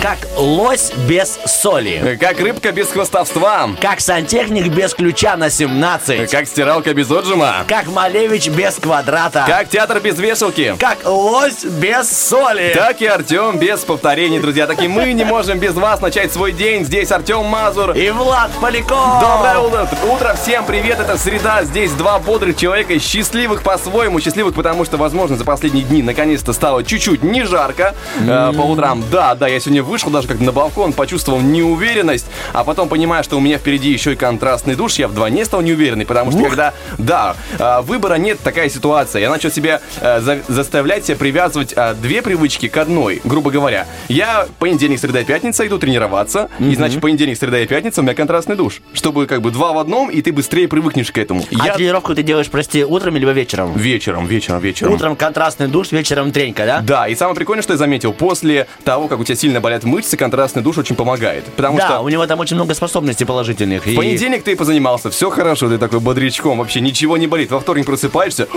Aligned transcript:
Как 0.00 0.18
лось 0.36 0.92
без 1.08 1.40
соли. 1.44 2.16
Как 2.20 2.38
рыбка 2.38 2.70
без 2.70 2.86
хвостовства. 2.86 3.68
Как 3.82 4.00
сантехник 4.00 4.68
без 4.68 4.94
ключа 4.94 5.36
на 5.36 5.50
17. 5.50 6.30
Как 6.30 6.46
стиралка 6.46 6.94
без 6.94 7.10
отжима. 7.10 7.64
Как 7.66 7.88
Малевич 7.88 8.48
без 8.48 8.76
квадрата. 8.76 9.44
Как 9.48 9.68
театр 9.68 9.98
без 9.98 10.16
вешалки. 10.20 10.76
Как 10.78 10.98
лось 11.04 11.64
без 11.64 12.08
соли. 12.08 12.74
Так 12.76 13.02
и 13.02 13.06
Артем 13.06 13.58
без 13.58 13.80
повторений, 13.80 14.38
друзья. 14.38 14.68
Так 14.68 14.80
и 14.82 14.86
мы 14.86 15.12
не 15.14 15.24
можем 15.24 15.58
без 15.58 15.74
вас 15.74 16.00
начать 16.00 16.32
свой 16.32 16.52
день. 16.52 16.84
Здесь 16.84 17.10
Артем 17.10 17.44
Мазур. 17.46 17.90
И 17.96 18.08
Влад 18.10 18.52
Поляков. 18.60 19.20
Доброе 19.20 19.58
утро. 19.58 19.88
утро, 20.08 20.36
всем 20.40 20.64
привет, 20.64 21.00
это 21.00 21.18
среда, 21.18 21.64
здесь 21.64 21.90
два 21.92 22.20
бодрых 22.20 22.56
человека, 22.56 22.96
счастливых 23.00 23.62
по-своему, 23.62 24.20
счастливых, 24.20 24.54
потому 24.54 24.84
что, 24.84 24.96
возможно, 24.96 25.36
за 25.36 25.44
последние 25.44 25.84
дни 25.84 26.02
наконец-то 26.04 26.52
стало 26.52 26.84
чуть-чуть 26.84 27.24
не 27.24 27.42
жарко 27.44 27.96
э, 28.20 28.52
по 28.56 28.62
утрам. 28.62 29.02
Да, 29.10 29.34
да, 29.34 29.48
я 29.48 29.58
сегодня 29.58 29.87
вышел 29.88 30.10
даже 30.10 30.28
как 30.28 30.40
на 30.40 30.52
балкон, 30.52 30.92
почувствовал 30.92 31.40
неуверенность, 31.40 32.26
а 32.52 32.64
потом 32.64 32.88
понимаю, 32.88 33.24
что 33.24 33.36
у 33.36 33.40
меня 33.40 33.58
впереди 33.58 33.90
еще 33.90 34.12
и 34.12 34.16
контрастный 34.16 34.74
душ, 34.76 34.94
я 34.94 35.08
вдвойне 35.08 35.44
стал 35.44 35.62
неуверенный, 35.62 36.06
потому 36.06 36.30
что 36.30 36.42
когда, 36.44 36.74
да, 36.98 37.34
э, 37.58 37.80
выбора 37.82 38.14
нет, 38.14 38.38
такая 38.42 38.68
ситуация, 38.68 39.20
я 39.22 39.30
начал 39.30 39.50
себя 39.50 39.80
э, 40.00 40.20
за- 40.20 40.40
заставлять 40.48 41.06
себя 41.06 41.16
привязывать 41.16 41.72
э, 41.74 41.94
две 41.94 42.22
привычки 42.22 42.68
к 42.68 42.76
одной, 42.76 43.20
грубо 43.24 43.50
говоря. 43.50 43.86
Я 44.08 44.46
понедельник, 44.58 45.00
среда 45.00 45.20
и 45.20 45.24
пятница 45.24 45.66
иду 45.66 45.78
тренироваться, 45.78 46.48
и 46.58 46.74
значит 46.74 47.00
понедельник, 47.00 47.36
среда 47.38 47.60
и 47.60 47.66
пятница 47.66 48.00
у 48.00 48.04
меня 48.04 48.14
контрастный 48.14 48.56
душ, 48.56 48.80
чтобы 48.92 49.26
как 49.26 49.42
бы 49.42 49.50
два 49.50 49.72
в 49.72 49.78
одном, 49.78 50.10
и 50.10 50.20
ты 50.22 50.32
быстрее 50.32 50.68
привыкнешь 50.68 51.10
к 51.10 51.18
этому. 51.18 51.44
А 51.60 51.66
Я 51.66 51.74
тренировку 51.74 52.14
ты 52.14 52.22
делаешь, 52.22 52.48
прости, 52.48 52.84
утром 52.84 53.16
или 53.16 53.24
вечером? 53.32 53.72
вечером, 53.76 54.26
вечером, 54.26 54.60
вечером. 54.60 54.92
Утром 54.92 55.16
контрастный 55.16 55.68
душ, 55.68 55.92
вечером 55.92 56.32
тренька, 56.32 56.64
да? 56.66 56.80
Да, 56.80 57.08
и 57.08 57.14
самое 57.14 57.34
прикольное, 57.36 57.62
что 57.62 57.72
я 57.74 57.76
заметил, 57.78 58.12
после 58.12 58.66
того, 58.84 59.08
как 59.08 59.20
у 59.20 59.24
тебя 59.24 59.36
сильно 59.36 59.60
болят 59.60 59.77
мышцы, 59.84 60.16
контрастный 60.16 60.62
душ 60.62 60.78
очень 60.78 60.96
помогает. 60.96 61.44
Потому 61.56 61.78
Да, 61.78 61.86
что 61.86 62.00
у 62.00 62.08
него 62.08 62.26
там 62.26 62.40
очень 62.40 62.56
много 62.56 62.74
способностей 62.74 63.24
положительных. 63.24 63.86
в 63.86 63.94
понедельник 63.96 64.42
ты 64.44 64.56
позанимался, 64.56 65.10
все 65.10 65.30
хорошо, 65.30 65.68
ты 65.68 65.78
такой 65.78 66.00
бодрячком, 66.00 66.58
вообще 66.58 66.80
ничего 66.80 67.16
не 67.16 67.26
болит. 67.26 67.50
Во 67.50 67.60
вторник 67.60 67.86
просыпаешься, 67.86 68.48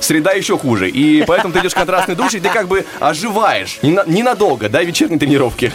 среда 0.00 0.32
еще 0.32 0.58
хуже. 0.58 0.88
И 0.88 1.24
поэтому 1.26 1.52
ты 1.52 1.60
идешь 1.60 1.72
в 1.72 1.76
контрастный 1.76 2.14
душ, 2.14 2.34
и 2.34 2.40
ты 2.40 2.48
как 2.48 2.68
бы 2.68 2.84
оживаешь. 3.00 3.78
Нена- 3.82 4.04
Ненадолго, 4.06 4.68
да, 4.68 4.82
вечерней 4.82 5.18
тренировки. 5.18 5.72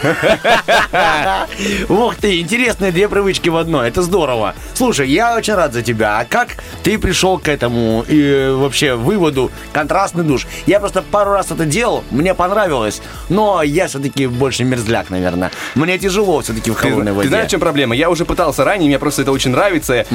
Ух 1.88 2.16
ты, 2.16 2.40
интересные 2.40 2.92
две 2.92 3.08
привычки 3.08 3.48
в 3.48 3.56
одной. 3.56 3.88
Это 3.88 4.02
здорово. 4.02 4.54
Слушай, 4.74 5.08
я 5.08 5.36
очень 5.36 5.54
рад 5.54 5.72
за 5.72 5.82
тебя. 5.82 6.18
А 6.20 6.24
как 6.24 6.56
ты 6.82 6.98
пришел 6.98 7.38
к 7.38 7.48
этому 7.48 8.04
и 8.08 8.20
э, 8.22 8.52
вообще 8.52 8.94
выводу 8.94 9.50
контрастный 9.72 10.24
душ? 10.24 10.46
Я 10.66 10.80
просто 10.80 11.02
пару 11.02 11.32
раз 11.32 11.50
это 11.50 11.64
делал, 11.64 12.04
мне 12.10 12.34
понравилось, 12.34 13.02
но 13.28 13.62
я 13.62 13.86
все-таки 13.88 14.26
больше 14.26 14.64
мерзляк, 14.64 15.10
наверное. 15.10 15.50
Мне 15.74 15.98
тяжело 15.98 16.40
все-таки 16.40 16.70
в 16.70 16.74
Ты, 16.76 16.82
холодной 16.82 17.12
ты 17.12 17.16
воде. 17.16 17.28
знаешь, 17.28 17.48
в 17.48 17.50
чем 17.50 17.60
проблема? 17.60 17.94
Я 17.94 18.10
уже 18.10 18.24
пытался 18.24 18.64
ранее, 18.64 18.88
мне 18.88 18.98
просто 18.98 19.22
это 19.22 19.32
очень 19.32 19.50
нравится. 19.50 20.06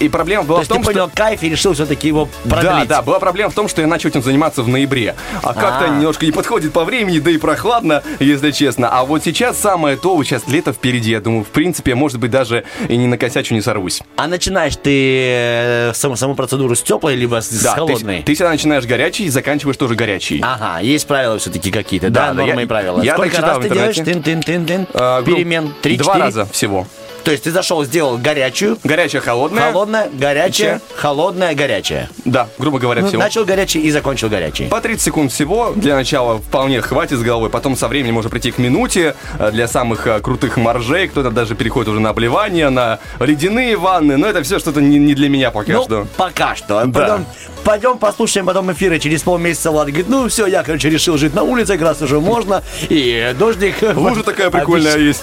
И, 0.00 0.08
проблема 0.08 0.44
была 0.44 0.60
в 0.60 0.62
ты 0.62 0.68
том, 0.68 0.82
что... 0.82 0.92
понял 0.92 1.10
кайф 1.12 1.42
и 1.42 1.48
решил 1.48 1.74
все-таки 1.74 2.08
его 2.08 2.28
продлить. 2.48 2.62
Да, 2.88 2.96
да, 2.96 3.02
была 3.02 3.18
проблема 3.18 3.43
в 3.48 3.54
том, 3.54 3.68
что 3.68 3.80
я 3.80 3.86
начал 3.86 4.08
этим 4.10 4.22
заниматься 4.22 4.62
в 4.62 4.68
ноябре. 4.68 5.14
А 5.42 5.54
как-то 5.54 5.86
А. 5.86 5.88
немножко 5.88 6.26
не 6.26 6.32
подходит 6.32 6.72
по 6.72 6.84
времени, 6.84 7.18
да 7.18 7.30
и 7.30 7.36
прохладно, 7.38 8.02
если 8.20 8.50
честно. 8.50 8.88
А 8.90 9.04
вот 9.04 9.22
сейчас 9.24 9.58
самое 9.58 9.96
то, 9.96 10.14
вот 10.16 10.24
сейчас 10.24 10.46
лето 10.48 10.72
впереди. 10.72 11.10
Я 11.10 11.20
думаю, 11.20 11.44
в 11.44 11.48
принципе, 11.48 11.94
может 11.94 12.18
быть, 12.18 12.30
даже 12.30 12.64
и 12.88 12.96
не 12.96 13.06
накосячу, 13.06 13.54
не 13.54 13.60
сорвусь. 13.60 14.02
А 14.16 14.26
начинаешь 14.26 14.76
ты 14.76 14.90
э, 15.28 15.92
саму, 15.94 16.16
саму 16.16 16.34
процедуру 16.34 16.74
с 16.74 16.82
теплой, 16.82 17.14
либо 17.16 17.40
с, 17.40 17.48
с 17.50 17.62
Да, 17.62 17.72
ты, 17.74 17.78
холодной? 17.80 18.22
ты 18.22 18.34
всегда 18.34 18.50
начинаешь 18.50 18.84
горячий 18.84 19.24
и 19.24 19.28
заканчиваешь 19.28 19.76
тоже 19.76 19.94
горячий. 19.94 20.40
Ага, 20.42 20.80
есть 20.80 21.06
правила 21.06 21.38
все-таки 21.38 21.70
какие-то, 21.70 22.10
да, 22.10 22.20
Да, 22.20 22.26
да, 22.28 22.34
нормы 22.34 22.60
я- 22.60 22.62
и 22.62 22.66
правила. 22.66 23.02
я 23.02 23.14
Сколько 23.14 23.36
так 23.36 23.44
раз 23.46 23.58
ты 23.58 23.68
делаешь? 23.70 23.96
Тын-тын-тын-тын. 23.96 24.86
А, 24.94 25.22
Перемен? 25.22 25.72
Три, 25.82 25.96
Два 25.96 26.18
раза 26.18 26.46
всего. 26.46 26.86
То 27.24 27.30
есть 27.30 27.44
ты 27.44 27.50
зашел, 27.50 27.82
сделал 27.84 28.18
горячую, 28.18 28.78
Горячая, 28.84 29.22
холодная. 29.22 29.72
холодная, 29.72 30.08
горячая, 30.12 30.78
Че? 30.78 30.80
холодная, 30.96 31.54
горячая. 31.54 32.10
Да, 32.24 32.48
грубо 32.58 32.78
говоря, 32.78 33.00
Ну, 33.02 33.08
всего. 33.08 33.22
начал 33.22 33.44
горячий 33.44 33.80
и 33.80 33.90
закончил 33.90 34.28
горячий. 34.28 34.66
По 34.66 34.80
30 34.80 35.02
секунд 35.02 35.32
всего. 35.32 35.72
Для 35.74 35.94
начала 35.94 36.38
вполне 36.38 36.80
хватит 36.82 37.18
с 37.18 37.22
головой. 37.22 37.48
Потом 37.50 37.76
со 37.76 37.88
временем 37.88 38.14
можно 38.14 38.28
прийти 38.30 38.50
к 38.50 38.58
минуте. 38.58 39.14
э, 39.38 39.50
Для 39.52 39.66
самых 39.68 40.06
э, 40.06 40.20
крутых 40.20 40.56
моржей. 40.58 41.08
Кто-то 41.08 41.30
даже 41.30 41.54
переходит 41.54 41.88
уже 41.88 42.00
на 42.00 42.10
обливание, 42.10 42.68
на 42.68 42.98
ледяные 43.20 43.76
ванны. 43.76 44.16
Но 44.18 44.26
это 44.26 44.42
все 44.42 44.58
что-то 44.58 44.80
не, 44.82 44.98
не 44.98 45.14
для 45.14 45.28
меня 45.30 45.50
пока 45.50 45.72
ну, 45.72 45.84
что. 45.84 46.06
пока 46.16 46.54
что. 46.54 46.84
Да. 46.84 47.00
Потом, 47.00 47.26
пойдем 47.64 47.98
послушаем 47.98 48.46
потом 48.46 48.70
эфиры 48.70 48.98
через 48.98 49.22
полмесяца. 49.22 49.70
Влад 49.70 49.88
говорит, 49.88 50.08
ну 50.08 50.28
все, 50.28 50.46
я, 50.46 50.62
короче, 50.62 50.90
решил 50.90 51.16
жить 51.16 51.34
на 51.34 51.42
улице, 51.42 51.72
как 51.78 51.82
раз 51.88 52.02
уже 52.02 52.20
можно. 52.20 52.62
И 52.90 53.34
дождик. 53.38 53.76
Лужа 53.94 54.22
такая 54.22 54.50
прикольная 54.50 54.98
есть. 54.98 55.22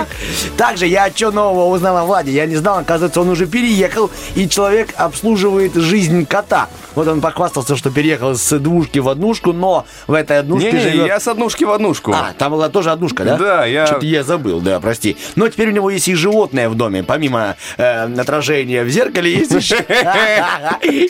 Также 0.56 0.86
я 0.86 1.08
что 1.14 1.30
нового 1.36 1.66
узнал 1.72 1.98
о 1.98 2.04
Владе. 2.04 2.32
Я 2.32 2.46
не 2.46 2.56
знал, 2.56 2.78
оказывается, 2.78 3.20
он 3.20 3.28
уже 3.28 3.46
переехал, 3.46 4.10
и 4.34 4.48
человек 4.48 4.88
обслуживает 4.96 5.74
жизнь 5.74 6.26
кота. 6.26 6.68
Вот 6.94 7.06
он 7.08 7.20
похвастался, 7.20 7.76
что 7.76 7.90
переехал 7.90 8.34
с 8.34 8.58
двушки 8.58 8.98
в 9.00 9.08
однушку, 9.08 9.52
но 9.52 9.84
в 10.06 10.14
этой 10.14 10.38
однушке 10.38 10.72
Не-не, 10.72 10.80
живет... 10.82 11.06
я 11.06 11.20
с 11.20 11.28
однушки 11.28 11.64
в 11.64 11.70
однушку. 11.70 12.12
А, 12.12 12.32
там 12.38 12.52
была 12.52 12.70
тоже 12.70 12.90
однушка, 12.90 13.24
да? 13.24 13.36
Да, 13.36 13.66
я- 13.66 13.86
Что-то 13.86 14.06
я 14.06 14.22
забыл, 14.24 14.60
да, 14.60 14.80
прости. 14.80 15.16
Но 15.36 15.46
теперь 15.48 15.68
у 15.68 15.72
него 15.72 15.90
есть 15.90 16.08
и 16.08 16.14
животное 16.14 16.70
в 16.70 16.74
доме. 16.74 17.02
Помимо 17.02 17.56
э, 17.76 18.14
отражения 18.18 18.82
в 18.82 18.88
зеркале, 18.88 19.30
есть 19.30 19.52
еще... 19.52 19.76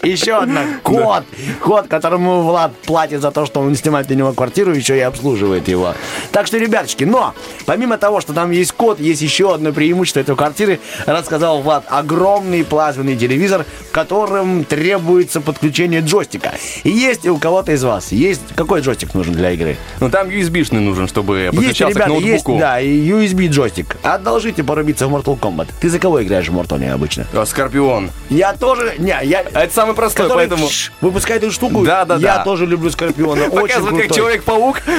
Еще 0.02 0.36
одна. 0.36 0.62
Кот. 0.82 1.24
Кот, 1.60 1.86
которому 1.86 2.42
Влад 2.42 2.74
платит 2.84 3.20
за 3.20 3.30
то, 3.30 3.46
что 3.46 3.60
он 3.60 3.74
снимает 3.76 4.06
для 4.08 4.16
него 4.16 4.32
квартиру, 4.32 4.74
еще 4.74 4.96
и 4.96 5.00
обслуживает 5.00 5.68
его. 5.68 5.94
Так 6.32 6.46
что, 6.46 6.58
ребяточки, 6.58 7.04
но 7.04 7.34
помимо 7.64 7.96
того, 7.98 8.20
что 8.20 8.32
там 8.32 8.50
есть 8.50 8.72
кот, 8.72 8.98
есть 8.98 9.22
еще 9.22 9.54
одно 9.54 9.72
преимущество 9.72 10.15
этой 10.16 10.36
квартиры, 10.36 10.80
рассказал 11.06 11.60
Влад. 11.62 11.84
Огромный 11.88 12.64
плазменный 12.64 13.16
телевизор, 13.16 13.64
которым 13.92 14.64
требуется 14.64 15.40
подключение 15.40 16.00
джойстика. 16.00 16.52
И 16.84 16.90
есть 16.90 17.26
у 17.26 17.38
кого-то 17.38 17.72
из 17.72 17.82
вас, 17.84 18.12
есть... 18.12 18.40
Какой 18.54 18.80
джойстик 18.80 19.14
нужен 19.14 19.34
для 19.34 19.50
игры? 19.52 19.76
Ну 20.00 20.10
там 20.10 20.28
USB-шный 20.28 20.80
нужен, 20.80 21.08
чтобы 21.08 21.38
Есть, 21.40 21.56
подключался 21.56 21.94
к 21.94 21.96
ребята, 21.96 22.12
есть, 22.12 22.24
ноутбуку. 22.46 22.58
да, 22.58 22.80
и 22.80 23.08
USB 23.08 23.48
джойстик. 23.48 23.96
Одолжите 24.02 24.62
порубиться 24.64 25.06
в 25.06 25.14
Mortal 25.14 25.38
Kombat. 25.38 25.68
Ты 25.80 25.88
за 25.90 25.98
кого 25.98 26.22
играешь 26.22 26.48
в 26.48 26.58
Mortal 26.58 26.90
обычно? 26.90 27.26
А, 27.32 27.44
Скорпион. 27.46 28.10
Я 28.30 28.52
тоже, 28.54 28.94
не, 28.98 29.16
я... 29.24 29.44
А 29.52 29.64
Это 29.64 29.74
самый 29.74 29.94
простой, 29.94 30.24
который 30.26 30.48
поэтому... 30.48 30.68
ш- 30.68 30.92
выпускает 31.00 31.42
эту 31.42 31.52
штуку. 31.52 31.84
Да, 31.84 32.04
да, 32.04 32.16
Я 32.16 32.38
да. 32.38 32.44
тоже 32.44 32.66
люблю 32.66 32.90
Скорпиона. 32.90 33.50
Показывает, 33.50 34.06
как. 34.08 34.16
Человек-паук. 34.16 34.80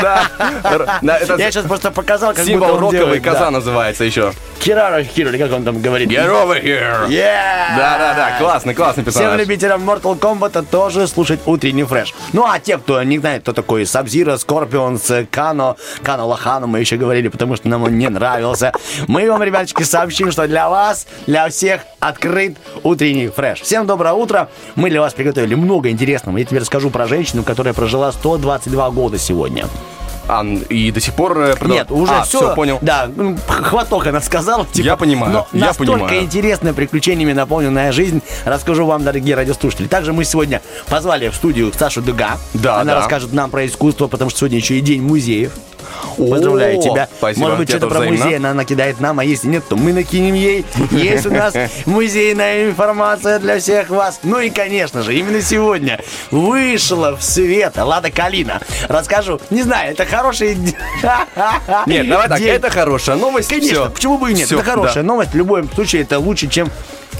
Да. 0.00 0.30
Я 1.38 1.50
сейчас 1.50 1.64
просто 1.66 1.90
показал, 1.90 2.34
как 2.34 2.44
Символ 2.44 2.68
будто 2.68 2.80
роковой 2.80 2.98
делает, 2.98 3.24
коза 3.24 3.50
называется 3.50 4.04
еще. 4.04 4.32
Get 4.60 5.02
over 5.02 5.14
here, 5.14 5.30
или 5.30 5.38
как 5.38 5.52
он 5.52 5.64
там 5.64 5.80
говорит? 5.80 6.10
Get 6.10 6.28
over 6.28 6.62
here. 6.62 7.08
Yeah! 7.08 7.76
Да-да-да, 7.76 8.38
классный 8.38 8.74
Всем 8.74 9.04
персонаж. 9.04 9.40
любителям 9.40 9.88
Mortal 9.88 10.18
Kombat 10.18 10.66
тоже 10.70 11.08
слушать 11.08 11.40
утренний 11.46 11.84
фреш. 11.84 12.12
Ну 12.34 12.44
а 12.44 12.58
те, 12.58 12.76
кто 12.76 13.02
не 13.02 13.18
знает, 13.18 13.40
кто 13.42 13.54
такой 13.54 13.86
Саб-Зиро, 13.86 14.36
Скорпион, 14.36 15.10
Кано, 15.30 15.78
Кано 16.02 16.28
Лохану, 16.28 16.66
мы 16.66 16.80
еще 16.80 16.96
говорили, 16.96 17.28
потому 17.28 17.56
что 17.56 17.68
нам 17.68 17.84
он 17.84 17.96
не 17.96 18.08
нравился. 18.10 18.72
Мы 19.06 19.30
вам, 19.30 19.42
ребяточки, 19.42 19.82
сообщим, 19.82 20.30
что 20.30 20.46
для 20.46 20.68
вас, 20.68 21.06
для 21.26 21.48
всех 21.48 21.80
открыт 21.98 22.58
утренний 22.82 23.28
фреш. 23.28 23.62
Всем 23.62 23.86
доброе 23.86 24.12
утро. 24.12 24.50
Мы 24.74 24.90
для 24.90 25.00
вас 25.00 25.14
приготовили 25.14 25.54
много 25.54 25.88
интересного. 25.88 26.36
Я 26.36 26.44
тебе 26.44 26.60
расскажу 26.60 26.90
про 26.90 27.06
женщину, 27.06 27.44
которая 27.44 27.72
прожила 27.72 28.12
122 28.12 28.90
года 28.90 29.16
сегодня. 29.18 29.66
А, 30.32 30.44
и 30.44 30.92
до 30.92 31.00
сих 31.00 31.14
пор... 31.14 31.38
э, 31.40 31.56
продал- 31.56 31.76
Нет, 31.76 31.90
уже 31.90 32.12
А, 32.12 32.22
все. 32.22 32.54
понял. 32.54 32.78
Да, 32.82 33.08
ну, 33.14 33.36
хваток 33.48 34.06
она 34.06 34.20
сказала. 34.20 34.64
Типа, 34.64 34.86
Я 34.86 34.96
понимаю, 34.96 35.32
Но 35.32 35.48
я 35.52 35.66
настолько 35.66 35.92
понимаю. 35.94 36.22
интересная, 36.22 36.72
приключениями 36.72 37.32
наполненная 37.32 37.90
жизнь, 37.90 38.22
расскажу 38.44 38.86
вам, 38.86 39.02
дорогие 39.02 39.34
радиослушатели. 39.34 39.88
Также 39.88 40.12
мы 40.12 40.24
сегодня 40.24 40.62
позвали 40.88 41.28
в 41.28 41.34
студию 41.34 41.72
Сашу 41.76 42.00
Дуга. 42.00 42.38
Да, 42.54 42.76
Она 42.80 42.92
да. 42.92 42.98
расскажет 43.00 43.32
нам 43.32 43.50
про 43.50 43.66
искусство, 43.66 44.06
потому 44.06 44.30
что 44.30 44.40
сегодня 44.40 44.58
еще 44.58 44.78
и 44.78 44.80
день 44.80 45.02
музеев. 45.02 45.52
Поздравляю 46.16 46.78
О, 46.78 46.82
тебя. 46.82 47.08
спасибо. 47.16 47.40
Может 47.40 47.58
быть, 47.58 47.68
что-то 47.68 47.86
про 47.88 48.00
взаимно. 48.00 48.24
музей 48.24 48.36
она 48.36 48.54
накидает 48.54 49.00
нам, 49.00 49.18
а 49.18 49.24
если 49.24 49.48
нет, 49.48 49.64
то 49.68 49.76
мы 49.76 49.92
накинем 49.92 50.34
ей. 50.34 50.64
Есть 50.90 51.26
у 51.26 51.30
нас 51.30 51.54
музейная 51.86 52.68
информация 52.68 53.38
для 53.38 53.58
всех 53.58 53.90
вас. 53.90 54.20
Ну 54.22 54.40
и, 54.40 54.50
конечно 54.50 55.02
же, 55.02 55.14
именно 55.14 55.40
сегодня 55.42 56.00
вышла 56.30 57.16
в 57.16 57.22
свет 57.22 57.76
Лада 57.76 58.10
Калина. 58.10 58.60
Расскажу. 58.88 59.40
Не 59.50 59.62
знаю, 59.62 59.92
это 59.92 60.04
хороший... 60.06 60.56
Нет, 61.86 62.08
давай 62.08 62.28
так, 62.28 62.40
это 62.40 62.70
хорошая 62.70 63.16
новость. 63.16 63.48
Конечно, 63.48 63.90
почему 63.90 64.18
бы 64.18 64.30
и 64.30 64.34
нет? 64.34 64.50
Это 64.50 64.62
хорошая 64.62 65.04
новость. 65.04 65.32
В 65.32 65.36
любом 65.36 65.70
случае, 65.72 66.02
это 66.02 66.18
лучше, 66.18 66.48
чем... 66.48 66.70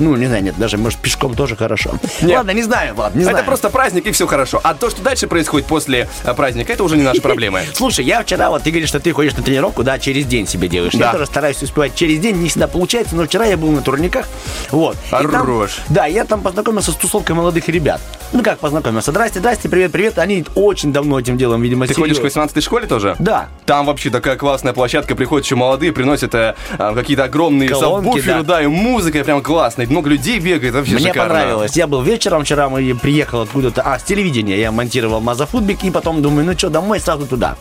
Ну, 0.00 0.17
не 0.17 0.26
знаю, 0.26 0.43
нет, 0.43 0.55
даже, 0.58 0.79
может, 0.79 0.99
пешком 0.99 1.35
тоже 1.35 1.56
хорошо. 1.56 1.93
Нет. 2.23 2.37
Ладно, 2.38 2.50
не 2.52 2.62
знаю, 2.62 2.94
ладно, 2.97 3.19
не 3.19 3.23
Это 3.25 3.32
знаю. 3.32 3.47
просто 3.47 3.70
праздник, 3.70 4.06
и 4.06 4.11
все 4.12 4.26
хорошо. 4.26 4.61
А 4.64 4.75
то, 4.75 4.91
что 4.91 5.02
дальше 5.02 5.26
происходит 5.29 5.67
после 5.69 6.08
э, 6.25 6.35
праздника, 6.35 6.73
это 6.73 6.82
уже 6.85 6.97
не 6.97 7.02
наши 7.02 7.20
проблемы. 7.20 7.62
Слушай, 7.75 8.05
я 8.06 8.23
вчера, 8.23 8.50
вот 8.50 8.62
ты 8.62 8.70
говоришь, 8.70 8.88
что 8.88 8.99
ты 8.99 9.12
ходишь 9.12 9.37
на 9.37 9.43
тренировку, 9.43 9.82
да, 9.82 9.99
через 9.99 10.26
день 10.26 10.47
себе 10.47 10.69
делаешь. 10.69 10.94
Да. 10.94 11.06
Я 11.06 11.12
тоже 11.12 11.26
стараюсь 11.26 11.62
успевать 11.62 11.94
через 11.94 12.19
день, 12.19 12.37
не 12.37 12.49
всегда 12.49 12.67
получается, 12.67 13.14
но 13.14 13.25
вчера 13.25 13.44
я 13.44 13.56
был 13.56 13.70
на 13.70 13.82
турниках, 13.82 14.26
вот. 14.70 14.97
И 15.06 15.11
там- 15.11 15.26
Хорош. 15.31 15.79
да, 15.88 16.06
я 16.06 16.25
там 16.25 16.41
познакомился 16.41 16.93
с 16.93 16.97
тусовкой 16.97 17.37
молодых 17.37 17.69
ребят. 17.69 18.00
Ну 18.32 18.43
как 18.43 18.58
познакомился? 18.58 19.11
Здрасте, 19.11 19.41
здрасте, 19.41 19.69
привет, 19.69 19.93
привет. 19.93 20.19
Они 20.19 20.44
очень 20.55 20.93
давно 20.93 21.19
этим 21.19 21.37
делом, 21.37 21.61
видимо, 21.62 21.87
Ты 21.87 21.94
ходишь 21.94 22.17
к 22.17 22.20
серьёзно. 22.20 22.43
18 22.43 22.62
школе 22.64 22.87
тоже? 22.87 23.17
Да. 23.19 23.49
Там 23.67 23.87
вообще 23.87 24.08
такая 24.11 24.37
классная 24.37 24.73
площадка, 24.73 25.14
приходят 25.14 25.44
еще 25.44 25.56
молодые, 25.56 25.93
приносят 25.93 26.35
э, 26.35 26.55
э, 26.79 26.94
какие-то 26.94 27.25
огромные 27.25 27.69
Колонки, 27.69 28.06
сабвуферы, 28.06 28.43
да. 28.43 28.55
да. 28.56 28.62
и 28.62 28.67
музыка 28.67 29.23
прям 29.25 29.43
классная, 29.43 29.87
много 29.91 30.09
людей 30.09 30.39
бегает, 30.39 30.75
вообще 30.75 30.95
Мне 30.95 31.09
шикарно. 31.09 31.23
понравилось. 31.35 31.77
Я 31.77 31.87
был 31.87 32.03
вечером 32.03 32.45
вчера, 32.45 32.69
мы 32.69 32.95
приехал 32.95 33.43
откуда-то, 33.43 33.83
а, 33.83 33.99
с 33.99 34.03
телевидения. 34.03 34.59
Я 34.59 34.73
монтировал 34.73 35.21
Мазафутбик, 35.21 35.83
и 35.85 35.91
потом 35.91 36.23
думаю, 36.23 36.47
ну 36.47 36.57
что, 36.57 36.71
домой 36.71 37.01
сразу 37.01 37.27
туда. 37.27 37.57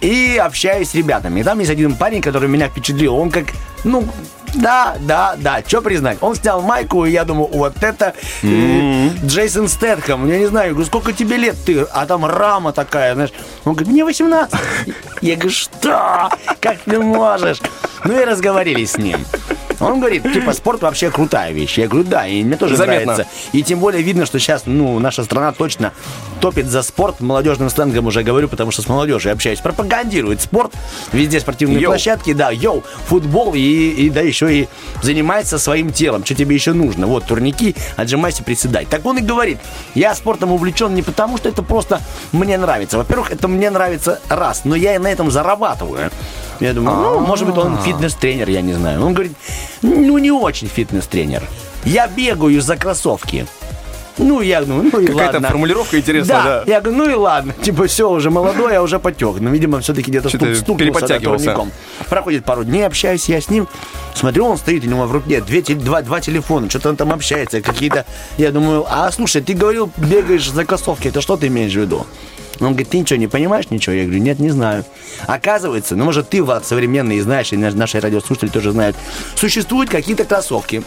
И 0.00 0.40
общаюсь 0.42 0.90
с 0.90 0.94
ребятами. 0.94 1.40
И 1.40 1.42
там 1.42 1.58
есть 1.58 1.70
один 1.70 1.94
парень, 1.96 2.20
который 2.20 2.48
меня 2.48 2.68
впечатлил. 2.68 3.16
Он 3.16 3.30
как, 3.30 3.46
ну, 3.84 4.04
да, 4.54 4.96
да, 5.00 5.34
да, 5.36 5.62
что 5.66 5.82
признать. 5.82 6.18
Он 6.20 6.34
снял 6.34 6.62
майку, 6.62 7.04
и 7.04 7.10
я 7.10 7.24
думаю, 7.24 7.48
вот 7.52 7.82
это 7.82 8.14
э, 8.42 9.08
Джейсон 9.24 9.68
Стэтхэм. 9.68 10.26
Я 10.28 10.38
не 10.38 10.46
знаю, 10.46 10.68
я 10.68 10.72
говорю, 10.72 10.86
сколько 10.86 11.12
тебе 11.12 11.36
лет 11.36 11.56
ты? 11.64 11.82
А 11.82 12.06
там 12.06 12.24
рама 12.24 12.72
такая, 12.72 13.14
знаешь. 13.14 13.30
Он 13.64 13.74
говорит, 13.74 13.92
мне 13.92 14.04
18. 14.04 14.54
Я 15.20 15.34
говорю, 15.34 15.50
что? 15.50 16.30
Как 16.60 16.78
ты 16.78 16.98
можешь? 16.98 17.60
Ну 18.04 18.20
и 18.20 18.24
разговорились 18.24 18.92
с 18.92 18.98
ним. 18.98 19.24
Он 19.80 20.00
говорит, 20.00 20.22
типа, 20.32 20.52
спорт 20.52 20.82
вообще 20.82 21.10
крутая 21.10 21.52
вещь. 21.52 21.78
Я 21.78 21.88
говорю, 21.88 22.06
да, 22.08 22.26
и 22.26 22.42
мне 22.42 22.56
тоже 22.56 22.76
Заметно. 22.76 23.12
нравится. 23.12 23.32
И 23.52 23.62
тем 23.62 23.78
более 23.78 24.02
видно, 24.02 24.26
что 24.26 24.38
сейчас, 24.38 24.62
ну, 24.66 24.98
наша 24.98 25.24
страна 25.24 25.52
точно 25.52 25.92
топит 26.40 26.66
за 26.66 26.82
спорт. 26.82 27.20
Молодежным 27.20 27.70
сленгом 27.70 28.06
уже 28.06 28.22
говорю, 28.22 28.48
потому 28.48 28.70
что 28.70 28.82
с 28.82 28.88
молодежью 28.88 29.32
общаюсь. 29.32 29.60
Пропагандирует 29.60 30.40
спорт. 30.40 30.72
Везде 31.12 31.40
спортивные 31.40 31.80
Йоу. 31.80 31.92
площадки, 31.92 32.32
да, 32.32 32.50
йоу, 32.50 32.82
футбол 33.06 33.54
и, 33.54 33.60
и 33.60 34.10
да, 34.10 34.20
еще 34.20 34.52
и 34.52 34.68
занимается 35.02 35.58
своим 35.58 35.92
телом. 35.92 36.24
Что 36.24 36.34
тебе 36.34 36.54
еще 36.54 36.72
нужно? 36.72 37.06
Вот, 37.06 37.26
турники, 37.26 37.74
отжимайся, 37.96 38.42
приседай. 38.42 38.86
Так 38.86 39.04
он 39.06 39.18
и 39.18 39.20
говорит, 39.20 39.58
я 39.94 40.14
спортом 40.14 40.52
увлечен 40.52 40.94
не 40.94 41.02
потому, 41.02 41.36
что 41.36 41.48
это 41.48 41.62
просто 41.62 42.00
мне 42.32 42.58
нравится. 42.58 42.98
Во-первых, 42.98 43.30
это 43.30 43.48
мне 43.48 43.70
нравится 43.70 44.20
раз, 44.28 44.62
но 44.64 44.74
я 44.74 44.94
и 44.94 44.98
на 44.98 45.08
этом 45.08 45.30
зарабатываю. 45.30 46.10
Я 46.60 46.72
думаю, 46.72 46.96
ну, 46.96 47.20
может 47.20 47.46
быть, 47.46 47.56
он 47.56 47.78
фитнес-тренер, 47.78 48.48
я 48.50 48.60
не 48.60 48.72
знаю. 48.72 49.04
Он 49.04 49.14
говорит, 49.14 49.32
ну, 49.82 50.18
не 50.18 50.30
очень 50.30 50.68
фитнес-тренер. 50.68 51.42
Я 51.84 52.08
бегаю 52.08 52.60
за 52.60 52.76
кроссовки. 52.76 53.46
Ну, 54.18 54.40
я 54.40 54.62
думаю, 54.62 54.90
ну 54.92 55.00
и 55.00 55.06
Какая-то 55.06 55.34
ладно. 55.34 55.48
формулировка 55.48 55.98
интересная, 55.98 56.42
да. 56.42 56.62
Я 56.66 56.80
говорю, 56.80 56.98
ну 56.98 57.10
и 57.10 57.14
ладно. 57.14 57.54
Типа, 57.62 57.86
все, 57.86 58.10
уже 58.10 58.30
молодой, 58.30 58.72
я 58.72 58.82
уже 58.82 58.98
потек. 58.98 59.36
Но, 59.38 59.50
видимо, 59.50 59.80
все-таки 59.80 60.10
где-то 60.10 60.28
стук, 60.28 60.56
стукнулся 60.56 61.06
да, 61.06 61.20
турником. 61.20 61.70
Проходит 62.08 62.44
пару 62.44 62.64
дней, 62.64 62.84
общаюсь 62.84 63.28
я 63.28 63.40
с 63.40 63.48
ним. 63.48 63.68
Смотрю, 64.14 64.46
он 64.46 64.58
стоит, 64.58 64.84
у 64.84 64.88
него 64.88 65.06
в 65.06 65.12
руке 65.12 65.40
две, 65.40 65.62
два, 65.62 66.02
два 66.02 66.20
телефона. 66.20 66.68
Что-то 66.68 66.90
он 66.90 66.96
там 66.96 67.12
общается. 67.12 67.60
Какие-то... 67.60 68.04
Я 68.36 68.50
думаю, 68.50 68.84
а 68.88 69.10
слушай, 69.12 69.40
ты 69.40 69.54
говорил, 69.54 69.90
бегаешь 69.96 70.50
за 70.50 70.64
кроссовки. 70.64 71.08
Это 71.08 71.20
что 71.20 71.36
ты 71.36 71.46
имеешь 71.46 71.72
в 71.72 71.76
виду? 71.76 72.04
Он 72.60 72.68
говорит, 72.68 72.88
ты 72.90 72.98
ничего 72.98 73.18
не 73.18 73.26
понимаешь, 73.28 73.66
ничего? 73.70 73.94
Я 73.94 74.04
говорю, 74.04 74.20
нет, 74.20 74.38
не 74.40 74.50
знаю. 74.50 74.84
Оказывается, 75.26 75.94
ну, 75.96 76.04
может, 76.04 76.28
ты, 76.28 76.42
Влад, 76.42 76.66
современный 76.66 77.20
знаешь, 77.20 77.52
и 77.52 77.56
наш- 77.56 77.74
наши 77.74 78.00
радиослушатели 78.00 78.48
тоже 78.48 78.72
знают, 78.72 78.96
существуют 79.36 79.90
какие-то 79.90 80.24
кроссовки, 80.24 80.82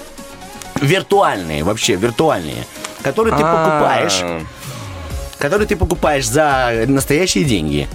виртуальные, 0.81 1.63
вообще 1.63 1.95
виртуальные, 1.95 2.65
которые 3.03 3.33
ты 3.35 3.41
покупаешь 3.41 4.19
А, 4.21 4.41
который 5.37 5.65
ты 5.65 5.75
покупаешь 5.75 6.27
за 6.27 6.85
настоящие 6.87 7.43
деньги. 7.45 7.87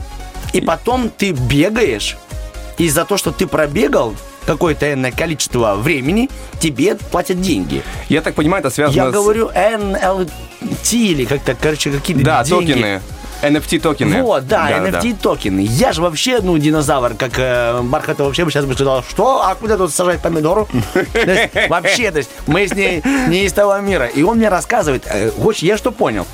И 0.53 0.61
потом 0.61 1.11
ты 1.11 1.31
бегаешь, 1.33 2.17
и 2.79 2.89
за 2.89 3.05
то, 3.05 3.17
что 3.17 3.31
ты 3.33 3.47
пробегал 3.47 4.15
какое-то 4.47 4.93
энное 4.93 5.13
количество 5.13 5.75
времени, 5.75 6.29
тебе 6.61 6.95
платят 6.95 7.41
деньги. 7.41 7.83
Я 8.09 8.23
так 8.23 8.35
понимаю, 8.35 8.61
это 8.61 8.71
связано 8.71 8.97
Я 8.97 9.11
с... 9.11 9.13
говорю 9.13 9.49
NLT 9.55 10.93
или 10.93 11.25
как-то, 11.25 11.55
короче, 11.61 11.91
какие-то 11.91 12.23
Да, 12.25 12.45
деньги. 12.45 12.73
токены. 12.73 13.01
NFT 13.43 13.81
токены. 13.81 14.23
Вот, 14.23 14.47
да, 14.47 14.71
NFT 14.71 15.17
токены. 15.21 15.61
Я 15.61 15.93
же 15.93 16.03
вообще, 16.03 16.41
ну, 16.43 16.57
динозавр, 16.59 17.15
как 17.15 17.39
э, 17.39 17.81
Бархатов 17.83 18.27
вообще 18.27 18.45
бы 18.45 18.51
сейчас 18.51 18.65
бы 18.65 18.75
сказал, 18.75 19.03
что, 19.03 19.43
а 19.43 19.55
куда 19.55 19.77
тут 19.77 19.93
сажать 19.93 20.21
помидору? 20.23 20.69
Вообще, 21.69 22.11
то 22.11 22.19
есть, 22.19 22.31
мы 22.47 22.67
с 22.67 22.75
ней 22.75 23.03
не 23.29 23.45
из 23.45 23.53
того 23.53 23.77
мира. 23.79 24.07
И 24.07 24.23
он 24.23 24.39
мне 24.39 24.49
рассказывает, 24.49 25.05
э, 25.07 25.31
очень, 25.31 25.69
я 25.69 25.77
что 25.77 25.91
понял, 25.93 26.27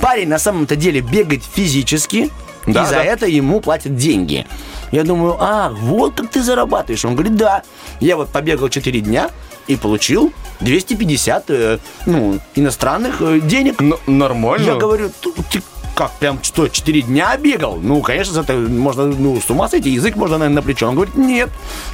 парень 0.00 0.28
на 0.28 0.38
самом-то 0.38 0.76
деле 0.76 1.00
бегает 1.00 1.42
физически, 1.44 2.30
Да, 2.66 2.82
и 2.82 2.86
за 2.86 2.94
да. 2.94 3.04
это 3.04 3.26
ему 3.26 3.60
платят 3.60 3.96
деньги. 3.96 4.46
Я 4.92 5.04
думаю, 5.04 5.36
а, 5.40 5.70
вот 5.70 6.14
как 6.16 6.30
ты 6.30 6.42
зарабатываешь. 6.42 7.04
Он 7.04 7.14
говорит, 7.14 7.36
да. 7.36 7.62
Я 8.00 8.16
вот 8.16 8.28
побегал 8.28 8.68
4 8.68 9.00
дня 9.00 9.30
и 9.66 9.76
получил 9.76 10.32
250 10.60 11.44
э, 11.48 11.78
ну, 12.06 12.38
иностранных 12.54 13.20
э, 13.20 13.40
денег. 13.40 13.80
Ну, 13.80 13.98
нормально. 14.06 14.64
Я 14.64 14.74
говорю, 14.76 15.10
«Ты- 15.20 15.32
ты 15.50 15.62
как, 15.96 16.12
прям 16.12 16.38
что, 16.42 16.68
4 16.68 17.02
дня 17.02 17.36
бегал? 17.38 17.76
Ну, 17.76 18.02
конечно, 18.02 18.38
это 18.38 18.52
можно, 18.52 19.06
ну, 19.06 19.40
с 19.40 19.50
ума 19.50 19.66
сойти, 19.68 19.90
язык 19.90 20.14
можно, 20.14 20.36
наверное, 20.36 20.56
на 20.56 20.62
плечо. 20.62 20.88
Он 20.88 20.94
говорит, 20.94 21.16
нет, 21.16 21.48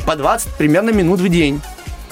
по 0.04 0.16
20 0.16 0.54
примерно 0.54 0.90
минут 0.90 1.20
в 1.20 1.28
день. 1.28 1.60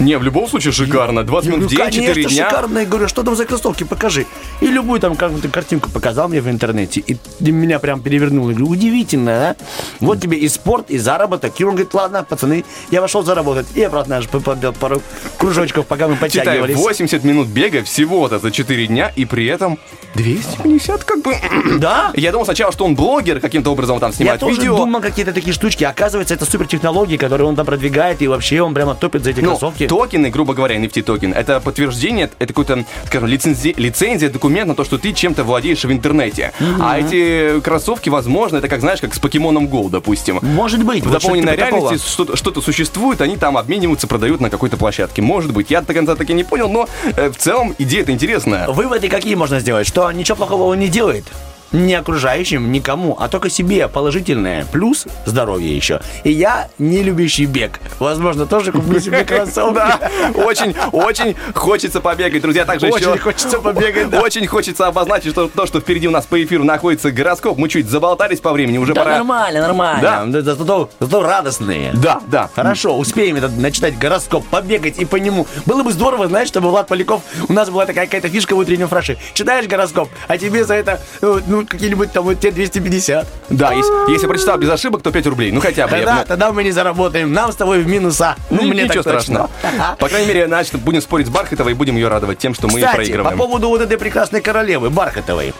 Не, 0.00 0.18
в 0.18 0.22
любом 0.22 0.48
случае 0.48 0.72
шикарно. 0.72 1.22
20 1.24 1.50
Я 1.50 1.56
минут 1.56 1.70
в 1.70 1.74
говорю, 1.74 1.90
день, 1.90 2.00
4 2.02 2.14
конечно, 2.14 2.34
дня. 2.36 2.48
шикарно. 2.50 2.78
Я 2.78 2.86
говорю, 2.86 3.08
что 3.08 3.22
там 3.22 3.36
за 3.36 3.44
кроссовки, 3.44 3.84
покажи. 3.84 4.26
И 4.60 4.66
любую 4.66 4.98
там 5.00 5.14
какую-то 5.14 5.48
картинку 5.48 5.90
показал 5.90 6.28
мне 6.28 6.40
в 6.40 6.48
интернете. 6.48 7.00
И 7.00 7.16
меня 7.50 7.78
прям 7.78 8.00
перевернуло. 8.00 8.50
Я 8.50 8.56
говорю, 8.56 8.72
удивительно, 8.72 9.56
да? 9.60 9.66
Вот 10.00 10.20
тебе 10.20 10.38
и 10.38 10.48
спорт, 10.48 10.90
и 10.90 10.98
заработок. 10.98 11.52
И 11.60 11.64
он 11.64 11.70
говорит, 11.72 11.94
ладно, 11.94 12.24
пацаны, 12.28 12.64
я 12.90 13.00
пошел 13.00 13.22
заработать. 13.22 13.66
И 13.74 13.82
обратно 13.82 14.16
аж 14.16 14.28
побил 14.28 14.72
пару 14.72 15.02
кружочков, 15.38 15.86
пока 15.86 16.08
мы 16.08 16.14
Читай, 16.14 16.44
подтягивались. 16.44 16.76
80 16.76 17.24
минут 17.24 17.48
бега 17.48 17.82
всего-то 17.84 18.38
за 18.38 18.50
4 18.50 18.86
дня, 18.86 19.12
и 19.14 19.24
при 19.26 19.46
этом 19.46 19.78
250 20.14 21.04
как 21.04 21.22
бы... 21.22 21.34
Да? 21.78 22.12
Я 22.14 22.32
думал 22.32 22.44
сначала, 22.44 22.72
что 22.72 22.84
он 22.84 22.94
блогер, 22.94 23.40
каким-то 23.40 23.70
образом 23.70 23.98
там 24.00 24.10
Я 24.10 24.16
снимает 24.16 24.40
тоже 24.40 24.56
видео. 24.60 24.76
думал 24.76 25.00
какие-то 25.00 25.32
такие 25.32 25.52
штучки. 25.52 25.84
Оказывается, 25.84 26.34
это 26.34 26.44
супер 26.44 26.66
технологии, 26.66 27.16
которые 27.16 27.46
он 27.46 27.56
там 27.56 27.64
продвигает, 27.66 28.20
и 28.22 28.28
вообще 28.28 28.60
он 28.60 28.74
прямо 28.74 28.94
топит 28.94 29.24
за 29.24 29.30
эти 29.30 29.40
Ну, 29.40 29.50
кроссовки. 29.50 29.86
Токены, 29.90 30.30
грубо 30.30 30.54
говоря, 30.54 30.76
NFT 30.76 31.02
токен, 31.02 31.32
это 31.32 31.58
подтверждение, 31.58 32.30
это 32.38 32.46
какой-то, 32.54 32.84
скажем, 33.06 33.28
лицензи- 33.28 33.74
лицензия, 33.76 34.30
документ 34.30 34.68
на 34.68 34.76
то, 34.76 34.84
что 34.84 34.98
ты 34.98 35.12
чем-то 35.12 35.42
владеешь 35.42 35.84
в 35.84 35.90
интернете. 35.90 36.52
А 36.78 36.96
эти 36.96 37.58
кроссовки, 37.60 38.08
возможно, 38.08 38.58
это 38.58 38.68
как, 38.68 38.82
знаешь, 38.82 39.00
как 39.00 39.12
с 39.14 39.18
покемоном 39.18 39.66
Go, 39.66 39.90
допустим. 39.90 40.38
Может 40.42 40.84
быть. 40.84 41.02
В 41.02 41.08
вот 41.08 41.20
дополненной 41.20 41.56
такого. 41.56 41.80
реальности 41.80 42.08
что-то, 42.08 42.36
что-то 42.36 42.60
существует, 42.60 43.20
они 43.20 43.36
там 43.36 43.56
обмениваются, 43.56 44.06
продают 44.06 44.40
на 44.40 44.48
какой-то 44.48 44.76
площадке. 44.76 45.22
Может 45.22 45.52
быть, 45.52 45.72
я 45.72 45.80
до 45.80 45.92
конца 45.92 46.14
таки 46.14 46.34
не 46.34 46.44
понял, 46.44 46.68
но 46.68 46.88
э, 47.16 47.30
в 47.30 47.36
целом 47.36 47.74
идея-то 47.76 48.12
интересная. 48.12 48.68
Выводы 48.68 49.08
какие 49.08 49.34
можно 49.34 49.58
сделать? 49.58 49.88
Что 49.88 50.12
ничего 50.12 50.36
плохого 50.36 50.66
он 50.66 50.78
не 50.78 50.86
делает. 50.86 51.24
Ни 51.72 51.92
окружающим, 51.94 52.72
никому, 52.72 53.16
а 53.18 53.28
только 53.28 53.48
себе 53.48 53.86
положительное. 53.88 54.66
Плюс 54.72 55.06
здоровье 55.24 55.74
еще. 55.74 56.00
И 56.24 56.32
я 56.32 56.68
не 56.78 57.02
любящий 57.02 57.46
бег. 57.46 57.78
Возможно, 58.00 58.44
тоже 58.46 58.72
куплю 58.72 58.98
себе 58.98 59.24
кроссовки. 59.24 59.74
Да, 59.74 60.00
очень, 60.34 60.74
очень 60.92 61.36
хочется 61.54 62.00
побегать, 62.00 62.42
друзья. 62.42 62.64
Также 62.64 62.88
Очень 62.88 63.10
еще 63.10 63.18
хочется 63.18 63.58
побегать, 63.60 64.10
да. 64.10 64.20
Очень 64.20 64.46
хочется 64.48 64.86
обозначить, 64.88 65.30
что 65.30 65.48
то, 65.48 65.66
что 65.66 65.80
впереди 65.80 66.08
у 66.08 66.10
нас 66.10 66.26
по 66.26 66.42
эфиру 66.42 66.64
находится 66.64 67.12
гороскоп. 67.12 67.56
Мы 67.56 67.68
чуть 67.68 67.88
заболтались 67.88 68.40
по 68.40 68.52
времени, 68.52 68.78
уже 68.78 68.92
Да 68.94 69.02
пора. 69.04 69.16
нормально, 69.16 69.60
нормально. 69.60 70.30
Да. 70.32 70.42
Зато, 70.42 70.90
зато 70.98 71.22
радостные. 71.22 71.92
Да, 71.94 72.20
да. 72.26 72.50
Хорошо, 72.54 72.96
успеем 72.98 73.36
этот 73.36 73.56
начитать 73.56 73.96
гороскоп, 73.96 74.44
побегать 74.48 74.98
и 74.98 75.04
по 75.04 75.16
нему. 75.16 75.46
Было 75.66 75.82
бы 75.84 75.92
здорово, 75.92 76.26
знаешь, 76.26 76.48
чтобы 76.48 76.70
Влад 76.70 76.88
Поляков, 76.88 77.22
у 77.48 77.52
нас 77.52 77.70
была 77.70 77.86
такая 77.86 78.06
какая-то 78.06 78.28
фишка 78.28 78.54
в 78.56 78.58
утреннем 78.58 78.88
фраше. 78.88 79.18
Читаешь 79.34 79.66
гороскоп, 79.66 80.08
а 80.26 80.36
тебе 80.36 80.64
за 80.64 80.74
это, 80.74 81.00
ну, 81.20 81.59
ну, 81.60 81.66
какие-нибудь 81.66 82.12
там 82.12 82.24
вот 82.24 82.40
те 82.40 82.50
250. 82.50 83.26
Да, 83.50 83.72
если, 83.72 84.12
если 84.12 84.26
прочитал 84.26 84.58
без 84.58 84.68
ошибок, 84.70 85.02
то 85.02 85.10
5 85.10 85.26
рублей. 85.26 85.52
Ну 85.52 85.60
хотя 85.60 85.86
бы. 85.86 85.96
я- 85.96 85.98
Тогда, 86.04 86.14
ну, 86.20 86.24
тогда 86.26 86.52
мы 86.52 86.64
не 86.64 86.70
заработаем. 86.70 87.32
Нам 87.32 87.52
с 87.52 87.56
тобой 87.56 87.80
в 87.80 87.86
минуса. 87.88 88.36
Ну, 88.50 88.62
мне 88.62 88.84
ничего 88.84 89.02
так 89.02 89.14
точно. 89.18 89.48
страшного. 89.58 89.96
По 89.98 90.08
крайней 90.08 90.28
мере, 90.28 90.46
значит, 90.46 90.76
будем 90.80 91.00
спорить 91.00 91.26
с 91.26 91.30
Бархатовой 91.30 91.72
и 91.72 91.74
будем 91.74 91.94
ее 91.96 92.08
радовать 92.08 92.38
тем, 92.38 92.54
что 92.54 92.66
мы 92.68 92.74
Кстати, 92.74 92.90
по 92.90 92.96
проигрываем. 92.96 93.38
поводу 93.38 93.68
вот 93.68 93.80
этой 93.80 93.98
прекрасной 93.98 94.40
королевы 94.40 94.90
Бархатовой. 94.90 95.54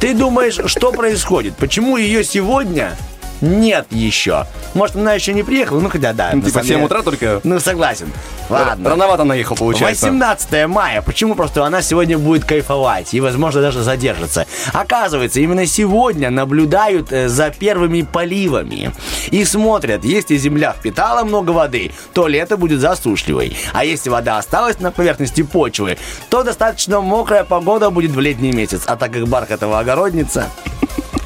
Ты 0.00 0.14
думаешь, 0.14 0.58
что 0.66 0.92
происходит? 0.92 1.56
Почему 1.56 1.96
ее 1.96 2.24
сегодня 2.24 2.96
нет 3.40 3.86
еще. 3.90 4.46
Может, 4.74 4.96
она 4.96 5.14
еще 5.14 5.32
не 5.32 5.42
приехала, 5.42 5.80
ну 5.80 5.88
хотя 5.88 6.12
да. 6.12 6.30
Ну, 6.32 6.40
Типа 6.40 6.50
самом 6.52 6.66
7 6.66 6.74
деле. 6.74 6.86
утра 6.86 7.02
только. 7.02 7.40
Ну, 7.44 7.60
согласен. 7.60 8.12
Ладно. 8.48 8.90
Рановато 8.90 9.24
наехал, 9.24 9.56
получается. 9.56 10.06
18 10.06 10.66
мая. 10.68 11.02
Почему? 11.02 11.34
Просто 11.34 11.64
она 11.64 11.80
сегодня 11.82 12.18
будет 12.18 12.44
кайфовать 12.44 13.14
и, 13.14 13.20
возможно, 13.20 13.60
даже 13.62 13.82
задержится. 13.82 14.46
Оказывается, 14.72 15.40
именно 15.40 15.66
сегодня 15.66 16.30
наблюдают 16.30 17.12
э, 17.12 17.28
за 17.28 17.50
первыми 17.50 18.02
поливами. 18.02 18.92
И 19.30 19.44
смотрят, 19.44 20.04
если 20.04 20.36
земля 20.36 20.72
впитала 20.72 21.24
много 21.24 21.50
воды, 21.52 21.92
то 22.12 22.26
лето 22.28 22.56
будет 22.56 22.80
засушливой. 22.80 23.56
А 23.72 23.84
если 23.84 24.10
вода 24.10 24.38
осталась 24.38 24.78
на 24.80 24.90
поверхности 24.90 25.42
почвы, 25.42 25.96
то 26.28 26.42
достаточно 26.42 27.00
мокрая 27.00 27.44
погода 27.44 27.90
будет 27.90 28.10
в 28.10 28.20
летний 28.20 28.52
месяц. 28.52 28.82
А 28.86 28.96
так 28.96 29.12
как 29.12 29.26
Бархатова 29.26 29.78
огородница, 29.78 30.50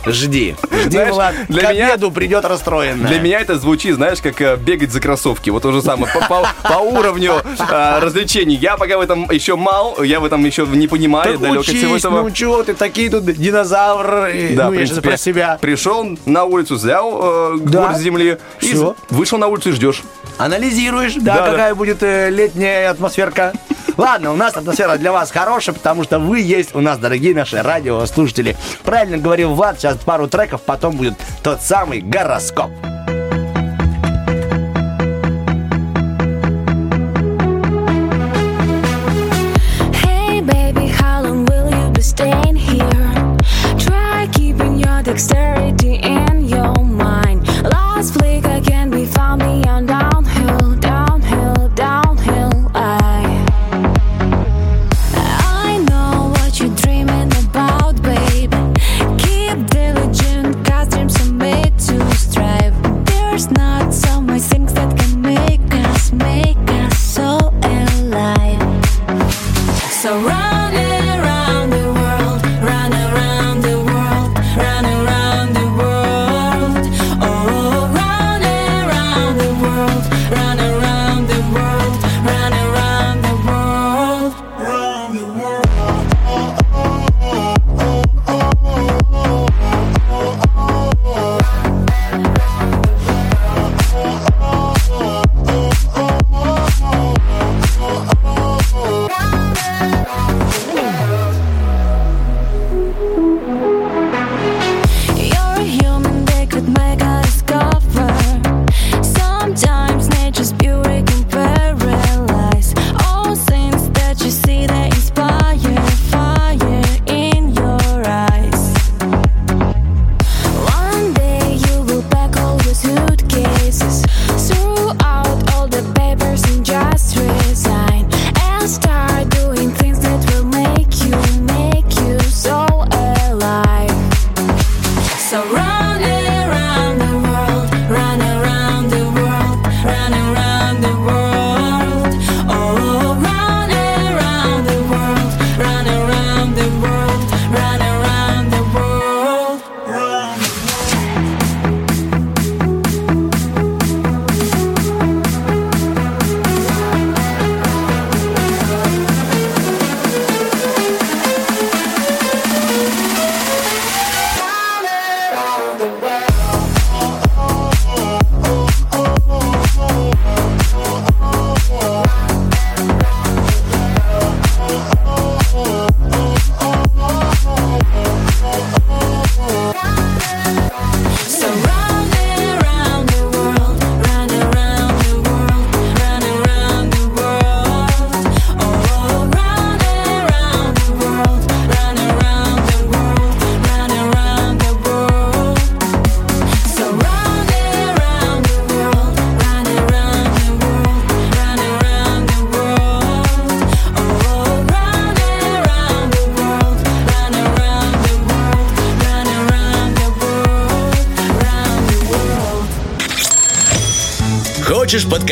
жди. 0.07 0.57
Жди, 0.73 0.91
Знаешь, 0.91 1.15
Влад. 1.15 1.35
для 1.49 1.63
К 1.63 1.73
меня- 1.73 1.87
обеду 1.89 2.11
придет 2.11 2.45
расстроенная. 2.45 3.09
Для 3.09 3.21
меня 3.21 3.41
это 3.41 3.59
звучит, 3.59 3.95
знаешь, 3.97 4.21
как 4.23 4.41
э, 4.41 4.57
бегать 4.57 4.93
за 4.93 5.01
кроссовки. 5.01 5.51
Вот 5.51 5.63
то 5.63 5.73
же 5.73 5.83
самое. 5.83 6.13
По, 6.13 6.21
по- 6.27 6.49
по 6.63 6.79
уровню 6.79 7.35
э, 7.71 7.99
развлечений. 8.01 8.55
Я 8.57 8.77
пока 8.77 8.99
в 8.99 9.01
этом 9.01 9.31
еще 9.31 9.57
мал, 9.57 10.03
я 10.03 10.21
в 10.21 10.25
этом 10.25 10.45
еще 10.45 10.67
не 10.67 10.89
понимаю, 10.89 11.33
Так 11.35 11.41
далек 11.43 11.61
от 11.61 11.67
всего 11.67 11.93
учись, 11.93 12.05
этого. 12.05 12.23
ну 12.23 12.31
чего 12.31 12.63
ты, 12.63 12.75
такие 12.75 13.11
тут 13.11 13.25
динозавры. 13.25 14.53
Да, 14.55 14.65
ну, 14.67 14.71
в 14.71 14.73
я 14.75 14.79
принципе, 14.81 15.09
про 15.09 15.17
себя. 15.17 15.59
Пришел 15.61 16.07
на 16.27 16.45
улицу, 16.45 16.77
взял 16.77 17.21
э, 17.55 17.59
Да. 17.61 17.87
горсть 17.89 18.01
земли 18.01 18.39
и 18.61 18.67
Всё. 18.75 18.97
вышел 19.11 19.39
на 19.39 19.47
улицу 19.49 19.71
и 19.71 19.73
ждешь. 19.73 20.03
Анализируешь, 20.39 21.15
да, 21.15 21.35
Да, 21.35 21.45
да. 21.47 21.51
какая 21.51 21.75
будет 21.75 22.03
э, 22.03 22.31
летняя 22.31 22.91
атмосферка. 22.91 23.53
Ладно, 23.99 24.33
у 24.33 24.37
нас 24.37 24.57
атмосфера 24.57 24.97
для 24.97 25.11
вас 25.11 25.33
хорошая, 25.33 25.75
потому 25.75 26.05
что 26.05 26.21
вы 26.21 26.41
есть 26.41 26.73
у 26.75 26.81
нас, 26.81 26.99
дорогие 26.99 27.35
наши 27.35 27.61
радиослушатели. 27.61 28.57
Правильно 28.85 29.19
говорил 29.19 29.55
Влад, 29.55 29.81
сейчас 29.81 29.97
пару 29.97 30.29
треков, 30.29 30.63
потом 30.63 30.97
будет 30.97 31.15
тот 31.43 31.61
самый 31.61 32.01
гороскоп. 32.01 32.71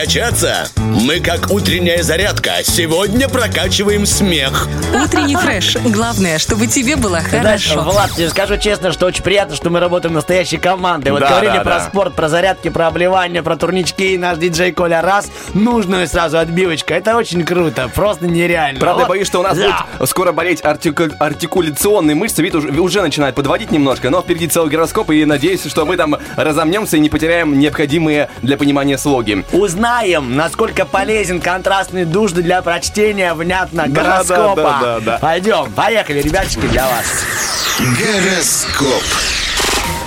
Подкачаться? 0.06 0.75
Мы 1.16 1.22
как 1.22 1.50
утренняя 1.50 2.02
зарядка. 2.02 2.56
Сегодня 2.62 3.26
прокачиваем 3.26 4.04
смех. 4.04 4.68
Утренний 5.02 5.34
фреш. 5.34 5.78
Главное, 5.82 6.38
чтобы 6.38 6.66
тебе 6.66 6.94
было 6.96 7.22
Ты 7.22 7.40
знаешь, 7.40 7.66
хорошо. 7.66 7.90
Влад, 7.90 8.10
тебе 8.10 8.28
скажу 8.28 8.58
честно, 8.58 8.92
что 8.92 9.06
очень 9.06 9.22
приятно, 9.22 9.56
что 9.56 9.70
мы 9.70 9.80
работаем 9.80 10.12
настоящей 10.14 10.58
командой. 10.58 11.12
Вот 11.12 11.20
Да, 11.20 11.30
говорили 11.30 11.54
да, 11.56 11.60
про 11.62 11.78
да. 11.78 11.86
спорт, 11.86 12.14
про 12.14 12.28
зарядки, 12.28 12.68
про 12.68 12.88
обливание, 12.88 13.42
про 13.42 13.56
турнички, 13.56 14.12
и 14.12 14.18
наш 14.18 14.36
диджей 14.36 14.72
Коля 14.72 15.00
раз, 15.00 15.30
нужную 15.54 16.06
сразу 16.06 16.36
отбивочку. 16.36 16.92
Это 16.92 17.16
очень 17.16 17.42
круто, 17.46 17.88
просто 17.94 18.26
нереально. 18.26 18.78
Правда, 18.78 19.04
я 19.04 19.08
боюсь, 19.08 19.26
что 19.26 19.40
у 19.40 19.42
нас 19.42 19.56
Да. 19.56 19.86
будет 19.96 20.10
скоро 20.10 20.32
болеть 20.32 20.60
артику- 20.62 21.14
артикуляционные 21.18 22.14
мышцы. 22.14 22.42
Вид 22.42 22.56
уже, 22.56 22.68
уже 22.78 23.00
начинает 23.00 23.34
подводить 23.34 23.70
немножко, 23.70 24.10
но 24.10 24.20
впереди 24.20 24.48
целый 24.48 24.68
гороскоп, 24.68 25.12
и 25.12 25.24
надеюсь, 25.24 25.64
что 25.64 25.86
мы 25.86 25.96
там 25.96 26.16
разомнемся 26.36 26.98
и 26.98 27.00
не 27.00 27.08
потеряем 27.08 27.58
необходимые 27.58 28.28
для 28.42 28.58
понимания 28.58 28.98
слоги. 28.98 29.46
Узнаем, 29.52 30.36
насколько 30.36 30.84
полезен 31.06 31.40
контрастный 31.40 32.04
душ 32.04 32.32
для 32.32 32.62
прочтения 32.62 33.32
внятно 33.32 33.84
Да, 33.86 34.02
гороскопа. 34.02 34.56
да, 34.56 34.62
да, 34.62 34.80
да, 34.80 35.00
да. 35.00 35.18
Пойдем, 35.18 35.70
поехали, 35.72 36.20
ребятчики, 36.20 36.66
для 36.66 36.84
вас. 36.84 37.22
Гороскоп. 37.78 39.02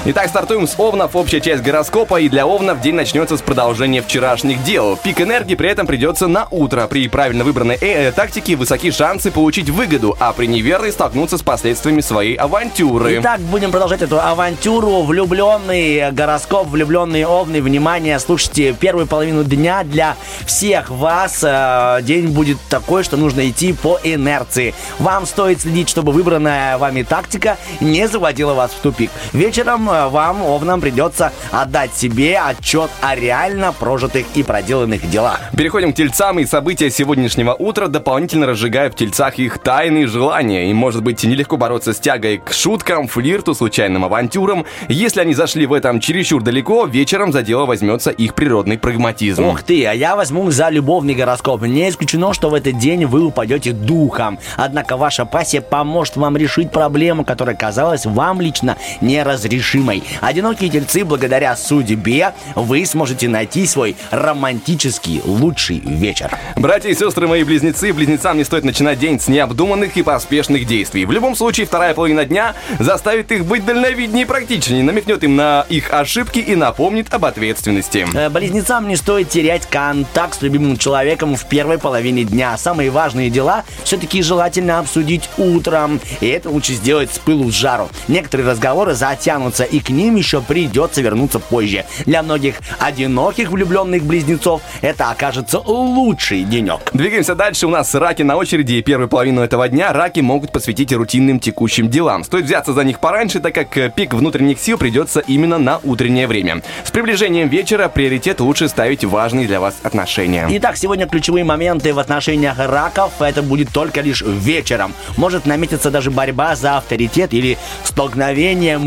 Итак, 0.06 0.30
стартуем 0.30 0.66
с 0.66 0.80
Овнов. 0.80 1.14
Общая 1.18 1.42
часть 1.42 1.62
гороскопа. 1.62 2.22
И 2.22 2.30
для 2.30 2.46
Овнов 2.46 2.80
день 2.80 2.96
начнется 2.96 3.36
с 3.36 3.42
продолжения 3.42 4.02
вчерашних 4.02 4.64
дел. 4.64 4.98
Пик 5.04 5.20
энергии 5.20 5.56
при 5.56 5.70
этом 5.70 5.86
придется 5.86 6.28
на 6.28 6.48
утро. 6.52 6.88
При 6.88 7.10
правильно 7.10 7.44
выбранной 7.44 7.76
э, 7.76 8.08
э, 8.08 8.12
тактике 8.14 8.56
высоки 8.56 8.92
шансы 8.92 9.30
получить 9.30 9.70
выгоду, 9.70 10.16
а 10.18 10.32
при 10.32 10.46
неверной 10.46 10.94
столкнуться 10.94 11.38
с 11.38 11.44
последствиями 11.44 12.00
своей 12.00 12.36
авантюры. 12.36 13.20
Итак, 13.20 13.42
будем 13.42 13.72
продолжать 13.72 14.02
эту 14.02 14.22
авантюру. 14.22 15.02
Влюбленный 15.02 16.12
гороскоп, 16.12 16.70
влюбленные 16.70 17.28
овны. 17.28 17.62
Внимание, 17.62 18.20
слушайте, 18.20 18.72
первую 18.72 19.06
половину 19.06 19.44
дня 19.44 19.84
для 19.84 20.16
всех 20.46 20.92
вас 20.92 21.44
э, 21.44 22.00
день 22.04 22.30
будет 22.30 22.58
такой, 22.70 23.04
что 23.04 23.18
нужно 23.18 23.50
идти 23.50 23.74
по 23.74 24.00
инерции. 24.02 24.74
Вам 24.98 25.26
стоит 25.26 25.60
следить, 25.60 25.90
чтобы 25.90 26.14
выбранная 26.14 26.78
вами 26.78 27.04
тактика 27.04 27.58
не 27.82 28.08
заводила 28.08 28.54
вас 28.54 28.72
в 28.72 28.80
тупик. 28.80 29.12
Вечером 29.34 29.89
вам, 29.90 30.42
овнам, 30.42 30.82
придется 30.82 31.32
отдать 31.52 31.94
себе 31.94 32.40
отчет 32.40 32.90
о 33.02 33.16
реально 33.16 33.74
прожитых 33.74 34.26
и 34.36 34.44
проделанных 34.44 35.10
делах. 35.10 35.40
Переходим 35.58 35.94
к 35.94 35.96
тельцам, 35.96 36.40
и 36.40 36.46
события 36.46 36.90
сегодняшнего 36.90 37.54
утра 37.54 37.88
дополнительно 37.88 38.46
разжигают 38.46 38.94
в 38.94 38.98
тельцах 38.98 39.40
их 39.40 39.60
тайные 39.60 40.08
желания. 40.08 40.70
И 40.70 40.74
может 40.74 41.04
быть 41.04 41.24
нелегко 41.24 41.58
бороться 41.58 41.94
с 41.94 42.00
тягой 42.00 42.38
к 42.38 42.54
шуткам, 42.54 43.08
флирту, 43.08 43.54
случайным 43.54 44.06
авантюрам. 44.06 44.66
Если 44.88 45.22
они 45.22 45.34
зашли 45.34 45.66
в 45.66 45.74
этом 45.74 46.00
чересчур 46.00 46.42
далеко, 46.42 46.86
вечером 46.86 47.32
за 47.32 47.42
дело 47.42 47.66
возьмется 47.66 48.12
их 48.12 48.36
природный 48.36 48.78
прагматизм. 48.78 49.46
Ух 49.46 49.64
ты, 49.64 49.86
а 49.86 49.94
я 49.94 50.16
возьму 50.16 50.50
за 50.52 50.70
любовный 50.70 51.16
гороскоп. 51.16 51.64
Не 51.64 51.90
исключено, 51.90 52.34
что 52.34 52.50
в 52.50 52.54
этот 52.54 52.78
день 52.78 53.06
вы 53.06 53.24
упадете 53.24 53.72
духом. 53.72 54.40
Однако 54.58 54.98
ваша 54.98 55.26
пассия 55.26 55.62
поможет 55.62 56.18
вам 56.18 56.38
решить 56.38 56.72
проблему, 56.72 57.26
которая 57.26 57.56
казалась 57.56 58.06
вам 58.06 58.42
лично 58.42 58.78
неразрешимой. 59.02 59.79
Одинокие 60.22 60.70
тельцы, 60.70 61.04
благодаря 61.06 61.56
судьбе, 61.56 62.34
вы 62.56 62.86
сможете 62.86 63.28
найти 63.28 63.66
свой 63.66 63.96
романтический 64.12 65.22
лучший 65.24 65.80
вечер. 65.80 66.32
Братья 66.56 66.90
и 66.90 66.96
сестры 66.96 67.28
мои 67.28 67.44
близнецы, 67.44 67.94
близнецам 67.94 68.38
не 68.38 68.44
стоит 68.44 68.64
начинать 68.64 69.00
день 69.00 69.20
с 69.20 69.28
необдуманных 69.28 69.96
и 69.98 70.04
поспешных 70.04 70.66
действий. 70.66 71.06
В 71.06 71.12
любом 71.12 71.36
случае, 71.36 71.66
вторая 71.66 71.94
половина 71.94 72.26
дня 72.26 72.56
заставит 72.80 73.32
их 73.32 73.46
быть 73.46 73.66
дальновиднее 73.66 74.24
и 74.24 74.26
практичнее, 74.26 74.84
намекнет 74.84 75.24
им 75.24 75.36
на 75.36 75.66
их 75.70 75.94
ошибки 75.94 76.40
и 76.40 76.56
напомнит 76.56 77.14
об 77.14 77.26
ответственности. 77.26 78.06
Э, 78.14 78.30
Близнецам 78.30 78.88
не 78.88 78.96
стоит 78.96 79.30
терять 79.30 79.66
контакт 79.66 80.40
с 80.40 80.42
любимым 80.42 80.78
человеком 80.78 81.36
в 81.36 81.46
первой 81.46 81.78
половине 81.78 82.24
дня. 82.24 82.58
Самые 82.58 82.90
важные 82.90 83.30
дела 83.30 83.64
все-таки 83.84 84.22
желательно 84.22 84.80
обсудить 84.80 85.30
утром. 85.38 86.00
И 86.22 86.28
это 86.28 86.50
лучше 86.50 86.74
сделать 86.74 87.14
с 87.14 87.20
пылу 87.20 87.52
с 87.52 87.56
жару. 87.56 87.90
Некоторые 88.08 88.50
разговоры 88.50 88.94
затянутся, 88.94 89.64
и 89.72 89.80
к 89.80 89.90
ним 89.90 90.16
еще 90.16 90.42
придется 90.42 91.02
вернуться 91.02 91.40
позже. 91.40 91.86
Для 92.06 92.24
многих 92.24 92.56
одиноких 92.80 93.50
влюбленных 93.50 94.04
близнецов 94.04 94.62
это 94.82 95.12
окажется 95.12 95.60
лучший 95.60 96.44
денек. 96.44 96.80
Двигаемся 96.94 97.36
дальше. 97.36 97.68
У 97.68 97.70
нас 97.70 97.94
раки 97.96 98.24
на 98.24 98.36
очереди. 98.36 98.74
И 98.74 98.82
первую 98.82 99.10
половину 99.10 99.42
этого 99.42 99.68
дня 99.70 99.94
раки 99.94 100.20
могут 100.20 100.52
посвятить 100.52 100.94
рутинным 100.94 101.40
текущим 101.40 101.90
делам. 101.90 102.24
Стоит 102.24 102.46
взяться 102.46 102.74
за 102.74 102.84
них 102.84 103.00
пораньше, 103.00 103.40
так 103.40 103.54
как 103.54 103.78
э, 103.78 103.92
пик 103.94 104.14
внутренних 104.14 104.60
сил 104.60 104.78
придется 104.78 105.20
именно 105.20 105.58
на 105.58 105.80
утреннее 105.84 106.28
время. 106.28 106.62
С 106.84 106.92
приближением 106.92 107.50
вечера 107.50 107.90
приоритет 107.90 108.40
лучше 108.40 108.68
ставить 108.68 109.04
важные 109.04 109.48
для 109.48 109.60
вас 109.60 109.76
отношения. 109.84 110.48
Итак, 110.52 110.78
сегодня 110.78 111.08
ключевые 111.08 111.44
моменты 111.44 111.94
в 111.94 112.00
отношениях 112.00 112.58
раков. 112.58 113.22
Это 113.22 113.42
будет 113.42 113.70
только 113.70 114.02
лишь 114.02 114.22
вечером. 114.22 114.94
Может 115.18 115.46
наметиться 115.46 115.92
даже 115.92 116.12
борьба 116.12 116.56
за 116.56 116.78
авторитет 116.78 117.34
или 117.34 117.58
столкновение 117.84 118.78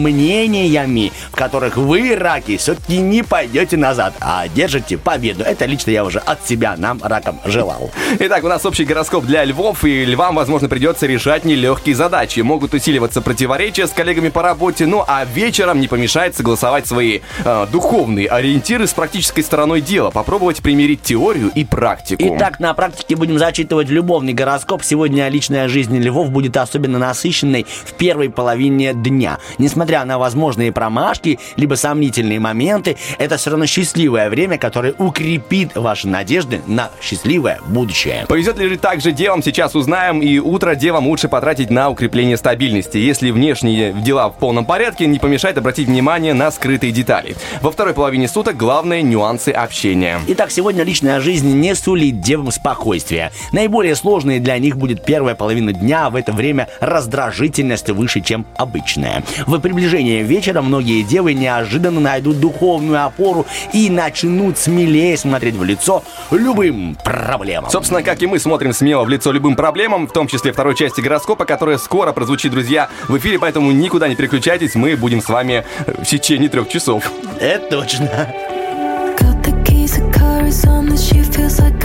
мнениями, 0.73 1.13
в 1.31 1.37
которых 1.37 1.77
вы, 1.77 2.17
раки, 2.17 2.57
все-таки 2.57 2.99
не 2.99 3.23
пойдете 3.23 3.77
назад, 3.77 4.15
а 4.21 4.47
держите 4.49 4.99
победу. 4.99 5.45
Это 5.45 5.67
лично 5.67 5.91
я 5.91 6.05
уже 6.05 6.19
от 6.19 6.47
себя 6.47 6.75
нам, 6.77 7.01
ракам, 7.03 7.39
желал. 7.45 7.91
Итак, 8.19 8.45
у 8.45 8.49
нас 8.49 8.65
общий 8.65 8.85
гороскоп 8.85 9.25
для 9.25 9.45
львов, 9.45 9.85
и 9.85 10.05
львам, 10.05 10.37
возможно, 10.37 10.69
придется 10.69 11.07
решать 11.07 11.45
нелегкие 11.45 11.95
задачи. 11.95 12.41
Могут 12.41 12.75
усиливаться 12.75 13.21
противоречия 13.21 13.87
с 13.87 13.91
коллегами 13.91 14.29
по 14.29 14.43
работе, 14.43 14.87
ну 14.87 15.05
а 15.07 15.25
вечером 15.25 15.81
не 15.81 15.89
помешает 15.89 16.37
согласовать 16.37 16.87
свои 16.87 17.21
э, 17.45 17.67
духовные 17.71 18.29
ориентиры 18.29 18.87
с 18.87 18.93
практической 18.93 19.43
стороной 19.43 19.81
дела, 19.81 20.11
попробовать 20.11 20.63
примирить 20.63 21.03
теорию 21.03 21.51
и 21.55 21.65
практику. 21.65 22.23
Итак, 22.37 22.61
на 22.61 22.75
практике 22.75 23.17
будем 23.17 23.39
зачитывать 23.39 23.89
любовный 23.89 24.33
гороскоп. 24.33 24.83
Сегодня 24.83 25.29
личная 25.29 25.69
жизнь 25.69 25.99
львов 25.99 26.31
будет 26.31 26.57
особенно 26.57 26.99
насыщенной 26.99 27.67
в 27.85 27.93
первой 27.95 28.31
половине 28.31 28.95
дня. 28.95 29.39
Несмотря 29.59 30.05
на 30.05 30.19
возможные 30.19 30.62
промашки, 30.71 31.39
либо 31.57 31.75
сомнительные 31.75 32.39
моменты, 32.39 32.97
это 33.19 33.37
все 33.37 33.51
равно 33.51 33.67
счастливое 33.67 34.31
время, 34.31 34.59
которое 34.59 34.93
укрепит 34.99 35.75
ваши 35.75 36.07
надежды 36.07 36.61
на 36.67 36.91
счастливое 37.01 37.59
будущее. 37.67 38.27
Повезет 38.29 38.59
ли 38.59 38.69
же 38.69 38.77
также 38.77 39.13
девам, 39.13 39.43
сейчас 39.43 39.75
узнаем, 39.75 40.21
и 40.21 40.39
утро 40.39 40.75
девам 40.75 41.07
лучше 41.07 41.29
потратить 41.29 41.71
на 41.71 41.91
укрепление 41.91 42.37
стабильности. 42.37 42.99
Если 42.99 43.31
внешние 43.31 43.93
дела 43.93 44.29
в 44.29 44.37
полном 44.37 44.65
порядке, 44.65 45.07
не 45.07 45.19
помешает 45.19 45.59
обратить 45.59 45.89
внимание 45.89 46.35
на 46.35 46.51
скрытые 46.51 46.93
детали. 46.93 47.35
Во 47.61 47.71
второй 47.71 47.95
половине 47.95 48.29
суток 48.29 48.57
главные 48.57 49.03
нюансы 49.03 49.49
общения. 49.49 50.21
Итак, 50.29 50.51
сегодня 50.51 50.85
личная 50.85 51.21
жизнь 51.21 51.53
не 51.59 51.75
сулит 51.75 52.21
девам 52.21 52.51
спокойствия. 52.51 53.33
Наиболее 53.53 53.95
сложной 53.95 54.39
для 54.39 54.59
них 54.59 54.77
будет 54.77 55.05
первая 55.05 55.35
половина 55.35 55.73
дня, 55.73 56.11
в 56.11 56.17
это 56.17 56.33
время 56.33 56.69
раздражительность 56.81 57.91
выше, 57.91 58.21
чем 58.21 58.47
обычная. 58.57 59.23
В 59.47 59.59
приближении 59.59 60.23
вечера 60.23 60.52
многие 60.61 61.03
девы 61.03 61.33
неожиданно 61.33 62.01
найдут 62.01 62.41
духовную 62.41 63.05
опору 63.05 63.47
и 63.73 63.89
начнут 63.89 64.59
смелее 64.59 65.17
смотреть 65.17 65.55
в 65.55 65.65
лицо 65.65 66.03
любым 66.31 66.97
проблемам. 67.03 67.71
Собственно, 67.71 68.03
как 68.03 68.21
и 68.23 68.27
мы 68.27 68.39
смотрим 68.39 68.73
смело 68.73 69.05
в 69.05 69.09
лицо 69.09 69.33
любым 69.33 69.57
проблемам, 69.57 70.07
в 70.07 70.13
том 70.13 70.27
числе 70.27 70.53
второй 70.53 70.75
части 70.75 71.01
гороскопа, 71.01 71.45
которая 71.45 71.79
скоро 71.79 72.13
прозвучит, 72.13 72.51
друзья, 72.51 72.91
в 73.09 73.17
эфире, 73.17 73.39
поэтому 73.39 73.71
никуда 73.73 74.09
не 74.09 74.17
переключайтесь, 74.17 74.75
мы 74.75 74.97
будем 74.97 75.23
с 75.23 75.29
вами 75.29 75.65
э, 75.87 76.03
в 76.03 76.05
течение 76.05 76.49
трех 76.49 76.69
часов. 76.69 77.11
Это 77.41 77.69
точно. 77.71 78.29
On 80.67 80.97
she 80.97 81.23
feels 81.23 81.59
like 81.61 81.82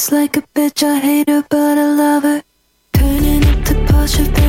Life's 0.00 0.12
like 0.12 0.36
a 0.38 0.42
bitch, 0.54 0.82
I 0.82 0.98
hate 0.98 1.28
her, 1.28 1.44
but 1.50 1.76
I 1.76 1.92
love 1.92 2.22
her. 2.22 2.42
Turning 2.94 3.44
up 3.44 3.64
to 3.66 3.74
Porsche 3.84 4.39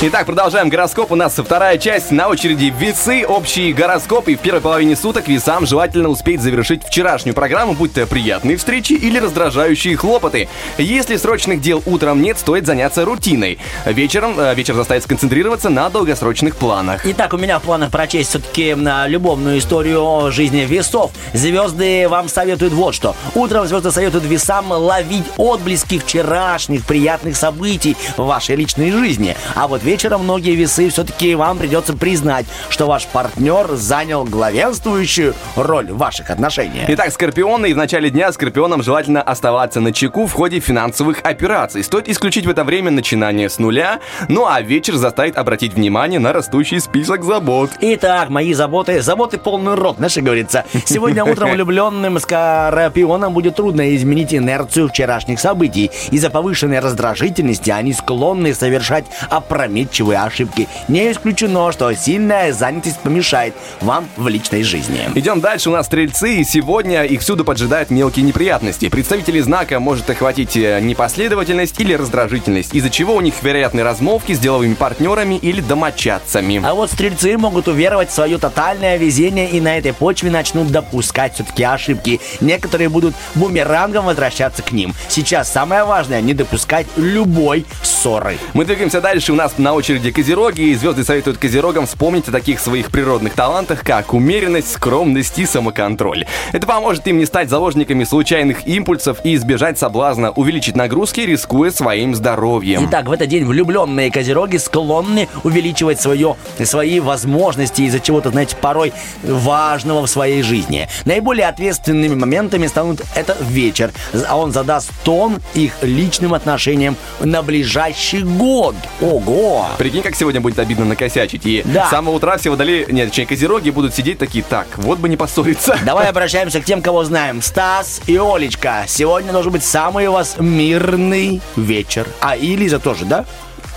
Итак, 0.00 0.26
продолжаем 0.26 0.68
гороскоп. 0.68 1.10
У 1.10 1.16
нас 1.16 1.36
вторая 1.36 1.76
часть. 1.76 2.12
На 2.12 2.28
очереди 2.28 2.72
весы, 2.78 3.26
общий 3.26 3.72
гороскоп. 3.72 4.28
И 4.28 4.36
в 4.36 4.38
первой 4.38 4.60
половине 4.60 4.94
суток 4.94 5.26
весам 5.26 5.66
желательно 5.66 6.08
успеть 6.08 6.40
завершить 6.40 6.84
вчерашнюю 6.84 7.34
программу, 7.34 7.72
будь 7.72 7.94
то 7.94 8.06
приятные 8.06 8.56
встречи 8.58 8.92
или 8.92 9.18
раздражающие 9.18 9.96
хлопоты. 9.96 10.48
Если 10.78 11.16
срочных 11.16 11.60
дел 11.60 11.82
утром 11.84 12.22
нет, 12.22 12.38
стоит 12.38 12.64
заняться 12.64 13.04
рутиной. 13.04 13.58
Вечером 13.86 14.38
э, 14.38 14.54
вечер 14.54 14.74
заставит 14.74 15.02
сконцентрироваться 15.02 15.68
на 15.68 15.90
долгосрочных 15.90 16.54
планах. 16.54 17.04
Итак, 17.04 17.32
у 17.32 17.36
меня 17.36 17.58
в 17.58 17.62
планах 17.62 17.90
прочесть 17.90 18.30
все-таки 18.30 18.76
любовную 19.08 19.58
историю 19.58 20.30
жизни 20.30 20.60
весов. 20.60 21.10
Звезды 21.32 22.08
вам 22.08 22.28
советуют 22.28 22.72
вот 22.72 22.94
что. 22.94 23.16
Утром 23.34 23.66
звезды 23.66 23.90
советуют 23.90 24.26
весам 24.26 24.70
ловить 24.70 25.24
отблески 25.38 25.98
вчерашних 25.98 26.86
приятных 26.86 27.36
событий 27.36 27.96
в 28.16 28.22
вашей 28.22 28.54
личной 28.54 28.92
жизни. 28.92 29.36
А 29.56 29.66
вот 29.66 29.87
вечером 29.88 30.24
многие 30.24 30.54
весы 30.54 30.90
все-таки 30.90 31.34
вам 31.34 31.56
придется 31.56 31.94
признать, 31.94 32.44
что 32.68 32.86
ваш 32.86 33.06
партнер 33.06 33.74
занял 33.74 34.24
главенствующую 34.24 35.34
роль 35.56 35.90
в 35.90 35.96
ваших 35.96 36.28
отношениях. 36.28 36.84
Итак, 36.88 37.10
скорпионы, 37.10 37.70
и 37.70 37.72
в 37.72 37.76
начале 37.78 38.10
дня 38.10 38.30
скорпионам 38.30 38.82
желательно 38.82 39.22
оставаться 39.22 39.80
на 39.80 39.94
чеку 39.94 40.26
в 40.26 40.32
ходе 40.34 40.60
финансовых 40.60 41.20
операций. 41.22 41.82
Стоит 41.82 42.06
исключить 42.06 42.44
в 42.44 42.50
это 42.50 42.64
время 42.64 42.90
начинание 42.90 43.48
с 43.48 43.58
нуля, 43.58 44.00
ну 44.28 44.46
а 44.46 44.60
вечер 44.60 44.94
заставит 44.96 45.38
обратить 45.38 45.72
внимание 45.72 46.20
на 46.20 46.34
растущий 46.34 46.80
список 46.80 47.24
забот. 47.24 47.70
Итак, 47.80 48.28
мои 48.28 48.52
заботы, 48.52 49.00
заботы 49.00 49.38
полный 49.38 49.74
рот, 49.74 49.96
знаешь, 49.96 50.18
говорится. 50.18 50.66
Сегодня 50.84 51.24
утром 51.32 51.52
влюбленным 51.52 52.18
скорпионам 52.18 53.32
будет 53.32 53.56
трудно 53.56 53.96
изменить 53.96 54.34
инерцию 54.34 54.90
вчерашних 54.90 55.40
событий. 55.40 55.90
Из-за 56.10 56.28
повышенной 56.28 56.80
раздражительности 56.80 57.70
они 57.70 57.94
склонны 57.94 58.52
совершать 58.52 59.06
опрометчивые 59.30 59.77
ошибки. 60.16 60.68
Не 60.88 61.12
исключено, 61.12 61.70
что 61.72 61.92
сильная 61.94 62.52
занятость 62.52 62.98
помешает 63.00 63.54
вам 63.80 64.08
в 64.16 64.28
личной 64.28 64.62
жизни. 64.62 65.00
Идем 65.14 65.40
дальше, 65.40 65.70
у 65.70 65.72
нас 65.72 65.86
стрельцы, 65.86 66.36
и 66.36 66.44
сегодня 66.44 67.04
их 67.04 67.20
всюду 67.20 67.44
поджидают 67.44 67.90
мелкие 67.90 68.24
неприятности. 68.24 68.88
Представителей 68.88 69.40
знака 69.40 69.80
может 69.80 70.08
охватить 70.10 70.56
э, 70.56 70.80
непоследовательность 70.80 71.80
или 71.80 71.94
раздражительность, 71.94 72.74
из-за 72.74 72.90
чего 72.90 73.14
у 73.14 73.20
них 73.20 73.34
вероятны 73.42 73.82
размолвки 73.82 74.32
с 74.32 74.38
деловыми 74.38 74.74
партнерами 74.74 75.34
или 75.34 75.60
домочадцами. 75.60 76.60
А 76.64 76.74
вот 76.74 76.90
стрельцы 76.90 77.36
могут 77.36 77.68
уверовать 77.68 78.10
в 78.10 78.14
свое 78.14 78.38
тотальное 78.38 78.96
везение 78.96 79.48
и 79.50 79.60
на 79.60 79.78
этой 79.78 79.92
почве 79.92 80.30
начнут 80.30 80.70
допускать 80.70 81.34
все-таки 81.34 81.64
ошибки. 81.64 82.20
Некоторые 82.40 82.88
будут 82.88 83.14
бумерангом 83.34 84.06
возвращаться 84.06 84.62
к 84.62 84.72
ним. 84.72 84.94
Сейчас 85.08 85.50
самое 85.50 85.84
важное 85.84 86.20
не 86.20 86.34
допускать 86.34 86.86
любой 86.96 87.66
ссоры. 87.82 88.38
Мы 88.54 88.64
двигаемся 88.64 89.00
дальше, 89.00 89.32
у 89.32 89.36
нас 89.36 89.58
на 89.58 89.67
очереди 89.74 90.10
козероги, 90.10 90.62
и 90.62 90.74
звезды 90.74 91.04
советуют 91.04 91.38
козерогам 91.38 91.86
вспомнить 91.86 92.28
о 92.28 92.32
таких 92.32 92.60
своих 92.60 92.90
природных 92.90 93.34
талантах, 93.34 93.82
как 93.84 94.14
умеренность, 94.14 94.72
скромность 94.72 95.38
и 95.38 95.46
самоконтроль. 95.46 96.26
Это 96.52 96.66
поможет 96.66 97.06
им 97.06 97.18
не 97.18 97.26
стать 97.26 97.50
заложниками 97.50 98.04
случайных 98.04 98.66
импульсов 98.66 99.18
и 99.24 99.34
избежать 99.34 99.78
соблазна 99.78 100.30
увеличить 100.30 100.76
нагрузки, 100.76 101.20
рискуя 101.20 101.70
своим 101.70 102.14
здоровьем. 102.14 102.86
Итак, 102.88 103.06
в 103.06 103.12
этот 103.12 103.28
день 103.28 103.44
влюбленные 103.44 104.10
козероги 104.10 104.56
склонны 104.56 105.28
увеличивать 105.44 106.00
свое, 106.00 106.36
свои 106.64 107.00
возможности 107.00 107.82
из-за 107.82 108.00
чего-то, 108.00 108.30
знаете, 108.30 108.56
порой 108.56 108.92
важного 109.22 110.06
в 110.06 110.10
своей 110.10 110.42
жизни. 110.42 110.88
Наиболее 111.04 111.48
ответственными 111.48 112.14
моментами 112.14 112.66
станут 112.66 113.02
это 113.14 113.36
вечер, 113.40 113.92
а 114.28 114.36
он 114.36 114.52
задаст 114.52 114.90
тон 115.04 115.38
их 115.54 115.74
личным 115.82 116.34
отношениям 116.34 116.96
на 117.20 117.42
ближайший 117.42 118.22
год. 118.22 118.76
Ого! 119.00 119.57
Прикинь, 119.78 120.02
как 120.02 120.14
сегодня 120.14 120.40
будет 120.40 120.58
обидно 120.58 120.84
накосячить. 120.84 121.44
И 121.46 121.62
Да. 121.64 121.86
с 121.86 121.90
самого 121.90 122.14
утра 122.16 122.36
все 122.38 122.50
водолеи, 122.50 122.86
нет, 122.90 123.08
точнее, 123.08 123.26
козероги 123.26 123.70
будут 123.70 123.94
сидеть 123.94 124.18
такие, 124.18 124.44
так, 124.48 124.66
вот 124.76 124.98
бы 124.98 125.08
не 125.08 125.16
поссориться. 125.16 125.78
Давай 125.84 126.06
обращаемся 126.10 126.60
к 126.60 126.64
тем, 126.64 126.82
кого 126.82 127.04
знаем. 127.04 127.42
Стас 127.42 128.00
и 128.06 128.16
Олечка. 128.18 128.84
Сегодня 128.86 129.32
должен 129.32 129.52
быть 129.52 129.64
самый 129.64 130.06
у 130.06 130.12
вас 130.12 130.36
мирный 130.38 131.40
вечер. 131.56 132.06
А 132.20 132.36
и 132.36 132.56
Лиза 132.56 132.78
тоже, 132.78 133.04
да? 133.04 133.24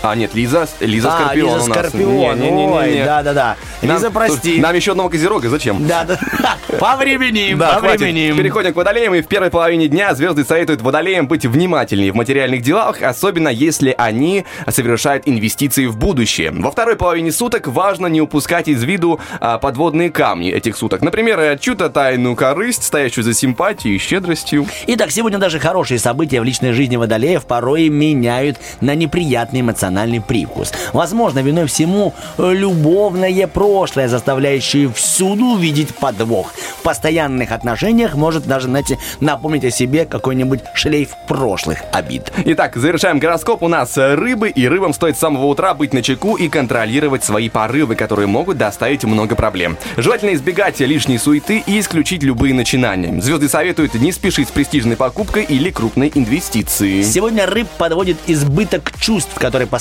А, 0.04 0.16
нет, 0.16 0.34
Лиза, 0.34 0.68
Лиза 0.80 1.10
а, 1.16 1.22
Скорпион 1.22 1.56
Лиза 1.56 1.66
у 1.66 1.68
нас. 1.68 1.78
Скорпион. 1.90 2.40
Не-не-не-не-не. 2.40 2.74
Ой, 3.02 3.06
да-да-да. 3.06 3.56
Нам- 3.84 3.98
Лиза, 3.98 4.10
прости. 4.12 4.60
Нам 4.60 4.76
еще 4.76 4.92
одного 4.92 5.10
козерога, 5.10 5.48
зачем? 5.50 5.86
Да, 5.88 6.04
да. 6.04 6.20
По 6.80 6.96
времени, 6.96 7.54
Да, 7.54 7.74
по 7.74 7.80
хватит. 7.82 8.02
времени. 8.02 8.36
Переходим 8.36 8.74
к 8.74 8.76
водолеям, 8.76 9.14
и 9.14 9.22
в 9.22 9.28
первой 9.28 9.52
половине 9.52 9.88
дня 9.88 10.16
звезды 10.16 10.44
советуют 10.44 10.82
водолеям 10.82 11.28
быть 11.28 11.46
внимательнее 11.46 12.12
в 12.12 12.16
материальных 12.16 12.62
делах, 12.64 13.02
особенно 13.04 13.50
если 13.50 13.94
они 13.98 14.46
совершают 14.68 15.28
инвестиции 15.28 15.86
в 15.86 15.98
будущее. 15.98 16.52
Во 16.52 16.72
второй 16.72 16.96
половине 16.96 17.32
суток 17.32 17.68
важно 17.68 18.08
не 18.08 18.22
упускать 18.22 18.68
из 18.68 18.84
виду 18.84 19.20
а, 19.40 19.60
подводные 19.60 20.10
камни 20.10 20.50
этих 20.52 20.76
суток. 20.78 21.02
Например, 21.02 21.40
э, 21.40 21.58
чью-то 21.60 21.90
тайную 21.90 22.36
корысть, 22.36 22.84
стоящую 22.84 23.24
за 23.24 23.34
симпатией 23.34 23.96
и 23.96 24.00
щедростью. 24.00 24.66
Итак, 24.88 25.12
сегодня 25.12 25.38
даже 25.38 25.60
хорошие 25.60 26.00
события 26.00 26.42
в 26.42 26.44
личной 26.44 26.72
жизни 26.72 26.96
водолеев 26.96 27.46
порой 27.46 27.90
меняют 27.90 28.58
на 28.80 28.96
неприятный 28.96 29.62
эмоциональный 29.92 30.22
привкус. 30.22 30.72
Возможно, 30.94 31.40
виной 31.40 31.68
всему 31.68 32.14
э, 32.38 32.54
любовное 32.54 33.48
прошлое, 33.48 34.08
заставляющее 34.08 34.92
всюду 34.92 35.46
увидеть 35.46 35.96
подвох. 35.96 36.54
В 36.80 36.84
постоянных 36.84 37.52
отношениях 37.52 38.16
может 38.16 38.46
даже, 38.46 38.68
знаете, 38.68 38.98
напомнить 39.20 39.66
о 39.66 39.72
себе 39.72 40.06
какой-нибудь 40.06 40.62
шлейф 40.74 41.10
прошлых 41.28 41.80
обид. 41.92 42.32
Итак, 42.46 42.76
завершаем 42.76 43.20
гороскоп. 43.20 43.64
У 43.64 43.68
нас 43.68 43.98
э, 43.98 44.16
рыбы, 44.16 44.50
и 44.50 44.68
рыбам 44.68 44.94
стоит 44.94 45.18
с 45.18 45.20
самого 45.20 45.46
утра 45.46 45.74
быть 45.74 45.94
на 45.94 46.02
чеку 46.02 46.36
и 46.36 46.48
контролировать 46.48 47.24
свои 47.24 47.50
порывы, 47.50 47.96
которые 47.96 48.28
могут 48.28 48.58
доставить 48.58 49.04
много 49.04 49.36
проблем. 49.36 49.78
Желательно 49.98 50.34
избегать 50.34 50.80
лишней 50.80 51.20
суеты 51.20 51.64
и 51.66 51.80
исключить 51.80 52.24
любые 52.24 52.54
начинания. 52.54 53.22
Звезды 53.22 53.50
советуют 53.50 53.94
не 53.96 54.12
спешить 54.12 54.48
с 54.48 54.52
престижной 54.52 54.96
покупкой 54.96 55.44
или 55.44 55.70
крупной 55.70 56.12
инвестицией. 56.14 57.04
Сегодня 57.04 57.46
рыб 57.46 57.68
подводит 57.78 58.18
избыток 58.28 58.94
чувств, 59.00 59.34
который 59.36 59.68
постоянно 59.68 59.81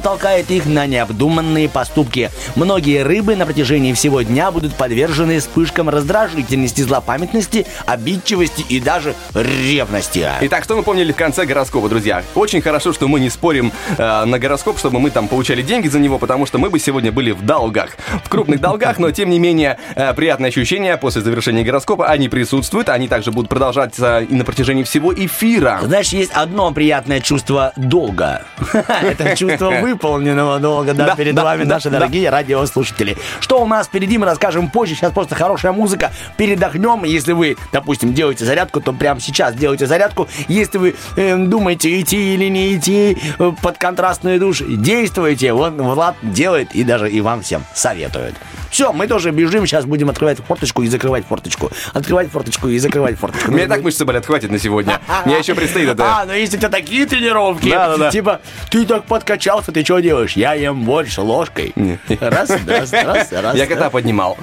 толкает 0.00 0.50
их 0.50 0.66
на 0.66 0.86
необдуманные 0.86 1.68
поступки. 1.68 2.30
Многие 2.56 3.02
рыбы 3.02 3.36
на 3.36 3.46
протяжении 3.46 3.92
всего 3.92 4.22
дня 4.22 4.50
будут 4.50 4.74
подвержены 4.74 5.40
вспышкам 5.40 5.88
раздражительности, 5.88 6.82
злопамятности, 6.82 7.66
обидчивости 7.86 8.64
и 8.68 8.80
даже 8.80 9.14
ревности. 9.34 10.28
Итак, 10.42 10.64
что 10.64 10.76
мы 10.76 10.82
помнили 10.82 11.12
в 11.12 11.16
конце 11.16 11.44
гороскопа, 11.44 11.88
друзья? 11.88 12.22
Очень 12.34 12.60
хорошо, 12.60 12.92
что 12.92 13.08
мы 13.08 13.20
не 13.20 13.30
спорим 13.30 13.72
э, 13.96 14.24
на 14.24 14.38
гороскоп, 14.38 14.78
чтобы 14.78 15.00
мы 15.00 15.10
там 15.10 15.28
получали 15.28 15.62
деньги 15.62 15.88
за 15.88 15.98
него, 15.98 16.18
потому 16.18 16.46
что 16.46 16.58
мы 16.58 16.70
бы 16.70 16.78
сегодня 16.78 17.12
были 17.12 17.32
в 17.32 17.44
долгах. 17.44 17.90
В 18.24 18.28
крупных 18.28 18.60
долгах, 18.60 18.98
но 18.98 19.10
тем 19.10 19.30
не 19.30 19.38
менее, 19.38 19.78
э, 19.94 20.12
приятные 20.14 20.48
ощущения 20.48 20.96
после 20.96 21.22
завершения 21.22 21.64
гороскопа, 21.64 22.06
они 22.06 22.28
присутствуют, 22.28 22.88
они 22.88 23.08
также 23.08 23.32
будут 23.32 23.48
продолжаться 23.48 24.20
и 24.20 24.34
на 24.34 24.44
протяжении 24.44 24.82
всего 24.82 25.14
эфира. 25.14 25.80
Знаешь, 25.82 26.08
есть 26.08 26.32
одно 26.32 26.72
приятное 26.72 27.20
чувство 27.20 27.72
долга. 27.76 28.42
Это 28.72 29.27
э, 29.32 29.36
чувство 29.36 29.70
выполненного 29.80 30.58
долга 30.58 30.94
да, 30.94 31.14
перед 31.14 31.38
вами, 31.38 31.64
наши 31.64 31.90
дорогие 31.90 32.30
радиослушатели. 32.30 33.16
Что 33.40 33.62
у 33.62 33.66
нас 33.66 33.86
впереди, 33.86 34.18
мы 34.18 34.26
расскажем 34.26 34.70
позже. 34.70 34.94
Сейчас 34.94 35.12
просто 35.12 35.34
хорошая 35.34 35.72
музыка. 35.72 36.12
Передохнем. 36.36 37.04
Если 37.04 37.32
вы, 37.32 37.56
допустим, 37.72 38.14
делаете 38.14 38.44
зарядку, 38.44 38.80
то 38.80 38.92
прямо 38.92 39.20
сейчас 39.20 39.54
делайте 39.54 39.86
зарядку. 39.86 40.28
Если 40.48 40.78
вы 40.78 40.94
э, 41.16 41.36
думаете, 41.36 42.00
идти 42.00 42.34
или 42.34 42.48
не 42.48 42.76
идти 42.76 43.18
э, 43.38 43.52
под 43.62 43.78
контрастный 43.78 44.38
душ, 44.38 44.62
действуйте. 44.66 45.52
Вот 45.52 45.74
Влад 45.74 46.16
делает 46.22 46.74
и 46.74 46.84
даже 46.84 47.10
и 47.10 47.20
вам 47.20 47.42
всем 47.42 47.64
советует. 47.74 48.34
Все, 48.70 48.92
мы 48.92 49.06
тоже 49.06 49.30
бежим, 49.30 49.66
сейчас 49.66 49.86
будем 49.86 50.10
открывать 50.10 50.38
форточку 50.38 50.82
и 50.82 50.88
закрывать 50.88 51.26
форточку. 51.26 51.70
Открывать 51.94 52.30
форточку 52.30 52.68
и 52.68 52.78
закрывать 52.78 53.18
форточку. 53.18 53.56
И 53.56 53.66
так 53.66 53.82
мышцы 53.82 54.04
болят, 54.04 54.26
хватит 54.26 54.50
на 54.50 54.58
сегодня. 54.58 55.00
Мне 55.24 55.38
еще 55.38 55.54
предстоит 55.54 55.88
это. 55.88 56.08
А, 56.18 56.24
ну 56.24 56.32
если 56.32 56.56
у 56.56 56.60
тебя 56.60 56.70
такие 56.70 57.06
тренировки, 57.06 57.68
типа, 58.10 58.40
ты 58.70 58.86
так 58.86 59.04
подкачался, 59.18 59.72
ты 59.72 59.84
что 59.84 59.98
делаешь? 59.98 60.32
Я 60.34 60.54
ем 60.54 60.84
больше 60.84 61.22
ложкой. 61.22 61.74
Раз, 62.20 62.50
раз, 62.66 62.92
раз, 62.92 63.32
раз. 63.32 63.56
Я 63.56 63.66
кота 63.66 63.90
поднимал. 63.90 64.36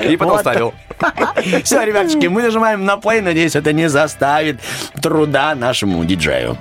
И 0.00 0.16
потом 0.16 0.38
ставил. 0.40 0.74
Все, 1.62 1.84
ребяточки, 1.84 2.26
мы 2.26 2.42
нажимаем 2.42 2.84
на 2.84 2.96
плей. 2.96 3.20
Надеюсь, 3.20 3.54
это 3.54 3.72
не 3.72 3.88
заставит 3.88 4.60
труда 5.00 5.54
нашему 5.54 6.04
диджею. 6.04 6.58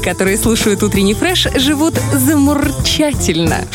Которые 0.00 0.36
слушают 0.36 0.82
утренний 0.82 1.14
фреш, 1.14 1.46
живут 1.56 1.94
замурчательно. 2.12 3.66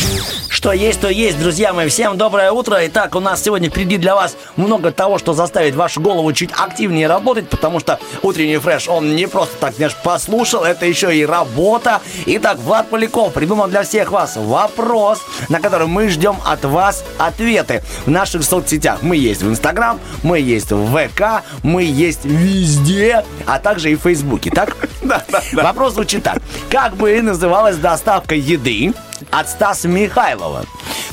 Что 0.65 0.71
есть, 0.71 0.99
то 0.99 1.09
есть, 1.09 1.39
друзья 1.39 1.73
мои. 1.73 1.89
Всем 1.89 2.17
доброе 2.17 2.51
утро. 2.51 2.79
Итак, 2.87 3.13
у 3.13 3.19
нас 3.19 3.43
сегодня 3.43 3.69
впереди 3.69 3.97
для 3.97 4.15
вас 4.15 4.35
много 4.55 4.91
того, 4.91 5.19
что 5.19 5.33
заставит 5.33 5.75
вашу 5.75 6.01
голову 6.01 6.33
чуть 6.33 6.49
активнее 6.53 7.05
работать, 7.05 7.47
потому 7.49 7.79
что 7.79 7.99
утренний 8.23 8.57
фреш, 8.57 8.87
он 8.89 9.15
не 9.15 9.27
просто 9.27 9.55
так, 9.59 9.75
знаешь, 9.75 9.95
послушал, 10.03 10.63
это 10.63 10.87
еще 10.87 11.15
и 11.15 11.23
работа. 11.23 12.01
Итак, 12.25 12.57
Влад 12.57 12.89
Поляков 12.89 13.33
придумал 13.33 13.67
для 13.67 13.83
всех 13.83 14.09
вас 14.09 14.37
вопрос, 14.37 15.21
на 15.49 15.59
который 15.59 15.85
мы 15.85 16.09
ждем 16.09 16.37
от 16.43 16.65
вас 16.65 17.03
ответы 17.19 17.83
в 18.07 18.09
наших 18.09 18.43
соцсетях. 18.43 19.03
Мы 19.03 19.17
есть 19.17 19.43
в 19.43 19.47
Инстаграм, 19.47 19.99
мы 20.23 20.39
есть 20.39 20.71
в 20.71 20.87
ВК, 20.87 21.43
мы 21.61 21.83
есть 21.83 22.25
везде, 22.25 23.23
а 23.45 23.59
также 23.59 23.91
и 23.91 23.95
в 23.95 23.99
Фейсбуке, 23.99 24.49
так? 24.49 24.75
Вопрос 25.53 25.93
звучит 25.93 26.23
так. 26.23 26.39
Как 26.71 26.95
бы 26.95 27.21
называлась 27.21 27.77
доставка 27.77 28.33
еды 28.33 28.95
от 29.31 29.49
Стаса 29.49 29.87
Михайлова? 29.87 30.65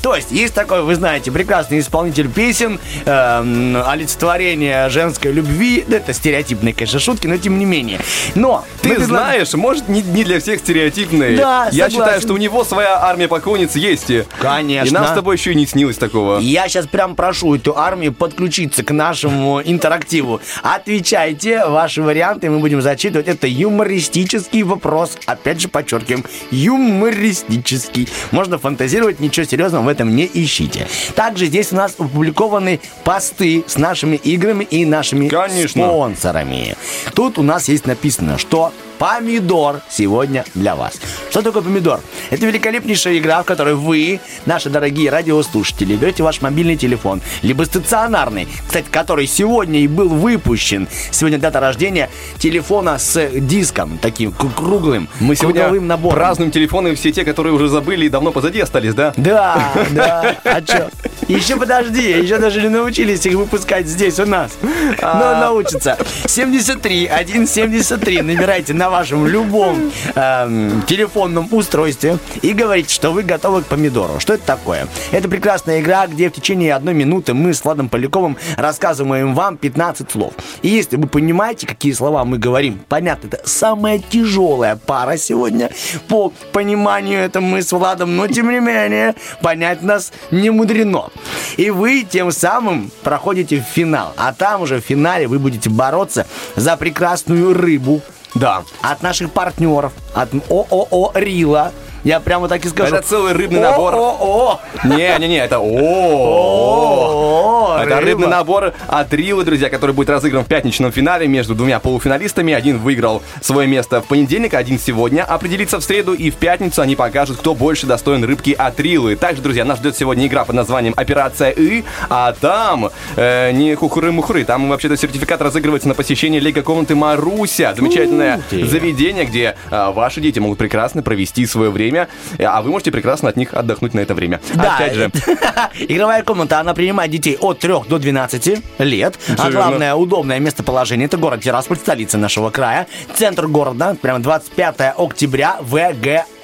То 0.03 0.17
есть, 0.17 0.33
есть 0.33 0.53
такой, 0.53 0.83
вы 0.83 0.97
знаете, 0.97 1.31
прекрасный 1.31 1.79
исполнитель 1.79 2.29
песен, 2.29 2.81
эм, 3.05 3.77
олицетворение 3.87 4.89
женской 4.89 5.31
любви. 5.33 5.85
Это 5.89 6.13
стереотипные, 6.13 6.75
конечно, 6.75 6.99
шутки, 6.99 7.29
но 7.29 7.37
тем 7.37 7.57
не 7.59 7.65
менее. 7.65 8.01
Но 8.35 8.65
мы 8.83 8.91
Ты 8.91 8.97
предла- 8.97 9.07
знаешь, 9.07 9.53
может, 9.55 9.89
не, 9.89 10.03
не 10.03 10.25
для 10.25 10.41
всех 10.41 10.59
стереотипный. 10.59 11.37
Да, 11.37 11.67
Я 11.71 11.85
согласен. 11.85 11.91
считаю, 11.93 12.21
что 12.21 12.35
у 12.35 12.37
него 12.37 12.65
своя 12.65 12.99
армия 13.01 13.29
поклонниц 13.29 13.77
есть. 13.77 14.11
И 14.11 14.25
Конечно. 14.41 15.01
нам 15.01 15.09
с 15.09 15.13
тобой 15.15 15.37
еще 15.37 15.53
и 15.53 15.55
не 15.55 15.67
снилось 15.67 15.99
такого. 15.99 16.39
Я 16.41 16.69
сейчас 16.69 16.89
прям 16.89 17.15
прошу 17.15 17.55
эту 17.55 17.79
армию 17.79 18.13
подключиться 18.13 18.83
к 18.83 18.91
нашему 18.91 19.63
интерактиву. 19.63 20.41
Отвечайте 20.65 21.65
ваши 21.67 22.03
варианты, 22.03 22.51
мы 22.51 22.59
будем 22.59 22.83
зачитывать. 22.83 23.29
Это 23.29 23.47
юмористический 23.47 24.63
вопрос. 24.65 25.17
Опять 25.27 25.61
же, 25.61 25.69
подчеркиваем, 25.69 26.25
юмористический. 26.51 27.92
Можно 28.31 28.59
фантазировать, 28.59 29.21
ничего 29.21 29.45
серьезного 29.47 29.85
в 29.85 29.89
этом 29.89 30.15
не 30.15 30.29
ищите. 30.33 30.87
Также 31.15 31.47
здесь 31.47 31.73
у 31.73 31.77
нас 31.77 31.95
опубликованы 31.99 32.81
посты 33.05 33.65
с 33.67 33.77
нашими 33.77 34.17
играми 34.17 34.65
и 34.65 34.85
нашими 34.85 35.29
Конечно. 35.29 35.87
спонсорами. 35.87 36.77
Тут 37.15 37.39
у 37.39 37.43
нас 37.43 37.69
есть 37.69 37.87
написано, 37.87 38.39
что 38.39 38.73
помидор 39.03 39.81
сегодня 39.91 40.45
для 40.55 40.77
вас. 40.77 40.93
Что 41.29 41.43
такое 41.43 41.63
помидор? 41.63 42.01
Это 42.31 42.47
великолепнейшая 42.47 43.19
игра, 43.19 43.43
в 43.43 43.47
которой 43.47 43.75
вы, 43.75 44.21
наши 44.47 44.71
дорогие 44.71 45.11
радиослушатели, 45.11 45.97
берете 45.97 46.23
ваш 46.23 46.41
мобильный 46.41 46.77
телефон, 46.77 47.21
либо 47.43 47.65
стационарный, 47.65 48.47
кстати, 48.65 48.87
который 48.89 49.27
сегодня 49.27 49.81
и 49.81 49.89
был 49.89 50.09
выпущен. 50.09 50.87
Сегодня 51.11 51.39
дата 51.39 51.59
рождения 51.59 52.11
телефона 52.39 52.97
с 52.97 53.29
диском, 53.41 53.99
таким 54.01 54.31
круглым, 54.31 55.09
Мы 55.19 55.35
сегодня 55.35 55.63
круговым 55.63 55.89
набором. 55.89 56.15
празднуем 56.15 56.53
телефоны 56.53 56.95
все 56.95 57.11
те, 57.11 57.25
которые 57.25 57.55
уже 57.55 57.67
забыли 57.67 58.07
и 58.07 58.09
давно 58.09 58.31
позади 58.31 58.61
остались, 58.61 58.95
да? 58.95 59.13
Да, 59.17 59.73
да. 59.91 60.37
А 60.45 60.63
чё? 60.63 60.91
Еще 61.27 61.57
подожди, 61.57 62.09
еще 62.23 62.39
даже 62.39 62.61
не 62.63 62.69
научились 62.69 63.27
их 63.27 63.35
выпускать 63.35 63.89
здесь 63.89 64.21
у 64.21 64.27
нас. 64.27 64.53
Но 65.01 65.41
научатся. 65.41 65.99
73, 66.27 67.11
173. 67.47 68.23
Набирайте 68.23 68.75
на 68.75 68.92
вашем 68.93 69.27
любом 69.27 69.91
эм, 70.15 70.83
телефонном 70.83 71.49
устройстве 71.51 72.19
и 72.43 72.53
говорите, 72.53 72.95
что 72.95 73.11
вы 73.11 73.23
готовы 73.23 73.63
к 73.63 73.67
помидору. 73.67 74.21
Что 74.21 74.35
это 74.35 74.45
такое? 74.45 74.87
Это 75.11 75.29
прекрасная 75.29 75.81
игра, 75.81 76.07
где 76.07 76.29
в 76.29 76.33
течение 76.33 76.75
одной 76.75 76.95
минуты 76.95 77.33
мы 77.33 77.55
с 77.55 77.65
Владом 77.65 77.89
Поляковым 77.89 78.37
рассказываем 78.57 79.35
вам 79.35 79.57
15 79.57 80.11
слов. 80.11 80.35
И 80.61 80.69
если 80.69 80.97
вы 80.97 81.09
понимаете, 81.09 81.67
какие 81.67 81.93
слова 81.93 82.25
мы 82.25 82.39
говорим, 82.39 82.81
понятно, 82.89 83.29
это 83.29 83.41
самая 83.45 83.99
тяжелая 83.99 84.77
пара 84.77 85.17
сегодня 85.17 85.71
по 86.09 86.31
пониманию 86.53 87.21
это 87.21 87.41
мы 87.41 87.63
с 87.63 87.73
Владом, 87.73 88.17
но 88.17 88.27
тем 88.27 88.51
не 88.51 88.61
менее 88.61 89.15
понять 89.41 89.83
нас 89.83 90.13
не 90.31 90.51
мудрено. 90.51 91.09
И 91.57 91.71
вы 91.71 92.07
тем 92.09 92.31
самым 92.31 92.91
проходите 93.03 93.61
в 93.61 93.65
финал. 93.75 94.13
А 94.17 94.35
там 94.35 94.61
уже 94.61 94.81
в 94.81 94.85
финале 94.85 95.27
вы 95.27 95.39
будете 95.39 95.71
бороться 95.71 96.27
за 96.57 96.77
прекрасную 96.77 97.55
рыбу, 97.55 98.03
Да. 98.35 98.63
от 98.83 99.03
наших 99.03 99.31
партнеров, 99.31 99.93
от 100.15 100.31
ООО 100.51 101.13
«Рила». 101.15 101.73
Я 102.05 102.21
прямо 102.21 102.49
так 102.49 102.65
и 102.65 102.69
скажу. 102.69 102.97
Это 102.97 103.07
целый 103.07 103.33
рыбный 103.33 103.61
набор. 103.61 103.95
ООО. 103.95 104.61
Не-не-не, 104.85 105.39
это 105.39 105.61
о 105.61 107.79
Это 107.81 108.01
рыбный 108.01 108.29
набор 108.29 108.73
от 108.89 109.15
Рилы, 109.15 109.45
друзья, 109.45 109.69
который 109.69 109.93
будет 109.93 110.11
разыгран 110.11 110.45
в 110.45 110.49
пятничном 110.49 110.91
финале 110.91 111.29
между 111.29 111.55
двумя 111.55 111.79
полуфиналистами. 111.79 112.53
Один 112.53 112.79
выиграл 112.79 113.23
свое 113.41 113.69
место 113.69 114.03
в 114.03 114.07
понедельник, 114.07 114.55
один 114.55 114.81
сегодня. 114.81 115.23
Определится 115.23 115.79
в 115.79 115.85
среду 115.85 116.15
и 116.15 116.31
в 116.31 116.37
пятницу 116.37 116.83
они 116.83 116.97
покажут, 116.97 117.39
кто 117.39 117.55
больше 117.55 117.87
достоин 117.87 118.25
рыбки 118.25 118.55
от 118.57 118.81
Рилы. 118.81 119.15
Также, 119.15 119.43
друзья, 119.43 119.65
нас 119.65 119.79
ждет 119.79 119.97
сегодня 119.97 120.27
игра 120.27 120.45
под 120.45 120.57
названием 120.57 120.95
«Операция 120.97 121.51
И», 121.51 121.85
а 122.09 122.35
там 122.41 122.91
э, 123.17 123.53
не 123.53 123.75
хухры-мухры, 123.75 124.45
там 124.45 124.69
вообще-то 124.69 124.97
сертификат 124.97 125.41
разыгрывается 125.41 125.89
на 125.89 125.95
посещение 125.95 126.41
лего-комнаты 126.41 126.95
Маруся. 126.95 127.75
Замечательное 127.77 128.41
заведение, 128.51 129.25
где 129.25 129.55
э, 129.71 129.91
ваши 129.93 130.21
дети 130.21 130.41
могут 130.41 130.59
прекрасно 130.59 131.03
провести 131.03 131.47
свое 131.47 131.71
время, 131.71 131.92
э, 132.39 132.45
а 132.45 132.63
вы 132.63 132.71
можете 132.71 132.91
прекрасно 132.91 133.29
от 133.29 133.37
них 133.37 133.55
отдохнуть 133.55 133.95
на 133.95 134.01
это 134.01 134.15
время. 134.15 134.41
Да. 134.55 134.77
Опять 134.77 134.95
же, 134.95 135.11
Игровая 135.89 136.23
комната, 136.23 136.61
она 136.61 136.75
принимает 136.75 137.11
детей 137.11 137.37
от 137.41 137.59
3 137.59 137.73
до 137.89 137.99
12 137.99 138.63
лет. 138.79 139.19
А 139.39 139.51
главное, 139.51 139.95
удобное 139.95 140.39
местоположение. 140.39 141.07
Это 141.07 141.17
город 141.17 141.41
Тирасполь, 141.43 141.77
столица 141.77 142.19
нашего 142.19 142.51
края. 142.51 142.87
Центр 143.15 143.47
города, 143.47 143.97
прямо 144.01 144.21
25 144.21 144.95
октября, 144.99 145.57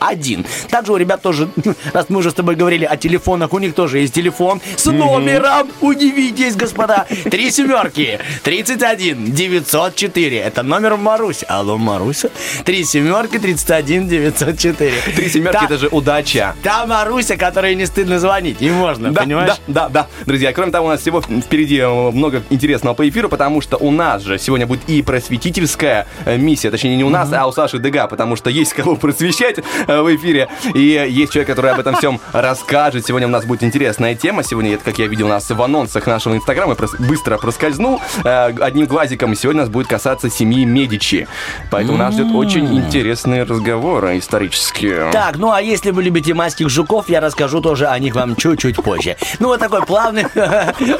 ВГ1. 0.01 0.47
Также 0.71 0.93
у 0.93 0.97
ребят 0.97 1.23
тоже, 1.23 1.49
раз 1.93 2.07
мы 2.09 2.19
уже 2.19 2.31
с 2.31 2.35
тобой 2.35 2.55
говорили 2.57 2.85
о 2.85 2.97
телефонах, 2.97 3.53
у 3.53 3.59
них 3.59 3.75
тоже 3.75 3.99
есть 3.99 4.15
телефон 4.15 4.61
с 4.77 4.87
номером. 4.87 5.69
Удивитесь, 5.81 6.57
господа. 6.57 7.07
Три 7.31 7.51
семерки. 7.51 8.19
31 8.43 9.33
904. 9.33 10.39
Это 10.39 10.63
номер 10.63 10.97
Марусь. 10.97 11.45
Алло, 11.49 11.77
Маруся. 11.79 12.31
Три 12.65 12.85
семерки, 12.85 13.39
31 13.39 14.09
904. 14.09 14.93
три 15.17 15.29
семерки 15.29 15.65
это 15.65 15.79
же 15.79 15.89
удача. 15.89 16.55
Та 16.63 16.87
Маруся, 16.87 17.37
которой 17.37 17.75
не 17.75 17.87
стыдно 17.87 18.19
звонить. 18.19 18.61
И 18.61 18.71
можно, 18.71 19.13
Да, 19.13 19.23
понимаешь? 19.23 19.55
да, 19.67 19.89
да, 19.89 19.89
да. 19.89 20.07
Друзья, 20.27 20.53
кроме 20.53 20.73
того, 20.73 20.87
у 20.87 20.91
нас 20.91 21.01
всего 21.01 21.21
впереди 21.21 21.79
э, 21.79 22.11
много 22.11 22.43
интересного 22.51 22.95
по 22.95 23.09
эфиру, 23.09 23.29
потому 23.29 23.61
что 23.61 23.77
у 23.77 23.91
нас 23.91 24.23
же 24.23 24.39
сегодня 24.39 24.67
будет 24.67 24.89
и 24.89 25.03
просветительская 25.03 26.07
э, 26.25 26.37
миссия, 26.37 26.71
точнее 26.71 26.97
не 26.97 27.05
у 27.05 27.11
нас, 27.11 27.33
а 27.33 27.47
у 27.47 27.53
Саши 27.53 27.79
Дега, 27.79 28.07
потому 28.07 28.37
что 28.37 28.51
есть 28.51 28.73
кого 28.73 28.97
просвещать 28.97 29.57
в 30.03 30.15
эфире, 30.15 30.49
и 30.75 30.81
есть 31.09 31.33
человек, 31.33 31.49
который 31.49 31.73
об 31.73 31.81
этом 31.81 31.97
всем 31.97 32.21
расскажет. 32.33 33.07
Сегодня 33.07 33.27
у 33.27 33.31
нас 33.31 33.45
будет 33.45 33.63
интересная 33.63 34.15
тема. 34.15 34.43
Сегодня, 34.43 34.75
это, 34.75 34.85
как 34.85 34.99
я 34.99 35.07
видел 35.07 35.27
у 35.27 35.31
нас 35.31 35.49
в 35.49 35.63
анонсах 35.63 36.07
нашего 36.07 36.37
инстаграма, 36.37 36.77
я 36.79 37.07
быстро 37.07 37.39
проскользнул 37.39 38.01
э, 38.23 38.55
одним 38.61 38.87
глазиком. 38.87 39.35
Сегодня 39.35 39.63
у 39.63 39.65
нас 39.65 39.71
будет 39.71 39.87
касаться 39.87 40.29
семьи 40.29 40.65
Медичи. 40.65 41.27
Поэтому 41.71 41.97
нас 41.97 42.15
ждет 42.15 42.35
очень 42.35 42.77
интересные 42.77 43.45
разговоры 43.45 44.19
исторические. 44.19 45.11
Так, 45.11 45.37
ну 45.37 45.51
а 45.51 45.63
если 45.63 45.91
вы 45.91 46.03
любите 46.03 46.35
майских 46.35 46.69
жуков, 46.69 47.09
я 47.09 47.21
расскажу 47.21 47.61
тоже 47.61 47.87
о 47.87 47.99
них 47.99 48.15
вам 48.15 48.37
чуть-чуть 48.37 48.77
позже. 48.77 49.17
Ну 49.39 49.49
вот 49.49 49.61
такой 49.61 49.85
плавный, 49.87 50.25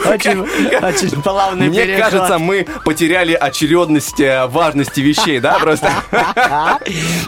очень, 0.07 1.23
плавный 1.23 1.69
Мне 1.69 1.97
кажется, 1.99 2.39
мы 2.39 2.67
потеряли 2.85 3.35
очередность 3.35 4.21
э, 4.21 4.47
важности 4.47 5.01
вещей, 5.01 5.41
да, 5.41 5.59
просто? 5.59 5.91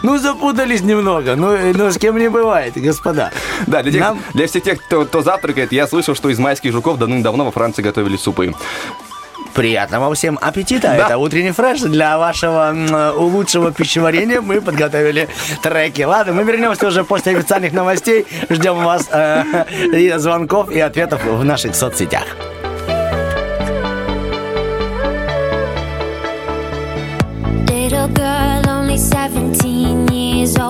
Ну, 0.03 0.17
запутались 0.17 0.81
немного. 0.81 1.35
Ну, 1.35 1.50
э, 1.51 1.73
ну, 1.75 1.91
с 1.91 1.97
кем 1.97 2.17
не 2.17 2.29
бывает, 2.29 2.73
господа. 2.75 3.31
Да, 3.67 3.83
для, 3.83 3.91
тех, 3.91 4.01
Нам- 4.01 4.21
для 4.33 4.47
всех 4.47 4.63
тех, 4.63 4.83
кто, 4.83 5.05
кто 5.05 5.21
завтракает, 5.21 5.71
я 5.71 5.87
слышал, 5.87 6.15
что 6.15 6.29
из 6.29 6.39
майских 6.39 6.71
жуков 6.71 6.97
давным-давно 6.97 7.45
во 7.45 7.51
Франции 7.51 7.81
готовили 7.81 8.17
супы. 8.17 8.53
Приятного 9.53 10.13
всем 10.15 10.39
аппетита. 10.41 10.93
Да. 10.97 11.05
Это 11.05 11.17
утренний 11.17 11.51
фреш. 11.51 11.81
Для 11.81 12.17
вашего 12.17 12.73
э, 12.73 13.11
лучшего 13.17 13.71
пищеварения 13.71 14.39
мы 14.39 14.61
подготовили 14.61 15.27
треки. 15.61 16.03
Ладно, 16.03 16.33
мы 16.33 16.43
вернемся 16.43 16.87
уже 16.87 17.03
после 17.03 17.37
официальных 17.37 17.73
новостей. 17.73 18.25
Ждем 18.49 18.83
вас 18.83 19.09
э, 19.11 19.65
и 19.93 20.13
звонков 20.17 20.71
и 20.71 20.79
ответов 20.79 21.23
в 21.25 21.43
наших 21.43 21.75
соцсетях. 21.75 22.23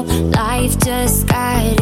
Life 0.02 0.80
just 0.80 1.28
got 1.28 1.81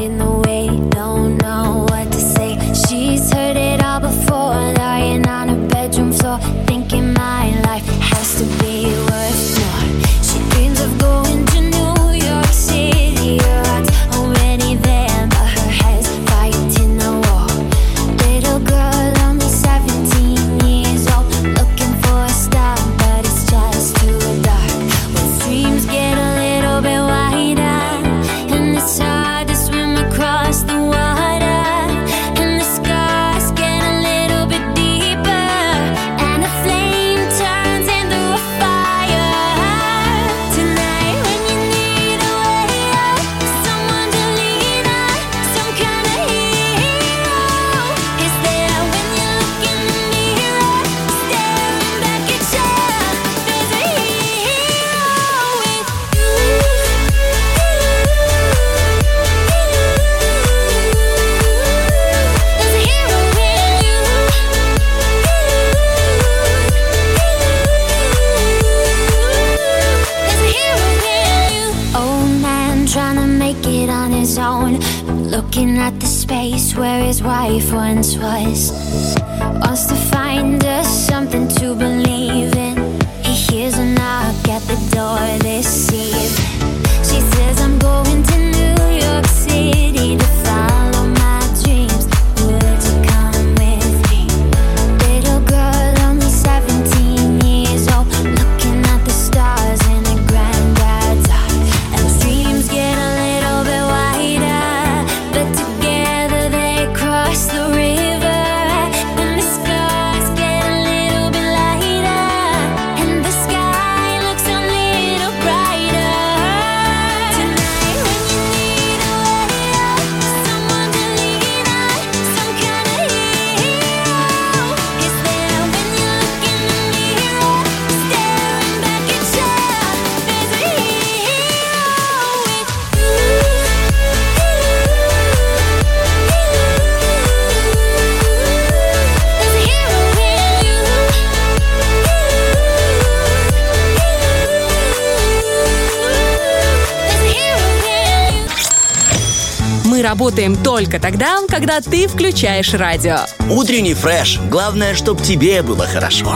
работаем 150.39 150.63
только 150.63 150.99
тогда, 150.99 151.39
когда 151.49 151.81
ты 151.81 152.07
включаешь 152.07 152.73
радио. 152.73 153.17
Утренний 153.49 153.93
фреш. 153.93 154.39
Главное, 154.49 154.95
чтобы 154.95 155.21
тебе 155.21 155.61
было 155.61 155.85
хорошо. 155.85 156.33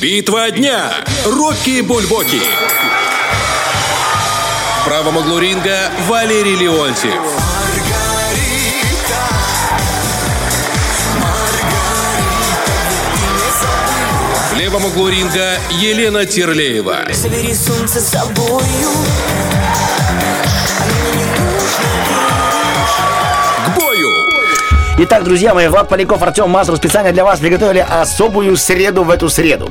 Битва 0.00 0.50
дня. 0.52 0.92
Рокки 1.24 1.80
Бульбоки. 1.80 2.40
В 4.80 4.84
правом 4.84 5.16
углу 5.16 5.40
ринга 5.40 5.90
Валерий 6.08 6.54
Леонтьев. 6.54 7.35
В 14.56 14.58
левом 14.58 14.86
углу 14.86 15.10
ринга 15.10 15.58
Елена 15.70 16.24
Терлеева. 16.24 17.00
Забери 17.12 17.54
солнце 17.54 18.00
с 18.00 18.08
собою 18.08 18.62
К 23.66 23.76
бою. 23.76 24.08
Итак, 25.00 25.24
друзья 25.24 25.52
мои, 25.52 25.68
Влад 25.68 25.90
Поляков, 25.90 26.22
Артем 26.22 26.48
Мазур 26.48 26.78
специально 26.78 27.12
для 27.12 27.22
вас 27.22 27.38
приготовили 27.38 27.80
особую 27.86 28.56
среду 28.56 29.04
в 29.04 29.10
эту 29.10 29.28
среду. 29.28 29.70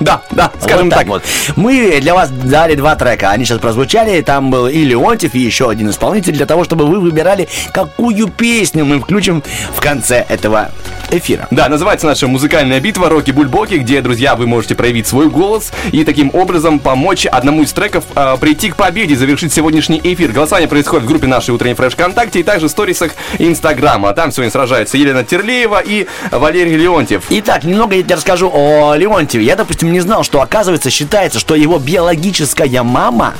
Да, 0.00 0.22
да, 0.30 0.50
скажем 0.60 0.90
Вот 0.90 0.94
так. 0.94 1.06
вот. 1.06 1.22
Мы 1.56 1.98
для 2.00 2.14
вас 2.14 2.30
дали 2.30 2.74
два 2.74 2.96
трека. 2.96 3.30
Они 3.30 3.44
сейчас 3.44 3.58
прозвучали. 3.58 4.20
Там 4.20 4.50
был 4.50 4.66
и 4.68 4.84
Леонтьев, 4.84 5.34
и 5.34 5.38
еще 5.38 5.70
один 5.70 5.90
исполнитель, 5.90 6.32
для 6.34 6.46
того, 6.46 6.64
чтобы 6.64 6.86
вы 6.86 7.00
выбирали, 7.00 7.48
какую 7.72 8.28
песню 8.28 8.84
мы 8.84 9.00
включим 9.00 9.42
в 9.74 9.80
конце 9.80 10.24
этого 10.28 10.70
эфира. 11.10 11.46
Да, 11.50 11.68
называется 11.68 12.06
наша 12.06 12.26
музыкальная 12.26 12.80
битва 12.80 13.08
Роки 13.08 13.30
Бульбоки, 13.30 13.74
где, 13.74 14.00
друзья, 14.00 14.34
вы 14.36 14.46
можете 14.46 14.74
проявить 14.74 15.06
свой 15.06 15.28
голос 15.28 15.72
и 15.92 16.04
таким 16.04 16.30
образом 16.34 16.78
помочь 16.78 17.26
одному 17.26 17.62
из 17.62 17.72
треков 17.72 18.04
э, 18.14 18.36
прийти 18.40 18.70
к 18.70 18.76
победе, 18.76 19.16
завершить 19.16 19.52
сегодняшний 19.52 20.00
эфир. 20.02 20.32
Голосование 20.32 20.68
происходит 20.68 21.04
в 21.04 21.08
группе 21.08 21.26
нашей 21.26 21.50
утренней 21.50 21.74
фреш 21.74 21.92
ВКонтакте 21.94 22.40
и 22.40 22.42
также 22.42 22.66
в 22.68 22.70
сторисах 22.70 23.12
Инстаграма. 23.38 24.12
Там 24.12 24.32
сегодня 24.32 24.50
сражаются 24.50 24.96
Елена 24.98 25.24
Терлеева 25.24 25.80
и 25.84 26.06
Валерий 26.30 26.76
Леонтьев. 26.76 27.24
Итак, 27.30 27.64
немного 27.64 27.94
я 27.94 28.02
тебе 28.02 28.16
расскажу 28.16 28.50
о 28.52 28.94
Леонтьеве. 28.96 29.44
Я, 29.44 29.56
допустим, 29.56 29.85
не 29.92 30.00
знал, 30.00 30.22
что, 30.22 30.40
оказывается, 30.40 30.90
считается, 30.90 31.38
что 31.38 31.54
его 31.54 31.78
биологическая 31.78 32.82
мама 32.82 33.34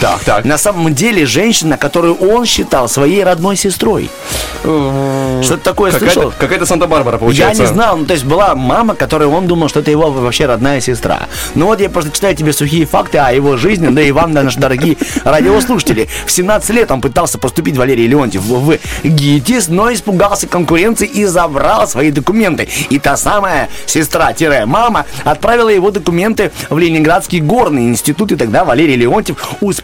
Так, 0.00 0.20
так. 0.24 0.44
на 0.44 0.58
самом 0.58 0.94
деле 0.94 1.26
женщина, 1.26 1.76
которую 1.76 2.14
он 2.14 2.46
считал 2.46 2.88
своей 2.88 3.24
родной 3.24 3.56
сестрой. 3.56 4.10
Что-то 4.62 5.58
такое 5.58 5.90
слышал? 5.90 6.24
Какая-то, 6.24 6.40
какая-то 6.40 6.66
Санта-Барбара 6.66 7.14
Я 7.14 7.18
получается. 7.18 7.62
не 7.62 7.68
знал, 7.68 7.96
ну 7.96 8.06
то 8.06 8.12
есть 8.12 8.24
была 8.24 8.54
мама, 8.54 8.94
которая 8.94 9.28
он 9.28 9.46
думал, 9.46 9.68
что 9.68 9.80
это 9.80 9.90
его 9.90 10.10
вообще 10.10 10.46
родная 10.46 10.80
сестра. 10.80 11.28
Ну 11.54 11.66
вот 11.66 11.80
я 11.80 11.88
просто 11.88 12.10
читаю 12.10 12.34
тебе 12.36 12.52
сухие 12.52 12.86
факты 12.86 13.18
о 13.18 13.32
его 13.32 13.56
жизни, 13.56 13.88
да 13.88 14.02
и 14.02 14.10
вам, 14.10 14.32
наши 14.32 14.58
дорогие 14.58 14.96
радиослушатели. 15.24 16.08
В 16.26 16.30
17 16.30 16.70
лет 16.70 16.90
он 16.90 17.00
пытался 17.00 17.38
поступить 17.38 17.76
Валерий 17.76 18.06
Леонтьев 18.06 18.42
в 18.42 18.78
ГИТИС, 19.04 19.68
но 19.68 19.92
испугался 19.92 20.46
конкуренции 20.46 21.06
и 21.06 21.24
забрал 21.24 21.86
свои 21.88 22.10
документы. 22.10 22.68
И 22.90 22.98
та 22.98 23.16
самая 23.16 23.68
сестра-мама 23.86 25.06
отправила 25.24 25.68
его 25.68 25.90
документы 25.90 26.52
в 26.70 26.78
Ленинградский 26.78 27.40
горный 27.40 27.84
институт, 27.88 28.32
и 28.32 28.36
тогда 28.36 28.64
Валерий 28.64 28.96
Леонтьев 28.96 29.36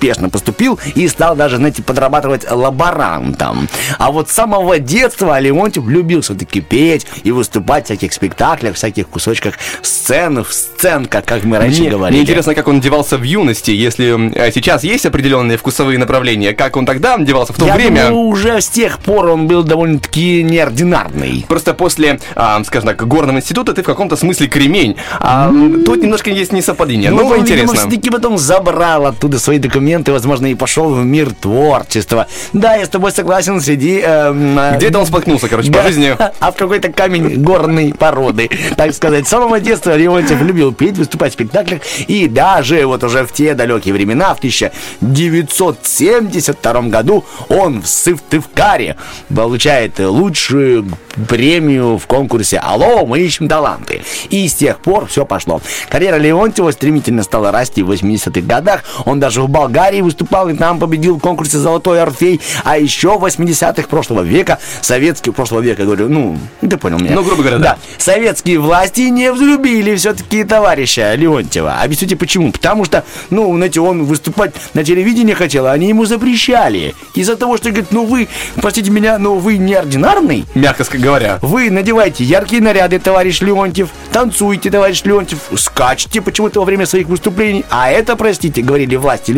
успешно 0.04 0.28
поступил 0.28 0.78
и 0.94 1.08
стал 1.08 1.34
даже, 1.34 1.56
знаете, 1.56 1.82
подрабатывать 1.82 2.50
лаборантом. 2.50 3.68
А 3.98 4.10
вот 4.10 4.28
с 4.28 4.32
самого 4.32 4.78
детства 4.78 5.38
Леонтьев 5.40 5.88
любил 5.88 6.20
все-таки 6.20 6.60
петь 6.60 7.06
и 7.22 7.30
выступать 7.32 7.84
в 7.84 7.86
всяких 7.86 8.12
спектаклях, 8.12 8.74
всяких 8.74 9.08
кусочках 9.08 9.54
сцен, 9.80 10.44
в 10.44 10.52
сценках, 10.52 11.24
как 11.24 11.44
мы 11.44 11.56
раньше 11.58 11.80
Мне, 11.80 11.90
говорили. 11.90 12.18
мне 12.18 12.22
интересно, 12.24 12.54
как 12.54 12.68
он 12.68 12.78
одевался 12.78 13.16
в 13.16 13.22
юности, 13.22 13.70
если 13.70 14.36
э, 14.36 14.52
сейчас 14.52 14.84
есть 14.84 15.06
определенные 15.06 15.56
вкусовые 15.56 15.98
направления, 15.98 16.52
как 16.52 16.76
он 16.76 16.84
тогда 16.84 17.14
одевался 17.14 17.54
в 17.54 17.56
то 17.56 17.64
Я 17.64 17.74
время. 17.74 18.08
думаю, 18.08 18.26
уже 18.28 18.60
с 18.60 18.68
тех 18.68 18.98
пор 18.98 19.28
он 19.28 19.46
был 19.46 19.62
довольно-таки 19.62 20.42
неординарный. 20.42 21.46
Просто 21.48 21.72
после, 21.72 22.20
а, 22.34 22.62
скажем 22.64 22.88
так, 22.88 23.06
горного 23.08 23.38
института 23.38 23.72
ты 23.72 23.82
в 23.82 23.86
каком-то 23.86 24.16
смысле 24.16 24.48
кремень. 24.48 24.96
А 25.18 25.50
тут 25.86 26.02
немножко 26.02 26.30
есть 26.30 26.52
несовпадение. 26.52 27.10
Ну, 27.10 27.16
он, 27.16 27.22
видимо, 27.24 27.40
интересно. 27.42 27.74
все-таки 27.74 28.10
потом 28.10 28.36
забрал 28.36 29.06
оттуда 29.06 29.38
свои 29.38 29.58
документы, 29.58 29.93
возможно, 30.12 30.46
и 30.46 30.54
пошел 30.54 30.94
в 30.94 31.04
мир 31.04 31.32
творчества. 31.34 32.26
Да, 32.52 32.76
я 32.76 32.84
с 32.84 32.88
тобой 32.88 33.12
согласен, 33.12 33.60
среди... 33.60 34.00
эм, 34.00 34.58
э, 34.58 34.76
Где-то 34.76 34.98
он 35.00 35.06
споткнулся, 35.06 35.48
короче, 35.48 35.70
по 35.70 35.78
Да, 35.78 35.86
жизни. 35.86 36.16
А 36.40 36.50
в 36.50 36.56
какой-то 36.56 36.92
камень 36.92 37.42
горной 37.42 37.94
породы, 37.94 38.50
так 38.76 38.92
сказать. 38.94 39.26
С 39.26 39.30
самого 39.30 39.60
детства 39.60 39.96
Леонтьев 39.96 40.40
любил 40.42 40.72
петь, 40.72 40.98
выступать 40.98 41.32
в 41.32 41.34
спектаклях. 41.34 41.80
И 42.08 42.28
даже 42.28 42.84
вот 42.86 43.04
уже 43.04 43.24
в 43.24 43.32
те 43.32 43.54
далекие 43.54 43.94
времена, 43.94 44.34
в 44.34 44.38
1972 44.38 46.82
году, 46.82 47.24
он 47.48 47.82
в 47.82 47.86
Сыктывкаре 47.86 48.96
получает 49.34 49.98
лучшую 49.98 50.86
премию 51.28 51.98
в 51.98 52.06
конкурсе 52.06 52.58
«Алло, 52.58 53.06
мы 53.06 53.20
ищем 53.20 53.48
таланты». 53.48 54.02
И 54.30 54.48
с 54.48 54.54
тех 54.54 54.78
пор 54.78 55.06
все 55.06 55.24
пошло. 55.24 55.60
Карьера 55.88 56.16
Леонтьева 56.16 56.70
стремительно 56.72 57.22
стала 57.22 57.52
расти 57.52 57.82
в 57.82 57.90
80-х 57.90 58.40
годах. 58.40 58.82
Он 59.04 59.20
даже 59.20 59.42
в 59.42 59.48
Болгарии 59.48 59.83
выступал 60.02 60.48
и 60.48 60.54
там 60.54 60.78
победил 60.78 61.16
в 61.16 61.20
конкурсе 61.20 61.58
«Золотой 61.58 62.02
Орфей». 62.02 62.40
А 62.64 62.78
еще 62.78 63.18
в 63.18 63.24
80-х 63.24 63.88
прошлого 63.88 64.22
века, 64.22 64.58
советские 64.80 65.32
прошлого 65.32 65.60
века, 65.60 65.84
говорю, 65.84 66.08
ну, 66.08 66.38
ты 66.60 66.76
понял 66.76 66.98
меня. 66.98 67.14
Ну, 67.14 67.22
грубо 67.22 67.42
говоря, 67.42 67.58
да. 67.58 67.78
Советские 67.98 68.58
власти 68.58 69.02
не 69.02 69.32
взлюбили 69.32 69.96
все-таки 69.96 70.44
товарища 70.44 71.14
Леонтьева. 71.14 71.80
Объясните 71.82 72.16
почему? 72.16 72.52
Потому 72.52 72.84
что, 72.84 73.04
ну, 73.30 73.54
знаете, 73.56 73.80
он 73.80 74.04
выступать 74.04 74.54
на 74.74 74.84
телевидении 74.84 75.34
хотел, 75.34 75.66
а 75.66 75.72
они 75.72 75.88
ему 75.88 76.04
запрещали. 76.04 76.94
Из-за 77.14 77.36
того, 77.36 77.56
что, 77.56 77.70
говорит, 77.70 77.90
ну 77.90 78.04
вы, 78.06 78.28
простите 78.56 78.90
меня, 78.90 79.18
но 79.18 79.36
вы 79.36 79.56
неординарный. 79.58 80.44
Мягко 80.54 80.84
говоря. 80.98 81.38
Вы 81.42 81.70
надеваете 81.70 82.24
яркие 82.24 82.62
наряды, 82.62 82.98
товарищ 82.98 83.40
Леонтьев, 83.40 83.88
танцуете, 84.12 84.70
товарищ 84.70 85.02
Леонтьев, 85.04 85.38
скачете 85.56 86.20
почему-то 86.20 86.60
во 86.60 86.66
время 86.66 86.86
своих 86.86 87.08
выступлений. 87.08 87.64
А 87.70 87.90
это, 87.90 88.16
простите, 88.16 88.62
говорили 88.62 88.96
власти 88.96 89.32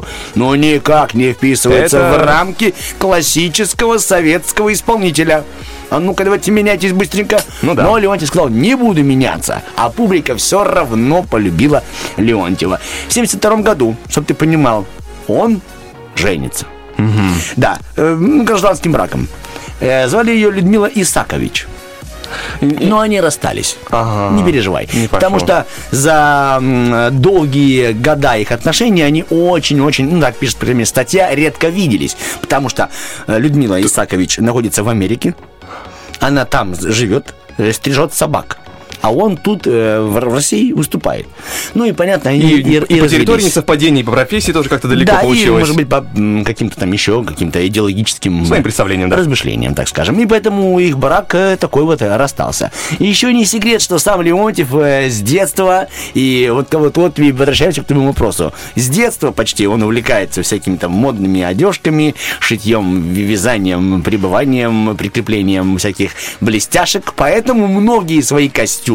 Леонтьеву, 0.00 0.04
ну 0.34 0.54
никак 0.54 1.14
не 1.14 1.32
вписывается 1.32 1.98
Это- 1.98 2.18
в 2.18 2.26
рамки 2.26 2.74
классического 2.98 3.98
советского 3.98 4.72
исполнителя. 4.72 5.44
А 5.90 6.00
ну-ка, 6.00 6.24
давайте 6.24 6.50
меняйтесь 6.50 6.92
быстренько. 6.92 7.40
Ну 7.60 7.74
да. 7.74 7.82
Но 7.82 7.98
Леонтьев 7.98 8.28
сказал, 8.28 8.48
не 8.48 8.74
буду 8.76 9.02
меняться. 9.02 9.62
А 9.76 9.90
публика 9.90 10.34
все 10.36 10.64
равно 10.64 11.22
полюбила 11.22 11.82
Леонтьева. 12.16 12.80
В 13.08 13.12
72 13.12 13.56
году, 13.56 13.94
чтобы 14.08 14.26
ты 14.26 14.34
понимал, 14.34 14.86
он 15.26 15.60
женится. 16.16 16.66
Да, 17.56 17.78
э, 17.96 18.16
гражданским 18.16 18.92
браком. 18.92 19.28
Э, 19.80 20.08
звали 20.08 20.30
ее 20.30 20.50
Людмила 20.50 20.86
Исакович. 20.86 21.66
Но 22.60 23.00
они 23.00 23.20
расстались. 23.20 23.76
Ага. 23.90 24.34
Не 24.36 24.44
переживай. 24.44 24.88
Не 24.92 25.08
Потому 25.08 25.38
что 25.38 25.66
за 25.90 26.58
долгие 27.12 27.92
года 27.92 28.36
их 28.36 28.52
отношений 28.52 29.02
они 29.02 29.24
очень-очень, 29.30 30.10
ну 30.10 30.20
так 30.20 30.36
пишет, 30.36 30.60
например, 30.60 30.86
статья, 30.86 31.34
редко 31.34 31.68
виделись. 31.68 32.16
Потому 32.40 32.68
что 32.68 32.88
э, 33.26 33.38
Людмила 33.38 33.80
Исакович 33.80 34.38
находится 34.38 34.82
в 34.82 34.88
Америке. 34.88 35.34
Она 36.20 36.44
там 36.44 36.74
живет, 36.74 37.34
стрижет 37.72 38.14
собак. 38.14 38.58
А 39.02 39.12
он 39.12 39.36
тут 39.36 39.66
э, 39.66 40.00
в, 40.00 40.12
в 40.12 40.34
России 40.34 40.72
выступает. 40.72 41.26
Ну 41.74 41.84
и 41.84 41.92
понятно, 41.92 42.30
они 42.30 42.40
И, 42.40 42.60
и, 42.60 42.76
и 42.76 43.00
по 43.00 43.08
территории 43.08 43.44
несовпадений, 43.44 44.04
по 44.04 44.12
профессии 44.12 44.52
тоже 44.52 44.68
как-то 44.68 44.88
далеко 44.88 45.12
да, 45.12 45.20
и, 45.20 45.24
получилось. 45.24 45.60
может 45.60 45.76
быть, 45.76 45.88
по 45.88 46.06
каким-то 46.44 46.78
там 46.78 46.92
еще, 46.92 47.24
каким-то 47.24 47.66
идеологическим... 47.66 48.46
Своим 48.46 48.62
представлением, 48.62 49.08
да. 49.08 49.16
Размышлениям, 49.16 49.74
так 49.74 49.88
скажем. 49.88 50.18
И 50.20 50.26
поэтому 50.26 50.78
их 50.78 50.98
брак 50.98 51.34
э, 51.34 51.56
такой 51.58 51.82
вот 51.82 52.00
э, 52.00 52.16
расстался. 52.16 52.70
И 52.98 53.06
еще 53.06 53.32
не 53.32 53.44
секрет, 53.44 53.82
что 53.82 53.98
сам 53.98 54.22
Леонтьев 54.22 54.72
э, 54.74 55.10
с 55.10 55.20
детства, 55.20 55.88
и 56.14 56.48
вот, 56.52 56.72
вот, 56.72 56.96
вот 56.96 57.18
и 57.18 57.32
возвращаемся 57.32 57.82
к 57.82 57.86
твоему 57.86 58.06
вопросу, 58.06 58.52
с 58.76 58.88
детства 58.88 59.32
почти 59.32 59.66
он 59.66 59.82
увлекается 59.82 60.42
всякими 60.42 60.76
там 60.76 60.92
модными 60.92 61.42
одежками, 61.42 62.14
шитьем, 62.38 63.12
вязанием, 63.12 64.02
прибыванием, 64.02 64.96
прикреплением 64.96 65.78
всяких 65.78 66.12
блестяшек, 66.40 67.14
поэтому 67.16 67.66
многие 67.66 68.20
свои 68.20 68.48
костюмы, 68.48 68.91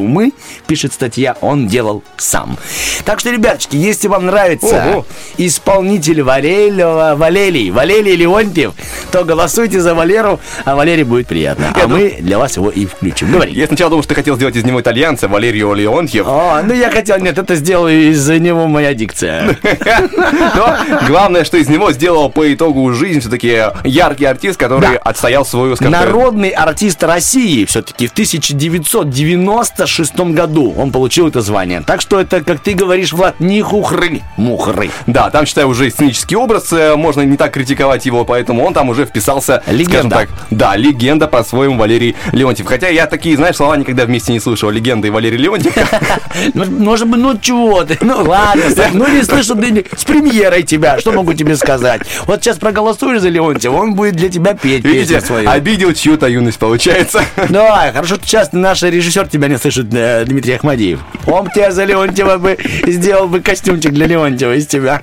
пишет 0.67 0.93
статья, 0.93 1.35
он 1.41 1.67
делал 1.67 2.03
сам. 2.17 2.57
Так 3.05 3.19
что, 3.19 3.31
ребяточки, 3.31 3.75
если 3.75 4.07
вам 4.07 4.25
нравится 4.25 4.83
Ого. 4.91 5.05
исполнитель 5.37 6.21
Валерий, 6.23 7.15
Валерий, 7.15 7.71
Валерий 7.71 8.15
Леонтьев, 8.15 8.73
то 9.11 9.23
голосуйте 9.23 9.79
за 9.79 9.95
Валеру, 9.95 10.39
а 10.65 10.75
Валере 10.75 11.03
будет 11.03 11.27
приятно. 11.27 11.73
А 11.75 11.79
Я 11.79 11.87
мы 11.87 12.17
для 12.19 12.37
вас 12.37 12.57
его 12.57 12.69
и 12.69 12.85
включим. 12.85 13.31
Говори. 13.31 13.53
Я 13.53 13.67
сначала 13.67 13.89
думал, 13.89 14.03
что 14.03 14.09
ты 14.09 14.15
хотел 14.15 14.35
сделать 14.35 14.55
из 14.55 14.63
него 14.63 14.81
итальянца, 14.81 15.27
Валерию 15.27 15.73
Леонтьев. 15.73 16.25
О, 16.27 16.61
ну 16.63 16.73
я 16.73 16.89
хотел, 16.91 17.17
нет, 17.19 17.37
это 17.37 17.55
сделал 17.55 17.87
из-за 17.87 18.39
него 18.39 18.67
моя 18.67 18.93
дикция. 18.93 19.57
Но 20.55 20.77
главное, 21.07 21.43
что 21.43 21.57
из 21.57 21.69
него 21.69 21.91
сделал 21.91 22.29
по 22.29 22.53
итогу 22.53 22.91
жизнь 22.93 23.21
все-таки 23.21 23.61
яркий 23.83 24.25
артист, 24.25 24.59
который 24.59 24.97
отстоял 24.97 25.45
свою, 25.45 25.75
скажем 25.75 25.91
Народный 25.91 26.49
артист 26.49 27.03
России 27.03 27.65
все-таки 27.65 28.07
в 28.07 28.11
1996 28.11 29.86
1996 29.87 30.35
году 30.35 30.73
он 30.77 30.91
получил 30.91 31.27
это 31.27 31.41
звание. 31.41 31.81
Так 31.85 32.01
что 32.01 32.19
это, 32.19 32.41
как 32.43 32.59
ты 32.59 32.73
говоришь, 32.73 33.13
Влад, 33.13 33.39
не 33.39 33.61
хухры, 33.61 34.21
мухры. 34.37 34.91
Да, 35.07 35.29
там, 35.29 35.45
считаю, 35.45 35.67
уже 35.69 35.89
сценический 35.89 36.35
образ, 36.37 36.71
э, 36.73 36.95
можно 36.95 37.21
не 37.21 37.37
так 37.37 37.51
критиковать 37.53 38.05
его, 38.05 38.25
поэтому 38.25 38.65
он 38.65 38.73
там 38.73 38.89
уже 38.89 39.05
вписался, 39.05 39.63
Легенда. 39.67 39.89
скажем 39.91 40.09
так, 40.11 40.29
да, 40.51 40.75
легенда 40.75 41.27
по-своему 41.27 41.77
Валерий 41.77 42.15
Леонтьев. 42.33 42.67
Хотя 42.67 42.89
я 42.89 43.07
такие, 43.07 43.35
знаешь, 43.37 43.55
слова 43.55 43.75
никогда 43.77 44.05
вместе 44.05 44.33
не 44.33 44.39
слышал, 44.39 44.69
легенда 44.69 45.07
и 45.07 45.09
Валерий 45.11 45.37
Леонтьев. 45.37 45.73
Ну, 46.53 46.65
Может 46.65 47.07
быть, 47.07 47.19
ну 47.19 47.37
чего 47.39 47.83
ты? 47.83 47.97
Ну 48.01 48.23
ладно, 48.23 48.63
ну 48.93 49.07
не 49.07 49.21
ты 49.23 49.71
не- 49.71 49.85
с 49.97 50.03
премьерой 50.03 50.63
тебя, 50.63 50.99
что 50.99 51.11
могу 51.11 51.33
тебе 51.33 51.55
сказать? 51.57 52.01
Вот 52.25 52.43
сейчас 52.43 52.57
проголосуешь 52.57 53.21
за 53.21 53.29
Леонтьева, 53.29 53.75
он 53.75 53.95
будет 53.95 54.15
для 54.15 54.29
тебя 54.29 54.53
петь 54.53 54.83
Видите, 54.83 55.21
свою. 55.21 55.49
обидел 55.49 55.93
чью-то 55.93 56.27
юность, 56.27 56.59
получается. 56.59 57.23
Да, 57.49 57.91
хорошо, 57.93 58.15
что 58.15 58.25
сейчас 58.25 58.53
наш 58.53 58.83
режиссер 58.83 59.27
тебя 59.27 59.47
не 59.47 59.57
слышит, 59.57 59.76
э, 59.77 60.25
Дмитрий 60.25 60.53
Ахмадиев. 60.53 60.99
Он 61.25 61.49
тебе 61.49 61.71
за 61.71 61.83
Леонтьева 61.83 62.37
бы 62.37 62.57
сделал 62.85 63.27
бы 63.27 63.41
костюмчик 63.41 63.91
для 63.91 64.07
Леонтьева 64.07 64.55
из 64.55 64.67
тебя. 64.67 65.01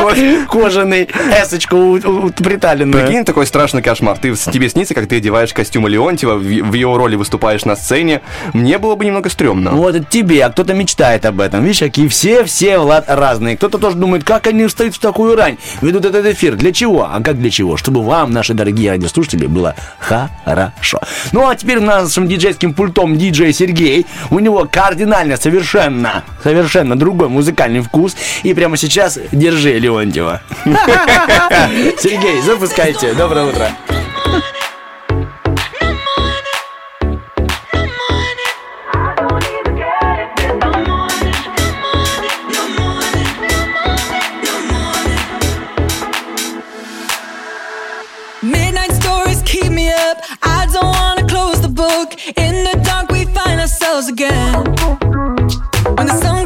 Вот 0.00 0.16
Кожаный, 0.50 1.08
эсочку 1.42 1.98
приталенную. 2.36 3.04
Прикинь, 3.04 3.24
такой 3.24 3.46
страшный 3.46 3.82
кошмар. 3.82 4.18
Ты, 4.18 4.34
тебе 4.34 4.68
снится, 4.68 4.94
как 4.94 5.08
ты 5.08 5.16
одеваешь 5.16 5.52
костюм 5.52 5.86
Леонтьева, 5.86 6.36
в, 6.36 6.72
его 6.74 6.96
роли 6.96 7.16
выступаешь 7.16 7.64
на 7.64 7.76
сцене. 7.76 8.20
Мне 8.52 8.78
было 8.78 8.94
бы 8.94 9.04
немного 9.04 9.28
стрёмно. 9.28 9.72
Вот 9.72 9.94
это 9.94 10.04
тебе, 10.04 10.44
а 10.44 10.50
кто-то 10.50 10.74
мечтает 10.74 11.26
об 11.26 11.40
этом. 11.40 11.64
Видишь, 11.64 11.80
какие 11.80 12.08
все-все, 12.08 12.78
Влад, 12.78 13.06
разные. 13.08 13.56
Кто-то 13.56 13.78
тоже 13.78 13.96
думает, 13.96 14.24
как 14.24 14.46
они 14.46 14.66
встают 14.66 14.94
в 14.94 14.98
такую 14.98 15.36
рань, 15.36 15.58
ведут 15.80 16.04
этот 16.04 16.26
эфир. 16.26 16.56
Для 16.56 16.72
чего? 16.72 17.08
А 17.10 17.20
как 17.20 17.38
для 17.38 17.50
чего? 17.50 17.76
Чтобы 17.76 18.02
вам, 18.02 18.32
наши 18.32 18.54
дорогие 18.54 18.90
радиослушатели, 18.90 19.46
было 19.46 19.74
хорошо. 19.98 21.00
Ну, 21.32 21.48
а 21.48 21.54
теперь 21.54 21.80
нашим 21.80 22.28
диджейским 22.28 22.74
пультом 22.74 23.16
диджей 23.16 23.52
Сергей. 23.52 23.73
У 24.30 24.38
него 24.38 24.68
кардинально, 24.70 25.36
совершенно, 25.36 26.24
совершенно 26.42 26.96
другой 26.98 27.28
музыкальный 27.28 27.80
вкус. 27.80 28.16
И 28.42 28.54
прямо 28.54 28.76
сейчас 28.76 29.18
держи 29.32 29.78
Леонтьева. 29.78 30.40
Сергей, 31.98 32.40
запускайте. 32.42 33.14
Доброе 33.14 33.46
утро. 33.46 33.68
In 52.36 52.64
the 52.64 52.80
dark, 52.82 53.03
house 53.94 54.08
again. 54.08 54.54
When 55.94 56.06
the 56.08 56.18
sun 56.20 56.43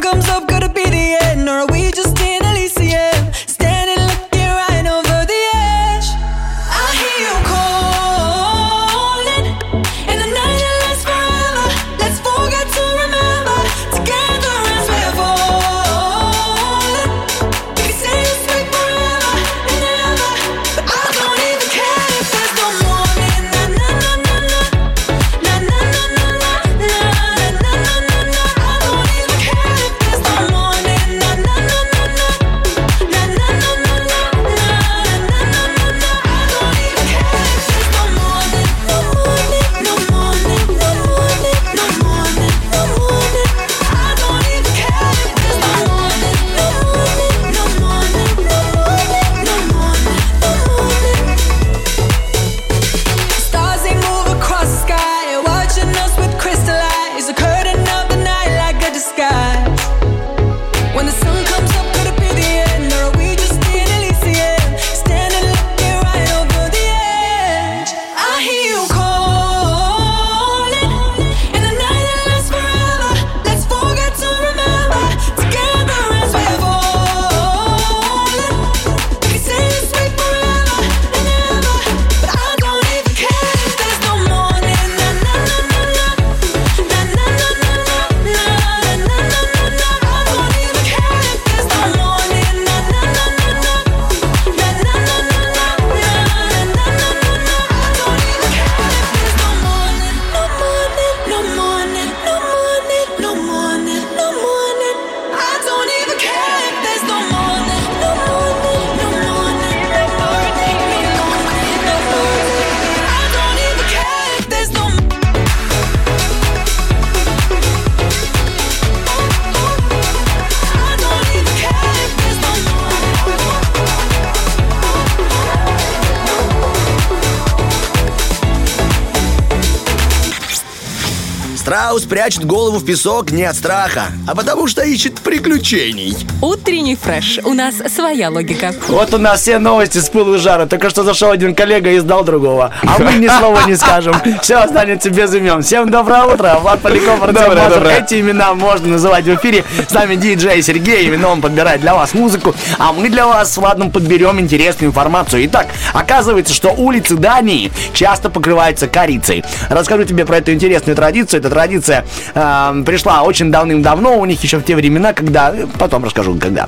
прячет 132.09 132.43
голову 132.43 132.79
в 132.79 132.85
песок 132.85 133.31
не 133.31 133.43
от 133.43 133.55
страха, 133.55 134.07
а 134.27 134.35
потому 134.35 134.67
что 134.67 134.81
ищет 134.81 135.19
приключений. 135.21 136.17
Утренний 136.41 136.95
фреш. 136.95 137.39
У 137.45 137.53
нас 137.53 137.75
своя 137.93 138.29
логика. 138.29 138.73
Вот 138.87 139.13
у 139.13 139.19
нас 139.19 139.41
все 139.41 139.59
новости 139.59 139.99
с 139.99 140.09
пылу 140.09 140.35
и 140.35 140.37
жара. 140.39 140.65
Только 140.65 140.89
что 140.89 141.03
зашел 141.03 141.29
один 141.29 141.53
коллега 141.53 141.91
и 141.91 141.99
сдал 141.99 142.23
другого. 142.23 142.71
А 142.83 142.99
мы 142.99 143.13
ни 143.13 143.27
слова 143.27 143.61
не 143.67 143.75
скажем. 143.75 144.15
Все 144.41 144.55
останется 144.55 145.11
без 145.11 145.33
имен. 145.33 145.61
Всем 145.61 145.91
доброе 145.91 146.23
утро. 146.25 146.57
Влад 146.61 146.81
Поляков, 146.81 147.21
Артем 147.21 147.43
Доброе, 147.43 147.63
Мазур. 147.63 147.73
доброе. 147.75 147.99
Эти 147.99 148.19
имена 148.19 148.53
можно 148.55 148.87
называть 148.87 149.25
в 149.25 149.35
эфире. 149.35 149.63
С 149.87 149.93
нами 149.93 150.15
диджей 150.15 150.63
Сергей. 150.63 151.05
Именно 151.05 151.29
он 151.29 151.41
подбирает 151.41 151.81
для 151.81 151.93
вас 151.93 152.13
музыку. 152.15 152.55
А 152.79 152.91
мы 152.91 153.09
для 153.09 153.27
вас 153.27 153.53
с 153.53 153.57
Владом 153.57 153.91
подберем 153.91 154.39
интересную 154.39 154.89
информацию. 154.89 155.45
Итак, 155.45 155.67
оказывается, 155.93 156.53
что 156.53 156.69
улицы 156.69 157.15
Дании 157.17 157.71
часто 157.93 158.31
покрываются 158.31 158.87
корицей. 158.87 159.43
Расскажу 159.69 160.05
тебе 160.05 160.25
про 160.25 160.37
эту 160.37 160.53
интересную 160.53 160.95
традицию. 160.95 161.41
Эта 161.41 161.49
традиция 161.49 161.98
э, 162.33 162.83
пришла 162.85 163.23
очень 163.23 163.51
давным-давно. 163.51 164.19
У 164.19 164.25
них 164.25 164.41
еще 164.43 164.57
в 164.57 164.63
те 164.63 164.75
времена, 164.75 165.13
когда... 165.13 165.53
Потом 165.77 166.03
расскажу, 166.03 166.35
когда. 166.35 166.67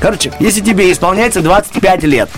Короче, 0.00 0.32
если 0.40 0.60
тебе 0.60 0.90
исполняется 0.92 1.40
25 1.40 2.02
лет, 2.04 2.28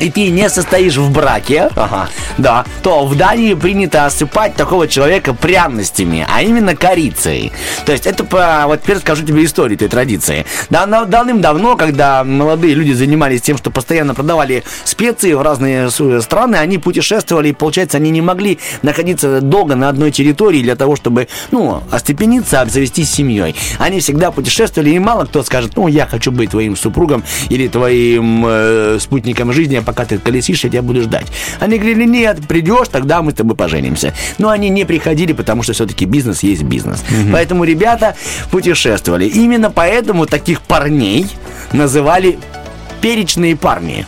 и 0.00 0.10
ты 0.10 0.30
не 0.30 0.48
состоишь 0.48 0.96
в 0.96 1.10
браке, 1.12 1.68
ага, 1.74 2.08
да, 2.36 2.64
то 2.82 3.06
в 3.06 3.16
Дании 3.16 3.54
принято 3.54 4.06
осыпать 4.06 4.54
такого 4.54 4.86
человека 4.88 5.34
пряностями, 5.34 6.26
а 6.32 6.42
именно 6.42 6.76
корицей. 6.76 7.52
То 7.84 7.92
есть 7.92 8.06
это, 8.06 8.24
по, 8.24 8.64
вот 8.66 8.82
теперь 8.82 8.98
скажу 8.98 9.24
тебе 9.24 9.44
историю 9.44 9.76
этой 9.76 9.88
традиции. 9.88 10.46
Да, 10.70 10.86
давным-давно, 11.04 11.76
когда 11.76 12.24
молодые 12.24 12.74
люди 12.74 12.92
занимались 12.92 13.42
тем, 13.42 13.56
что 13.58 13.70
постоянно 13.70 14.14
продавали 14.14 14.64
специи 14.84 15.32
в 15.32 15.42
разные 15.42 15.90
с- 15.90 16.20
страны, 16.22 16.56
они 16.56 16.78
путешествовали, 16.78 17.48
и, 17.48 17.52
получается, 17.52 17.96
они 17.96 18.10
не 18.10 18.20
могли 18.22 18.58
находиться 18.82 19.40
долго 19.40 19.74
на 19.74 19.88
одной 19.88 20.10
территории 20.10 20.62
для 20.62 20.76
того, 20.76 20.96
чтобы, 20.96 21.28
ну, 21.50 21.82
остепениться, 21.90 22.60
обзавестись 22.60 23.10
семьей. 23.10 23.54
Они 23.78 24.00
всегда 24.00 24.30
путешествовали, 24.30 24.90
и 24.90 24.98
мало 24.98 25.24
кто 25.24 25.42
скажет, 25.42 25.72
ну, 25.76 25.88
я 25.88 26.06
хочу 26.06 26.30
быть 26.32 26.50
твоим 26.50 26.76
супругом 26.76 27.24
или 27.48 27.68
твоим 27.68 28.44
э, 28.46 28.98
спутником 29.00 29.52
жизни, 29.52 29.78
пока 29.88 30.04
ты 30.04 30.18
колесишь, 30.18 30.64
я 30.64 30.68
тебя 30.68 30.82
буду 30.82 31.00
ждать. 31.00 31.28
Они 31.60 31.78
говорили, 31.78 32.04
нет, 32.04 32.46
придешь, 32.46 32.88
тогда 32.88 33.22
мы 33.22 33.30
с 33.30 33.34
тобой 33.36 33.56
поженимся. 33.56 34.12
Но 34.36 34.50
они 34.50 34.68
не 34.68 34.84
приходили, 34.84 35.32
потому 35.32 35.62
что 35.62 35.72
все-таки 35.72 36.04
бизнес 36.04 36.42
есть 36.42 36.62
бизнес. 36.62 37.02
Поэтому 37.32 37.64
ребята 37.64 38.14
путешествовали. 38.50 39.24
Именно 39.24 39.70
поэтому 39.70 40.26
таких 40.26 40.60
парней 40.60 41.26
называли 41.72 42.38
перечные 43.00 43.56
парни. 43.56 44.04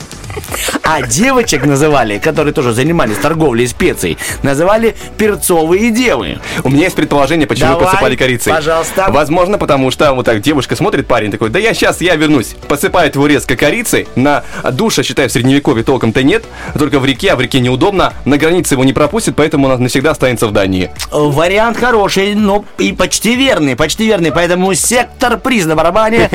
А 0.83 1.03
девочек 1.03 1.65
называли, 1.67 2.19
которые 2.19 2.53
тоже 2.53 2.73
занимались 2.73 3.17
торговлей 3.19 3.67
специй, 3.69 4.19
называли 4.43 4.97
перцовые 5.17 5.91
девы. 5.91 6.39
У 6.65 6.71
меня 6.71 6.85
есть 6.85 6.97
предположение, 6.97 7.47
почему 7.47 7.71
Давай, 7.71 7.87
посыпали 7.87 8.17
корицей. 8.17 8.53
пожалуйста. 8.53 9.07
Возможно, 9.11 9.59
потому 9.59 9.91
что 9.91 10.13
вот 10.15 10.27
так 10.27 10.41
девушка 10.41 10.77
смотрит, 10.77 11.07
парень 11.07 11.31
такой, 11.31 11.51
да 11.51 11.59
я 11.59 11.75
сейчас, 11.75 12.01
я 12.01 12.17
вернусь. 12.17 12.55
Посыпает 12.69 13.15
его 13.15 13.27
резко 13.27 13.57
корицей. 13.57 14.09
На 14.17 14.45
душа, 14.73 15.03
считаю, 15.03 15.29
в 15.29 15.33
средневековье 15.33 15.85
толком-то 15.85 16.23
нет. 16.23 16.45
Только 16.79 16.99
в 16.99 17.05
реке, 17.05 17.33
а 17.33 17.37
в 17.37 17.41
реке 17.41 17.61
неудобно. 17.61 18.13
На 18.25 18.37
границе 18.37 18.75
его 18.75 18.85
не 18.85 18.93
пропустит, 18.93 19.37
поэтому 19.37 19.69
он 19.69 19.83
навсегда 19.83 20.11
останется 20.11 20.47
в 20.47 20.53
Дании. 20.53 20.91
Вариант 21.11 21.77
хороший, 21.77 22.35
но 22.35 22.65
и 22.79 22.93
почти 22.93 23.37
верный, 23.37 23.77
почти 23.77 24.07
верный. 24.07 24.33
Поэтому 24.33 24.75
сектор 24.75 25.39
приз 25.39 25.67
на 25.67 25.77
барабане. 25.77 26.31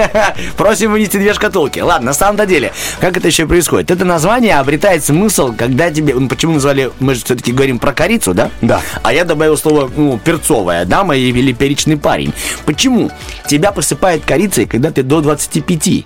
Просим 0.56 0.92
вынести 0.92 1.16
две 1.16 1.34
шкатулки. 1.34 1.80
Ладно, 1.80 2.06
на 2.06 2.14
самом-то 2.14 2.46
деле, 2.46 2.72
как 3.00 3.16
это 3.16 3.28
еще 3.28 3.39
происходит? 3.46 3.90
Это 3.90 4.04
название 4.04 4.58
обретает 4.58 5.04
смысл, 5.04 5.54
когда 5.56 5.90
тебе... 5.90 6.14
ну, 6.14 6.28
Почему 6.28 6.54
назвали... 6.54 6.90
Мы 7.00 7.14
же 7.14 7.24
все-таки 7.24 7.52
говорим 7.52 7.78
про 7.78 7.92
корицу, 7.92 8.34
да? 8.34 8.50
Да. 8.60 8.80
А 9.02 9.12
я 9.12 9.24
добавил 9.24 9.56
слово 9.56 9.90
ну, 9.94 10.18
перцовая 10.18 10.84
дама 10.84 11.16
или 11.16 11.52
перечный 11.52 11.96
парень. 11.96 12.32
Почему? 12.66 13.10
Тебя 13.48 13.72
посыпает 13.72 14.24
корицей, 14.24 14.66
когда 14.66 14.90
ты 14.90 15.02
до 15.02 15.20
25 15.20 16.04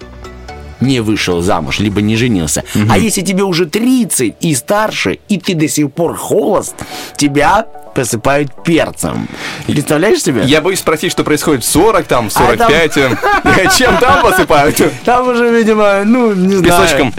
не 0.80 1.00
вышел 1.00 1.40
замуж, 1.40 1.78
либо 1.80 2.00
не 2.00 2.16
женился. 2.16 2.64
А 2.90 2.98
если 2.98 3.22
тебе 3.22 3.42
уже 3.44 3.66
30 3.66 4.34
и 4.40 4.54
старше, 4.54 5.18
и 5.28 5.38
ты 5.38 5.54
до 5.54 5.68
сих 5.68 5.92
пор 5.92 6.16
холост, 6.16 6.74
тебя 7.16 7.66
посыпают 7.94 8.50
перцем. 8.64 9.28
Представляешь 9.68 10.20
себе? 10.20 10.42
Я 10.44 10.60
боюсь 10.60 10.80
спросить, 10.80 11.12
что 11.12 11.22
происходит 11.22 11.62
в 11.62 11.68
40, 11.70 12.06
там, 12.06 12.28
в 12.28 12.36
А 12.36 12.56
там- 12.56 12.68
45. 12.68 12.96
э, 12.96 13.68
Чем 13.78 13.96
там 13.98 14.20
посыпают? 14.20 14.76
Там 15.04 15.28
уже, 15.28 15.48
видимо, 15.56 16.02
ну, 16.04 16.32
не 16.32 16.56
знаю. 16.56 16.82
Песочком. 16.82 17.14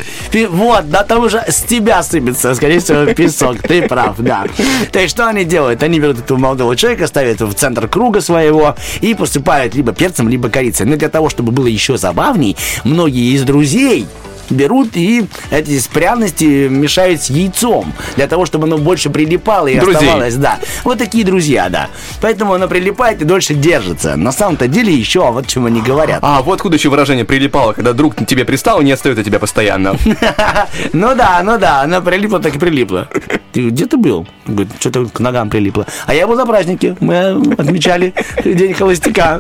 Вот, 0.49 0.89
да, 0.89 1.03
там 1.03 1.24
уже 1.24 1.45
с 1.47 1.62
тебя 1.62 2.03
сыпется, 2.03 2.53
скорее 2.56 2.80
всего, 2.82 3.06
песок. 3.14 3.60
Ты 3.62 3.84
прав, 3.88 4.16
да. 4.18 4.43
То 4.91 4.99
есть, 4.99 5.12
что 5.16 5.26
они 5.28 5.45
делают? 5.45 5.82
Они 5.82 5.97
берут 5.97 6.20
этого 6.20 6.38
молодого 6.38 6.76
человека, 6.76 7.08
ставят 7.08 7.39
в 7.39 7.53
центр 7.53 7.88
круга 7.88 8.20
своего 8.20 8.76
и 8.99 9.14
посыпают 9.14 9.76
либо 9.76 9.93
перцем, 9.93 10.28
либо 10.28 10.49
корицей. 10.49 10.86
Но 10.86 10.97
для 10.97 11.08
того, 11.08 11.30
чтобы 11.30 11.53
было 11.53 11.68
еще 11.68 11.97
забавней, 11.97 12.58
многие 12.84 13.34
из 13.34 13.45
друзей 13.46 14.08
берут 14.50 14.89
и 14.96 15.26
эти 15.52 15.82
пряности 15.89 16.68
мешают 16.68 17.22
с 17.22 17.30
яйцом, 17.30 17.93
для 18.16 18.28
того, 18.28 18.46
чтобы 18.46 18.66
оно 18.66 18.78
больше 18.78 19.10
прилипало 19.10 19.68
и 19.68 19.80
Друзей. 19.80 19.96
оставалось, 19.96 20.36
да. 20.36 20.60
Вот 20.84 20.98
такие 20.98 21.24
друзья, 21.26 21.70
да. 21.70 21.88
Поэтому 22.22 22.54
оно 22.54 22.68
прилипает 22.68 23.22
и 23.22 23.26
дольше 23.26 23.54
держится. 23.54 24.16
На 24.16 24.32
самом-то 24.32 24.68
деле 24.68 24.93
еще, 24.93 25.28
а 25.28 25.32
вот 25.32 25.48
чем 25.48 25.66
они 25.66 25.82
говорят. 25.82 26.20
А, 26.22 26.41
вот 26.41 26.56
откуда 26.56 26.78
еще 26.78 26.89
выражение 26.89 27.26
прилипало, 27.26 27.74
когда 27.74 27.93
друг 27.93 28.16
тебе 28.26 28.46
пристал 28.46 28.82
и 28.82 28.86
не 28.86 28.91
отстает 28.91 29.18
от 29.20 29.26
тебя 29.26 29.39
постоянно. 29.39 29.98
Ну 30.93 31.16
да, 31.16 31.41
ну 31.43 31.58
да, 31.58 31.82
она 31.82 32.02
прилипла, 32.02 32.39
так 32.39 32.56
и 32.56 32.60
Ты 33.56 33.70
где 33.70 33.86
ты 33.86 33.95
был? 33.95 34.28
Говорит, 34.45 34.74
что-то 34.82 35.06
к 35.06 35.18
ногам 35.22 35.49
прилипло. 35.49 35.88
А 36.06 36.14
я 36.14 36.28
был 36.28 36.36
на 36.36 36.45
празднике. 36.45 36.97
Мы 36.99 37.41
отмечали 37.58 38.14
День 38.43 38.74
холостяка. 38.74 39.39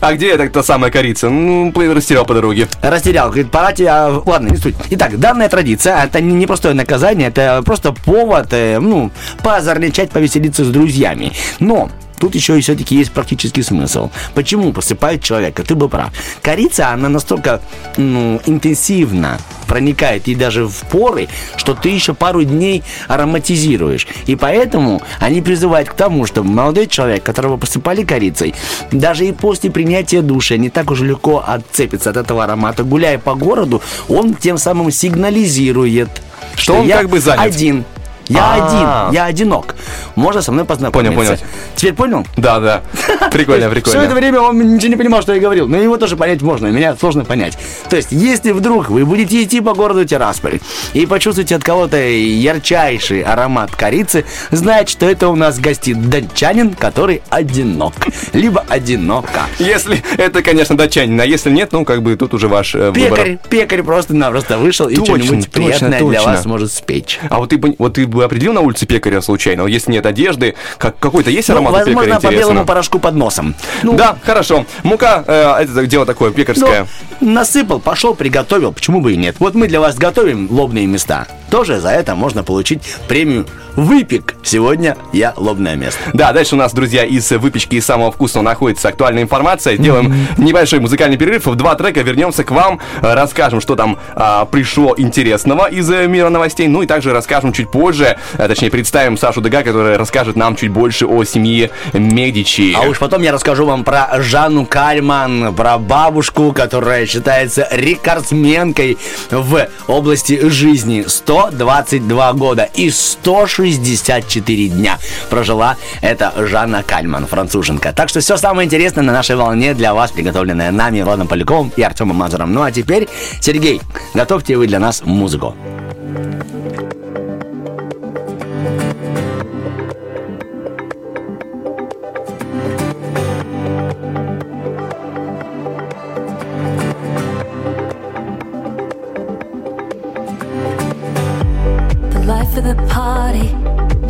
А 0.00 0.12
где 0.12 0.30
эта 0.30 0.48
та 0.48 0.64
самая 0.64 0.90
корица? 0.90 1.30
Ну, 1.30 1.72
растерял 1.94 2.26
по 2.26 2.34
дороге. 2.34 2.66
Растерял. 2.82 3.28
Говорит, 3.28 3.52
пора 3.52 3.72
тебя... 3.72 4.08
Ладно, 4.08 4.48
не 4.48 4.56
суть. 4.56 4.74
Итак, 4.90 5.20
данная 5.20 5.48
традиция, 5.48 6.02
это 6.02 6.20
не 6.20 6.48
простое 6.48 6.74
наказание, 6.74 7.28
это 7.28 7.62
просто 7.64 7.92
повод, 7.92 8.48
э, 8.50 8.80
ну, 8.80 9.12
поозорничать, 9.44 10.10
повеселиться 10.10 10.64
с 10.64 10.68
друзьями. 10.68 11.30
Но 11.60 11.90
Тут 12.18 12.34
еще 12.34 12.58
и 12.58 12.60
все-таки 12.60 12.96
есть 12.96 13.12
практический 13.12 13.62
смысл. 13.62 14.10
Почему 14.34 14.72
посыпают 14.72 15.22
человека? 15.22 15.62
Ты 15.62 15.74
был 15.74 15.88
прав. 15.88 16.12
Корица, 16.42 16.90
она 16.90 17.08
настолько 17.08 17.60
ну, 17.96 18.40
интенсивно 18.46 19.38
проникает 19.66 20.28
и 20.28 20.34
даже 20.34 20.66
в 20.66 20.80
поры, 20.90 21.28
что 21.56 21.74
ты 21.74 21.90
еще 21.90 22.14
пару 22.14 22.44
дней 22.44 22.82
ароматизируешь. 23.08 24.06
И 24.26 24.36
поэтому 24.36 25.02
они 25.18 25.42
призывают 25.42 25.88
к 25.88 25.94
тому, 25.94 26.26
чтобы 26.26 26.50
молодой 26.50 26.86
человек, 26.86 27.22
которого 27.22 27.56
посыпали 27.56 28.04
корицей, 28.04 28.54
даже 28.92 29.26
и 29.26 29.32
после 29.32 29.70
принятия 29.70 30.22
душа 30.22 30.56
не 30.56 30.70
так 30.70 30.90
уж 30.90 31.00
легко 31.00 31.42
отцепится 31.46 32.10
от 32.10 32.16
этого 32.16 32.44
аромата. 32.44 32.84
Гуляя 32.84 33.18
по 33.18 33.34
городу, 33.34 33.82
он 34.08 34.34
тем 34.34 34.58
самым 34.58 34.90
сигнализирует, 34.90 36.08
Что 36.54 36.76
он 36.76 36.86
я 36.86 36.98
как 36.98 37.10
бы 37.10 37.20
занят. 37.20 37.40
один. 37.44 37.84
Я 38.28 38.54
А. 38.54 39.06
один, 39.08 39.14
я 39.14 39.24
одинок. 39.26 39.74
Можно 40.14 40.42
со 40.42 40.52
мной 40.52 40.64
познакомиться. 40.64 41.14
Понял, 41.14 41.28
понял. 41.28 41.40
Теперь 41.76 41.94
понял? 41.94 42.26
Да, 42.36 42.58
да. 42.60 42.82
Прикольно, 43.30 43.70
Все 43.70 43.80
это 43.80 43.90
прикольно. 43.92 44.14
время 44.14 44.40
он 44.40 44.74
ничего 44.74 44.88
не 44.90 44.96
понимал, 44.96 45.22
что 45.22 45.34
я 45.34 45.40
говорил. 45.40 45.68
Но 45.68 45.76
его 45.76 45.96
тоже 45.96 46.16
понять 46.16 46.42
можно, 46.42 46.66
меня 46.68 46.96
сложно 46.96 47.24
понять. 47.24 47.56
То 47.88 47.96
есть, 47.96 48.08
если 48.10 48.52
вдруг 48.52 48.90
вы 48.90 49.04
будете 49.04 49.42
идти 49.42 49.60
по 49.60 49.74
городу 49.74 50.04
Тирасполь 50.04 50.60
и 50.92 51.06
почувствуете 51.06 51.56
от 51.56 51.64
кого-то 51.64 51.96
ярчайший 51.96 53.22
аромат 53.22 53.74
корицы, 53.74 54.24
знать, 54.50 54.88
что 54.88 55.06
это 55.06 55.28
у 55.28 55.36
нас 55.36 55.58
гостит 55.58 56.08
датчанин, 56.08 56.74
который 56.74 57.22
одинок. 57.30 57.94
Либо 58.32 58.64
одинока. 58.68 59.42
Если 59.58 60.02
это, 60.16 60.42
конечно, 60.42 60.76
датчанин, 60.76 61.20
а 61.20 61.24
если 61.26 61.50
нет, 61.50 61.72
ну, 61.72 61.84
как 61.84 62.02
бы 62.02 62.16
тут 62.16 62.34
уже 62.34 62.48
ваш 62.48 62.74
э, 62.74 62.90
выбор. 62.90 63.10
Пекарь, 63.18 63.38
пекарь 63.48 63.82
просто-напросто 63.82 64.58
вышел 64.58 64.88
и 64.88 64.96
что-нибудь 64.96 65.50
точно, 65.50 65.50
приятное 65.50 65.98
для 66.02 66.18
точно. 66.18 66.32
вас 66.32 66.44
может 66.46 66.72
спечь. 66.72 67.20
А 67.28 67.38
вот 67.38 67.50
ты, 67.50 67.60
вот 67.78 67.94
ты 67.94 68.06
бы 68.16 68.24
определил 68.24 68.52
на 68.52 68.60
улице 68.60 68.86
пекаря 68.86 69.20
случайно? 69.20 69.66
Если 69.66 69.92
нет 69.92 70.04
одежды, 70.06 70.54
как, 70.78 70.98
какой-то 70.98 71.30
есть 71.30 71.48
Ну, 71.48 71.54
аромат 71.54 71.74
у 71.74 71.76
пекаря, 71.78 71.94
возможно, 71.96 72.14
по 72.20 72.32
белому 72.32 72.42
интересно? 72.42 72.64
порошку 72.66 72.98
под 72.98 73.14
носом. 73.14 73.54
Ну, 73.82 73.94
Да, 73.94 74.16
хорошо. 74.24 74.66
Мука, 74.82 75.24
э, 75.26 75.62
это 75.62 75.86
дело 75.86 76.04
такое, 76.06 76.30
пекарское. 76.32 76.86
Ну, 77.20 77.32
насыпал, 77.32 77.78
пошел, 77.80 78.14
приготовил, 78.14 78.72
почему 78.72 79.00
бы 79.00 79.12
и 79.12 79.16
нет. 79.16 79.36
Вот 79.38 79.54
мы 79.54 79.68
для 79.68 79.80
вас 79.80 79.96
готовим 79.96 80.48
лобные 80.50 80.86
места. 80.86 81.26
Тоже 81.50 81.80
за 81.80 81.90
это 81.90 82.14
можно 82.14 82.42
получить 82.42 82.82
премию 83.08 83.46
«Выпек». 83.76 84.34
Сегодня 84.42 84.96
я 85.12 85.34
лобное 85.36 85.76
место. 85.76 86.00
Да, 86.14 86.32
дальше 86.32 86.54
у 86.54 86.58
нас, 86.58 86.72
друзья, 86.72 87.04
из 87.04 87.30
выпечки 87.30 87.76
и 87.76 87.80
самого 87.80 88.10
вкусного 88.10 88.44
находится 88.44 88.88
актуальная 88.88 89.22
информация. 89.22 89.76
Делаем 89.76 90.14
небольшой 90.38 90.80
музыкальный 90.80 91.16
перерыв. 91.16 91.46
В 91.46 91.54
два 91.56 91.74
трека 91.74 92.00
вернемся 92.00 92.42
к 92.42 92.50
вам, 92.50 92.80
э, 93.02 93.14
расскажем, 93.14 93.60
что 93.60 93.76
там 93.76 93.98
а, 94.14 94.46
пришло 94.46 94.94
интересного 94.96 95.68
из 95.68 95.90
э, 95.90 96.06
мира 96.06 96.30
новостей. 96.30 96.68
Ну 96.68 96.82
и 96.82 96.86
также 96.86 97.12
расскажем 97.12 97.52
чуть 97.52 97.70
позже, 97.70 98.18
э, 98.38 98.48
точнее, 98.48 98.70
представим 98.70 99.18
Сашу 99.18 99.40
Дега, 99.42 99.62
которая 99.62 99.98
расскажет 99.98 100.36
нам 100.36 100.56
чуть 100.56 100.70
больше 100.70 101.06
о 101.06 101.24
семье 101.24 101.70
Медичи. 101.92 102.74
А 102.74 102.88
уж 102.88 102.98
потом 102.98 103.22
я 103.22 103.32
расскажу 103.32 103.66
вам 103.66 103.84
про 103.84 104.08
Жанну 104.20 104.64
Кальман, 104.64 105.54
про 105.54 105.78
бабушку, 105.78 106.52
которая 106.52 107.06
считается 107.06 107.68
рекордсменкой 107.70 108.96
в 109.30 109.68
области 109.86 110.48
жизни. 110.48 111.04
122 111.36 112.32
года 112.32 112.62
и 112.74 112.90
164 112.90 114.68
дня 114.68 114.98
прожила 115.28 115.76
эта 116.00 116.32
Жанна 116.34 116.82
Кальман, 116.82 117.26
француженка. 117.26 117.92
Так 117.92 118.08
что 118.08 118.20
все 118.20 118.38
самое 118.38 118.64
интересное 118.64 119.04
на 119.04 119.12
нашей 119.12 119.36
волне 119.36 119.74
для 119.74 119.92
вас, 119.92 120.12
приготовленное 120.12 120.70
нами, 120.70 121.02
Владом 121.02 121.28
Поляковым 121.28 121.72
и 121.76 121.82
Артемом 121.82 122.16
Мазуром. 122.16 122.54
Ну 122.54 122.62
а 122.62 122.72
теперь, 122.72 123.06
Сергей, 123.40 123.82
готовьте 124.14 124.56
вы 124.56 124.66
для 124.66 124.78
нас 124.78 125.02
музыку. 125.04 125.54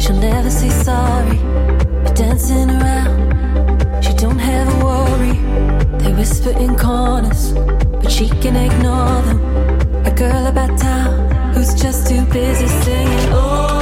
She'll 0.07 0.21
never 0.21 0.51
say 0.51 0.69
sorry. 0.71 1.37
You're 1.37 2.15
dancing 2.15 2.71
around. 2.71 4.05
She 4.05 4.13
don't 4.15 4.39
have 4.39 4.69
a 4.73 4.85
worry. 4.85 5.33
They 5.99 6.13
whisper 6.13 6.51
in 6.51 6.77
corners, 6.77 7.53
but 8.01 8.09
she 8.09 8.29
can 8.29 8.55
ignore 8.55 9.21
them. 9.23 9.41
A 10.07 10.13
girl 10.13 10.47
about 10.47 10.79
town 10.79 11.53
who's 11.55 11.75
just 11.75 12.07
too 12.07 12.25
busy 12.27 12.69
singing. 12.69 13.33
Oh, 13.33 13.76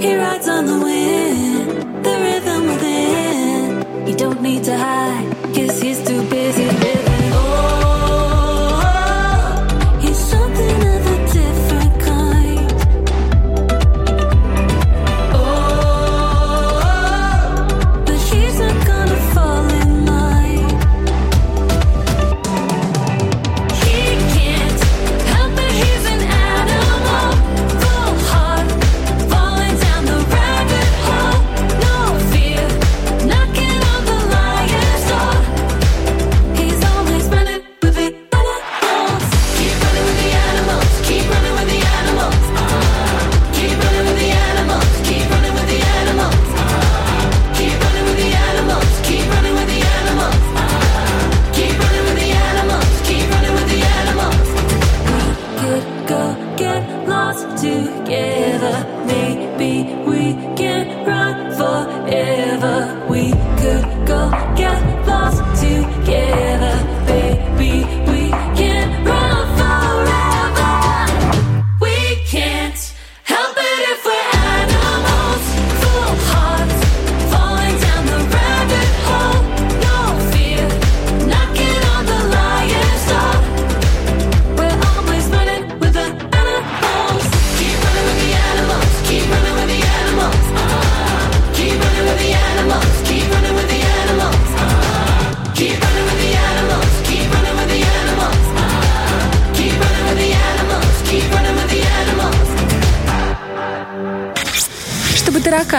He 0.00 0.14
rides 0.14 0.46
on 0.46 0.66
the 0.66 0.78
wind, 0.78 1.05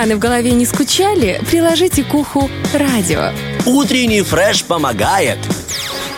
Чтобы 0.07 0.15
тараканы 0.15 0.15
в 0.15 0.19
голове 0.19 0.51
не 0.51 0.65
скучали, 0.65 1.41
приложите 1.49 2.03
к 2.03 2.13
уху 2.13 2.49
радио. 2.73 3.31
Утренний 3.65 4.21
фреш 4.21 4.63
помогает. 4.63 5.37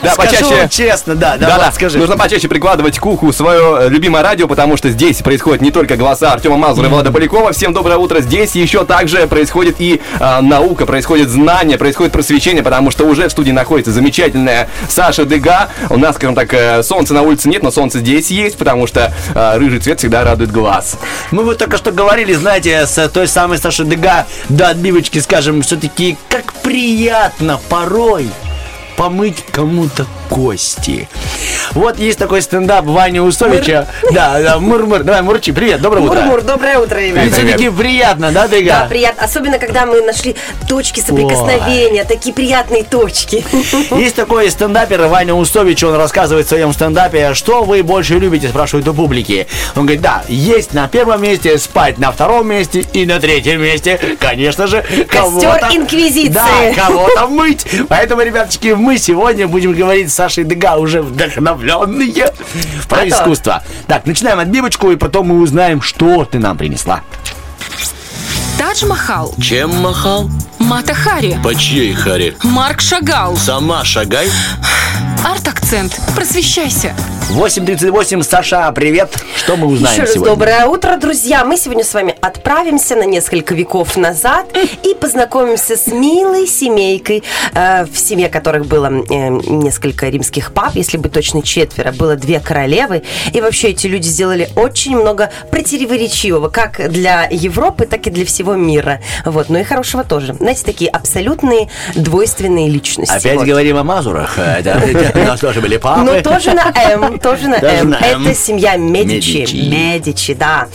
Да, 0.01 0.13
Скажу 0.13 0.31
почаще. 0.31 0.55
вам 0.55 0.69
честно, 0.69 1.15
да, 1.15 1.37
да, 1.37 1.47
Да, 1.47 1.55
Влад, 1.55 1.67
да, 1.67 1.71
скажи. 1.73 1.97
нужно 1.97 2.17
почаще 2.17 2.47
прикладывать 2.47 2.99
к 2.99 3.05
уху 3.05 3.33
свое 3.33 3.79
э, 3.81 3.89
любимое 3.89 4.23
радио, 4.23 4.47
потому 4.47 4.77
что 4.77 4.89
здесь 4.89 5.17
происходит 5.17 5.61
не 5.61 5.71
только 5.71 5.97
голоса 5.97 6.31
Артема 6.31 6.57
Мазура 6.57 6.87
и 6.87 6.89
Влада 6.89 7.11
Полякова. 7.11 7.51
Всем 7.51 7.73
доброе 7.73 7.97
утро. 7.97 8.21
Здесь 8.21 8.55
еще 8.55 8.85
также 8.85 9.27
происходит 9.27 9.75
и 9.79 10.01
а, 10.19 10.41
наука, 10.41 10.85
происходит 10.85 11.29
знание, 11.29 11.77
происходит 11.77 12.13
просвещение, 12.13 12.63
потому 12.63 12.91
что 12.91 13.05
уже 13.05 13.27
в 13.27 13.31
студии 13.31 13.51
находится 13.51 13.91
замечательная 13.91 14.69
Саша 14.87 15.25
Дега. 15.25 15.69
У 15.89 15.97
нас, 15.97 16.15
скажем 16.15 16.35
так, 16.35 16.53
э, 16.53 16.81
солнца 16.83 17.13
на 17.13 17.21
улице 17.21 17.49
нет, 17.49 17.61
но 17.61 17.71
солнце 17.71 17.99
здесь 17.99 18.31
есть, 18.31 18.57
потому 18.57 18.87
что 18.87 19.13
э, 19.35 19.57
рыжий 19.57 19.79
цвет 19.79 19.99
всегда 19.99 20.23
радует 20.23 20.51
глаз. 20.51 20.97
Мы 21.31 21.43
вот 21.43 21.57
только 21.57 21.77
что 21.77 21.91
говорили, 21.91 22.33
знаете, 22.33 22.85
с 22.85 23.09
той 23.09 23.27
самой 23.27 23.57
Сашей 23.57 23.85
Дега 23.85 24.25
до 24.47 24.69
отбивочки, 24.69 25.19
скажем, 25.19 25.61
все-таки 25.61 26.17
как 26.29 26.53
приятно 26.53 27.59
порой 27.69 28.29
помыть 28.99 29.45
кому-то 29.53 30.05
кости. 30.29 31.07
Вот 31.79 31.97
есть 31.97 32.19
такой 32.19 32.41
стендап 32.41 32.83
Вани 32.83 33.21
Усовича. 33.21 33.87
Да, 34.11 34.41
да, 34.41 34.59
мур-мур. 34.59 35.03
Давай, 35.03 35.21
Мурчи, 35.21 35.53
привет, 35.53 35.79
доброе 35.79 36.01
утро. 36.01 36.15
Мур-мур, 36.15 36.41
доброе 36.41 36.77
утро, 36.77 36.97
ребят. 36.97 37.23
Ведь 37.23 37.33
все-таки 37.33 37.69
приятно, 37.69 38.33
да, 38.33 38.49
Дега? 38.49 38.79
Да, 38.81 38.85
приятно. 38.89 39.23
Особенно, 39.23 39.59
когда 39.59 39.85
мы 39.85 40.01
нашли 40.01 40.35
точки 40.67 40.99
соприкосновения, 40.99 42.03
такие 42.03 42.35
приятные 42.35 42.83
точки. 42.83 43.45
Есть 43.95 44.17
такой 44.17 44.51
стендапер 44.51 45.07
Ваня 45.07 45.33
Усович, 45.33 45.85
он 45.85 45.95
рассказывает 45.95 46.47
в 46.47 46.49
своем 46.49 46.73
стендапе, 46.73 47.33
что 47.33 47.63
вы 47.63 47.81
больше 47.81 48.19
любите, 48.19 48.49
спрашивают 48.49 48.85
у 48.89 48.93
публики. 48.93 49.47
Он 49.77 49.83
говорит, 49.83 50.01
да, 50.01 50.25
есть 50.27 50.73
на 50.73 50.89
первом 50.89 51.21
месте, 51.21 51.57
спать 51.57 51.97
на 51.97 52.11
втором 52.11 52.45
месте 52.49 52.81
и 52.91 53.05
на 53.05 53.21
третьем 53.21 53.61
месте, 53.61 54.17
конечно 54.19 54.67
же, 54.67 54.83
кого-то... 55.07 55.69
Инквизиции. 55.71 56.33
Да, 56.33 56.73
кого-то 56.75 57.27
мыть. 57.27 57.65
Поэтому, 57.87 58.21
ребяточки, 58.21 58.73
мы 58.73 58.97
сегодня 58.97 59.47
будем 59.47 59.73
говорить 59.73 60.11
с 60.11 60.15
Сашей 60.15 60.43
Дега 60.43 60.75
уже 60.75 61.01
вдохновленные 61.77 62.31
про 62.87 63.07
искусство. 63.07 63.63
Так, 63.87 64.05
начинаем 64.05 64.39
отбивочку, 64.39 64.91
и 64.91 64.95
потом 64.95 65.27
мы 65.27 65.39
узнаем, 65.41 65.81
что 65.81 66.25
ты 66.25 66.39
нам 66.39 66.57
принесла. 66.57 67.01
Тадж 68.57 68.85
Махал, 68.85 69.33
Чем 69.41 69.73
махал? 69.81 70.29
Мата 70.59 70.93
Хари, 70.93 71.39
По 71.41 71.55
чьей 71.55 71.93
харе? 71.93 72.35
Марк 72.43 72.81
Шагал, 72.81 73.37
Сама 73.37 73.85
шагай. 73.85 74.29
арт-акцент. 75.25 75.97
Просвещайся. 76.13 76.93
8.38, 77.29 78.23
Саша, 78.23 78.69
привет. 78.73 79.15
Что 79.37 79.55
мы 79.55 79.67
узнаем 79.67 79.93
Еще 79.93 80.01
раз 80.01 80.13
сегодня? 80.13 80.31
доброе 80.33 80.65
утро, 80.65 80.97
друзья. 80.97 81.45
Мы 81.45 81.55
сегодня 81.57 81.83
с 81.85 81.93
вами 81.93 82.08
отправимся 82.21 82.95
на 82.95 83.03
несколько 83.03 83.53
веков 83.55 83.95
назад 83.97 84.45
и 84.83 84.93
познакомимся 84.95 85.77
с 85.77 85.87
милой 85.87 86.47
семейкой, 86.47 87.23
э, 87.53 87.85
в 87.85 87.97
семье 87.97 88.29
которых 88.29 88.65
было 88.65 88.87
э, 88.87 89.29
несколько 89.29 90.09
римских 90.09 90.51
пап, 90.53 90.75
если 90.75 90.97
быть 90.97 91.13
точно 91.13 91.41
четверо, 91.41 91.91
было 91.91 92.15
две 92.15 92.39
королевы. 92.39 93.03
И 93.33 93.41
вообще 93.41 93.69
эти 93.69 93.87
люди 93.87 94.07
сделали 94.07 94.49
очень 94.55 94.97
много 94.97 95.31
противоречивого, 95.51 96.49
как 96.49 96.91
для 96.91 97.27
Европы, 97.31 97.85
так 97.85 98.07
и 98.07 98.09
для 98.09 98.25
всего 98.25 98.55
мира. 98.55 98.99
Вот, 99.25 99.49
но 99.49 99.59
и 99.59 99.63
хорошего 99.63 100.03
тоже. 100.03 100.33
Знаете, 100.33 100.63
такие 100.65 100.89
абсолютные 100.91 101.69
двойственные 101.95 102.69
личности. 102.69 103.13
Опять 103.13 103.37
Вот. 103.37 103.47
говорим 103.47 103.77
о 103.77 103.83
Мазурах. 103.83 104.37
Это 104.37 104.81
у 105.15 105.19
нас 105.25 105.39
тоже 105.39 105.61
были 105.61 105.77
папы. 105.77 106.01
Ну, 106.01 106.21
тоже 106.21 106.51
на 106.53 106.71
М, 106.75 107.19
тоже 107.19 107.47
на 107.47 107.55
М. 107.55 107.93
Это 107.93 108.33
семья. 108.33 108.75
Медичи. 108.75 109.47
Медичи, 109.53 110.33
да. 110.33 110.67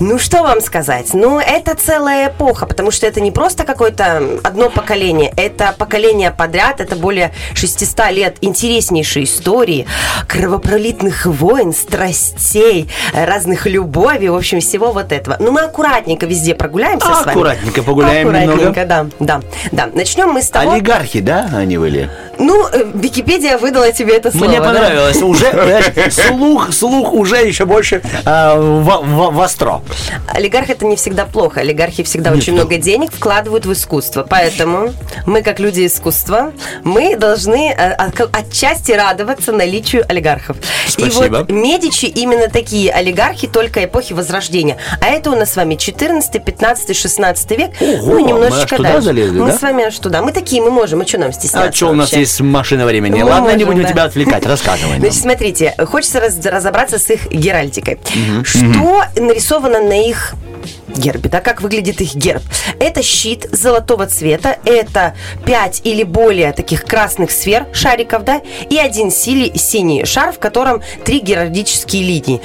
Ну, 0.00 0.18
что 0.18 0.42
вам 0.42 0.60
сказать? 0.60 0.81
Ну, 1.12 1.38
это 1.38 1.74
целая 1.74 2.28
эпоха, 2.28 2.66
потому 2.66 2.90
что 2.90 3.06
это 3.06 3.20
не 3.20 3.30
просто 3.30 3.64
какое-то 3.64 4.40
одно 4.42 4.70
поколение, 4.70 5.32
это 5.36 5.74
поколение 5.76 6.30
подряд, 6.30 6.80
это 6.80 6.96
более 6.96 7.32
600 7.54 8.10
лет 8.10 8.36
интереснейшей 8.40 9.24
истории, 9.24 9.86
кровопролитных 10.28 11.26
войн, 11.26 11.72
страстей, 11.72 12.88
разных 13.12 13.66
любовей, 13.66 14.28
в 14.28 14.34
общем, 14.36 14.60
всего 14.60 14.92
вот 14.92 15.12
этого. 15.12 15.36
Ну, 15.38 15.52
мы 15.52 15.62
аккуратненько 15.62 16.26
везде 16.26 16.54
прогуляемся 16.54 17.06
с 17.06 17.24
вами. 17.24 17.30
Аккуратненько 17.30 17.82
погуляем 17.82 18.28
Аккуратненько, 18.28 18.84
да, 18.86 19.06
да, 19.20 19.40
да. 19.70 19.88
Начнем 19.92 20.30
мы 20.30 20.42
с 20.42 20.48
того... 20.50 20.72
Олигархи, 20.72 21.20
да, 21.20 21.48
они 21.54 21.78
были? 21.78 22.10
Ну, 22.38 22.66
э, 22.72 22.84
Википедия 22.94 23.58
выдала 23.58 23.92
тебе 23.92 24.16
это 24.16 24.30
слово. 24.30 24.46
Мне 24.46 24.58
да? 24.58 24.64
понравилось. 24.64 25.22
Уже, 25.22 25.50
знаешь, 25.50 26.12
слух, 26.14 26.72
слух 26.72 27.12
уже 27.12 27.36
еще 27.36 27.66
больше 27.66 28.02
э, 28.24 28.54
во- 28.60 29.00
во- 29.02 29.30
востро. 29.30 29.82
Олигарх 30.28 30.70
это 30.72 30.84
не 30.86 30.96
всегда 30.96 31.24
плохо. 31.26 31.60
Олигархи 31.60 32.02
всегда 32.02 32.30
Нет, 32.30 32.40
очень 32.40 32.52
ну. 32.54 32.60
много 32.60 32.76
денег 32.76 33.12
вкладывают 33.12 33.66
в 33.66 33.72
искусство. 33.72 34.26
Поэтому 34.28 34.92
мы, 35.26 35.42
как 35.42 35.60
люди 35.60 35.86
искусства, 35.86 36.52
мы 36.84 37.16
должны 37.16 37.70
э, 37.70 37.92
от- 37.92 38.34
отчасти 38.36 38.92
радоваться 38.92 39.52
наличию 39.52 40.04
олигархов. 40.08 40.56
И 40.56 40.90
Спасибо. 40.90 41.38
вот 41.38 41.50
Медичи 41.50 42.06
именно 42.06 42.48
такие 42.48 42.90
олигархи 42.92 43.46
только 43.46 43.84
эпохи 43.84 44.12
Возрождения. 44.12 44.76
А 45.00 45.06
это 45.06 45.30
у 45.30 45.36
нас 45.36 45.52
с 45.52 45.56
вами 45.56 45.74
14, 45.76 46.44
15, 46.44 46.96
16 46.96 47.50
век. 47.52 47.70
Ого, 47.80 47.96
ну, 48.06 48.14
мы 48.14 48.22
немножечко 48.22 48.62
аж 48.62 48.76
туда 48.78 48.88
дальше. 48.92 49.02
залезли, 49.02 49.38
мы 49.40 49.46
да? 49.52 49.58
с 49.58 49.62
вами 49.62 49.84
аж 49.84 49.98
туда. 49.98 50.22
Мы 50.22 50.32
такие, 50.32 50.62
мы 50.62 50.70
можем. 50.70 51.00
А 51.02 51.06
что 51.06 51.18
нам 51.18 51.32
стесняться 51.32 51.68
А 51.68 51.72
что 51.72 51.88
у 51.90 51.92
нас 51.94 52.06
вообще? 52.10 52.20
есть 52.20 52.40
машина 52.40 52.84
времени? 52.86 53.22
Мы 53.22 53.28
Ладно, 53.28 53.50
не 53.50 53.64
можем, 53.64 53.66
будем 53.74 53.82
да. 53.82 53.88
тебя 53.90 54.04
отвлекать, 54.04 54.46
рассказывай. 54.46 54.98
Значит, 54.98 55.20
смотрите, 55.20 55.74
хочется 55.86 56.20
раз- 56.20 56.38
разобраться 56.44 56.98
с 56.98 57.08
их 57.10 57.30
геральдикой. 57.30 57.98
Что 58.44 59.04
нарисовано 59.16 59.80
на 59.80 60.00
их 60.08 60.34
гербе, 60.98 61.28
да, 61.28 61.40
как 61.40 61.62
выглядит 61.62 62.00
их 62.00 62.14
герб. 62.14 62.42
Это 62.78 63.02
щит 63.02 63.48
золотого 63.52 64.06
цвета, 64.06 64.58
это 64.64 65.14
5 65.44 65.82
или 65.84 66.02
более 66.02 66.52
таких 66.52 66.84
красных 66.84 67.30
сфер, 67.30 67.66
шариков, 67.72 68.24
да, 68.24 68.40
и 68.68 68.76
один 68.78 69.10
сили, 69.10 69.56
синий 69.56 70.04
шар, 70.04 70.32
в 70.32 70.38
котором 70.38 70.82
три 71.04 71.20
геральдические 71.20 72.02
линии. 72.02 72.40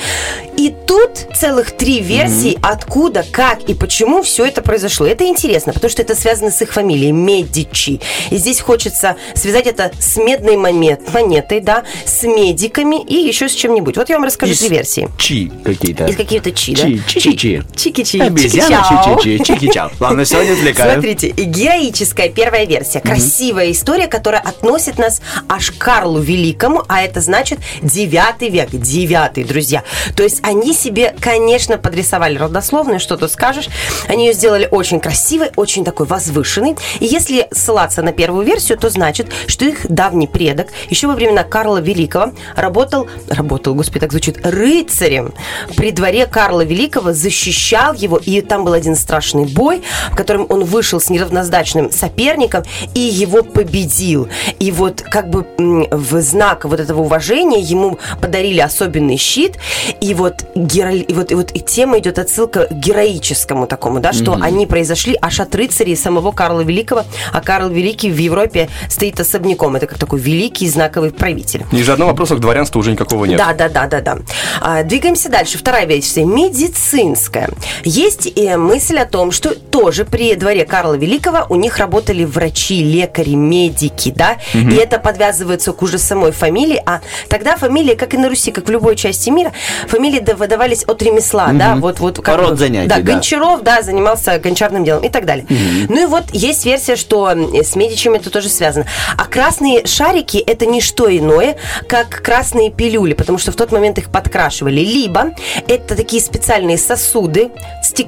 И 0.57 0.73
тут 0.87 1.27
целых 1.35 1.71
три 1.77 1.99
версии, 1.99 2.57
откуда, 2.63 3.23
как 3.31 3.61
и 3.69 3.75
почему 3.75 4.23
все 4.23 4.45
это 4.45 4.61
произошло. 4.63 5.05
Это 5.05 5.25
интересно, 5.25 5.71
потому 5.71 5.91
что 5.91 6.01
это 6.01 6.15
связано 6.15 6.49
с 6.49 6.61
их 6.61 6.73
фамилией 6.73 7.11
Медичи. 7.11 8.01
И 8.31 8.37
здесь 8.37 8.59
хочется 8.59 9.17
связать 9.35 9.67
это 9.67 9.91
с 9.99 10.17
медной 10.17 10.57
монет, 10.57 11.13
монетой, 11.13 11.61
да, 11.61 11.83
с 12.05 12.23
медиками 12.23 13.03
и 13.03 13.15
еще 13.15 13.49
с 13.49 13.53
чем-нибудь. 13.53 13.97
Вот 13.97 14.09
я 14.09 14.15
вам 14.15 14.25
расскажу 14.25 14.53
Из 14.53 14.59
три 14.59 14.69
версии. 14.69 15.09
Чи 15.17 15.51
какие-то. 15.63 16.05
Из 16.05 16.15
каких-то 16.15 16.51
чи, 16.51 16.73
да? 16.73 16.81
Чи, 16.81 17.01
чи-чи-чи. 17.07 17.63
Чики-чи. 17.75 18.17
Обезьяна 18.37 18.83
Чики-чау. 18.89 19.43
Чики-чау. 19.43 19.91
Ладно, 19.99 20.25
сегодня 20.25 20.53
отвлекаю. 20.53 20.93
Смотрите, 20.93 21.29
героическая 21.29 22.29
первая 22.29 22.65
версия. 22.65 22.99
Красивая 22.99 23.71
история, 23.71 24.07
которая 24.07 24.41
относит 24.41 24.97
нас 24.97 25.21
аж 25.49 25.71
к 25.71 25.77
Карлу 25.77 26.19
Великому, 26.19 26.83
а 26.87 27.01
это 27.01 27.21
значит 27.21 27.59
9 27.81 28.51
век. 28.51 28.69
9, 28.71 29.47
друзья. 29.47 29.83
То 30.15 30.23
есть 30.23 30.39
они 30.43 30.73
себе, 30.73 31.15
конечно, 31.19 31.77
подрисовали 31.77 32.37
родословную, 32.37 32.99
что 32.99 33.17
тут 33.17 33.31
скажешь. 33.31 33.69
Они 34.07 34.27
ее 34.27 34.33
сделали 34.33 34.67
очень 34.69 34.99
красивой, 34.99 35.51
очень 35.55 35.83
такой 35.83 36.05
возвышенной. 36.05 36.75
И 36.99 37.05
если 37.05 37.47
ссылаться 37.51 38.01
на 38.01 38.11
первую 38.11 38.45
версию, 38.45 38.77
то 38.77 38.89
значит, 38.89 39.27
что 39.47 39.65
их 39.65 39.87
давний 39.89 40.27
предок 40.27 40.67
еще 40.89 41.07
во 41.07 41.13
времена 41.13 41.43
Карла 41.43 41.79
Великого 41.79 42.33
работал, 42.55 43.07
работал, 43.29 43.73
господи, 43.73 43.99
так 43.99 44.11
звучит, 44.11 44.45
рыцарем 44.45 45.33
при 45.75 45.91
дворе 45.91 46.25
Карла 46.25 46.61
Великого, 46.61 47.13
защищал 47.13 47.93
его, 47.93 48.19
и 48.27 48.41
там 48.41 48.65
был 48.65 48.73
один 48.73 48.95
страшный 48.95 49.45
бой, 49.45 49.81
в 50.11 50.15
котором 50.15 50.45
он 50.49 50.65
вышел 50.65 50.99
с 50.99 51.09
неравнозначным 51.09 51.91
соперником 51.91 52.63
и 52.93 52.99
его 52.99 53.41
победил. 53.41 54.27
И 54.59 54.71
вот 54.71 55.01
как 55.01 55.29
бы 55.29 55.47
в 55.57 56.21
знак 56.21 56.65
вот 56.65 56.79
этого 56.79 57.01
уважения 57.01 57.61
ему 57.61 57.97
подарили 58.21 58.59
особенный 58.59 59.17
щит, 59.17 59.57
и 60.01 60.13
вот, 60.13 60.45
геро... 60.55 60.93
и 60.93 61.13
вот, 61.13 61.31
и 61.31 61.35
вот 61.35 61.51
и 61.53 61.61
тема 61.61 61.99
идет 61.99 62.19
отсылка 62.19 62.65
к 62.65 62.73
героическому 62.73 63.65
такому, 63.65 63.99
да, 63.99 64.11
что 64.11 64.37
они 64.39 64.67
произошли 64.67 65.17
аж 65.21 65.39
от 65.39 65.55
рыцарей 65.55 65.95
самого 65.95 66.31
Карла 66.31 66.61
Великого, 66.61 67.05
а 67.31 67.41
Карл 67.41 67.69
Великий 67.69 68.11
в 68.11 68.17
Европе 68.17 68.67
стоит 68.89 69.19
особняком. 69.19 69.77
Это 69.77 69.87
как 69.87 69.97
такой 69.97 70.19
великий 70.19 70.67
знаковый 70.67 71.11
правитель. 71.11 71.65
Ни 71.71 71.81
же 71.81 71.93
одного 71.93 72.11
вопроса 72.11 72.35
к 72.35 72.39
дворянству 72.39 72.79
уже 72.79 72.91
никакого 72.91 73.23
нет. 73.23 73.37
Да, 73.37 73.53
да, 73.53 73.69
да, 73.69 73.87
да, 73.87 74.01
да. 74.01 74.17
А, 74.59 74.83
двигаемся 74.83 75.29
дальше. 75.29 75.57
Вторая 75.57 75.85
версия 75.85 76.25
медицинская. 76.25 77.49
Есть 77.85 78.16
э, 78.25 78.57
мысль 78.57 78.97
о 78.99 79.05
том, 79.05 79.31
что 79.31 79.53
тоже 79.53 80.05
при 80.05 80.33
дворе 80.35 80.65
Карла 80.65 80.95
Великого 80.95 81.45
у 81.49 81.55
них 81.55 81.77
работали 81.77 82.23
врачи, 82.25 82.81
лекари, 82.83 83.35
медики, 83.35 84.11
да, 84.15 84.37
и 84.53 84.75
это 84.75 84.97
подвязывается 84.99 85.73
к 85.73 85.81
уже 85.81 85.97
самой 85.97 86.31
фамилии, 86.31 86.81
а 86.85 87.01
тогда 87.29 87.57
фамилии, 87.57 87.95
как 87.95 88.13
и 88.13 88.17
на 88.17 88.29
Руси, 88.29 88.51
как 88.51 88.67
в 88.67 88.71
любой 88.71 88.95
части 88.95 89.29
мира, 89.29 89.51
фамилии 89.87 90.19
да- 90.19 90.35
выдавались 90.35 90.83
от 90.85 91.01
ремесла, 91.03 91.49
да, 91.53 91.75
вот, 91.75 91.99
вот. 91.99 92.19
как 92.21 92.37
Род 92.37 92.51
бы- 92.51 92.55
занятий, 92.57 92.87
Да, 92.89 92.95
да. 92.97 93.01
Гончаров, 93.01 93.61
да, 93.63 93.81
занимался 93.81 94.39
гончарным 94.39 94.83
делом 94.83 95.03
и 95.03 95.09
так 95.09 95.25
далее. 95.25 95.45
Ну 95.89 96.01
и 96.01 96.05
вот 96.05 96.23
есть 96.33 96.65
версия, 96.65 96.95
что 96.95 97.29
с 97.29 97.75
Медичами 97.75 98.17
это 98.17 98.29
тоже 98.29 98.49
связано. 98.49 98.85
А 99.17 99.25
красные 99.25 99.85
шарики 99.85 100.37
это 100.37 100.65
не 100.65 100.81
что 100.81 101.15
иное, 101.15 101.57
как 101.87 102.21
красные 102.23 102.71
пилюли, 102.71 103.13
потому 103.13 103.37
что 103.37 103.51
в 103.51 103.55
тот 103.55 103.71
момент 103.71 103.97
их 103.97 104.09
подкрашивали. 104.09 104.79
Либо 104.81 105.31
это 105.67 105.95
такие 105.95 106.21
специальные 106.21 106.77
сосуды, 106.77 107.49
стеклянные, 107.83 108.06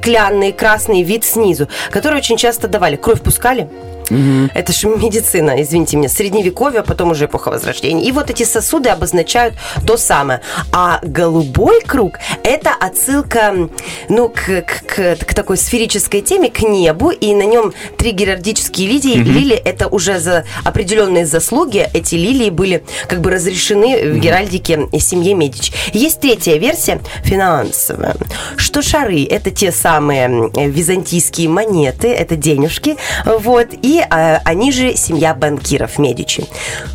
красный 0.52 1.04
вид 1.04 1.24
снизу, 1.24 1.68
которые 1.92 2.20
очень 2.20 2.38
часто 2.38 2.68
давали. 2.68 2.96
Кровь 2.96 3.22
пускали, 3.22 3.70
это 4.10 4.74
же 4.74 4.88
медицина, 4.88 5.62
извините 5.62 5.98
меня, 5.98 6.10
средневековье, 6.10 6.82
а 6.82 6.84
потом 6.84 7.12
уже 7.12 7.26
эпоха 7.26 7.50
Возрождения. 7.50 8.04
И 8.06 8.12
вот 8.12 8.30
эти 8.30 8.44
сосуды 8.44 8.90
обозначают 8.90 9.56
то 9.86 9.98
самое. 9.98 10.42
А 10.72 11.00
голубой 11.04 11.82
круг– 11.82 12.18
это 12.44 12.72
отсылка, 12.80 13.70
ну, 14.10 14.30
к, 14.30 14.62
к- 14.62 14.86
к- 14.86 15.16
к 15.26 15.34
такой 15.34 15.58
сферической 15.58 16.22
теме, 16.22 16.50
к 16.50 16.62
небу, 16.62 17.10
и 17.12 17.34
на 17.34 17.44
нем 17.44 17.74
три 17.98 18.12
геральдические 18.12 18.88
лилии. 18.88 19.16
Лилии– 19.16 19.56
это 19.66 19.88
уже 19.88 20.20
за 20.20 20.46
определенные 20.64 21.26
заслуги. 21.26 21.88
Эти 21.94 22.16
лилии 22.16 22.50
были 22.50 22.84
как 23.08 23.22
бы 23.22 23.32
разрешены 23.32 24.14
в 24.14 24.20
геральдике 24.20 24.88
семье 25.00 25.34
Медич. 25.34 25.72
Есть 25.94 26.20
третья 26.20 26.56
версия, 26.58 27.00
финансовая, 27.24 28.16
что 28.58 28.82
шары– 28.82 29.24
это 29.30 29.52
те 29.52 29.72
самые 29.72 30.50
византийские 30.54 31.50
монеты, 31.50 32.10
это 32.10 32.36
денежки, 32.36 32.98
вот, 33.26 33.68
и 33.82 33.99
а, 34.10 34.42
они 34.46 34.72
же 34.72 34.96
семья 34.96 35.34
банкиров 35.34 35.98
Медичи. 35.98 36.46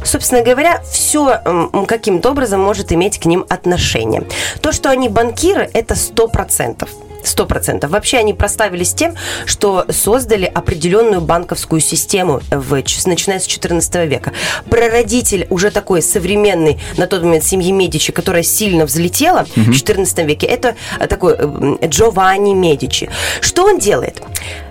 Собственно 0.04 0.42
говоря, 0.42 0.80
все 0.82 1.40
каким-то 1.86 2.30
образом 2.30 2.60
может 2.60 2.92
иметь 2.92 3.18
к 3.18 3.26
ним 3.26 3.44
отношение. 3.48 4.24
То, 4.60 4.72
что 4.72 4.90
они 4.90 5.08
банкиры, 5.08 5.68
это 5.72 5.94
сто 5.94 6.28
процентов. 6.28 6.90
Сто 7.24 7.46
процентов. 7.46 7.90
Вообще 7.90 8.18
они 8.18 8.34
проставились 8.34 8.94
тем, 8.94 9.14
что 9.46 9.86
создали 9.88 10.44
определенную 10.44 11.20
банковскую 11.20 11.80
систему, 11.80 12.40
в, 12.50 12.82
начиная 13.06 13.40
с 13.40 13.46
14 13.46 13.94
века. 14.08 14.32
Прародитель 14.70 15.46
уже 15.50 15.70
такой 15.70 16.02
современный 16.02 16.78
на 16.96 17.06
тот 17.06 17.22
момент 17.22 17.44
семьи 17.44 17.72
Медичи, 17.72 18.12
которая 18.12 18.42
сильно 18.42 18.84
взлетела 18.84 19.46
в 19.56 19.72
14 19.72 20.18
веке, 20.26 20.46
это 20.46 20.74
э, 21.00 21.06
такой 21.06 21.34
э, 21.38 21.86
Джованни 21.86 22.54
Медичи. 22.54 23.10
Что 23.40 23.64
он 23.64 23.78
делает? 23.78 24.22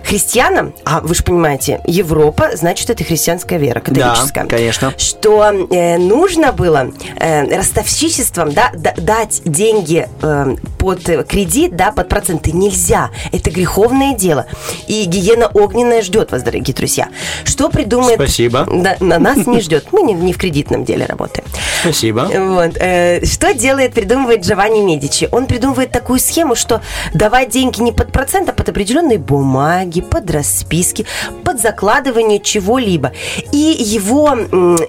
Христианам, 0.04 0.74
а 0.84 1.00
вы 1.00 1.14
же 1.14 1.22
понимаете, 1.22 1.80
Европа, 1.86 2.50
значит, 2.54 2.90
это 2.90 3.04
христианская 3.04 3.58
вера, 3.58 3.80
католическая. 3.80 4.44
конечно. 4.46 4.92
Что 4.98 5.44
э, 5.44 5.98
нужно 5.98 6.52
было 6.52 6.90
э, 7.16 7.56
ростовщичеством 7.56 8.52
да, 8.52 8.70
да- 8.74 8.94
дать 8.96 9.42
деньги 9.44 10.06
э, 10.22 10.56
под 10.78 11.04
кредит, 11.26 11.76
да, 11.76 11.90
под 11.90 12.08
проценты 12.44 12.52
нельзя. 12.52 13.10
Это 13.32 13.50
греховное 13.50 14.14
дело. 14.14 14.46
И 14.86 15.04
гиена 15.04 15.48
огненная 15.52 16.02
ждет 16.02 16.32
вас, 16.32 16.42
дорогие 16.42 16.74
друзья. 16.74 17.08
Что 17.44 17.68
придумает... 17.68 18.16
Спасибо. 18.16 18.66
Да, 18.70 18.96
на 19.00 19.18
нас 19.18 19.46
не 19.46 19.60
ждет. 19.60 19.86
Мы 19.92 20.02
не, 20.02 20.14
не 20.14 20.32
в 20.32 20.38
кредитном 20.38 20.84
деле 20.84 21.06
работаем. 21.06 21.46
Спасибо. 21.82 22.28
Вот. 22.32 22.76
э, 22.76 23.24
Что 23.24 23.54
делает, 23.54 23.94
придумывает 23.94 24.44
Джованни 24.44 24.80
Медичи? 24.80 25.28
Он 25.32 25.46
придумывает 25.46 25.90
такую 25.90 26.18
схему, 26.18 26.54
что 26.54 26.80
давать 27.14 27.50
деньги 27.50 27.80
не 27.80 27.92
под 27.92 28.12
процент, 28.12 28.48
а 28.48 28.52
под 28.52 28.68
определенные 28.68 29.18
бумаги, 29.18 30.00
под 30.00 30.30
расписки, 30.30 31.06
под 31.44 31.60
закладывание 31.60 32.40
чего-либо. 32.40 33.12
И 33.52 33.56
его, 33.56 34.30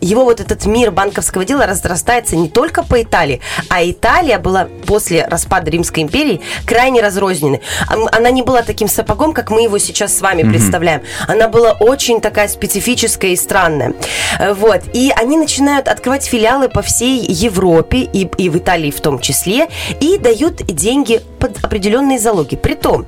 его 0.02 0.26
вот 0.26 0.40
этот 0.40 0.66
мир 0.66 0.92
банковского 0.92 1.46
дела 1.46 1.66
разрастается 1.66 2.36
не 2.36 2.50
только 2.50 2.84
по 2.84 3.02
Италии, 3.02 3.42
а 3.70 3.84
Италия 3.84 4.40
была 4.40 4.68
после 4.86 5.26
распада 5.26 5.72
Римской 5.72 6.04
империи 6.04 6.42
крайне 6.66 7.02
разрозненной. 7.02 7.45
Ам- 7.88 8.08
Она 8.12 8.32
не 8.32 8.42
была 8.42 8.62
таким 8.62 8.88
сапогом, 8.88 9.34
как 9.34 9.50
мы 9.52 9.64
его 9.64 9.78
сейчас 9.78 10.18
с 10.18 10.22
вами 10.22 10.44
представляем. 10.44 11.02
Она 11.28 11.48
была 11.48 11.72
очень 11.74 12.22
такая 12.22 12.48
специфическая 12.48 13.32
и 13.32 13.36
странная. 13.36 13.94
Э, 14.40 14.54
Вот. 14.54 14.82
И 14.94 15.12
они 15.16 15.38
начинают 15.38 15.88
открывать 15.88 16.26
филиалы 16.26 16.70
по 16.70 16.82
всей 16.82 17.20
Европе 17.26 17.98
и, 18.00 18.28
и 18.38 18.50
в 18.50 18.58
Италии 18.58 18.92
в 18.92 19.02
том 19.02 19.20
числе, 19.20 19.68
и 20.02 20.18
дают 20.18 20.58
деньги 20.66 21.22
под 21.40 21.64
определенные 21.64 22.20
залоги. 22.20 22.56
Притом, 22.56 23.06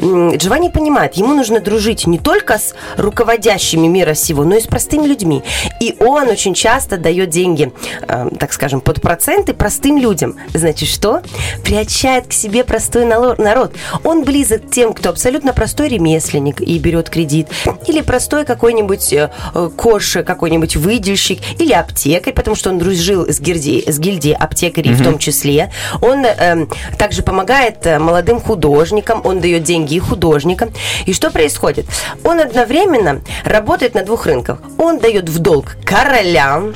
Джованни 0.00 0.68
понимает, 0.68 1.14
ему 1.14 1.34
нужно 1.34 1.60
дружить 1.60 2.06
не 2.06 2.18
только 2.18 2.58
с 2.58 2.74
руководящими 2.96 3.86
мира 3.86 4.14
сего, 4.14 4.44
но 4.44 4.56
и 4.56 4.60
с 4.60 4.66
простыми 4.66 5.06
людьми. 5.06 5.42
И 5.80 5.94
он 6.00 6.28
очень 6.28 6.54
часто 6.54 6.96
дает 6.96 7.30
деньги, 7.30 7.72
э, 8.08 8.28
так 8.38 8.52
скажем, 8.52 8.80
под 8.80 9.00
проценты 9.00 9.54
простым 9.54 9.98
людям. 9.98 10.36
Значит, 10.54 10.88
что? 10.88 11.22
Приобщает 11.64 12.26
к 12.26 12.32
себе 12.32 12.64
простой 12.64 13.04
народ. 13.04 13.72
Он 14.04 14.24
близок 14.24 14.70
тем, 14.70 14.92
кто 14.92 15.10
абсолютно 15.10 15.52
простой 15.52 15.88
ремесленник 15.88 16.60
и 16.60 16.78
берет 16.78 17.10
кредит, 17.10 17.48
или 17.86 18.00
простой 18.00 18.44
какой-нибудь 18.44 19.12
э, 19.12 19.30
э, 19.54 19.70
кош, 19.76 20.18
какой-нибудь 20.24 20.76
выдельщик, 20.76 21.40
или 21.58 21.72
аптекарь, 21.72 22.34
потому 22.34 22.56
что 22.56 22.70
он 22.70 22.78
дружил 22.78 23.28
с 23.28 23.40
гильдией, 23.40 23.90
с 23.90 23.98
гильдией 23.98 24.36
аптекарей 24.36 24.92
в 24.92 25.02
том 25.02 25.18
числе. 25.18 25.70
Он 26.00 26.24
эм, 26.24 26.68
также 26.98 27.22
помогает 27.22 27.86
э, 27.86 27.98
молодым 27.98 28.40
художникам, 28.40 29.20
он 29.24 29.40
дает 29.40 29.62
деньги 29.62 29.94
и 29.94 29.98
художникам. 29.98 30.70
И 31.06 31.12
что 31.12 31.30
происходит? 31.30 31.86
Он 32.24 32.40
одновременно 32.40 33.22
работает 33.44 33.94
на 33.94 34.02
двух 34.02 34.26
рынках. 34.26 34.60
Он 34.78 34.98
дает 34.98 35.28
в 35.28 35.38
долг 35.38 35.76
королям, 35.84 36.74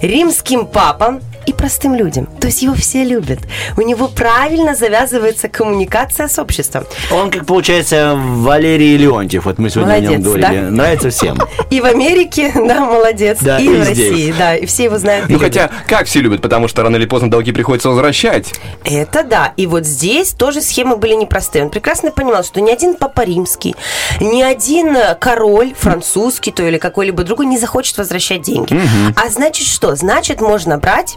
римским 0.00 0.66
папам 0.66 1.20
и 1.46 1.52
простым 1.52 1.94
людям. 1.94 2.26
То 2.40 2.46
есть 2.46 2.62
его 2.62 2.74
все 2.74 3.04
любят. 3.04 3.40
У 3.76 3.80
него 3.82 4.08
правильно 4.08 4.74
завязывается 4.74 5.48
коммуникация 5.48 6.28
с 6.28 6.38
обществом. 6.38 6.84
Он, 7.10 7.30
как 7.30 7.46
получается, 7.46 8.14
Валерий 8.16 8.96
Леонтьев. 8.96 9.44
Вот 9.46 9.58
мы 9.58 9.70
сегодня 9.70 9.92
о 9.94 10.00
нем 10.00 10.22
Молодец, 10.22 10.26
говорили. 10.26 10.60
да? 10.64 10.70
Нравится 10.70 11.10
всем. 11.10 11.38
И 11.70 11.80
в 11.80 11.84
Америке, 11.84 12.52
да, 12.54 12.80
молодец, 12.84 13.38
Да, 13.40 13.58
и, 13.58 13.64
и 13.64 13.68
в 13.68 13.84
здесь. 13.84 14.10
России, 14.10 14.34
да, 14.38 14.56
и 14.56 14.66
все 14.66 14.84
его 14.84 14.98
знают. 14.98 15.28
Ну, 15.28 15.38
хотя, 15.38 15.70
как 15.86 16.06
все 16.06 16.20
любят, 16.20 16.42
потому 16.42 16.68
что 16.68 16.82
рано 16.82 16.96
или 16.96 17.06
поздно 17.06 17.30
долги 17.30 17.52
приходится 17.52 17.88
возвращать. 17.88 18.52
Это 18.84 19.22
да. 19.22 19.52
И 19.56 19.66
вот 19.66 19.84
здесь 19.86 20.30
тоже 20.32 20.60
схемы 20.60 20.96
были 20.96 21.14
непростые. 21.14 21.64
Он 21.64 21.70
прекрасно 21.70 22.10
понимал, 22.10 22.44
что 22.44 22.60
ни 22.60 22.70
один 22.70 22.94
папа 22.94 23.22
римский, 23.22 23.74
ни 24.20 24.42
один 24.42 24.96
король 25.18 25.72
французский, 25.78 26.50
то 26.52 26.66
или 26.66 26.78
какой-либо 26.78 27.22
другой 27.24 27.46
не 27.46 27.58
захочет 27.58 27.96
возвращать 27.98 28.42
деньги. 28.42 28.78
А 29.16 29.28
значит 29.30 29.66
что? 29.66 29.94
Значит, 29.96 30.40
можно 30.40 30.78
брать 30.78 31.16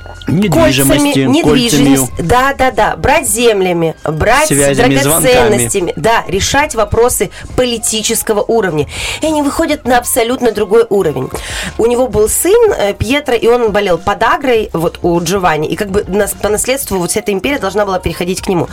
Недвижимости, 0.27 1.03
кольцами, 1.03 1.27
недвижимость, 1.27 2.11
да, 2.19 2.53
да, 2.53 2.71
да, 2.71 2.95
брать 2.95 3.27
землями, 3.27 3.95
брать 4.03 4.47
Связями, 4.47 4.97
драгоценностями, 4.97 5.93
да, 5.95 6.23
решать 6.27 6.75
вопросы 6.75 7.31
политического 7.55 8.41
уровня. 8.41 8.87
И 9.21 9.25
они 9.25 9.41
выходят 9.41 9.85
на 9.85 9.97
абсолютно 9.97 10.51
другой 10.51 10.85
уровень. 10.89 11.29
У 11.77 11.85
него 11.85 12.07
был 12.07 12.29
сын 12.29 12.73
э, 12.77 12.93
Пьетро, 12.93 13.35
и 13.35 13.47
он 13.47 13.71
болел 13.71 13.97
подагрой, 13.97 14.69
вот 14.73 14.99
у 15.01 15.19
Джованни, 15.21 15.67
и 15.67 15.75
как 15.75 15.89
бы 15.89 16.03
нас- 16.07 16.33
по 16.33 16.49
наследству 16.49 16.97
вот 16.97 17.11
вся 17.11 17.19
эта 17.21 17.31
империя 17.31 17.59
должна 17.59 17.85
была 17.85 17.99
переходить 17.99 18.41
к 18.41 18.47
нему. 18.47 18.67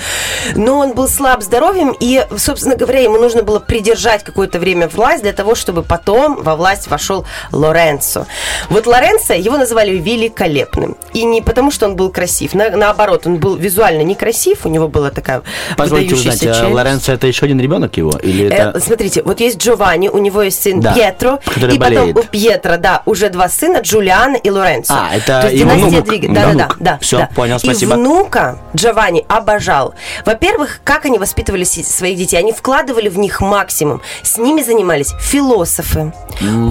Но 0.55 0.79
он 0.79 0.93
был 0.93 1.09
слаб 1.09 1.43
здоровьем, 1.43 1.95
и, 1.99 2.25
собственно 2.37 2.77
говоря, 2.77 3.01
ему 3.01 3.19
нужно 3.19 3.43
было 3.43 3.59
придержать 3.59 4.23
какое-то 4.25 4.59
время 4.59 4.89
власть 4.89 5.23
для 5.23 5.33
того, 5.33 5.55
чтобы 5.55 5.83
потом 5.83 6.43
во 6.43 6.57
власть 6.57 6.89
вошел 6.89 7.25
Лоренцо. 7.53 8.27
Вот 8.71 8.87
Лоренцо, 8.87 9.35
его 9.35 9.57
называли 9.57 9.97
великолепным. 9.97 10.97
И 11.13 11.25
не 11.25 11.38
потому, 11.43 11.71
что 11.71 11.87
он 11.87 11.97
был 11.97 12.11
красив. 12.11 12.55
На- 12.55 12.71
наоборот, 12.71 13.27
он 13.27 13.37
был 13.37 13.57
визуально 13.57 14.03
некрасив, 14.03 14.67
у 14.67 14.69
него 14.69 14.89
была 14.89 15.11
такая 15.11 15.43
Позвольте 15.77 16.15
узнать, 16.15 16.45
а. 16.47 16.69
Лоренцо 16.69 17.13
это 17.13 17.27
еще 17.27 17.47
один 17.47 17.61
ребенок 17.61 17.97
его? 17.97 18.13
Или 18.23 18.47
Э, 18.49 18.71
это... 18.71 18.81
смотрите, 18.81 19.23
вот 19.23 19.41
есть 19.41 19.59
Джованни, 19.59 20.09
у 20.09 20.19
него 20.19 20.43
есть 20.43 20.63
сын 20.63 20.81
Да, 20.81 20.93
Пьетро, 20.95 21.39
который 21.45 21.77
и 21.77 21.79
потом 21.79 21.95
болеет. 21.95 22.17
у 22.19 22.23
Пьетро, 22.23 22.77
да, 22.79 23.03
уже 23.07 23.29
два 23.31 23.49
сына, 23.49 23.79
Джулиано 23.79 24.37
и 24.37 24.51
Лоренцо. 24.51 24.95
А, 24.95 25.15
это 25.15 25.43
То 25.43 25.49
есть 25.49 25.61
его 25.61 25.71
внук. 25.75 26.05
двигает. 26.05 26.33
Да, 26.35 26.41
Да, 26.41 26.53
да, 26.53 26.69
да, 26.79 26.99
внук. 27.01 27.11
да. 27.11 27.29
Понял, 27.35 27.59
спасибо. 27.59 27.95
И 27.95 27.97
внука 27.97 28.59
Джованни 28.75 29.25
обожал. 29.29 29.95
Во-первых, 30.25 30.81
как 30.85 31.05
они 31.07 31.19
воспитывали 31.19 31.65
своих 31.65 32.17
детей? 32.19 32.37
Они 32.39 32.53
вкладывали 32.53 33.09
в 33.09 33.19
них 33.19 33.41
максимум. 33.41 34.01
С 34.23 34.39
ними 34.39 34.63
занимались 34.63 35.13
философы, 35.21 36.13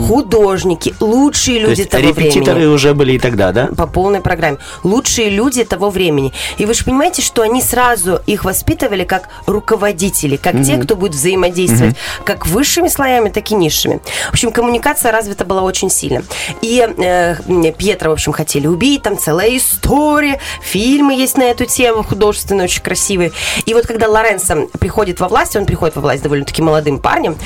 художники, 0.07 0.93
лучшие 0.99 1.59
То 1.61 1.67
люди 1.69 1.79
есть 1.81 1.91
того 1.91 2.03
репетиторы 2.07 2.53
времени 2.59 2.73
уже 2.73 2.93
были 2.93 3.13
и 3.13 3.19
тогда, 3.19 3.51
да? 3.51 3.67
по 3.67 3.87
полной 3.87 4.21
программе. 4.21 4.56
Лучшие 4.83 5.29
люди 5.29 5.63
того 5.63 5.89
времени. 5.89 6.33
И 6.57 6.65
вы 6.65 6.73
же 6.73 6.83
понимаете, 6.83 7.21
что 7.21 7.41
они 7.41 7.61
сразу 7.61 8.21
их 8.25 8.45
воспитывали 8.45 9.03
как 9.03 9.29
руководители, 9.45 10.37
как 10.37 10.61
те, 10.63 10.77
кто 10.77 10.95
будет 10.95 11.13
взаимодействовать 11.13 11.95
как 12.23 12.47
высшими 12.47 12.87
слоями, 12.87 13.29
так 13.29 13.49
и 13.51 13.55
низшими. 13.55 13.99
В 14.29 14.33
общем, 14.33 14.51
коммуникация 14.51 15.11
развита 15.11 15.45
была 15.45 15.61
очень 15.61 15.89
сильно. 15.89 16.23
И 16.61 16.87
э, 16.97 17.35
Пьетро, 17.77 18.09
в 18.09 18.13
общем, 18.13 18.31
хотели 18.31 18.67
убить, 18.67 19.03
там 19.03 19.17
целая 19.17 19.55
история, 19.57 20.39
фильмы 20.61 21.13
есть 21.13 21.37
на 21.37 21.43
эту 21.43 21.65
тему, 21.65 22.03
художественные, 22.03 22.65
очень 22.65 22.81
красивые. 22.81 23.31
И 23.65 23.73
вот 23.73 23.85
когда 23.87 24.07
Лоренцо 24.07 24.67
приходит 24.79 25.19
во 25.19 25.27
власть, 25.27 25.55
он 25.55 25.65
приходит 25.65 25.95
во 25.95 26.01
власть 26.01 26.23
довольно-таки 26.23 26.61
молодым 26.61 26.99
парнем, 26.99 27.37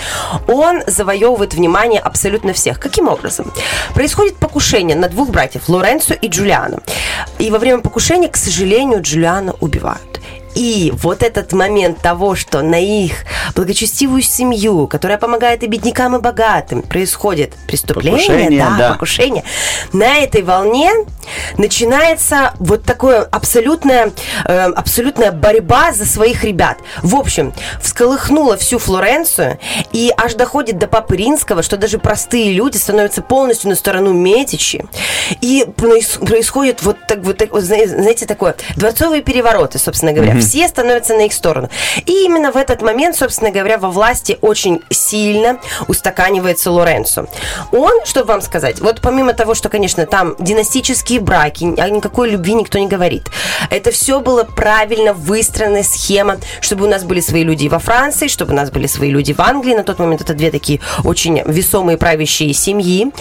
он 0.48 0.82
завоевывает 0.88 1.54
внимание 1.54 2.00
абсолютно 2.00 2.54
всех. 2.54 2.80
Каким 2.80 3.08
образом? 3.08 3.52
Происходит 3.94 4.38
покушение 4.38 4.96
на 4.96 5.10
двух 5.10 5.30
братьев, 5.30 5.68
Лоренцо 5.68 6.14
и 6.14 6.28
Джулиано. 6.28 6.80
И 7.40 7.50
во 7.50 7.60
время 7.60 7.80
покушения, 7.80 8.30
к 8.30 8.38
сожалению, 8.38 9.02
Джулиано 9.02 9.56
убивают. 9.60 10.20
И 10.56 10.92
вот 10.98 11.24
этот 11.24 11.54
момент 11.54 12.00
того, 12.02 12.36
что 12.36 12.62
на 12.62 12.80
их 12.80 13.14
благочестивую 13.56 14.22
семью, 14.22 14.88
которая 14.88 15.18
помогает 15.18 15.64
и 15.64 15.68
беднякам, 15.68 16.16
и 16.16 16.20
богатым, 16.20 16.82
происходит 16.82 17.54
преступление, 17.68 18.20
Покушение, 18.22 18.60
да, 18.60 18.76
да. 18.78 18.92
покушение, 18.94 19.44
на 19.94 20.18
этой 20.18 20.42
волне 20.42 20.92
начинается 21.58 22.54
вот 22.60 22.84
такое 22.84 23.22
абсолютная, 23.22 24.12
э, 24.46 24.60
абсолютная 24.72 25.32
борьба 25.32 25.92
за 25.94 26.06
своих 26.06 26.44
ребят. 26.44 26.78
В 27.02 27.16
общем, 27.16 27.54
всколыхнула 27.82 28.58
всю 28.58 28.80
Флоренцию 28.80 29.60
и 29.92 30.12
аж 30.18 30.34
доходит 30.36 30.78
до 30.78 30.88
Папы 30.88 31.16
Римского, 31.18 31.64
что 31.64 31.78
даже 31.78 31.98
простые 32.00 32.54
люди 32.54 32.78
становятся 32.78 33.22
полностью 33.22 33.70
на 33.70 33.76
сторону 33.76 34.14
Медичи. 34.14 34.86
И 35.42 35.66
проис- 35.78 36.24
происходит 36.26 36.82
вот 36.84 36.98
так 37.08 37.20
вот, 37.20 37.38
так, 37.38 37.52
вот, 37.52 37.64
знаете, 37.64 38.26
такое 38.26 38.56
дворцовые 38.76 39.22
перевороты, 39.22 39.80
собственно 39.80 40.14
говоря. 40.14 40.41
Все 40.42 40.68
становятся 40.68 41.14
на 41.14 41.26
их 41.26 41.34
сторону. 41.34 41.70
И 42.06 42.26
именно 42.26 42.52
в 42.52 42.58
этот 42.58 42.82
момент, 42.82 43.16
собственно 43.16 43.52
говоря, 43.52 43.78
во 43.78 43.90
власти 43.90 44.38
очень 44.42 44.82
сильно 44.90 45.60
устаканивается 45.88 46.72
Лоренцо. 46.72 47.28
Он, 47.72 48.06
чтобы 48.06 48.28
вам 48.28 48.42
сказать, 48.42 48.80
вот 48.80 49.02
помимо 49.02 49.34
того, 49.34 49.56
что, 49.56 49.70
конечно, 49.70 50.06
там 50.06 50.36
династические 50.40 51.20
браки, 51.20 51.80
о 51.80 51.90
никакой 51.90 52.30
любви 52.30 52.54
никто 52.54 52.80
не 52.80 52.88
говорит. 52.88 53.30
Это 53.70 53.92
все 53.92 54.20
было 54.20 54.44
правильно 54.44 55.14
выстроенная 55.14 55.84
схема, 55.84 56.38
чтобы 56.60 56.86
у 56.86 56.90
нас 56.90 57.04
были 57.04 57.20
свои 57.20 57.44
люди 57.44 57.68
во 57.68 57.80
Франции, 57.80 58.28
чтобы 58.28 58.54
у 58.54 58.56
нас 58.56 58.72
были 58.72 58.88
свои 58.88 59.12
люди 59.12 59.34
в 59.34 59.40
Англии. 59.40 59.76
На 59.76 59.84
тот 59.84 60.00
момент 60.00 60.22
это 60.22 60.34
две 60.34 60.52
такие 60.52 60.80
очень 61.04 61.42
весомые 61.46 61.98
правящие 61.98 62.54
семьи. 62.54 63.12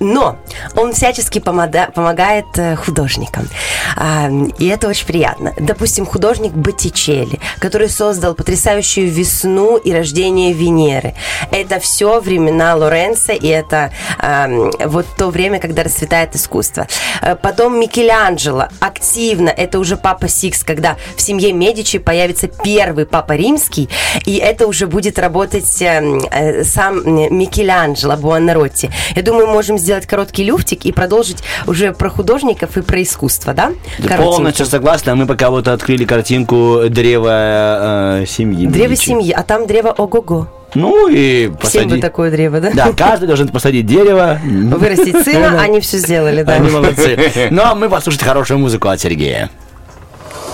Но 0.00 0.36
он 0.74 0.92
всячески 0.92 1.38
помогает 1.38 2.46
э, 2.56 2.76
художникам. 2.76 3.48
А, 3.96 4.28
И 4.58 4.66
это 4.66 4.88
очень 4.88 5.06
приятно. 5.06 5.52
Допустим, 5.58 6.06
художник 6.16 6.52
Боттичелли, 6.52 7.40
который 7.58 7.90
создал 7.90 8.34
потрясающую 8.34 9.06
весну 9.10 9.76
и 9.76 9.92
рождение 9.92 10.54
Венеры. 10.54 11.14
Это 11.50 11.78
все 11.78 12.20
времена 12.20 12.74
Лоренцо, 12.74 13.32
и 13.32 13.46
это 13.48 13.92
ам, 14.18 14.70
вот 14.86 15.04
то 15.18 15.28
время, 15.28 15.58
когда 15.58 15.82
расцветает 15.82 16.34
искусство. 16.34 16.86
Э, 17.20 17.36
Потом 17.36 17.78
Микеланджело 17.78 18.68
активно, 18.80 19.50
это 19.50 19.78
уже 19.78 19.98
Папа 19.98 20.26
Сикст, 20.26 20.64
когда 20.64 20.96
в 21.16 21.20
семье 21.20 21.52
Медичи 21.52 21.98
появится 21.98 22.48
первый 22.48 23.04
Папа 23.04 23.34
Римский, 23.34 23.90
и 24.24 24.36
это 24.36 24.66
уже 24.68 24.86
будет 24.86 25.18
работать 25.18 25.82
эм, 25.82 26.20
э, 26.30 26.64
сам 26.64 27.00
э, 27.00 27.28
Микеланджело 27.28 28.16
Буонаротти. 28.16 28.90
Я 29.14 29.20
думаю, 29.22 29.48
можем 29.48 29.76
сделать 29.76 30.06
короткий 30.06 30.44
люфтик 30.44 30.86
и 30.86 30.92
продолжить 30.92 31.42
уже 31.66 31.92
про 31.92 32.08
художников 32.08 32.78
и 32.78 32.80
про 32.80 33.02
искусство, 33.02 33.52
да? 33.52 33.72
Коротенький. 33.98 34.24
Полностью 34.24 34.64
согласна. 34.64 35.14
Мы 35.14 35.26
пока 35.26 35.50
вот 35.50 35.68
открыли 35.68 36.05
картинку 36.06 36.82
древа 36.88 38.20
э, 38.20 38.24
семьи. 38.26 38.66
Древо 38.66 38.90
Медичи. 38.90 39.06
семьи, 39.06 39.32
а 39.32 39.42
там 39.42 39.66
древо 39.66 39.90
ого-го. 39.90 40.48
Ну 40.74 41.08
и 41.08 41.50
Всем 41.62 41.84
бы 41.84 41.88
посади... 41.88 42.00
такое 42.00 42.30
древо, 42.30 42.60
да? 42.60 42.70
Да, 42.74 42.92
каждый 42.92 43.26
должен 43.26 43.48
посадить 43.48 43.86
дерево. 43.86 44.38
Вырастить 44.44 45.22
сына, 45.24 45.60
они 45.60 45.80
все 45.80 45.98
сделали, 45.98 46.42
да. 46.42 46.54
Они 46.54 46.70
молодцы. 46.70 47.48
Ну 47.50 47.62
а 47.62 47.74
мы 47.74 47.88
послушать 47.88 48.22
хорошую 48.22 48.58
музыку 48.58 48.88
от 48.88 49.00
Сергея. 49.00 49.50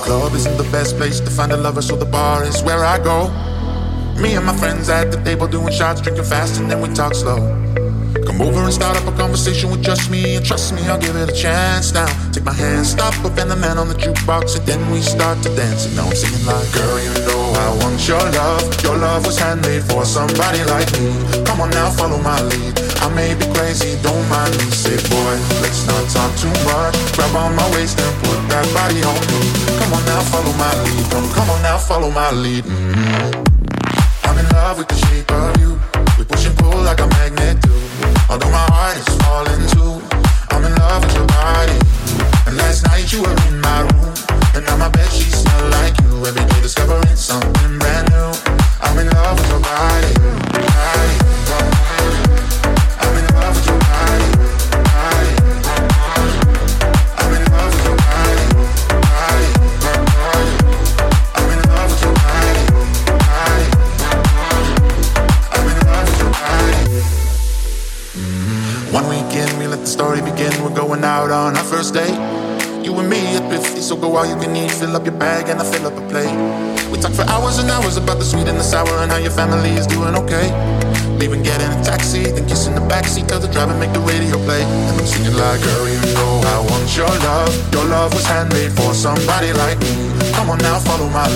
Club 0.05 0.35
isn't 0.35 0.57
the 0.57 0.69
best 0.73 0.99
place 0.99 1.21
to 1.21 1.31
find 1.31 1.53
a 1.53 1.57
lover, 1.57 1.81
so 1.81 1.97
the 1.97 2.11
bar 2.11 2.43
is 2.45 2.63
where 2.65 2.85
I 2.85 2.99
go. 2.99 3.31
Me 4.21 4.35
and 4.35 4.45
my 4.45 4.55
friends 4.57 4.89
at 4.89 5.11
the 5.13 5.19
table 5.25 5.47
doing 5.47 5.73
shots, 5.73 6.01
drinking 6.01 6.25
fast, 6.25 6.61
and 6.61 6.69
then 6.71 6.81
we 6.81 6.89
talk 6.93 7.15
slow. 7.15 7.39
Come 8.27 8.41
over 8.41 8.62
and 8.62 8.73
start 8.73 8.97
up 8.97 9.07
a 9.07 9.16
conversation 9.16 9.70
with 9.70 9.83
just 9.83 10.11
me, 10.11 10.37
and 10.37 10.45
trust 10.45 10.73
me, 10.75 10.83
I'll 10.87 10.99
give 10.99 11.16
it 11.16 11.29
a 11.29 11.33
chance 11.35 11.93
now. 11.93 12.07
Take 12.31 12.45
my 12.45 12.53
hand, 12.53 12.87
stop 12.87 13.12
up, 13.25 13.37
and 13.39 13.51
the 13.51 13.57
man 13.57 13.79
on 13.79 13.89
the 13.89 13.95
jukebox, 13.95 14.57
and 14.57 14.66
then 14.66 14.81
we 14.91 15.01
start 15.03 15.43
to 15.43 15.51
dance. 15.57 15.87
And 15.87 15.97
now 15.97 16.07
I'm 16.07 16.14
singing 16.14 16.45
like, 16.47 16.70
Girl, 16.73 16.99
you 17.03 17.12
know 17.27 17.43
I 17.59 17.68
want 17.83 17.99
your 18.07 18.23
love. 18.23 18.62
Your 18.83 18.97
love 18.97 19.27
was 19.27 19.39
handmade 19.39 19.83
for 19.85 20.05
somebody 20.05 20.62
like 20.70 20.91
me. 20.99 21.11
Come 21.45 21.61
on 21.61 21.70
now, 21.70 21.91
follow 21.91 22.18
my 22.18 22.41
lead. 22.43 22.79
I 23.03 23.09
may 23.14 23.35
be 23.35 23.47
crazy, 23.59 23.99
don't 24.03 24.27
mind 24.31 24.55
me. 24.59 24.70
Say, 24.70 24.97
boy, 25.11 25.35
let's 25.61 25.83
not 25.91 26.05
talk 26.14 26.31
too 26.39 26.55
much. 26.70 26.95
Grab 27.18 27.35
on 27.35 27.57
my 27.57 27.66
waist 27.75 27.99
and 27.99 28.14
put 28.23 28.39
that 28.55 28.66
body 28.70 29.03
on 29.03 29.18
me. 29.35 29.43
Come 29.83 29.93
on 29.99 30.03
now, 30.07 30.23
follow 30.31 30.55
my 30.55 30.73
lead. 30.87 31.05
Come, 31.11 31.27
come 31.35 31.51
on 31.51 31.62
now, 31.62 31.79
follow 31.79 32.11
my 32.11 32.31
lead. 32.31 32.64
Mhm. 32.64 33.43
I'm 34.25 34.39
in 34.39 34.47
love 34.55 34.79
with 34.79 34.89
the 34.89 34.99
shape 35.07 35.31
of 35.33 35.57
you. 35.61 35.81
We 36.18 36.25
push 36.25 36.47
and 36.47 36.57
pull 36.57 36.79
like 36.83 37.01
a 37.01 37.09
do. 37.09 37.22
Although 38.33 38.51
my 38.51 38.64
heart 38.72 38.97
is 38.97 39.09
falling 39.20 39.61
too. 39.76 40.01
I'm 40.49 40.64
in 40.64 40.74
love 40.76 41.05
with 41.05 41.14
your 41.16 41.26
body. 41.26 41.76
And 42.47 42.57
last 42.57 42.83
night 42.87 43.12
you 43.12 43.20
were 43.20 43.37
in 43.49 43.61
my 43.61 43.72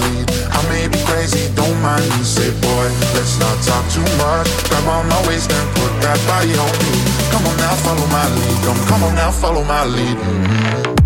lead. 0.05 0.27
I 0.51 0.61
may 0.69 0.89
be 0.89 0.99
crazy, 1.07 1.49
don't 1.55 1.79
mind 1.81 2.05
me. 2.17 2.23
Say, 2.25 2.51
boy, 2.61 2.87
let's 3.17 3.39
not 3.39 3.57
talk 3.63 3.85
too 3.93 4.07
much. 4.21 4.49
Grab 4.69 4.87
on 4.89 5.09
my 5.09 5.21
waist 5.29 5.51
and 5.53 5.69
put 5.77 5.93
that 6.05 6.19
body 6.29 6.53
on 6.55 6.73
me. 6.83 6.93
Come 7.33 7.45
on 7.47 7.57
now, 7.57 7.75
follow 7.85 8.07
my 8.09 8.27
lead. 8.37 8.57
Come, 8.67 8.81
come 8.91 9.03
on 9.05 9.15
now, 9.15 9.31
follow 9.31 9.65
my 9.65 9.85
lead. 9.85 10.17
Mhm. 10.17 11.06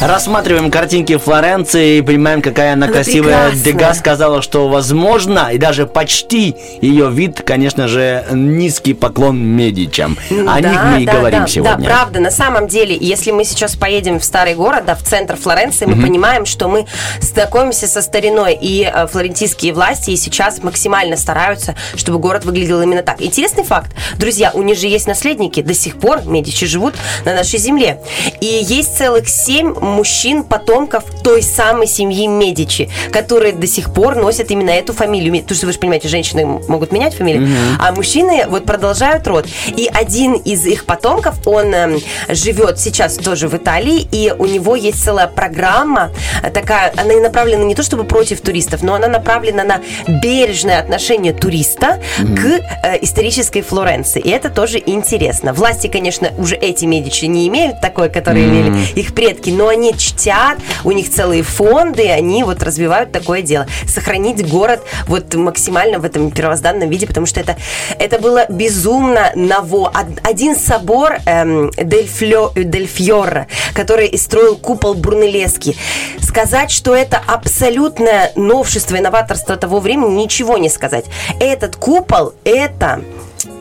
Рассматриваем 0.00 0.70
картинки 0.70 1.16
Флоренции 1.16 1.98
и 1.98 2.02
понимаем, 2.02 2.42
какая 2.42 2.74
она, 2.74 2.84
Она 2.84 2.92
красивая. 2.94 3.48
прекрасная. 3.48 3.64
Дега 3.64 3.94
сказала, 3.94 4.42
что 4.42 4.68
возможно, 4.68 5.48
и 5.52 5.58
даже 5.58 5.86
почти 5.86 6.54
ее 6.82 7.10
вид, 7.10 7.40
конечно 7.44 7.88
же, 7.88 8.24
низкий 8.30 8.92
поклон 8.92 9.38
Медичам. 9.38 10.18
О 10.30 10.60
них 10.60 10.78
мы 10.84 11.02
и 11.02 11.06
говорим 11.06 11.40
да, 11.40 11.46
сегодня. 11.46 11.88
Да, 11.88 11.94
правда. 11.94 12.20
На 12.20 12.30
самом 12.30 12.68
деле, 12.68 12.94
если 13.00 13.30
мы 13.30 13.44
сейчас 13.44 13.74
поедем 13.74 14.20
в 14.20 14.24
старый 14.24 14.54
город, 14.54 14.84
да, 14.86 14.94
в 14.94 15.02
центр 15.02 15.34
Флоренции, 15.34 15.86
мы 15.86 16.00
понимаем, 16.00 16.44
что 16.44 16.68
мы 16.68 16.86
знакомимся 17.20 17.88
со 17.88 18.02
стариной. 18.02 18.58
И 18.60 18.82
э, 18.82 19.06
флорентийские 19.06 19.72
власти 19.72 20.10
и 20.10 20.16
сейчас 20.16 20.62
максимально 20.62 21.16
стараются, 21.16 21.74
чтобы 21.96 22.18
город 22.18 22.44
выглядел 22.44 22.82
именно 22.82 23.02
так. 23.02 23.22
Интересный 23.22 23.64
факт. 23.64 23.92
Друзья, 24.18 24.50
у 24.52 24.62
них 24.62 24.78
же 24.78 24.88
есть 24.88 25.06
наследники. 25.06 25.62
До 25.62 25.72
сих 25.72 25.96
пор 25.96 26.26
Медичи 26.26 26.66
живут 26.66 26.94
на 27.24 27.34
нашей 27.34 27.58
земле. 27.58 28.00
И 28.42 28.46
есть 28.46 28.98
целых 28.98 29.26
семь 29.28 29.74
мужчин, 29.86 30.42
потомков 30.44 31.04
той 31.22 31.42
самой 31.42 31.86
семьи 31.86 32.26
Медичи, 32.26 32.90
которые 33.12 33.52
до 33.52 33.66
сих 33.66 33.92
пор 33.92 34.16
носят 34.16 34.50
именно 34.50 34.70
эту 34.70 34.92
фамилию. 34.92 35.42
Потому 35.42 35.56
что 35.56 35.66
вы 35.66 35.72
же 35.72 35.78
понимаете, 35.78 36.08
женщины 36.08 36.44
могут 36.44 36.92
менять 36.92 37.14
фамилию, 37.14 37.48
а 37.78 37.92
мужчины 37.92 38.46
вот 38.48 38.64
продолжают 38.64 39.26
род. 39.26 39.46
И 39.68 39.88
один 39.92 40.34
из 40.34 40.66
их 40.66 40.84
потомков, 40.84 41.46
он 41.46 41.74
эм, 41.74 42.00
живет 42.28 42.78
сейчас 42.78 43.16
тоже 43.16 43.48
в 43.48 43.56
Италии, 43.56 44.06
и 44.10 44.32
у 44.36 44.46
него 44.46 44.76
есть 44.76 45.02
целая 45.02 45.26
программа 45.26 46.10
э, 46.42 46.50
такая, 46.50 46.92
она 46.96 47.12
и 47.12 47.20
направлена 47.20 47.64
не 47.64 47.74
то 47.74 47.82
чтобы 47.82 48.04
против 48.04 48.40
туристов, 48.40 48.82
но 48.82 48.94
она 48.94 49.08
направлена 49.08 49.64
на 49.64 49.80
бережное 50.08 50.80
отношение 50.80 51.32
туриста 51.32 52.00
к 52.18 52.44
э, 52.46 52.98
исторической 53.02 53.62
Флоренции. 53.62 54.20
И 54.20 54.30
это 54.30 54.50
тоже 54.50 54.82
интересно. 54.84 55.52
Власти, 55.52 55.86
конечно, 55.86 56.30
уже 56.38 56.56
эти 56.56 56.84
Медичи 56.84 57.24
не 57.26 57.48
имеют 57.48 57.80
такой, 57.80 58.08
который 58.08 58.44
имели 58.44 58.86
их 58.94 59.14
предки, 59.14 59.50
но 59.50 59.72
они 59.76 59.94
чтят, 59.96 60.58
у 60.84 60.90
них 60.92 61.10
целые 61.10 61.42
фонды, 61.42 62.08
они 62.08 62.42
вот 62.44 62.62
развивают 62.62 63.12
такое 63.12 63.42
дело. 63.42 63.66
Сохранить 63.86 64.48
город 64.48 64.80
вот 65.06 65.34
максимально 65.34 65.98
в 65.98 66.04
этом 66.04 66.30
первозданном 66.30 66.88
виде, 66.88 67.06
потому 67.06 67.26
что 67.26 67.40
это, 67.40 67.56
это 67.98 68.18
было 68.18 68.46
безумно 68.48 69.32
ново. 69.34 69.88
Од- 69.88 70.20
Один 70.24 70.56
собор 70.56 71.18
эм, 71.26 71.70
Дель, 71.76 72.08
Флё- 72.08 72.52
Дель 72.56 72.86
Фьорро, 72.86 73.46
который 73.74 74.16
строил 74.18 74.56
купол 74.56 74.94
Брунеллески. 74.94 75.76
Сказать, 76.20 76.70
что 76.70 76.94
это 76.94 77.20
абсолютное 77.26 78.32
новшество 78.34 78.96
и 78.96 79.00
новаторство 79.00 79.56
того 79.56 79.80
времени, 79.80 80.22
ничего 80.22 80.56
не 80.58 80.68
сказать. 80.68 81.04
Этот 81.38 81.76
купол, 81.76 82.32
это 82.44 83.02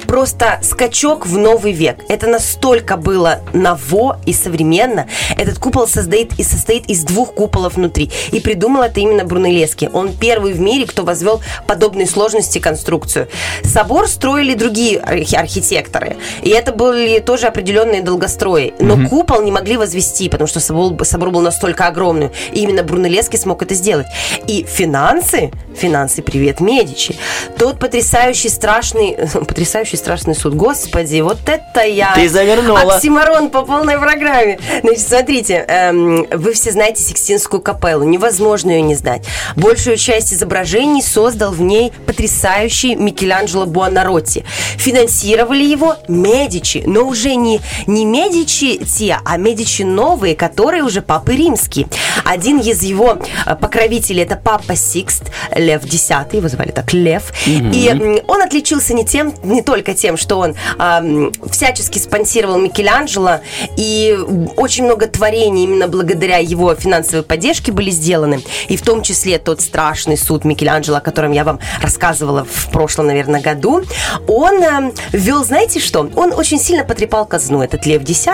просто 0.06 0.60
скачок 0.62 1.26
в 1.26 1.38
новый 1.38 1.72
век. 1.74 1.98
Это 2.10 2.28
настолько 2.28 2.98
было 2.98 3.40
ново 3.54 4.20
и 4.26 4.34
современно. 4.34 5.08
Этот 5.38 5.60
купол 5.60 5.88
состоит, 5.88 6.34
и 6.40 6.44
состоит 6.44 6.86
из 6.90 7.04
двух 7.04 7.34
куполов 7.34 7.76
внутри. 7.76 8.12
И 8.32 8.40
придумал 8.40 8.84
это 8.84 9.00
именно 9.00 9.24
Брунеллески. 9.26 9.90
Он 9.94 10.14
первый 10.14 10.54
в 10.54 10.60
мире, 10.60 10.86
кто 10.86 11.04
возвел 11.04 11.42
подобной 11.68 12.08
сложности 12.08 12.60
конструкцию. 12.60 13.28
Собор 13.64 14.08
строили 14.08 14.54
другие 14.54 15.00
архи- 15.00 15.36
архитекторы. 15.36 16.18
И 16.42 16.50
это 16.50 16.72
были 16.72 17.20
тоже 17.20 17.48
определенные 17.48 18.02
долгострои. 18.02 18.74
Но 18.80 19.08
купол 19.10 19.42
не 19.42 19.52
могли 19.52 19.78
возвести, 19.78 20.30
потому 20.30 20.48
что 20.48 20.60
собор, 20.60 21.04
собор 21.06 21.32
был 21.32 21.42
настолько 21.42 21.88
огромный. 21.88 22.30
И 22.52 22.62
именно 22.62 22.84
Брунеллески 22.84 23.36
смог 23.38 23.62
это 23.62 23.74
сделать. 23.74 24.08
И 24.48 24.64
финансы, 24.68 25.52
финансы, 25.76 26.22
привет, 26.22 26.60
Медичи. 26.60 27.16
Тот 27.58 27.80
потрясающий, 27.80 28.50
страшный, 28.50 29.18
потрясающий, 29.34 29.95
страшный 29.98 30.36
суд. 30.36 30.54
Господи, 30.54 31.22
вот 31.22 31.40
это 31.48 31.82
я... 31.86 32.14
Ты 32.16 32.30
завернула. 32.30 32.96
Оксимарон 32.96 33.50
по 33.50 33.64
полной 33.64 33.98
программе. 33.98 34.60
Значит, 34.82 35.08
смотрите, 35.08 35.66
эм, 35.68 36.28
вы 36.32 36.54
все 36.54 36.72
знаете 36.72 37.04
Сикстинскую 37.04 37.62
капеллу. 37.62 38.04
Невозможно 38.04 38.72
ее 38.72 38.82
не 38.82 38.96
знать. 38.96 39.26
Большую 39.56 39.98
часть 39.98 40.34
изображений 40.34 41.02
создал 41.02 41.52
в 41.52 41.62
ней 41.62 41.92
потрясающий 42.06 42.96
Микеланджело 42.96 43.66
Буонаротти. 43.66 44.44
Финансировали 44.78 45.64
его 45.64 45.96
Медичи, 46.08 46.84
но 46.86 47.02
уже 47.02 47.36
не, 47.36 47.62
не 47.88 48.06
Медичи 48.06 48.78
те, 48.86 49.18
а 49.24 49.38
Медичи 49.38 49.84
новые, 49.84 50.36
которые 50.36 50.84
уже 50.84 51.02
папы 51.02 51.36
римские. 51.36 51.88
Один 52.24 52.60
из 52.60 52.82
его 52.84 53.18
э, 53.46 53.56
покровителей 53.56 54.24
это 54.24 54.36
папа 54.36 54.76
Сикст, 54.76 55.24
Лев 55.56 55.86
X, 55.86 56.10
его 56.32 56.48
звали 56.48 56.72
так 56.72 56.94
Лев. 56.94 57.34
И 57.46 57.88
м, 57.88 58.20
он 58.28 58.42
отличился 58.42 58.94
не 58.94 59.06
тем, 59.06 59.34
не 59.44 59.62
только 59.62 59.85
тем, 59.94 60.18
что 60.18 60.38
он 60.40 60.56
ам, 60.78 61.32
всячески 61.50 62.00
спонсировал 62.00 62.58
Микеланджело, 62.60 63.40
и 63.78 64.18
очень 64.58 64.86
много 64.86 65.08
творений 65.08 65.64
именно 65.64 65.88
благодаря 65.88 66.38
его 66.38 66.74
финансовой 66.76 67.24
поддержке 67.24 67.72
были 67.72 67.90
сделаны. 67.90 68.42
И 68.68 68.78
в 68.78 68.82
том 68.82 69.02
числе 69.02 69.38
тот 69.38 69.62
страшный 69.62 70.18
суд 70.18 70.46
Микеланджело, 70.46 70.98
о 70.98 71.02
котором 71.02 71.32
я 71.32 71.44
вам 71.44 71.60
рассказывала 71.82 72.46
в 72.46 72.72
прошлом, 72.72 73.08
наверное, 73.08 73.42
году, 73.42 73.84
он 74.28 74.64
эм, 74.64 74.94
ввел, 75.12 75.44
знаете 75.44 75.80
что? 75.80 76.10
Он 76.16 76.34
очень 76.34 76.60
сильно 76.60 76.84
потрепал 76.84 77.26
казну, 77.26 77.62
этот 77.62 77.86
Лев 77.86 78.02
X, 78.04 78.28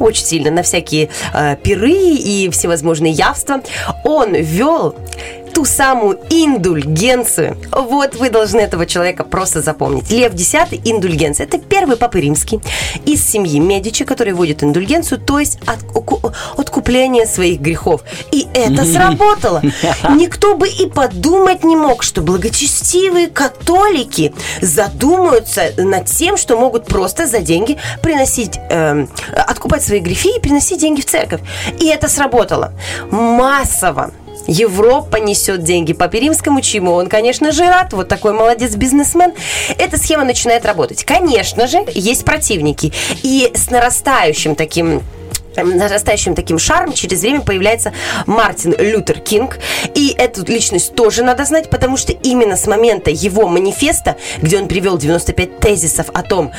очень 0.00 0.24
сильно, 0.24 0.50
на 0.50 0.62
всякие 0.62 1.10
э, 1.34 1.56
пиры 1.62 1.92
и 1.92 2.48
всевозможные 2.50 3.12
явства. 3.12 3.60
Он 4.04 4.34
ввел 4.34 4.94
ту 5.58 5.64
самую 5.64 6.20
индульгенцию. 6.30 7.56
Вот 7.72 8.14
вы 8.14 8.30
должны 8.30 8.60
этого 8.60 8.86
человека 8.86 9.24
просто 9.24 9.60
запомнить. 9.60 10.08
Лев 10.08 10.32
X 10.32 10.54
индульгенция. 10.84 11.48
Это 11.48 11.58
первый 11.58 11.96
папа 11.96 12.18
римский 12.18 12.60
из 13.04 13.28
семьи 13.28 13.58
Медичи, 13.58 14.04
который 14.04 14.34
вводит 14.34 14.62
индульгенцию, 14.62 15.20
то 15.20 15.40
есть 15.40 15.58
от, 15.66 15.78
откупление 16.56 17.26
своих 17.26 17.60
грехов. 17.60 18.02
И 18.30 18.46
это 18.54 18.84
сработало. 18.84 19.60
Никто 20.10 20.54
бы 20.54 20.68
и 20.68 20.86
подумать 20.86 21.64
не 21.64 21.74
мог, 21.74 22.04
что 22.04 22.22
благочестивые 22.22 23.26
католики 23.26 24.32
задумаются 24.62 25.72
над 25.76 26.06
тем, 26.06 26.36
что 26.36 26.56
могут 26.56 26.86
просто 26.86 27.26
за 27.26 27.40
деньги 27.40 27.78
приносить, 28.00 28.60
эм, 28.70 29.10
откупать 29.32 29.82
свои 29.82 29.98
грехи 29.98 30.36
и 30.36 30.40
приносить 30.40 30.78
деньги 30.78 31.00
в 31.00 31.06
церковь. 31.06 31.40
И 31.80 31.86
это 31.86 32.08
сработало. 32.08 32.74
Массово. 33.10 34.12
Европа 34.48 35.18
несет 35.18 35.62
деньги 35.62 35.92
по 35.92 36.08
Римскому, 36.08 36.62
чему 36.62 36.92
он, 36.92 37.08
конечно 37.08 37.52
же, 37.52 37.64
рад. 37.66 37.92
Вот 37.92 38.08
такой 38.08 38.32
молодец 38.32 38.74
бизнесмен. 38.74 39.32
Эта 39.76 39.98
схема 39.98 40.24
начинает 40.24 40.64
работать. 40.64 41.04
Конечно 41.04 41.66
же, 41.66 41.84
есть 41.94 42.24
противники. 42.24 42.92
И 43.22 43.52
с 43.54 43.70
нарастающим 43.70 44.54
таким 44.54 45.02
эм, 45.54 45.76
нарастающим 45.76 46.34
таким 46.34 46.58
шарм 46.58 46.92
через 46.94 47.20
время 47.20 47.42
появляется 47.42 47.92
Мартин 48.26 48.74
Лютер 48.78 49.20
Кинг. 49.20 49.58
И 49.94 50.14
эту 50.16 50.44
личность 50.50 50.94
тоже 50.94 51.22
надо 51.22 51.44
знать, 51.44 51.68
потому 51.68 51.98
что 51.98 52.12
именно 52.12 52.56
с 52.56 52.66
момента 52.66 53.10
его 53.10 53.46
манифеста, 53.48 54.16
где 54.38 54.58
он 54.58 54.66
привел 54.66 54.96
95 54.96 55.60
тезисов 55.60 56.06
о 56.14 56.22
том, 56.22 56.52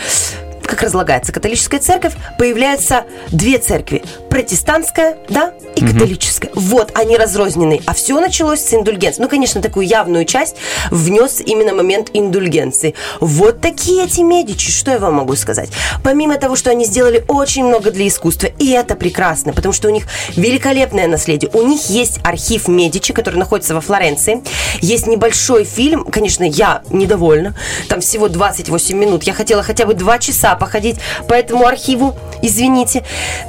как 0.70 0.84
разлагается 0.84 1.32
католическая 1.32 1.80
церковь, 1.80 2.14
появляются 2.38 3.06
две 3.30 3.58
церкви. 3.58 4.04
протестантская, 4.30 5.18
да, 5.28 5.54
и 5.76 5.86
католическая. 5.86 6.52
Вот, 6.54 6.92
они 6.94 7.18
разрознены. 7.18 7.82
А 7.88 7.94
все 7.94 8.20
началось 8.20 8.62
с 8.62 8.74
индульгенции. 8.74 9.22
Ну, 9.22 9.28
конечно, 9.28 9.62
такую 9.62 9.88
явную 9.88 10.26
часть 10.26 10.56
внес 10.92 11.42
именно 11.42 11.74
момент 11.74 12.12
индульгенции. 12.14 12.94
Вот 13.20 13.60
такие 13.60 14.06
эти 14.06 14.22
Медичи, 14.22 14.72
что 14.72 14.92
я 14.92 15.00
вам 15.00 15.16
могу 15.16 15.36
сказать? 15.36 15.70
Помимо 16.04 16.38
того, 16.38 16.56
что 16.56 16.70
они 16.70 16.86
сделали 16.86 17.24
очень 17.28 17.66
много 17.66 17.90
для 17.90 18.08
искусства, 18.08 18.48
и 18.60 18.70
это 18.70 18.96
прекрасно, 18.96 19.52
потому 19.54 19.74
что 19.74 19.88
у 19.88 19.92
них 19.92 20.06
великолепное 20.36 21.08
наследие. 21.08 21.50
У 21.54 21.64
них 21.64 21.90
есть 21.90 22.20
архив 22.24 22.68
Медичи, 22.68 23.14
который 23.14 23.38
находится 23.38 23.74
во 23.74 23.82
Флоренции. 23.82 24.44
Есть 24.82 25.08
небольшой 25.08 25.64
фильм, 25.64 26.06
конечно, 26.06 26.44
я 26.44 26.84
недовольна. 26.92 27.56
Там 27.88 28.02
всего 28.02 28.30
28 28.30 28.96
минут. 28.96 29.24
Я 29.24 29.34
хотела 29.34 29.64
хотя 29.64 29.86
бы 29.86 29.96
2 29.96 30.20
часа 30.20 30.56
походить 30.60 30.98
по 31.28 31.34
этому 31.34 31.66
архиву, 31.66 32.16
извините. 32.42 33.04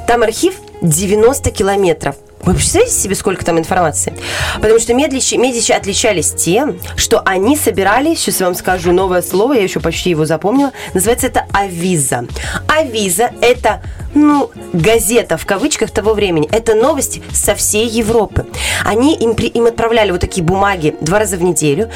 Там 0.07 0.23
архив 0.23 0.55
90 0.81 1.51
километров. 1.51 2.15
Вы 2.43 2.53
представляете 2.55 2.95
себе, 2.95 3.15
сколько 3.15 3.45
там 3.45 3.59
информации? 3.59 4.13
Потому 4.55 4.79
что 4.79 4.93
Медичи, 4.95 5.35
Медичи 5.35 5.71
отличались 5.71 6.31
тем, 6.31 6.79
что 6.95 7.21
они 7.23 7.55
собирали, 7.55 8.15
сейчас 8.15 8.39
я 8.39 8.47
вам 8.47 8.55
скажу 8.55 8.91
новое 8.93 9.21
слово, 9.21 9.53
я 9.53 9.61
еще 9.63 9.79
почти 9.79 10.09
его 10.09 10.25
запомнила, 10.25 10.71
называется 10.95 11.27
это 11.27 11.45
авиза. 11.53 12.25
Авиза– 12.67 13.29
это, 13.41 13.83
ну, 14.15 14.49
газета 14.73 15.37
в 15.37 15.45
кавычках 15.45 15.91
того 15.91 16.13
времени. 16.15 16.49
Это 16.51 16.73
новости 16.73 17.21
со 17.31 17.53
всей 17.53 17.87
Европы. 17.87 18.47
Они 18.85 19.15
им, 19.15 19.35
при- 19.35 19.49
им 19.49 19.65
отправляли 19.67 20.09
вот 20.11 20.21
такие 20.21 20.43
бумаги 20.43 20.95
два 20.99 21.19
раза 21.19 21.37
в 21.37 21.43
неделю, 21.43 21.89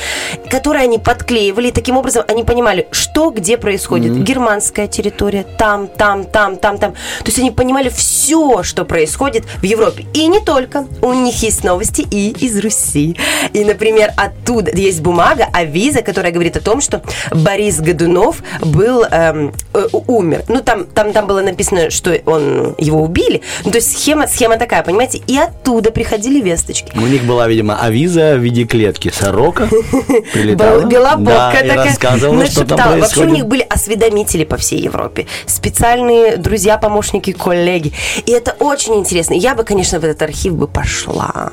которые 0.50 0.84
они 0.84 1.00
подклеивали, 1.00 1.70
и 1.70 1.72
таким 1.72 1.98
образом 1.98 2.24
они 2.28 2.44
понимали, 2.44 2.88
что 2.92 3.32
где 3.32 3.58
происходит. 3.58 4.16
Германская 4.24 4.88
территория, 4.88 5.44
там, 5.58 5.88
там, 5.88 6.24
там, 6.26 6.58
там, 6.58 6.78
там. 6.78 6.92
То 6.94 7.26
есть 7.26 7.40
они 7.40 7.50
понимали 7.50 7.90
все, 7.90 8.62
что 8.62 8.86
происходит 8.86 9.46
в 9.46 9.64
Европе. 9.64 10.06
И 10.14 10.35
не 10.36 10.46
только. 10.46 10.86
У 11.02 11.14
них 11.14 11.42
есть 11.44 11.64
новости 11.64 12.06
и 12.10 12.32
из 12.46 12.60
Руси. 12.60 13.16
И, 13.54 13.64
например, 13.64 14.12
оттуда 14.18 14.72
есть 14.72 15.02
бумага, 15.02 15.48
авиза, 15.54 16.02
которая 16.02 16.32
говорит 16.32 16.58
о 16.58 16.62
том, 16.62 16.82
что 16.82 17.02
Борис 17.32 17.80
Годунов 17.80 18.44
был, 18.62 19.04
эм, 19.04 19.54
э, 19.74 19.88
умер. 20.08 20.44
Ну, 20.48 20.62
там, 20.62 20.86
там, 20.86 21.14
там 21.14 21.28
было 21.28 21.42
написано, 21.42 21.90
что 21.90 22.12
он, 22.26 22.76
его 22.78 23.02
убили. 23.02 23.42
Ну, 23.64 23.72
то 23.72 23.78
есть 23.78 23.98
схема, 23.98 24.28
схема 24.28 24.58
такая, 24.58 24.84
понимаете? 24.84 25.22
И 25.28 25.38
оттуда 25.38 25.92
приходили 25.92 26.42
весточки. 26.42 26.92
У 26.98 27.08
них 27.08 27.24
была, 27.24 27.48
видимо, 27.48 27.80
авиза 27.80 28.36
в 28.36 28.40
виде 28.40 28.66
клетки. 28.66 29.12
Сорока 29.14 29.68
прилетала. 30.34 30.82
Бел- 30.82 30.88
Белобокка 30.88 31.60
да, 31.62 31.62
такая 31.62 31.86
рассказывала, 31.86 32.46
что 32.46 32.66
там 32.66 32.78
нашептала. 32.78 32.90
Вообще 32.98 32.98
у 32.98 33.00
происходит. 33.00 33.34
них 33.34 33.46
были 33.48 33.62
осведомители 33.62 34.44
по 34.44 34.58
всей 34.58 34.80
Европе. 34.80 35.28
Специальные 35.46 36.38
друзья, 36.38 36.78
помощники, 36.78 37.32
коллеги. 37.32 37.94
И 38.26 38.32
это 38.32 38.56
очень 38.60 38.96
интересно. 38.96 39.34
Я 39.34 39.56
бы, 39.56 39.64
конечно, 39.64 40.00
в 40.00 40.04
этот 40.04 40.22
архив 40.26 40.56
бы 40.56 40.68
пошла. 40.68 41.52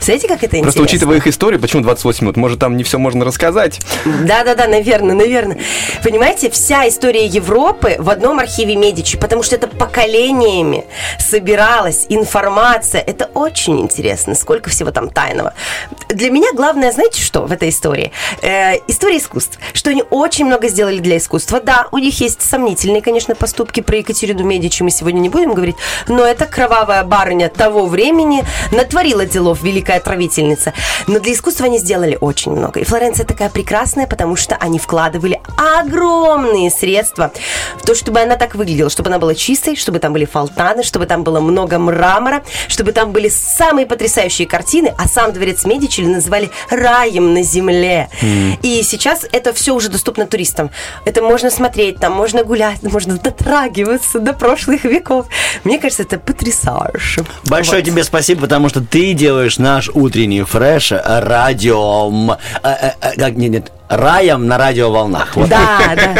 Знаете, 0.00 0.28
как 0.28 0.42
это 0.42 0.58
Просто 0.58 0.80
интересно? 0.80 0.82
учитывая 0.82 1.16
их 1.18 1.26
историю, 1.26 1.60
почему 1.60 1.82
28 1.82 2.24
минут? 2.24 2.36
Может, 2.36 2.58
там 2.58 2.76
не 2.76 2.84
все 2.84 2.98
можно 2.98 3.24
рассказать? 3.24 3.80
Да-да-да, 4.04 4.66
наверное, 4.66 5.14
наверное. 5.14 5.58
Понимаете, 6.02 6.50
вся 6.50 6.88
история 6.88 7.26
Европы 7.26 7.96
в 7.98 8.10
одном 8.10 8.38
архиве 8.38 8.76
Медичи, 8.76 9.18
потому 9.18 9.42
что 9.42 9.54
это 9.56 9.68
поколениями 9.68 10.84
собиралась 11.18 12.06
информация. 12.08 13.00
Это 13.00 13.30
очень 13.34 13.80
интересно, 13.80 14.34
сколько 14.34 14.70
всего 14.70 14.90
там 14.90 15.10
тайного. 15.10 15.54
Для 16.08 16.30
меня 16.30 16.48
главное, 16.54 16.92
знаете 16.92 17.20
что 17.20 17.42
в 17.42 17.52
этой 17.52 17.68
истории? 17.68 18.12
Э, 18.42 18.76
история 18.88 19.18
искусств. 19.18 19.58
Что 19.72 19.90
они 19.90 20.02
очень 20.10 20.46
много 20.46 20.68
сделали 20.68 20.98
для 20.98 21.16
искусства. 21.18 21.60
Да, 21.60 21.86
у 21.92 21.98
них 21.98 22.20
есть 22.20 22.42
сомнительные, 22.42 23.02
конечно, 23.02 23.34
поступки. 23.34 23.80
Про 23.80 23.98
Екатерину 23.98 24.44
Медичи 24.44 24.82
мы 24.82 24.90
сегодня 24.90 25.20
не 25.20 25.28
будем 25.28 25.54
говорить, 25.54 25.76
но 26.08 26.24
это 26.24 26.46
кровавая 26.46 27.04
барыня 27.04 27.48
того 27.48 27.86
времени 27.86 28.13
натворила 28.70 29.26
делов, 29.26 29.62
великая 29.62 29.98
отравительница. 29.98 30.72
Но 31.06 31.18
для 31.18 31.32
искусства 31.32 31.66
они 31.66 31.78
сделали 31.78 32.16
очень 32.20 32.52
много. 32.52 32.80
И 32.80 32.84
Флоренция 32.84 33.26
такая 33.26 33.50
прекрасная, 33.50 34.06
потому 34.06 34.36
что 34.36 34.56
они 34.56 34.78
вкладывали 34.78 35.40
огромные 35.56 36.70
средства 36.70 37.32
в 37.78 37.86
то, 37.86 37.94
чтобы 37.94 38.20
она 38.20 38.36
так 38.36 38.54
выглядела, 38.54 38.90
чтобы 38.90 39.08
она 39.08 39.18
была 39.18 39.34
чистой, 39.34 39.76
чтобы 39.76 39.98
там 39.98 40.12
были 40.12 40.24
фонтаны, 40.24 40.82
чтобы 40.82 41.06
там 41.06 41.24
было 41.24 41.40
много 41.40 41.78
мрамора, 41.78 42.42
чтобы 42.68 42.92
там 42.92 43.12
были 43.12 43.28
самые 43.28 43.86
потрясающие 43.86 44.46
картины, 44.46 44.94
а 44.96 45.08
сам 45.08 45.32
дворец 45.32 45.64
Медичи 45.64 46.02
называли 46.02 46.50
раем 46.70 47.34
на 47.34 47.42
земле. 47.42 48.08
И 48.62 48.82
сейчас 48.82 49.26
это 49.32 49.52
все 49.52 49.74
уже 49.74 49.88
доступно 49.88 50.26
туристам. 50.26 50.70
Это 51.04 51.22
можно 51.22 51.50
смотреть, 51.50 51.98
там 51.98 52.12
можно 52.12 52.44
гулять, 52.44 52.82
можно 52.82 53.18
дотрагиваться 53.18 54.18
до 54.18 54.32
прошлых 54.32 54.84
веков. 54.84 55.26
Мне 55.64 55.78
кажется, 55.78 56.02
это 56.02 56.18
потрясающе. 56.18 57.24
Большое 57.44 57.82
Вот. 57.82 57.90
тебе 57.90 58.03
спасибо, 58.04 58.42
потому 58.42 58.68
что 58.68 58.80
ты 58.80 59.12
делаешь 59.12 59.58
наш 59.58 59.88
утренний 59.88 60.42
фреш 60.42 60.92
радиом. 60.92 62.32
э, 62.32 62.36
э, 62.62 62.90
э, 63.00 63.16
как, 63.16 63.36
нет, 63.36 63.50
нет, 63.50 63.72
раем 63.88 64.46
на 64.46 64.58
радиоволнах. 64.58 65.36
Вот. 65.36 65.48
Да, 65.48 65.78
да. 65.94 66.14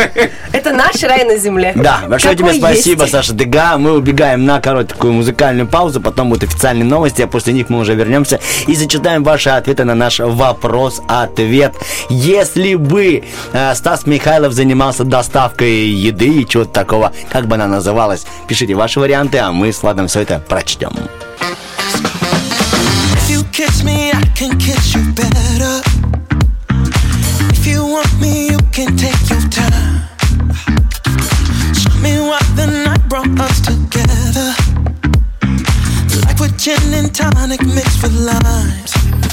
Это 0.52 0.72
наш 0.72 1.02
рай 1.02 1.24
на 1.24 1.36
земле. 1.36 1.72
Да, 1.74 2.02
большое 2.08 2.36
Какой 2.36 2.52
тебе 2.52 2.60
спасибо, 2.60 3.02
есть. 3.02 3.12
Саша 3.12 3.32
Дега. 3.32 3.76
Мы 3.78 3.92
убегаем 3.92 4.44
на 4.44 4.60
короткую 4.60 5.12
музыкальную 5.14 5.66
паузу, 5.66 6.00
потом 6.00 6.30
будут 6.30 6.44
официальные 6.44 6.84
новости, 6.84 7.22
а 7.22 7.26
после 7.26 7.52
них 7.52 7.70
мы 7.70 7.78
уже 7.78 7.94
вернемся 7.94 8.40
и 8.66 8.74
зачитаем 8.74 9.24
ваши 9.24 9.50
ответы 9.50 9.84
на 9.84 9.94
наш 9.94 10.20
вопрос-ответ. 10.20 11.74
Если 12.08 12.74
бы 12.74 13.24
э, 13.52 13.74
Стас 13.74 14.06
Михайлов 14.06 14.52
занимался 14.52 15.04
доставкой 15.04 15.88
еды 15.88 16.28
и 16.28 16.46
чего-то 16.46 16.70
такого, 16.70 17.12
как 17.30 17.46
бы 17.46 17.54
она 17.54 17.66
называлась, 17.66 18.26
пишите 18.46 18.74
ваши 18.74 19.00
варианты, 19.00 19.38
а 19.38 19.52
мы 19.52 19.72
с 19.72 19.82
Владом 19.82 20.06
все 20.06 20.20
это 20.20 20.38
прочтем. 20.38 20.92
Kiss 23.64 23.82
me, 23.82 24.10
I 24.10 24.20
can 24.36 24.58
kiss 24.58 24.94
you 24.94 25.00
better. 25.14 25.80
If 27.48 27.66
you 27.66 27.82
want 27.86 28.20
me, 28.20 28.50
you 28.50 28.58
can 28.72 28.94
take 28.94 29.30
your 29.30 29.40
time. 29.48 30.02
Show 31.72 31.94
me 32.02 32.20
what 32.20 32.44
the 32.56 32.66
night 32.84 33.08
brought 33.08 33.40
us 33.40 33.62
together. 33.62 34.52
Like 36.26 36.38
with 36.40 36.58
gin 36.58 36.92
and 36.92 37.14
tonic 37.14 37.64
mixed 37.64 38.02
with 38.02 38.12
limes. 38.12 39.23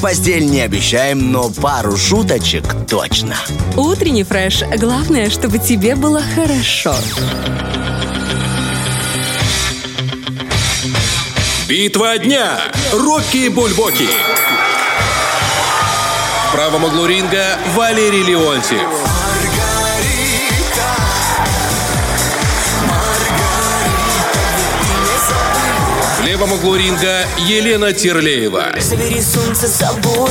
В 0.00 0.02
постель 0.02 0.46
не 0.46 0.62
обещаем, 0.62 1.30
но 1.30 1.50
пару 1.50 1.94
шуточек 1.94 2.64
точно. 2.88 3.36
Утренний 3.76 4.24
фреш. 4.24 4.62
Главное, 4.78 5.28
чтобы 5.28 5.58
тебе 5.58 5.94
было 5.94 6.22
хорошо. 6.34 6.94
Битва 11.68 12.16
дня. 12.16 12.60
Рокки 12.94 13.48
Бульбоки. 13.48 14.08
В 16.48 16.52
правом 16.52 16.84
углу 16.84 17.04
ринга 17.04 17.58
Валерий 17.76 18.22
Леонтьев. 18.22 19.09
Левом 26.40 26.52
углу 26.54 26.74
ринга 26.74 27.26
Елена 27.36 27.92
Терлеева. 27.92 28.72
Забери 28.80 29.20
солнце 29.20 29.68
с 29.68 29.74
собою. 29.74 30.30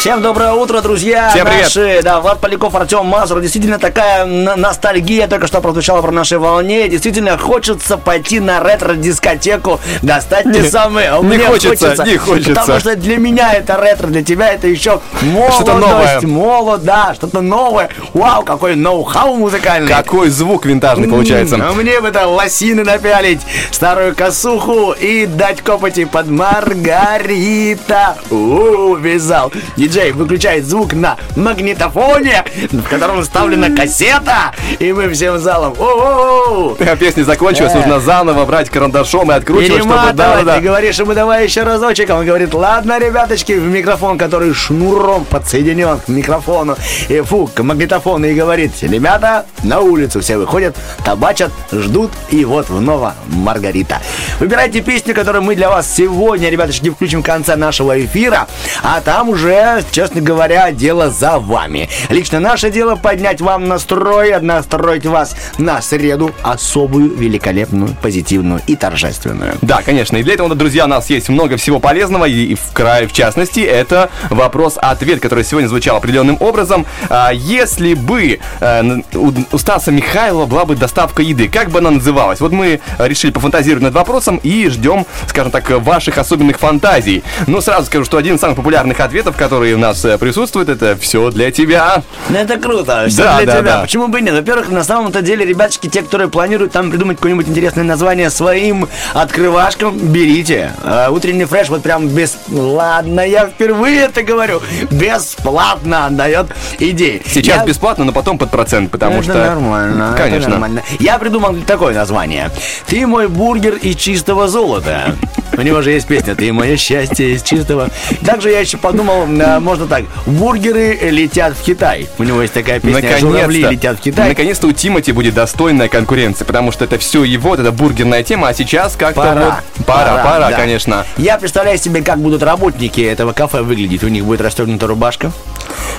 Всем 0.00 0.22
доброе 0.22 0.52
утро, 0.54 0.80
друзья! 0.80 1.28
Всем 1.28 1.44
привет. 1.46 1.64
Наши, 1.64 2.00
да, 2.02 2.20
Влад 2.22 2.40
Поляков, 2.40 2.74
Артем 2.74 3.04
Мазур. 3.04 3.38
Действительно, 3.42 3.78
такая 3.78 4.24
ностальгия 4.24 5.28
только 5.28 5.46
что 5.46 5.60
прозвучала 5.60 6.00
про 6.00 6.10
нашей 6.10 6.38
волне. 6.38 6.88
Действительно, 6.88 7.36
хочется 7.36 7.98
пойти 7.98 8.40
на 8.40 8.60
ретро-дискотеку, 8.60 9.78
достать 10.00 10.50
те 10.50 10.64
самые. 10.70 11.10
Не 11.20 11.26
мне 11.36 11.44
хочется, 11.44 12.02
не 12.06 12.16
хочется. 12.16 12.54
Потому 12.54 12.80
что 12.80 12.96
для 12.96 13.18
меня 13.18 13.52
это 13.52 13.76
ретро, 13.76 14.06
для 14.06 14.24
тебя 14.24 14.54
это 14.54 14.68
еще 14.68 15.02
молодость, 15.20 15.56
Что-то 15.56 15.74
новое. 15.74 16.20
молод, 16.22 16.82
да, 16.82 17.12
что-то 17.14 17.42
новое. 17.42 17.90
Вау, 18.14 18.42
какой 18.42 18.76
ноу-хау 18.76 19.36
музыкальный. 19.36 19.92
Какой 19.92 20.30
звук 20.30 20.64
винтажный 20.64 21.08
получается. 21.08 21.56
А 21.56 21.74
мне 21.74 22.00
бы 22.00 22.08
это 22.08 22.26
лосины 22.26 22.84
напялить, 22.84 23.42
старую 23.70 24.16
косуху 24.16 24.92
и 24.92 25.26
дать 25.26 25.60
копоти 25.60 26.06
под 26.06 26.28
Маргарита. 26.28 28.16
У, 28.30 28.94
вязал. 28.94 29.52
Диджей 29.90 30.12
выключает 30.12 30.64
звук 30.66 30.92
на 30.92 31.16
магнитофоне, 31.34 32.44
в 32.70 32.88
котором 32.88 33.22
вставлена 33.22 33.74
кассета, 33.74 34.52
и 34.78 34.92
мы 34.92 35.08
всем 35.10 35.38
залом. 35.38 35.74
О-о-о! 35.78 36.76
А 36.78 36.96
Песня 36.96 37.24
закончилась, 37.24 37.72
Э. 37.72 37.78
нужно 37.78 37.98
заново 38.00 38.44
брать 38.44 38.70
карандашом 38.70 39.32
и 39.32 39.34
откручивать, 39.34 39.78
чтобы... 39.80 39.90
Перематывать. 39.94 40.16
Да-да-да. 40.16 40.54
Ты 40.56 40.60
говоришь 40.60 40.98
ему, 40.98 41.12
давай 41.14 41.44
еще 41.44 41.62
разочек. 41.64 42.10
Он 42.10 42.24
говорит, 42.24 42.54
ладно, 42.54 42.98
ребяточки, 43.00 43.52
в 43.52 43.64
микрофон, 43.64 44.16
который 44.16 44.54
шнуром 44.54 45.24
подсоединен 45.24 45.98
к 45.98 46.08
микрофону, 46.08 46.76
и 47.08 47.20
фу, 47.22 47.50
к 47.52 47.60
магнитофону, 47.62 48.26
и 48.26 48.34
говорит, 48.34 48.72
ребята, 48.82 49.46
на 49.64 49.80
улицу 49.80 50.20
все 50.20 50.36
выходят, 50.38 50.76
табачат, 51.04 51.50
ждут, 51.72 52.12
и 52.30 52.44
вот 52.44 52.68
вновь 52.68 53.12
Маргарита. 53.26 53.98
Выбирайте 54.38 54.82
песню, 54.82 55.14
которую 55.14 55.42
мы 55.42 55.54
для 55.56 55.68
вас 55.68 55.92
сегодня, 55.92 56.48
ребяточки, 56.48 56.90
включим 56.90 57.22
в 57.22 57.26
конце 57.26 57.56
нашего 57.56 58.00
эфира, 58.04 58.46
а 58.82 59.00
там 59.00 59.30
уже, 59.30 59.79
честно 59.90 60.20
говоря, 60.20 60.70
дело 60.72 61.10
за 61.10 61.38
вами. 61.38 61.88
Лично 62.08 62.40
наше 62.40 62.70
дело 62.70 62.96
поднять 62.96 63.40
вам 63.40 63.68
настрой, 63.68 64.40
настроить 64.40 65.06
вас 65.06 65.36
на 65.58 65.80
среду 65.82 66.32
особую, 66.42 67.14
великолепную, 67.16 67.94
позитивную 68.02 68.60
и 68.66 68.76
торжественную. 68.76 69.54
Да, 69.62 69.82
конечно. 69.82 70.16
И 70.16 70.22
для 70.22 70.34
этого, 70.34 70.54
друзья, 70.54 70.84
у 70.84 70.88
нас 70.88 71.10
есть 71.10 71.28
много 71.28 71.56
всего 71.56 71.80
полезного. 71.80 72.26
И 72.26 72.54
в 72.54 72.72
крае, 72.72 73.06
в 73.06 73.12
частности, 73.12 73.60
это 73.60 74.10
вопрос-ответ, 74.30 75.20
который 75.20 75.44
сегодня 75.44 75.68
звучал 75.68 75.96
определенным 75.96 76.36
образом. 76.40 76.86
А, 77.08 77.30
Если 77.32 77.94
бы 77.94 78.40
э, 78.60 78.82
у 79.14 79.58
Стаса 79.58 79.90
Михайлова 79.92 80.46
была 80.46 80.64
бы 80.64 80.76
доставка 80.76 81.22
еды, 81.22 81.48
как 81.48 81.70
бы 81.70 81.78
она 81.78 81.90
называлась? 81.90 82.40
Вот 82.40 82.52
мы 82.52 82.80
решили 82.98 83.30
пофантазировать 83.30 83.82
над 83.82 83.94
вопросом 83.94 84.40
и 84.42 84.68
ждем, 84.68 85.06
скажем 85.26 85.50
так, 85.50 85.68
ваших 85.70 86.18
особенных 86.18 86.58
фантазий. 86.58 87.22
Но 87.46 87.60
сразу 87.60 87.86
скажу, 87.86 88.04
что 88.04 88.18
один 88.18 88.36
из 88.36 88.40
самых 88.40 88.56
популярных 88.56 89.00
ответов, 89.00 89.36
которые 89.70 89.76
у 89.76 89.78
нас 89.78 90.04
э, 90.04 90.18
присутствует, 90.18 90.68
это 90.68 90.96
все 90.96 91.30
для 91.30 91.50
тебя. 91.50 92.02
Ну, 92.28 92.36
это 92.36 92.56
круто, 92.58 93.06
все 93.08 93.22
Да, 93.22 93.36
для 93.38 93.46
да, 93.46 93.52
тебя. 93.60 93.62
да. 93.76 93.80
Почему 93.82 94.08
бы 94.08 94.18
и 94.18 94.22
нет? 94.22 94.34
Во-первых, 94.34 94.68
на 94.70 94.82
самом-то 94.82 95.22
деле, 95.22 95.44
ребятушки, 95.44 95.88
те, 95.88 96.02
которые 96.02 96.28
планируют 96.28 96.72
там 96.72 96.90
придумать 96.90 97.16
какое-нибудь 97.18 97.48
интересное 97.48 97.84
название 97.84 98.30
своим 98.30 98.88
открывашкам, 99.14 99.96
берите. 99.98 100.72
А, 100.82 101.10
утренний 101.10 101.44
фреш 101.44 101.68
вот 101.68 101.82
прям 101.82 102.08
без... 102.08 102.36
Ладно, 102.48 103.20
я 103.20 103.46
впервые 103.46 104.00
это 104.02 104.22
говорю. 104.22 104.60
Бесплатно 104.90 106.06
отдает 106.06 106.46
идеи. 106.78 107.22
Сейчас 107.26 107.58
Я- 107.58 107.64
бесплатно, 107.64 108.04
но 108.04 108.12
потом 108.12 108.38
под 108.38 108.50
процент, 108.50 108.90
потому 108.90 109.16
это 109.20 109.24
что... 109.24 109.34
нормально. 109.34 110.10
это 110.14 110.22
Конечно. 110.22 110.50
нормально. 110.50 110.82
Я 110.98 111.18
придумал 111.18 111.54
такое 111.66 111.94
название. 111.94 112.50
Ты 112.86 113.06
мой 113.06 113.28
бургер 113.28 113.74
из 113.74 113.96
чистого 113.96 114.48
золота. 114.48 115.14
У 115.56 115.62
него 115.62 115.82
же 115.82 115.90
есть 115.90 116.06
песня 116.06 116.34
«Ты 116.34 116.52
мое 116.52 116.76
счастье 116.76 117.34
из 117.34 117.42
чистого». 117.42 117.88
Также 118.24 118.50
я 118.50 118.60
еще 118.60 118.78
подумал, 118.78 119.26
э, 119.28 119.59
можно 119.60 119.86
так. 119.86 120.04
Бургеры 120.26 120.98
летят 121.10 121.54
в 121.54 121.62
Китай. 121.62 122.08
У 122.18 122.24
него 122.24 122.42
есть 122.42 122.54
такая 122.54 122.80
песня 122.80 123.18
«Журавли 123.18 123.62
летят 123.62 123.98
в 123.98 124.00
Китай». 124.00 124.28
Наконец-то 124.28 124.66
у 124.66 124.72
Тимати 124.72 125.12
будет 125.12 125.34
достойная 125.34 125.88
конкуренция, 125.88 126.44
потому 126.44 126.72
что 126.72 126.84
это 126.84 126.98
все 126.98 127.24
его, 127.24 127.50
вот 127.50 127.60
эта 127.60 127.72
бургерная 127.72 128.22
тема, 128.22 128.48
а 128.48 128.54
сейчас 128.54 128.96
как-то 128.96 129.20
Пора. 129.20 129.62
вот... 129.76 129.86
Пора, 129.86 130.24
пора, 130.24 130.50
да. 130.50 130.56
конечно. 130.56 131.04
Я 131.16 131.38
представляю 131.38 131.78
себе, 131.78 132.02
как 132.02 132.18
будут 132.18 132.42
работники 132.42 133.00
этого 133.00 133.32
кафе 133.32 133.62
выглядеть. 133.62 134.04
У 134.04 134.08
них 134.08 134.24
будет 134.24 134.40
расстегнута 134.40 134.86
рубашка. 134.86 135.32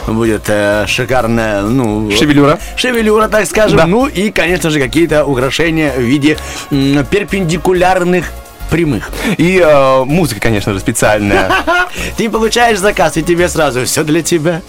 Будет 0.08 0.44
э, 0.48 0.86
шикарная, 0.88 1.62
ну... 1.62 2.10
Шевелюра. 2.12 2.60
Шевелюра, 2.76 3.28
так 3.28 3.46
скажем. 3.46 3.78
Да. 3.78 3.86
Ну 3.86 4.08
и, 4.08 4.32
конечно 4.32 4.70
же, 4.70 4.80
какие-то 4.80 5.26
украшения 5.26 5.94
в 5.96 6.02
виде 6.02 6.38
м, 6.72 7.06
перпендикулярных 7.06 8.32
прямых. 8.72 9.12
И 9.38 9.62
э, 9.64 10.04
музыка, 10.06 10.40
конечно 10.40 10.74
же, 10.74 10.80
специальная. 10.80 11.52
Ты 12.18 12.30
получаешь 12.30 12.80
заказ, 12.80 13.18
и 13.18 13.22
тебе 13.22 13.50
сразу 13.50 13.86
все 13.86 14.04
для 14.04 14.24
тебя. 14.24 14.62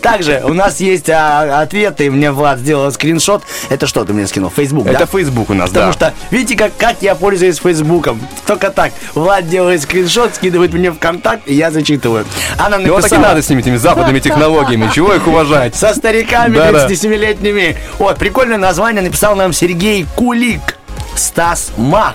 Также 0.00 0.40
у 0.44 0.54
нас 0.54 0.80
есть 0.80 1.10
а, 1.10 1.60
ответы. 1.60 2.10
Мне 2.10 2.30
Влад 2.30 2.60
сделал 2.60 2.90
скриншот. 2.92 3.42
Это 3.68 3.86
что 3.86 4.04
ты 4.04 4.12
мне 4.12 4.26
скинул? 4.26 4.50
Facebook, 4.50 4.86
Это 4.86 5.00
да? 5.00 5.06
Facebook 5.06 5.50
у 5.50 5.54
нас, 5.54 5.70
Потому 5.70 5.88
да. 5.88 5.92
что, 5.92 6.14
видите, 6.30 6.56
как, 6.56 6.76
как 6.78 7.02
я 7.02 7.16
пользуюсь 7.16 7.58
Фейсбуком. 7.58 8.20
Только 8.46 8.70
так. 8.70 8.92
Влад 9.14 9.48
делает 9.48 9.82
скриншот, 9.82 10.36
скидывает 10.36 10.72
мне 10.72 10.92
в 10.92 10.98
контакт, 10.98 11.42
и 11.46 11.54
я 11.54 11.72
зачитываю. 11.72 12.24
Она 12.56 12.76
И 12.76 12.88
вот 12.88 13.02
так 13.02 13.10
и 13.10 13.14
написала... 13.14 13.20
надо 13.20 13.42
с 13.42 13.48
ними, 13.50 13.60
этими 13.60 13.76
западными 13.76 14.20
технологиями. 14.20 14.88
Чего 14.94 15.12
их 15.12 15.26
уважать? 15.26 15.74
Со 15.74 15.92
стариками 15.92 16.54
Да-да. 16.56 16.86
37-летними. 16.86 17.76
Вот, 17.98 18.16
прикольное 18.16 18.58
название 18.58 19.02
написал 19.02 19.34
нам 19.34 19.52
Сергей 19.52 20.06
Кулик. 20.14 20.78
Стас 21.16 21.72
Мах. 21.76 22.14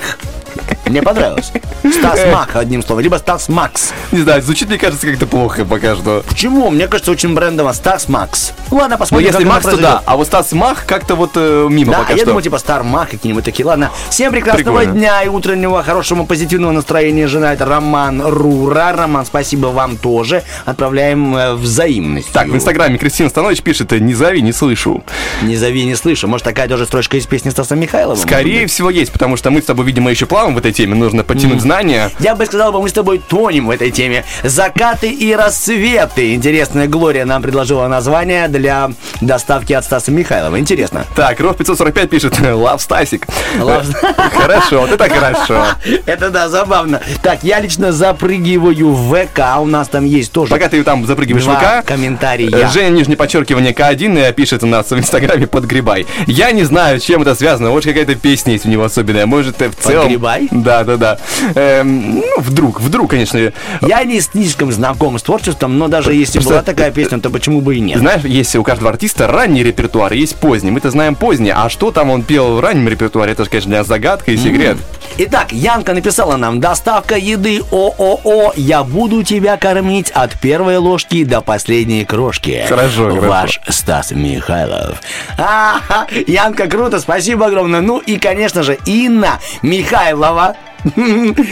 Мне 0.92 1.02
понравилось. 1.02 1.54
Стас 1.98 2.20
Мах, 2.32 2.56
одним 2.56 2.84
словом. 2.84 3.02
Либо 3.04 3.16
Стас 3.16 3.48
Макс. 3.48 3.94
Не 4.12 4.22
знаю, 4.22 4.42
звучит, 4.42 4.68
мне 4.68 4.78
кажется, 4.78 5.08
как-то 5.08 5.26
плохо 5.26 5.64
пока 5.64 5.96
что. 5.96 6.22
Почему? 6.28 6.70
Мне 6.70 6.88
кажется, 6.88 7.12
очень 7.12 7.34
брендово. 7.34 7.72
Стас 7.72 8.10
Макс. 8.10 8.52
Ладно, 8.72 8.96
Ну, 8.96 8.98
посмотрим, 9.00 9.26
если 9.28 9.38
как 9.44 9.46
оно 9.48 9.54
Макс, 9.56 9.66
то 9.66 9.78
да. 9.78 10.02
А 10.06 10.18
вот 10.18 10.28
Стас 10.28 10.52
Мах 10.52 10.86
как-то 10.86 11.16
вот 11.16 11.32
э, 11.36 11.68
мимо 11.70 11.94
Да, 11.94 12.00
пока 12.00 12.12
я 12.12 12.18
что. 12.18 12.26
думаю, 12.28 12.44
типа 12.44 12.58
Стар 12.58 12.84
Мах 12.84 13.10
какие-нибудь 13.10 13.46
такие. 13.46 13.66
Ладно. 13.66 13.90
Всем 14.10 14.34
прекрасного 14.34 14.80
Прикольно. 14.80 15.00
дня 15.00 15.24
и 15.24 15.30
утреннего 15.30 15.82
хорошего 15.82 16.26
позитивного 16.26 16.72
настроения 16.74 17.28
желает 17.28 17.62
Роман 17.62 18.22
Рура. 18.22 18.92
Роман, 18.94 19.26
спасибо 19.26 19.68
вам 19.68 19.96
тоже. 19.96 20.44
Отправляем 20.66 21.36
э, 21.38 21.54
взаимность. 21.54 22.32
Так, 22.34 22.50
в 22.50 22.56
инстаграме 22.56 22.98
Кристина 22.98 23.30
Станович 23.30 23.62
пишет, 23.62 23.92
не 23.92 24.14
зови, 24.14 24.42
не 24.42 24.52
слышу. 24.52 25.04
Не 25.42 25.56
зови, 25.56 25.86
не 25.86 25.96
слышу. 25.96 26.28
Может, 26.28 26.44
такая 26.44 26.68
тоже 26.68 26.86
строчка 26.86 27.16
из 27.16 27.26
песни 27.26 27.50
Стаса 27.50 27.76
Михайлова? 27.76 28.16
Скорее 28.18 28.68
всего 28.68 28.90
есть, 28.90 29.12
потому 29.14 29.38
что 29.38 29.52
мы 29.52 29.62
с 29.62 29.66
тобой, 29.66 29.86
видимо, 29.86 30.12
еще 30.12 30.26
плаваем 30.26 30.54
в 30.56 30.58
этой 30.58 30.74
теме, 30.82 30.96
нужно 30.96 31.24
подтянуть 31.24 31.62
знания. 31.62 32.10
Я 32.20 32.34
бы 32.34 32.44
сказал, 32.46 32.72
мы 32.82 32.90
с 32.90 32.94
тобой 32.94 33.20
тонем 33.20 33.68
в 33.68 33.70
этой 33.70 33.92
теме. 33.92 34.24
Закаты 34.44 35.12
и 35.12 35.36
рассветы. 35.36 36.34
Интересная 36.34 36.88
Глория 36.88 37.24
нам 37.26 37.44
предложила 37.44 37.88
название 37.88 38.48
для 38.48 38.90
доставки 39.22 39.74
от 39.74 39.86
Стаса 39.86 40.10
Михайлова. 40.12 40.58
Интересно. 40.60 41.06
Так, 41.16 41.40
Ров 41.40 41.56
545 41.58 42.10
пишет, 42.10 42.40
лав 42.54 42.82
Стасик. 42.82 43.28
Лав- 43.60 43.86
Хорошо, 44.34 44.82
вот 44.82 44.92
это 44.92 45.08
хорошо. 45.08 45.66
Это 46.08 46.32
да, 46.32 46.50
забавно. 46.50 47.00
Так, 47.22 47.44
я 47.44 47.60
лично 47.60 47.92
запрыгиваю 47.92 48.92
в 48.92 49.14
ВК. 49.16 49.40
У 49.60 49.66
нас 49.66 49.88
там 49.88 50.06
есть 50.06 50.32
тоже 50.32 50.50
Пока 50.50 50.68
ты 50.68 50.84
там 50.84 51.06
запрыгиваешь 51.06 51.46
в 51.46 51.54
ВК, 51.54 51.86
комментария. 51.86 52.50
э, 52.50 52.70
Женя, 52.72 52.90
нижнее 52.90 53.18
подчеркивание 53.18 53.72
К1, 53.74 54.18
э, 54.18 54.34
пишет 54.34 54.64
у 54.64 54.68
нас 54.68 54.90
в 54.90 54.98
инстаграме 54.98 55.46
подгребай. 55.46 56.08
Я 56.26 56.52
не 56.52 56.64
знаю, 56.64 57.00
чем 57.00 57.22
это 57.22 57.36
связано. 57.36 57.70
Вот 57.70 57.84
какая-то 57.84 58.16
песня 58.16 58.54
есть 58.54 58.66
у 58.66 58.70
него 58.70 58.84
особенная. 58.84 59.26
Может, 59.28 59.62
э, 59.62 59.70
в 59.70 59.76
целом... 59.76 60.04
Подгребай? 60.04 60.48
Да, 60.52 60.71
да, 60.84 60.98
да. 60.98 61.18
Эм, 61.56 62.16
ну, 62.20 62.24
вдруг, 62.38 62.82
вдруг, 62.82 63.12
конечно. 63.12 63.52
Я 63.82 64.04
не 64.04 64.20
слишком 64.22 64.72
знаком 64.72 65.18
с 65.20 65.24
творчеством, 65.24 65.78
но 65.78 65.88
даже 65.88 66.14
если 66.14 66.40
Просто- 66.40 66.50
была 66.54 66.64
такая 66.64 66.92
песня, 66.92 67.20
то 67.20 67.30
почему 67.30 67.62
бы 67.62 67.76
и 67.76 67.80
нет? 67.80 68.00
Знаешь, 68.00 68.24
есть 68.24 68.56
у 68.56 68.64
каждого 68.64 68.90
артиста 68.92 69.28
ранний 69.28 69.64
репертуар, 69.64 70.14
есть 70.14 70.36
поздний. 70.38 70.72
Мы-то 70.72 70.90
знаем 70.92 71.16
поздний. 71.16 71.52
А 71.56 71.70
что 71.70 71.92
там 71.92 72.10
он 72.10 72.24
пел 72.24 72.56
в 72.56 72.60
раннем 72.60 72.88
репертуаре, 72.88 73.34
это 73.34 73.44
же, 73.44 73.50
конечно, 73.50 73.70
для 73.70 73.80
нас 73.80 73.88
загадка 73.88 74.32
и 74.32 74.38
секрет. 74.38 74.78
Итак, 75.18 75.52
Янка 75.52 75.94
написала 75.94 76.38
нам 76.38 76.60
«Доставка 76.60 77.16
еды 77.16 77.62
ООО. 77.72 78.54
Я 78.56 78.84
буду 78.84 79.24
тебя 79.24 79.58
кормить 79.58 80.10
от 80.12 80.40
первой 80.40 80.78
ложки 80.78 81.24
до 81.26 81.42
последней 81.42 82.06
крошки». 82.06 82.64
Хорошо, 82.68 83.10
хорошо. 83.10 83.28
Ваш 83.28 83.60
Стас 83.68 84.12
Михайлов. 84.12 84.98
А, 85.38 85.80
Янка, 86.28 86.68
круто, 86.68 87.00
спасибо 87.00 87.48
огромное. 87.48 87.82
Ну 87.82 87.98
и, 88.00 88.18
конечно 88.18 88.64
же, 88.64 88.78
Инна 88.86 89.40
Михайлова. 89.62 90.56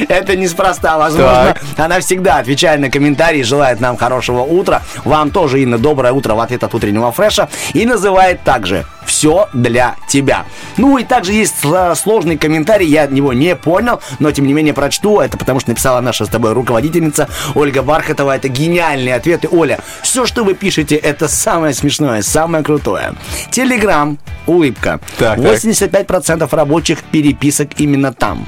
Это 0.09 0.35
неспроста, 0.35 0.97
возможно. 0.97 1.55
Она 1.77 1.99
всегда 1.99 2.37
отвечает 2.37 2.79
на 2.79 2.89
комментарии, 2.89 3.41
желает 3.43 3.79
нам 3.79 3.97
хорошего 3.97 4.41
утра. 4.41 4.81
Вам 5.05 5.31
тоже, 5.31 5.61
Инна, 5.61 5.77
доброе 5.77 6.13
утро 6.13 6.33
в 6.33 6.39
ответ 6.39 6.63
от 6.63 6.73
утреннего 6.73 7.11
фреша. 7.11 7.49
И 7.73 7.85
называет 7.85 8.41
также 8.43 8.85
«Все 9.05 9.47
для 9.53 9.95
тебя». 10.07 10.45
Ну 10.77 10.97
и 10.97 11.03
также 11.03 11.33
есть 11.33 11.55
сл- 11.63 11.95
сложный 11.95 12.37
комментарий, 12.37 12.87
я 12.87 13.03
его 13.03 13.33
не 13.33 13.55
понял, 13.55 14.01
но 14.19 14.31
тем 14.31 14.47
не 14.47 14.53
менее 14.53 14.73
прочту. 14.73 15.19
Это 15.19 15.37
потому 15.37 15.59
что 15.59 15.69
написала 15.69 16.01
наша 16.01 16.25
с 16.25 16.29
тобой 16.29 16.53
руководительница 16.53 17.27
Ольга 17.55 17.81
Бархатова. 17.83 18.35
Это 18.35 18.47
гениальные 18.47 19.15
ответы. 19.15 19.47
Оля, 19.51 19.79
все, 20.01 20.25
что 20.25 20.43
вы 20.43 20.53
пишете, 20.53 20.95
это 20.95 21.27
самое 21.27 21.73
смешное, 21.73 22.21
самое 22.21 22.63
крутое. 22.63 23.13
Телеграм, 23.51 24.17
улыбка. 24.47 24.99
Так, 25.17 25.41
так. 25.41 25.53
85% 25.53 26.47
рабочих 26.55 27.03
переписок 27.03 27.69
именно 27.77 28.13
там. 28.13 28.47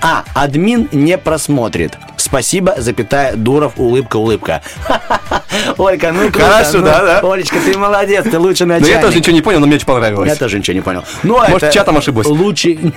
А, 0.00 0.24
админ 0.34 0.88
не 0.92 1.18
просмотрит. 1.18 1.96
Спасибо, 2.28 2.74
запятая, 2.76 3.36
Дуров, 3.36 3.72
улыбка, 3.76 4.16
улыбка. 4.16 4.60
Олька, 5.78 6.12
ну. 6.12 6.30
Хорошо, 6.30 6.78
ну, 6.78 6.84
да, 6.84 7.20
да. 7.22 7.32
Олечка, 7.32 7.56
ты 7.58 7.76
молодец, 7.78 8.24
ты 8.30 8.38
лучший 8.38 8.66
Но 8.66 8.74
начальник. 8.74 8.96
я 8.96 9.00
тоже 9.00 9.16
ничего 9.16 9.34
не 9.34 9.40
понял, 9.40 9.60
но 9.60 9.66
мне 9.66 9.76
очень 9.76 9.86
понравилось. 9.86 10.28
Я 10.28 10.36
тоже 10.36 10.58
ничего 10.58 10.74
не 10.74 10.82
понял. 10.82 11.04
Ну, 11.22 11.38
Может, 11.38 11.62
это 11.62 11.72
чатом 11.72 11.96
ошиблась. 11.96 12.26
Лучший... 12.26 12.92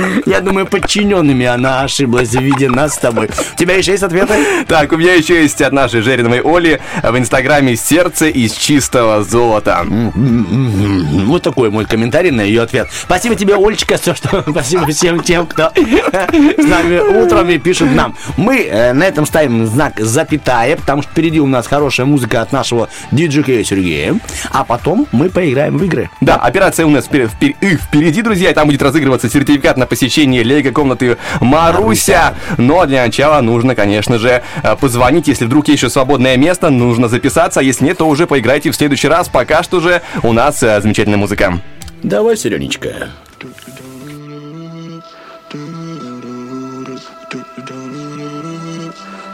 Я 0.26 0.40
думаю, 0.40 0.66
подчиненными 0.66 1.46
она 1.46 1.82
ошиблась 1.82 2.30
в 2.30 2.40
виде 2.40 2.68
нас 2.68 2.94
с 2.94 2.98
тобой. 2.98 3.28
У 3.28 3.56
тебя 3.56 3.74
еще 3.74 3.92
есть 3.92 4.02
ответы? 4.02 4.34
Так, 4.66 4.92
у 4.92 4.96
меня 4.96 5.14
еще 5.14 5.42
есть 5.42 5.60
от 5.60 5.72
нашей 5.72 6.00
Жериновой 6.00 6.40
Оли 6.40 6.80
в 7.02 7.18
инстаграме 7.18 7.76
«Сердце 7.76 8.28
из 8.28 8.52
чистого 8.52 9.22
золота». 9.22 9.84
Вот 11.30 11.42
такой 11.42 11.70
мой 11.70 11.84
комментарий 11.84 12.30
на 12.30 12.40
ее 12.40 12.62
ответ. 12.62 12.88
Спасибо 12.92 13.34
тебе, 13.34 13.54
Олечка, 13.54 13.96
все, 13.96 14.14
что... 14.14 14.44
Спасибо 14.48 14.86
всем 14.86 15.22
тем, 15.22 15.46
кто 15.46 15.70
с 15.74 16.64
нами 16.64 17.22
утром 17.22 17.48
и 17.50 17.58
пишет 17.70 17.94
нам. 17.94 18.16
Мы 18.36 18.64
э, 18.64 18.92
на 18.92 19.04
этом 19.04 19.26
ставим 19.26 19.64
знак 19.66 19.94
запятая, 19.98 20.76
потому 20.76 21.02
что 21.02 21.12
впереди 21.12 21.40
у 21.40 21.46
нас 21.46 21.66
хорошая 21.66 22.06
музыка 22.06 22.42
от 22.42 22.52
нашего 22.52 22.88
диджея 23.12 23.62
Сергея. 23.62 24.18
А 24.50 24.64
потом 24.64 25.06
мы 25.12 25.30
поиграем 25.30 25.78
в 25.78 25.84
игры. 25.84 26.10
Да, 26.20 26.34
операция 26.36 26.84
у 26.86 26.90
нас 26.90 27.08
впер- 27.08 27.30
впер- 27.30 27.54
и 27.60 27.76
впереди, 27.76 28.22
друзья, 28.22 28.50
и 28.50 28.54
там 28.54 28.66
будет 28.66 28.82
разыгрываться 28.82 29.28
сертификат 29.30 29.76
на 29.76 29.86
посещение 29.86 30.42
лего-комнаты 30.42 31.16
Маруся. 31.40 32.34
Но 32.56 32.84
для 32.86 33.04
начала 33.04 33.40
нужно, 33.40 33.74
конечно 33.76 34.18
же, 34.18 34.42
э, 34.62 34.76
позвонить. 34.76 35.28
Если 35.28 35.44
вдруг 35.44 35.68
есть 35.68 35.82
еще 35.82 35.90
свободное 35.90 36.36
место, 36.36 36.70
нужно 36.70 37.08
записаться. 37.08 37.60
А 37.60 37.62
если 37.62 37.84
нет, 37.84 37.98
то 37.98 38.08
уже 38.08 38.26
поиграйте 38.26 38.70
в 38.70 38.76
следующий 38.76 39.08
раз. 39.08 39.28
Пока 39.28 39.62
что 39.62 39.80
же 39.80 40.02
у 40.22 40.32
нас 40.32 40.62
э, 40.62 40.80
замечательная 40.80 41.18
музыка. 41.18 41.60
Давай, 42.02 42.36
Серенечка. 42.36 43.10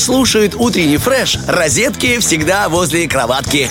слушает 0.00 0.54
утренний 0.56 0.96
фреш, 0.96 1.38
розетки 1.46 2.18
всегда 2.18 2.68
возле 2.68 3.06
кроватки. 3.06 3.68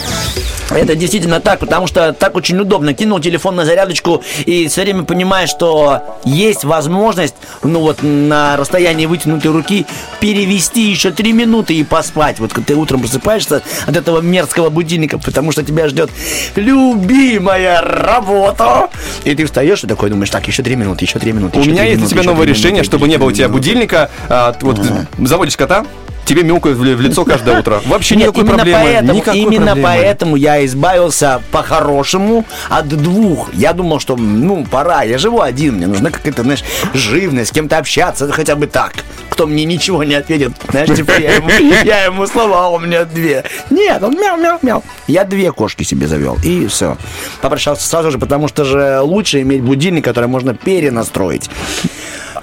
Это 0.70 0.96
действительно 0.96 1.40
так, 1.40 1.60
потому 1.60 1.88
что 1.88 2.14
так 2.14 2.36
очень 2.36 2.60
удобно. 2.60 2.94
Кинул 2.94 3.20
телефон 3.20 3.56
на 3.56 3.66
зарядочку 3.66 4.24
и 4.46 4.68
все 4.68 4.84
время 4.84 5.04
понимаешь, 5.04 5.50
что 5.50 6.20
есть 6.26 6.64
возможность, 6.64 7.34
ну 7.64 7.80
вот 7.80 8.04
на 8.04 8.56
расстоянии 8.56 9.08
вытянутой 9.08 9.52
руки 9.52 9.88
перевести 10.20 10.90
еще 10.90 11.10
три 11.12 11.34
минуты 11.34 11.74
и 11.74 11.84
поспать. 11.84 12.40
Вот 12.40 12.54
когда 12.54 12.68
ты 12.68 12.76
утром 12.76 13.00
просыпаешься 13.02 13.64
от 13.88 13.98
этого 13.98 14.22
мерзкого 14.22 14.70
будильника, 14.70 15.18
потому 15.18 15.52
что 15.52 15.64
тебя 15.64 15.88
ждет 15.90 16.12
любимая 16.56 17.82
работа. 17.82 18.90
И 19.24 19.34
ты 19.34 19.46
встаешь 19.46 19.84
и 19.84 19.88
такой 19.88 20.12
думаешь, 20.12 20.30
так, 20.30 20.48
еще 20.48 20.62
три 20.62 20.76
минуты, 20.76 21.06
еще 21.06 21.18
три 21.18 21.32
минуты. 21.32 21.60
У 21.60 21.64
меня 21.64 21.84
есть 21.84 22.00
для 22.00 22.08
тебя 22.08 22.24
новое 22.24 22.46
решение, 22.46 22.84
чтобы 22.84 23.08
не 23.08 23.18
было 23.18 23.30
у 23.30 23.32
тебя 23.32 23.50
будильника. 23.50 24.12
А, 24.30 24.56
вот 24.62 24.80
заводишь 25.18 25.58
кота, 25.58 25.86
тебе 26.26 26.44
мяукают 26.44 26.78
в 26.78 26.82
в 26.82 27.02
лицо 27.02 27.26
каждое 27.26 27.60
утро. 27.60 27.82
Вообще 27.86 28.16
Нет, 28.16 28.28
никакой 28.28 28.44
именно 28.44 28.56
проблемы. 28.56 28.80
Поэтому, 28.84 29.14
никакой 29.14 29.40
именно 29.40 29.66
проблемы. 29.66 29.84
поэтому 29.84 30.36
я 30.36 30.66
избавился 30.66 31.42
по-хорошему 31.52 32.46
от 32.70 32.88
двух. 32.88 33.54
Я 33.54 33.74
думал, 33.74 34.00
что, 34.00 34.16
ну, 34.16 34.66
пора. 34.66 35.04
Я 35.04 35.18
живу 35.18 35.42
один, 35.42 35.76
мне 35.76 35.88
нужна 35.88 36.12
какая-то, 36.12 36.44
знаешь, 36.44 36.64
живность, 36.94 37.50
с 37.50 37.52
кем-то 37.52 37.78
общаться, 37.78 38.32
хотя 38.32 38.56
бы 38.56 38.68
так. 38.68 38.94
Кто 39.30 39.48
мне 39.48 39.66
ничего 39.66 40.04
не 40.04 40.16
ответит. 40.16 40.52
Знаешь, 40.70 40.96
типа 40.96 41.12
я 41.20 41.36
ему, 41.36 41.50
я 41.84 42.06
ему 42.06 42.28
слова, 42.28 42.70
у 42.70 42.80
меня 42.80 43.06
две. 43.06 43.44
Нет, 43.70 44.02
он 44.04 44.16
мяу-мяу-мяу. 44.16 44.84
Я 45.08 45.24
две 45.24 45.52
кошки 45.52 45.84
себе 45.84 46.08
завел, 46.08 46.38
и 46.44 46.68
все. 46.68 46.98
Попрощался 47.42 47.88
сразу 47.88 48.12
же, 48.12 48.20
потому 48.20 48.48
что 48.48 48.64
же 48.66 49.00
лучше 49.02 49.42
иметь 49.42 49.62
будильник, 49.62 50.04
который 50.04 50.28
можно 50.28 50.54
перенастроить. 50.54 51.50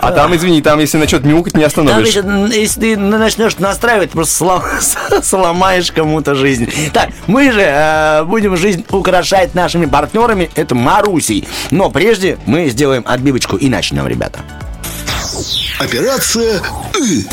А 0.00 0.12
там, 0.12 0.34
извини, 0.36 0.60
там, 0.62 0.78
если 0.80 0.98
начнет 0.98 1.24
мяукать, 1.24 1.54
не 1.54 1.60
Там 1.62 1.66
остановишь. 1.68 2.08
еще, 2.08 2.20
м, 2.20 2.46
если 2.50 2.80
ты 2.80 2.96
начнешь 2.96 3.58
настраивать, 3.58 4.10
ты 4.10 4.16
просто 4.16 4.44
слом- 4.44 5.22
сломаешь 5.22 5.90
кому-то 5.90 6.34
жизнь. 6.34 6.70
Так, 6.92 7.10
мы 7.26 7.50
же 7.52 7.62
э, 7.62 8.24
будем 8.24 8.56
жизнь 8.56 8.84
украшать 8.90 9.54
нашими 9.54 9.86
партнерами, 9.86 10.50
это 10.54 10.74
Марусей. 10.74 11.46
Но 11.70 11.90
прежде 11.90 12.38
мы 12.46 12.68
сделаем 12.68 13.04
отбивочку 13.06 13.56
и 13.56 13.68
начнем, 13.68 14.06
ребята. 14.06 14.40
Операция 15.78 16.60
«Ы». 16.94 17.24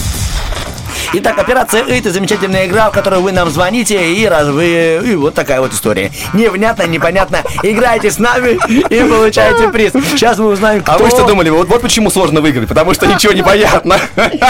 Итак, 1.15 1.37
операция 1.37 1.83
«И»— 1.83 1.99
это 1.99 2.11
замечательная 2.11 2.65
игра, 2.65 2.89
в 2.89 2.93
которой 2.93 3.19
вы 3.19 3.31
нам 3.31 3.47
звоните, 3.51 4.13
и, 4.13 4.25
раз 4.25 4.47
вы... 4.47 4.99
и 5.05 5.15
вот 5.15 5.35
такая 5.35 5.61
вот 5.61 5.71
история. 5.71 6.11
Невнятно, 6.33 6.87
непонятно. 6.87 7.43
Играйте 7.61 8.09
с 8.09 8.17
нами 8.17 8.57
и 8.67 9.07
получаете 9.07 9.69
приз. 9.69 9.93
Сейчас 9.93 10.39
мы 10.39 10.47
узнаем, 10.47 10.81
кто... 10.81 10.93
А 10.93 10.97
вы 10.97 11.09
что 11.09 11.27
думали? 11.27 11.51
Вот, 11.51 11.67
вот 11.67 11.83
почему 11.83 12.09
сложно 12.09 12.41
выиграть, 12.41 12.67
потому 12.67 12.95
что 12.95 13.05
ничего 13.05 13.31
не 13.33 13.43
понятно. 13.43 13.97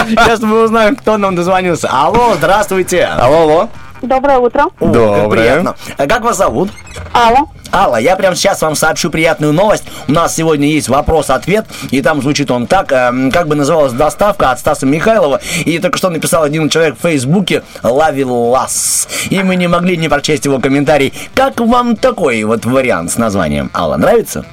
Сейчас 0.07 0.39
мы 0.39 0.63
узнаем, 0.63 0.95
кто 0.95 1.17
нам 1.17 1.35
дозвонился. 1.35 1.89
Алло, 1.91 2.35
здравствуйте. 2.37 3.03
Алло, 3.03 3.41
алло. 3.41 3.69
Доброе 4.03 4.37
утро. 4.37 4.65
О, 4.65 4.69
как 4.79 4.91
Доброе. 4.91 5.29
приятно. 5.29 5.75
А 5.97 6.07
как 6.07 6.23
вас 6.23 6.37
зовут? 6.37 6.69
Алла. 7.13 7.47
Алла, 7.71 7.95
я 7.95 8.17
прямо 8.17 8.35
сейчас 8.35 8.61
вам 8.61 8.75
сообщу 8.75 9.09
приятную 9.09 9.53
новость. 9.53 9.85
У 10.09 10.11
нас 10.11 10.35
сегодня 10.35 10.67
есть 10.67 10.89
вопрос-ответ, 10.89 11.65
и 11.89 12.01
там 12.01 12.21
звучит 12.21 12.51
он 12.51 12.67
так, 12.67 12.91
эм, 12.91 13.31
как 13.31 13.47
бы 13.47 13.55
называлась 13.55 13.93
доставка 13.93 14.51
от 14.51 14.59
Стаса 14.59 14.85
Михайлова. 14.85 15.39
И 15.65 15.79
только 15.79 15.97
что 15.97 16.09
написал 16.09 16.43
один 16.43 16.69
человек 16.69 16.97
в 16.99 17.01
Фейсбуке 17.01 17.63
«Лавилас». 17.81 19.07
И 19.29 19.41
мы 19.41 19.55
не 19.55 19.67
могли 19.67 19.95
не 19.95 20.09
прочесть 20.09 20.45
его 20.45 20.59
комментарий. 20.59 21.13
Как 21.33 21.61
вам 21.61 21.95
такой 21.95 22.43
вот 22.43 22.65
вариант 22.65 23.11
с 23.11 23.17
названием? 23.17 23.71
Алла, 23.73 23.95
нравится? 23.95 24.45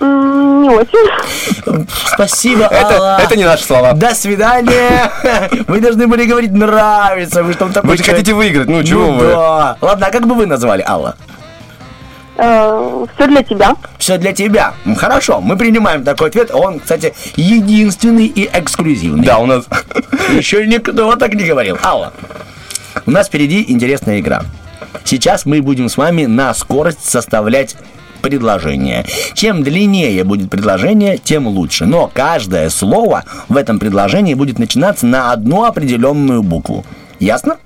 Не 0.00 0.70
очень. 0.70 1.86
Спасибо, 2.14 2.64
Это, 2.64 2.96
Алла. 2.96 3.20
это 3.22 3.36
не 3.36 3.44
наши 3.44 3.64
слова. 3.64 3.92
До 3.92 4.14
свидания. 4.14 5.10
Вы 5.66 5.80
должны 5.80 6.06
были 6.06 6.24
говорить 6.24 6.52
«нравится». 6.52 7.42
Вы 7.42 7.52
что 7.52 7.64
там 7.64 7.72
такое 7.72 7.90
Вы 7.90 7.96
же 7.96 8.04
хотите 8.04 8.32
выиграть, 8.32 8.68
ну 8.68 8.82
чего 8.84 9.12
вы? 9.12 9.26
Да. 9.28 9.76
Ладно, 9.80 10.06
а 10.06 10.10
как 10.10 10.26
бы 10.26 10.34
вы 10.34 10.46
назвали, 10.46 10.84
Алла? 10.86 11.16
Все 12.36 13.26
для 13.26 13.42
тебя. 13.42 13.74
Все 13.98 14.16
для 14.16 14.32
тебя. 14.32 14.74
Хорошо, 14.96 15.40
мы 15.40 15.56
принимаем 15.56 16.04
такой 16.04 16.28
ответ. 16.28 16.50
Он, 16.52 16.78
кстати, 16.78 17.12
единственный 17.34 18.26
и 18.26 18.48
эксклюзивный. 18.52 19.24
Да, 19.24 19.38
у 19.38 19.46
нас... 19.46 19.64
Еще 20.30 20.64
никто 20.66 21.16
так 21.16 21.34
не 21.34 21.44
говорил. 21.44 21.76
Алла, 21.82 22.12
у 23.06 23.10
нас 23.10 23.26
впереди 23.26 23.64
интересная 23.66 24.20
игра. 24.20 24.42
Сейчас 25.02 25.46
мы 25.46 25.60
будем 25.62 25.88
с 25.88 25.96
вами 25.96 26.26
на 26.26 26.54
скорость 26.54 27.04
составлять 27.08 27.74
предложение. 28.20 29.04
Чем 29.34 29.62
длиннее 29.62 30.24
будет 30.24 30.50
предложение, 30.50 31.18
тем 31.18 31.46
лучше. 31.46 31.86
Но 31.86 32.10
каждое 32.12 32.68
слово 32.70 33.24
в 33.48 33.56
этом 33.56 33.78
предложении 33.78 34.34
будет 34.34 34.58
начинаться 34.58 35.06
на 35.06 35.32
одну 35.32 35.64
определенную 35.64 36.42
букву. 36.42 36.84
Ясно? 37.20 37.58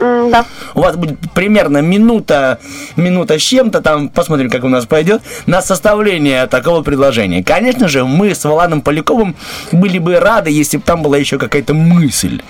Да. 0.00 0.46
У 0.74 0.80
вас 0.80 0.96
будет 0.96 1.18
примерно 1.34 1.78
минута, 1.78 2.58
минута 2.96 3.38
с 3.38 3.42
чем-то, 3.42 3.82
там 3.82 4.08
посмотрим, 4.08 4.48
как 4.48 4.64
у 4.64 4.68
нас 4.68 4.86
пойдет, 4.86 5.20
на 5.46 5.60
составление 5.60 6.46
такого 6.46 6.82
предложения. 6.82 7.44
Конечно 7.44 7.86
же, 7.86 8.04
мы 8.04 8.34
с 8.34 8.44
Валаном 8.44 8.80
Поляковым 8.80 9.36
были 9.72 9.98
бы 9.98 10.18
рады, 10.18 10.50
если 10.50 10.78
бы 10.78 10.82
там 10.84 11.02
была 11.02 11.18
еще 11.18 11.38
какая-то 11.38 11.74
мысль. 11.74 12.40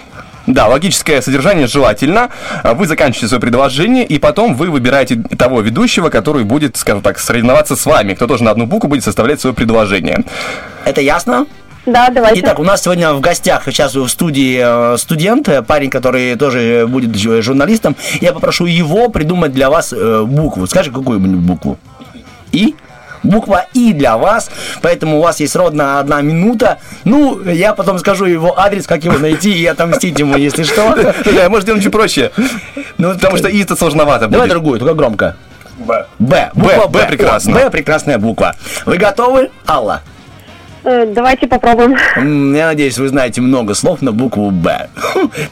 Да, 0.46 0.66
логическое 0.66 1.20
содержание 1.22 1.66
желательно. 1.66 2.30
А 2.62 2.74
Вы 2.74 2.86
заканчиваете 2.86 3.28
свое 3.28 3.40
предложение, 3.40 4.04
и 4.04 4.18
потом 4.18 4.54
вы 4.54 4.70
выбираете 4.70 5.16
того 5.38 5.60
ведущего, 5.60 6.08
который 6.08 6.44
будет, 6.44 6.76
скажем 6.76 7.02
так, 7.02 7.18
соревноваться 7.18 7.76
с 7.76 7.86
вами, 7.86 8.14
кто 8.14 8.26
тоже 8.26 8.44
на 8.44 8.50
одну 8.50 8.66
букву 8.66 8.88
будет 8.88 9.04
составлять 9.04 9.40
свое 9.40 9.54
предложение. 9.54 10.24
Это 10.84 11.00
ясно? 11.00 11.46
Да, 11.86 12.10
давайте. 12.10 12.40
Итак, 12.40 12.58
у 12.58 12.62
нас 12.62 12.82
сегодня 12.82 13.12
в 13.12 13.20
гостях 13.20 13.64
сейчас 13.66 13.94
в 13.94 14.06
студии 14.08 14.60
э, 14.62 14.98
студент, 14.98 15.48
э, 15.48 15.62
парень, 15.62 15.90
который 15.90 16.36
тоже 16.36 16.86
будет 16.86 17.16
журналистом. 17.16 17.96
Я 18.20 18.32
попрошу 18.32 18.66
его 18.66 19.08
придумать 19.08 19.52
для 19.52 19.70
вас 19.70 19.92
э, 19.92 20.24
букву. 20.26 20.66
Скажи 20.66 20.92
какую-нибудь 20.92 21.40
букву. 21.40 21.78
И? 22.52 22.74
Буква 23.22 23.66
И 23.74 23.92
для 23.92 24.16
вас, 24.16 24.50
поэтому 24.82 25.18
у 25.18 25.22
вас 25.22 25.40
есть 25.40 25.54
ровно 25.56 26.00
одна 26.00 26.20
минута. 26.22 26.78
Ну, 27.04 27.42
я 27.42 27.74
потом 27.74 27.98
скажу 27.98 28.24
его 28.24 28.58
адрес, 28.58 28.86
как 28.86 29.04
его 29.04 29.18
найти 29.18 29.52
и 29.52 29.66
отомстить 29.66 30.18
ему, 30.18 30.36
если 30.36 30.62
что. 30.62 30.96
Может, 31.48 31.62
сделаем 31.62 31.82
чуть 31.82 31.92
проще. 31.92 32.30
Ну, 32.98 33.14
Потому 33.14 33.36
что 33.36 33.48
И-то 33.48 33.76
сложновато 33.76 34.26
Давай 34.28 34.48
другую, 34.48 34.78
только 34.78 34.94
громко. 34.94 35.36
Б. 35.78 36.06
Б. 36.18 36.50
Буква 36.54 36.86
Б 36.88 37.06
прекрасно. 37.06 37.54
Б 37.54 37.70
прекрасная 37.70 38.18
буква. 38.18 38.54
Вы 38.86 38.96
готовы, 38.98 39.50
Алла? 39.66 40.02
Э, 40.84 41.06
Давайте 41.06 41.46
попробуем. 41.46 41.96
Я 42.54 42.66
надеюсь, 42.66 42.98
вы 42.98 43.08
знаете 43.08 43.40
много 43.40 43.74
слов 43.74 44.02
на 44.02 44.12
букву 44.12 44.50
Б. 44.50 44.88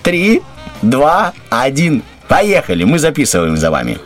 Три, 0.02 0.42
два, 0.82 1.32
один. 1.50 2.02
Поехали, 2.28 2.84
мы 2.84 2.98
записываем 2.98 3.56
за 3.56 3.70
вами. 3.70 3.98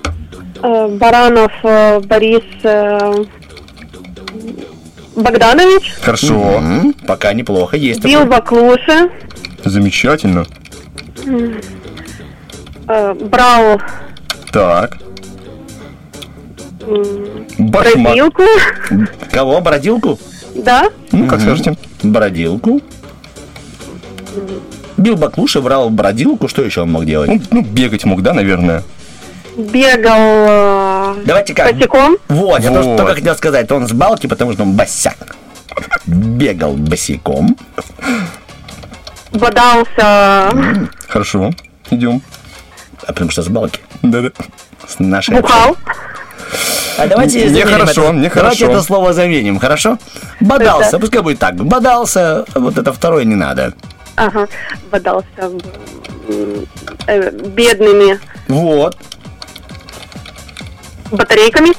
Э, 0.62 0.88
Баранов 0.88 1.52
э, 1.64 2.00
Борис 2.00 2.44
Богданович. 5.16 5.94
Хорошо. 6.00 6.34
М, 6.58 6.94
Пока 7.06 7.32
неплохо, 7.34 7.76
есть 7.76 8.02
Бил 8.02 8.20
такой. 8.20 8.30
Баклуши. 8.38 9.10
Замечательно. 9.64 10.46
э, 12.88 13.14
Брал 13.14 13.80
Так. 14.50 14.98
Башмак. 17.58 18.04
Бродилку. 18.04 18.42
Кого? 19.30 19.60
Бродилку? 19.60 20.18
Да. 20.54 20.88
Ну, 21.12 21.26
как 21.28 21.40
скажете. 21.40 21.76
Бродилку. 22.02 22.80
Бил 24.96 25.16
Баклуши, 25.16 25.60
брал 25.60 25.90
бродилку. 25.90 26.48
Что 26.48 26.62
еще 26.62 26.82
он 26.82 26.90
мог 26.92 27.04
делать? 27.06 27.30
Ну, 27.30 27.40
ну, 27.50 27.62
бегать 27.62 28.04
мог, 28.04 28.22
да, 28.22 28.32
наверное. 28.34 28.82
Бегал 29.56 31.16
э, 31.18 31.22
Давайте 31.24 31.54
как? 31.54 31.74
босиком. 31.74 32.16
Вот, 32.28 32.60
я 32.60 32.70
тоже 32.70 32.88
Вот. 32.88 32.96
только 32.98 33.14
хотел 33.16 33.34
сказать, 33.36 33.70
он 33.70 33.86
с 33.86 33.92
балки, 33.92 34.26
потому 34.26 34.52
что 34.52 34.62
он 34.62 34.72
босяк. 34.72 35.16
Бегал 36.06 36.72
босиком. 36.74 37.56
Бодался 39.32 40.50
Хорошо. 41.08 41.50
Идем. 41.90 42.22
А 43.06 43.12
потому 43.12 43.30
что 43.30 43.42
с 43.42 43.48
балки. 43.48 43.80
Да-да. 44.02 44.30
С 44.86 44.98
нашей 44.98 45.40
Бухал. 45.40 45.76
А 46.98 47.06
давайте 47.06 47.48
заменим 47.48 47.54
Нехорошо, 47.66 48.02
это. 48.04 48.12
нехорошо. 48.12 48.40
Давайте 48.58 48.64
это 48.66 48.82
слово 48.82 49.12
заменим, 49.12 49.58
хорошо? 49.58 49.98
Бодался, 50.40 50.98
пускай 50.98 51.22
будет 51.22 51.38
так. 51.38 51.54
Бодался, 51.56 52.44
вот 52.54 52.76
это 52.76 52.92
второе 52.92 53.24
не 53.24 53.34
надо. 53.34 53.72
Ага. 54.16 54.46
Бодался 54.90 55.50
э, 57.06 57.30
бедными 57.30 58.20
Вот. 58.48 58.96
Батарейками. 61.12 61.70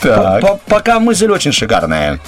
Так. 0.00 0.40
По- 0.40 0.60
Пока 0.66 0.98
мысль 0.98 1.30
очень 1.30 1.52
шикарная. 1.52 2.18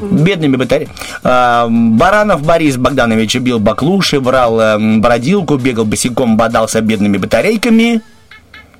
Бедными 0.00 0.56
батареи. 0.56 0.88
А, 1.22 1.66
Баранов 1.68 2.42
Борис 2.42 2.76
Богданович 2.76 3.36
бил 3.36 3.58
баклуши, 3.58 4.20
брал 4.20 4.60
эм, 4.60 5.00
бродилку, 5.00 5.56
бегал 5.56 5.84
босиком, 5.84 6.36
бодался 6.36 6.80
бедными 6.80 7.16
батарейками. 7.16 8.00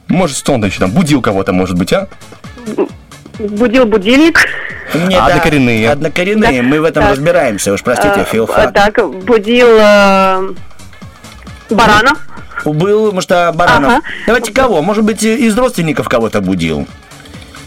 Может, 0.09 0.37
что 0.37 0.53
он 0.53 0.65
еще 0.65 0.81
там 0.81 0.91
будил 0.91 1.23
кого-то, 1.23 1.53
может 1.53 1.79
быть, 1.79 1.93
а? 1.93 2.09
Будил 3.39 3.87
будильник. 3.87 4.47
Не, 5.09 5.17
А 5.17 5.27
однокоренные? 5.27 5.91
Однокоренные, 5.91 6.63
мы 6.63 6.81
в 6.81 6.85
этом 6.85 7.05
Так. 7.05 7.13
разбираемся, 7.13 7.73
уж 7.73 7.83
простите, 7.83 8.21
Э, 8.21 8.25
филфак. 8.25 8.73
Так, 8.75 8.95
будил 9.25 9.69
э, 9.81 10.55
Баранов. 11.71 12.19
Был, 12.65 13.13
может, 13.13 13.31
а, 13.33 13.53
Баранов. 13.53 13.91
Ага. 13.93 14.03
Давайте 14.27 14.53
кого? 14.53 14.83
Может 14.83 15.05
быть, 15.05 15.23
из 15.23 15.57
родственников 15.57 16.09
кого-то 16.09 16.41
будил? 16.41 16.87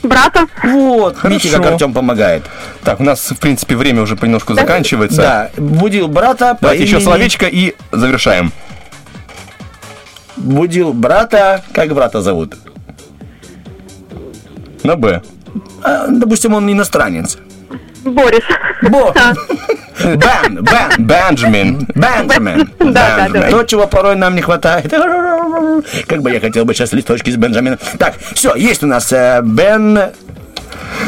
Брата. 0.04 0.46
Вот, 0.64 1.18
видите, 1.24 1.58
как. 1.58 1.66
Артем 1.74 1.94
помогает. 1.94 2.44
Так, 2.84 3.00
у 3.00 3.04
нас, 3.04 3.32
в 3.32 3.38
принципе, 3.38 3.76
время 3.76 4.02
уже 4.04 4.16
понемножку 4.16 4.54
заканчивается. 4.54 5.22
Да, 5.22 5.50
будил 5.58 6.08
брата 6.08 6.54
по 6.56 6.62
Давайте 6.62 6.84
еще 6.84 6.94
имени- 6.98 7.04
словечко 7.06 7.46
и 7.48 7.76
завершаем. 7.92 8.52
Будил 10.38 10.94
брата, 10.94 11.64
как 11.74 11.94
брата 11.94 12.22
зовут? 12.22 12.56
На 14.84 14.96
Б. 14.96 15.22
А, 15.84 16.08
допустим, 16.08 16.54
он 16.54 16.72
иностранец. 16.72 17.38
Борис. 18.06 18.44
Бо. 18.84 19.14
Бен, 20.04 20.64
Бен, 20.64 21.06
Бенджамин. 21.06 21.88
Бенджамин. 21.96 22.70
Да, 22.80 23.28
да, 23.28 23.30
да. 23.30 23.50
То, 23.50 23.64
чего 23.64 23.88
порой 23.88 24.16
нам 24.16 24.36
не 24.36 24.42
хватает. 24.42 24.90
Как 26.08 26.22
бы 26.22 26.32
я 26.32 26.40
хотел 26.40 26.66
бы 26.66 26.74
сейчас 26.74 26.94
листочки 26.94 27.30
с 27.30 27.36
Бенджамином. 27.36 27.80
Так, 27.98 28.16
все, 28.34 28.56
есть 28.56 28.84
у 28.84 28.88
нас 28.88 29.12
э, 29.12 29.42
Бен... 29.44 30.00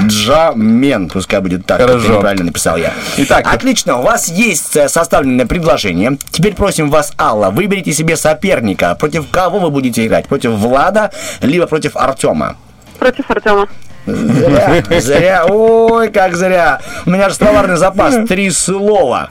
Джамен, 0.06 1.10
пускай 1.10 1.42
будет 1.42 1.66
так, 1.66 1.80
как 1.80 1.88
Хорошо. 1.88 2.16
неправильно 2.16 2.46
написал 2.46 2.78
я. 2.78 2.94
Итак. 3.18 3.46
Отлично, 3.52 3.98
у 3.98 4.04
вас 4.04 4.28
есть 4.28 4.76
э, 4.76 4.88
составленное 4.88 5.46
предложение. 5.46 6.18
Теперь 6.32 6.54
просим 6.54 6.90
вас, 6.90 7.14
Алла, 7.18 7.50
выберите 7.50 7.92
себе 7.92 8.16
соперника. 8.16 8.96
Против 8.96 9.30
кого 9.30 9.60
вы 9.60 9.70
будете 9.70 10.06
играть? 10.06 10.28
Против 10.28 10.52
Влада, 10.52 11.12
либо 11.42 11.66
против 11.66 11.96
Артема? 11.96 12.56
Против 13.00 13.30
Артема. 13.30 13.68
Зря, 14.16 14.84
зря, 15.00 15.46
ой, 15.46 16.10
как 16.10 16.36
зря. 16.36 16.80
У 17.06 17.10
меня 17.12 17.30
же 17.30 17.36
словарный 17.36 17.78
запас, 17.78 18.28
три 18.28 18.50
слова. 18.50 19.30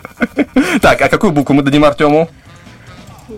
Так, 0.81 1.01
а 1.03 1.09
какую 1.09 1.33
букву 1.33 1.55
мы 1.55 1.63
дадим 1.63 1.85
Артему? 1.85 2.29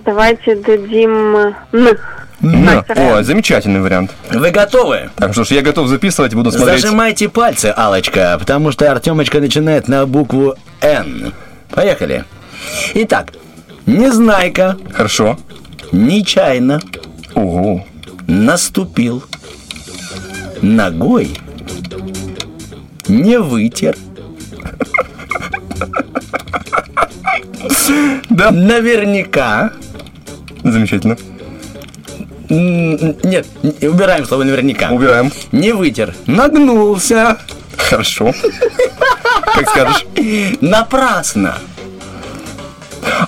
Давайте 0.05 0.57
дадим 0.57 1.55
Н. 1.73 1.99
Ну, 2.43 2.83
О, 2.97 3.23
замечательный 3.23 3.81
вариант. 3.81 4.13
Вы 4.31 4.51
готовы? 4.51 5.11
Так 5.17 5.33
что 5.35 5.45
ж, 5.45 5.49
я 5.51 5.63
готов 5.63 5.89
записывать, 5.89 6.33
буду 6.35 6.51
смотреть. 6.51 6.81
Зажимайте 6.81 7.29
пальцы, 7.29 7.73
Алочка, 7.77 8.37
потому 8.39 8.73
что 8.73 8.91
Артемочка 8.91 9.41
начинает 9.41 9.89
на 9.89 10.07
букву 10.07 10.55
Н. 10.81 11.35
Поехали. 11.71 12.25
Итак, 12.95 13.33
Незнайка 13.87 14.77
Хорошо. 14.93 15.39
нечаянно 15.93 16.81
Ого. 17.35 17.85
наступил 18.27 19.23
ногой, 20.63 21.31
не 23.09 23.39
вытер. 23.39 23.97
Да. 28.31 28.51
Наверняка. 28.51 29.73
Замечательно. 30.63 31.17
Нет, 32.49 33.47
убираем 33.63 34.25
слово 34.25 34.45
наверняка. 34.45 34.91
Убираем. 34.91 35.31
Не 35.53 35.73
вытер. 35.73 36.15
Нагнулся. 36.27 37.39
Хорошо. 37.77 38.33
Как 39.55 39.69
скажешь. 39.69 40.07
Напрасно. 40.61 41.59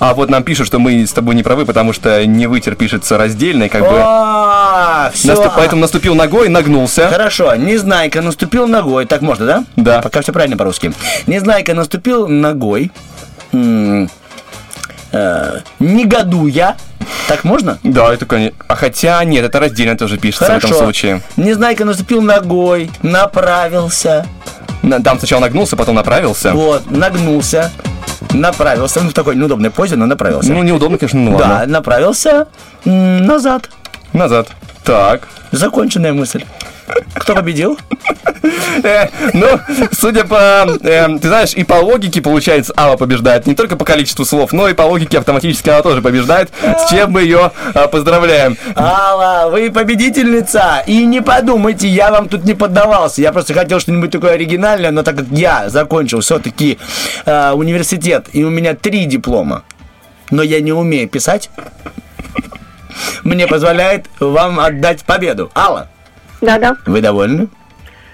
А 0.01 0.15
вот 0.15 0.31
нам 0.31 0.43
пишут, 0.43 0.66
что 0.66 0.78
мы 0.78 1.07
с 1.07 1.12
тобой 1.12 1.35
не 1.35 1.43
правы, 1.43 1.65
потому 1.66 1.93
что 1.93 2.24
не 2.27 2.47
вытер 2.47 2.74
пишется 2.74 3.16
раздельно, 3.19 3.65
и 3.65 3.69
как 3.69 3.82
бы... 3.82 3.99
А. 4.01 5.11
Наступ- 5.24 5.53
Поэтому 5.57 5.82
наступил 5.82 6.15
ногой, 6.15 6.49
нагнулся. 6.49 7.09
Хорошо, 7.09 7.55
Незнайка 7.57 8.23
наступил 8.23 8.66
ногой. 8.66 9.07
Так 9.07 9.20
можно, 9.23 9.47
да? 9.47 9.65
Да. 9.77 10.01
Пока 10.03 10.20
все 10.23 10.32
правильно 10.32 10.57
по-русски. 10.57 10.93
Незнайка 11.27 11.74
наступил 11.74 12.28
ногой. 12.28 12.90
э, 13.53 14.07
Негодуя. 15.78 16.77
Так 17.28 17.44
можно? 17.44 17.78
Да, 17.82 18.12
это, 18.12 18.27
конечно. 18.27 18.57
А 18.69 18.74
хотя 18.77 19.23
нет, 19.24 19.44
это 19.44 19.59
раздельно 19.61 19.97
тоже 19.97 20.19
пишется 20.19 20.44
в 20.47 20.49
этом 20.57 20.61
Хорошо. 20.70 20.78
случае. 20.85 21.20
Незнайка 21.36 21.85
наступил 21.85 22.23
ногой, 22.23 22.90
направился. 23.03 24.27
Там 25.05 25.19
сначала 25.19 25.41
нагнулся, 25.43 25.77
потом 25.77 25.95
направился. 25.95 26.53
Вот, 26.53 26.91
нагнулся, 26.91 27.71
направился. 28.33 29.01
Ну, 29.01 29.11
в 29.11 29.15
такой 29.15 29.37
неудобной 29.37 29.71
позе, 29.71 29.97
но 29.97 30.07
направился. 30.07 30.53
Ну, 30.53 30.63
неудобно, 30.63 30.99
конечно, 30.99 31.21
ну 31.21 31.39
да, 31.39 31.49
ладно. 31.49 31.67
направился 31.73 32.47
м, 32.85 33.25
назад. 33.25 33.71
Назад. 34.13 34.49
Так. 34.85 35.29
Законченная 35.53 36.13
мысль. 36.13 36.45
Кто 37.15 37.35
победил? 37.35 37.79
Э, 38.83 39.09
ну, 39.33 39.61
судя 39.93 40.25
по... 40.25 40.67
э, 40.83 41.19
ты 41.19 41.29
знаешь, 41.29 41.55
и 41.55 41.65
по 41.65 41.75
логике, 41.75 42.21
получается, 42.21 42.73
Алла 42.77 42.97
побеждает. 42.97 43.47
Не 43.47 43.55
только 43.55 43.77
по 43.77 43.85
количеству 43.85 44.25
слов, 44.25 44.53
но 44.53 44.69
и 44.69 44.75
по 44.75 44.83
логике 44.83 45.19
автоматически 45.19 45.69
она 45.71 45.83
тоже 45.83 46.03
побеждает. 46.03 46.51
С 46.63 46.91
чем 46.91 47.13
мы 47.13 47.23
ее 47.23 47.53
э, 47.75 47.89
поздравляем. 47.89 48.57
Алла, 48.75 49.51
вы 49.51 49.71
победительница! 49.71 50.83
И 50.87 51.05
не 51.05 51.21
подумайте, 51.21 51.87
я 51.87 52.11
вам 52.11 52.29
тут 52.29 52.45
не 52.45 52.55
поддавался. 52.55 53.21
Я 53.23 53.33
просто 53.33 53.55
хотел 53.55 53.79
что-нибудь 53.81 54.11
такое 54.11 54.33
оригинальное, 54.33 54.91
но 54.91 55.03
так 55.03 55.17
как 55.17 55.27
я 55.31 55.69
закончил 55.69 56.21
все-таки 56.21 56.79
университет, 57.27 58.27
и 58.33 58.45
у 58.45 58.51
меня 58.51 58.75
три 58.75 59.05
диплома, 59.05 59.63
но 60.31 60.43
я 60.43 60.61
не 60.61 60.73
умею 60.73 61.09
писать, 61.09 61.51
мне 63.23 63.47
позволяет 63.47 64.07
вам 64.19 64.59
отдать 64.61 65.05
победу. 65.05 65.51
Алла, 65.55 65.89
Да-да. 66.43 66.77
вы 66.86 67.01
довольны? 67.01 67.48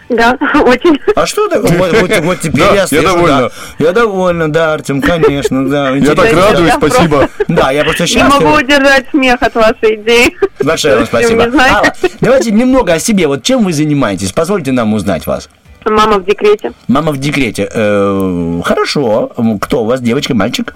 Да, 0.08 0.38
очень. 0.64 0.98
А 1.16 1.26
что 1.26 1.48
такое? 1.48 1.70
Вот, 1.72 1.92
вот- 2.00 2.18
вот 2.20 2.40
теперь 2.42 2.60
Да, 2.64 2.68
я 2.70 2.74
я 2.82 2.86
слышу, 2.86 3.02
довольна. 3.04 3.40
да. 3.40 3.50
Я 3.84 3.92
довольна, 3.92 4.50
да, 4.50 4.72
Артем, 4.72 5.02
конечно, 5.02 5.68
да. 5.68 5.90
Я 5.96 6.14
так 6.14 6.32
радуюсь, 6.32 6.70
Я 6.70 6.76
спасибо. 6.76 7.28
Да, 7.48 7.70
я 7.72 7.84
просто 7.84 8.04
Не 8.04 8.22
могу 8.24 8.40
счастлив. 8.40 8.56
удержать 8.64 9.06
смех 9.10 9.36
от 9.42 9.54
вашей 9.54 9.96
идеи. 9.96 10.34
Большое 10.62 10.96
вам 10.96 11.04
спасибо. 11.06 11.42
Алла, 11.44 11.92
давайте 12.22 12.52
немного 12.52 12.94
о 12.94 12.98
себе. 12.98 13.26
Вот 13.26 13.42
чем 13.42 13.64
вы 13.64 13.72
занимаетесь? 13.74 14.32
Позвольте 14.32 14.72
нам 14.72 14.94
узнать 14.94 15.26
вас. 15.26 15.50
Мама 15.84 16.18
в 16.18 16.24
декрете. 16.24 16.72
Мама 16.86 17.12
в 17.12 17.18
декрете. 17.18 17.68
Э, 17.72 18.60
хорошо. 18.64 19.32
Кто 19.60 19.82
у 19.82 19.86
вас, 19.86 20.00
девочка, 20.00 20.34
мальчик? 20.34 20.74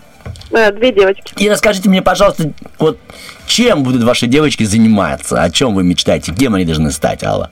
Э, 0.53 0.71
Две 0.73 0.93
девочки. 0.93 1.33
И 1.37 1.49
расскажите 1.51 1.89
мне, 1.89 2.03
пожалуйста, 2.03 2.51
вот 2.79 2.99
чем 3.47 3.83
будут 3.83 4.03
ваши 4.05 4.27
девочки 4.27 4.65
заниматься? 4.65 5.43
О 5.43 5.51
чем 5.51 5.75
вы 5.75 5.83
мечтаете? 5.85 6.33
Кем 6.33 6.55
они 6.55 6.65
должны 6.65 6.91
стать, 6.91 7.23
Алла? 7.25 7.51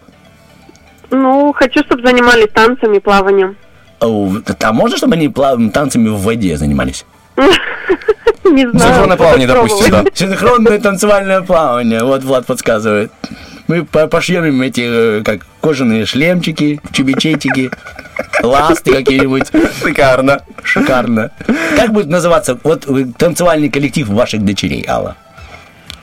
Ну, 1.10 1.52
хочу, 1.54 1.80
чтобы 1.84 2.06
занимались 2.06 2.48
танцами, 2.52 2.98
плаванием. 2.98 3.56
А 4.00 4.72
можно, 4.72 4.96
чтобы 4.96 5.14
они 5.14 5.28
плав- 5.28 5.70
танцами 5.72 6.08
в 6.08 6.18
воде 6.20 6.56
занимались? 6.56 7.04
Не 8.44 8.68
знаю. 8.70 8.88
Синхронное 8.94 9.16
плавание, 9.16 9.46
допустим, 9.46 9.90
да. 9.92 10.04
Синхронное 10.14 10.78
танцевальное 10.80 11.42
плавание. 11.42 12.02
Вот 12.02 12.24
Влад 12.24 12.46
подсказывает. 12.46 13.12
Мы 13.70 13.84
по- 13.84 14.08
пошьем 14.08 14.44
им 14.46 14.60
эти, 14.62 14.80
э, 15.20 15.22
как 15.22 15.46
кожаные 15.60 16.04
шлемчики, 16.04 16.80
чубичетики, 16.90 17.70
ласты 18.42 18.92
какие-нибудь. 18.92 19.44
Шикарно. 19.80 20.40
Шикарно. 20.64 21.30
Как 21.76 21.92
будет 21.92 22.08
называться 22.08 22.58
вот 22.64 22.84
э, 22.88 23.04
танцевальный 23.16 23.68
коллектив 23.70 24.08
ваших 24.08 24.44
дочерей, 24.44 24.84
Алла? 24.88 25.16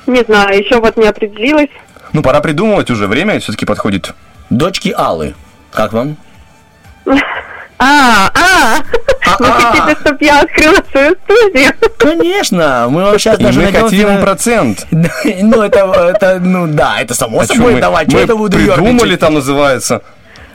Не 0.05 0.23
знаю, 0.23 0.57
еще 0.57 0.79
вот 0.79 0.95
не 0.95 1.07
определилась. 1.07 1.67
Ну, 2.13 2.21
пора 2.21 2.39
придумывать 2.39 2.89
уже, 2.89 3.05
время 3.05 3.37
все-таки 3.41 3.65
подходит. 3.65 4.13
Дочки 4.49 4.93
Аллы. 4.95 5.35
Как 5.73 5.91
вам? 5.91 6.15
А, 7.79 8.31
а, 8.33 9.37
вы 9.39 9.45
хотите, 9.45 9.99
чтобы 10.01 10.17
я 10.21 10.41
открыла 10.41 10.83
свою 10.91 11.15
студию? 11.23 11.71
Конечно, 11.97 12.87
мы 12.89 13.03
вам 13.03 13.19
сейчас 13.19 13.37
даже 13.37 13.59
мы 13.59 13.71
хотим 13.71 14.19
процент. 14.19 14.87
Ну, 15.39 15.61
это, 15.61 15.79
это, 16.15 16.39
ну 16.39 16.67
да, 16.67 16.99
это 16.99 17.13
само 17.13 17.41
А 17.41 17.45
собой 17.45 17.75
мы, 17.75 17.81
давать. 17.81 18.09
Что 18.09 18.19
это 18.19 18.35
буду 18.35 18.57
придумали, 18.57 19.15
там 19.15 19.35
называется. 19.35 20.01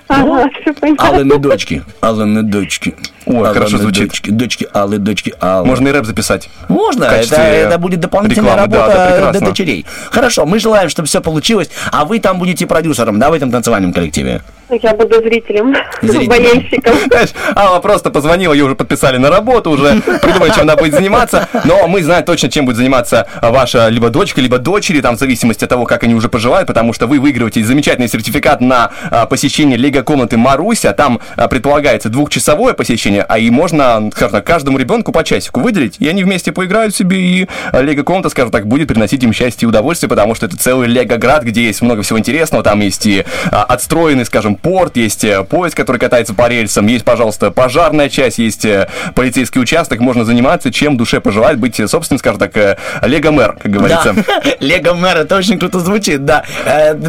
Ага, 0.09 0.51
понятно. 0.81 1.09
Аллы 1.09 1.39
дочки. 1.39 1.82
Аллы 2.01 2.43
дочки. 2.43 2.94
Ой, 3.24 3.36
Аллы 3.36 3.55
хорошо 3.55 3.78
звучит. 3.78 4.09
Дочки, 4.09 4.31
дочки 4.31 4.69
Аллы, 4.73 4.99
дочки 4.99 5.35
Аллы. 5.40 5.66
Можно 5.66 5.89
и 5.89 5.93
рэп 5.93 6.05
записать. 6.05 6.51
Можно, 6.69 7.05
это, 7.05 7.36
это 7.36 7.78
будет 7.78 8.01
дополнительная 8.01 8.53
рекламы, 8.53 8.77
работа 8.77 9.20
да, 9.20 9.32
для 9.32 9.40
дочерей. 9.40 9.86
Хорошо, 10.11 10.44
мы 10.44 10.59
желаем, 10.59 10.89
чтобы 10.89 11.09
все 11.09 11.20
получилось, 11.20 11.70
а 11.93 12.05
вы 12.05 12.19
там 12.19 12.39
будете 12.39 12.66
продюсером, 12.66 13.19
да, 13.19 13.31
в 13.31 13.32
этом 13.32 13.51
танцевальном 13.51 13.93
коллективе? 13.93 14.43
Я 14.81 14.94
буду 14.94 15.16
зрителем, 15.16 15.74
болельщиком. 16.28 16.94
Алла 17.57 17.81
просто 17.81 18.11
позвонила, 18.11 18.53
ее 18.53 18.65
уже 18.65 18.74
подписали 18.74 19.19
на 19.19 19.31
работу, 19.31 19.70
уже 19.70 20.01
придумали, 20.23 20.51
чем 20.51 20.62
она 20.62 20.77
будет 20.77 20.94
заниматься. 20.94 21.49
Но 21.65 21.86
мы 21.89 22.03
знаем 22.03 22.24
точно, 22.24 22.49
чем 22.51 22.65
будет 22.65 22.77
заниматься 22.77 23.27
ваша 23.40 23.89
либо 23.89 24.09
дочка, 24.09 24.40
либо 24.40 24.59
дочери, 24.59 25.01
там 25.01 25.16
в 25.16 25.19
зависимости 25.19 25.65
от 25.65 25.70
того, 25.70 25.85
как 25.85 26.03
они 26.05 26.15
уже 26.15 26.28
поживают, 26.28 26.66
потому 26.66 26.93
что 26.93 27.07
вы 27.07 27.20
выигрываете 27.20 27.62
замечательный 27.65 28.09
сертификат 28.09 28.61
на 28.61 28.90
а, 29.11 29.27
посещение 29.27 29.77
лего-комнаты 29.77 30.36
Маруся. 30.36 30.93
Там 30.93 31.20
а, 31.36 31.49
предполагается 31.49 32.09
двухчасовое 32.09 32.73
посещение, 32.73 33.24
а 33.28 33.39
и 33.39 33.51
можно, 33.51 34.11
скажем 34.12 34.32
так, 34.32 34.47
каждому 34.47 34.78
ребенку 34.78 35.12
по 35.12 35.24
часику 35.24 35.61
выделить, 35.61 35.97
и 35.99 36.09
они 36.09 36.24
вместе 36.24 36.53
поиграют 36.53 36.94
себе, 36.94 37.20
и 37.20 37.49
лего-комната, 37.73 38.31
скажем 38.31 38.51
так, 38.51 38.66
будет 38.66 38.89
приносить 38.89 39.23
им 39.23 39.32
счастье 39.32 39.66
и 39.66 39.69
удовольствие, 39.69 40.09
потому 40.09 40.35
что 40.35 40.47
это 40.47 40.57
целый 40.57 40.89
лего-град, 40.89 41.43
где 41.44 41.65
есть 41.65 41.82
много 41.82 42.03
всего 42.03 42.19
интересного, 42.19 42.62
там 42.62 42.81
есть 42.81 43.07
и 43.07 43.24
а, 43.51 43.65
отстроенный, 43.65 44.24
скажем, 44.24 44.57
порт, 44.62 44.97
есть 44.97 45.24
э, 45.24 45.44
поезд, 45.44 45.74
который 45.74 45.98
катается 45.98 46.34
по 46.34 46.48
рельсам, 46.48 46.86
есть, 46.86 47.05
пожалуйста, 47.05 47.51
пожарная 47.51 48.09
часть, 48.09 48.39
есть 48.39 48.64
э, 48.64 48.89
полицейский 49.14 49.60
участок, 49.60 50.01
можно 50.01 50.24
заниматься, 50.24 50.72
чем 50.72 50.97
душе 50.97 51.20
пожелает 51.20 51.59
быть, 51.59 51.78
э, 51.80 51.89
собственно, 51.89 52.18
скажем 52.18 52.39
так, 52.39 52.78
лего-мэр, 53.02 53.56
как 53.60 53.70
говорится. 53.70 54.14
Да. 54.14 54.43
Лего 54.60 54.94
мэр, 54.94 55.18
это 55.18 55.36
очень 55.36 55.59
круто 55.59 55.80
звучит, 55.80 56.24
да. 56.24 56.44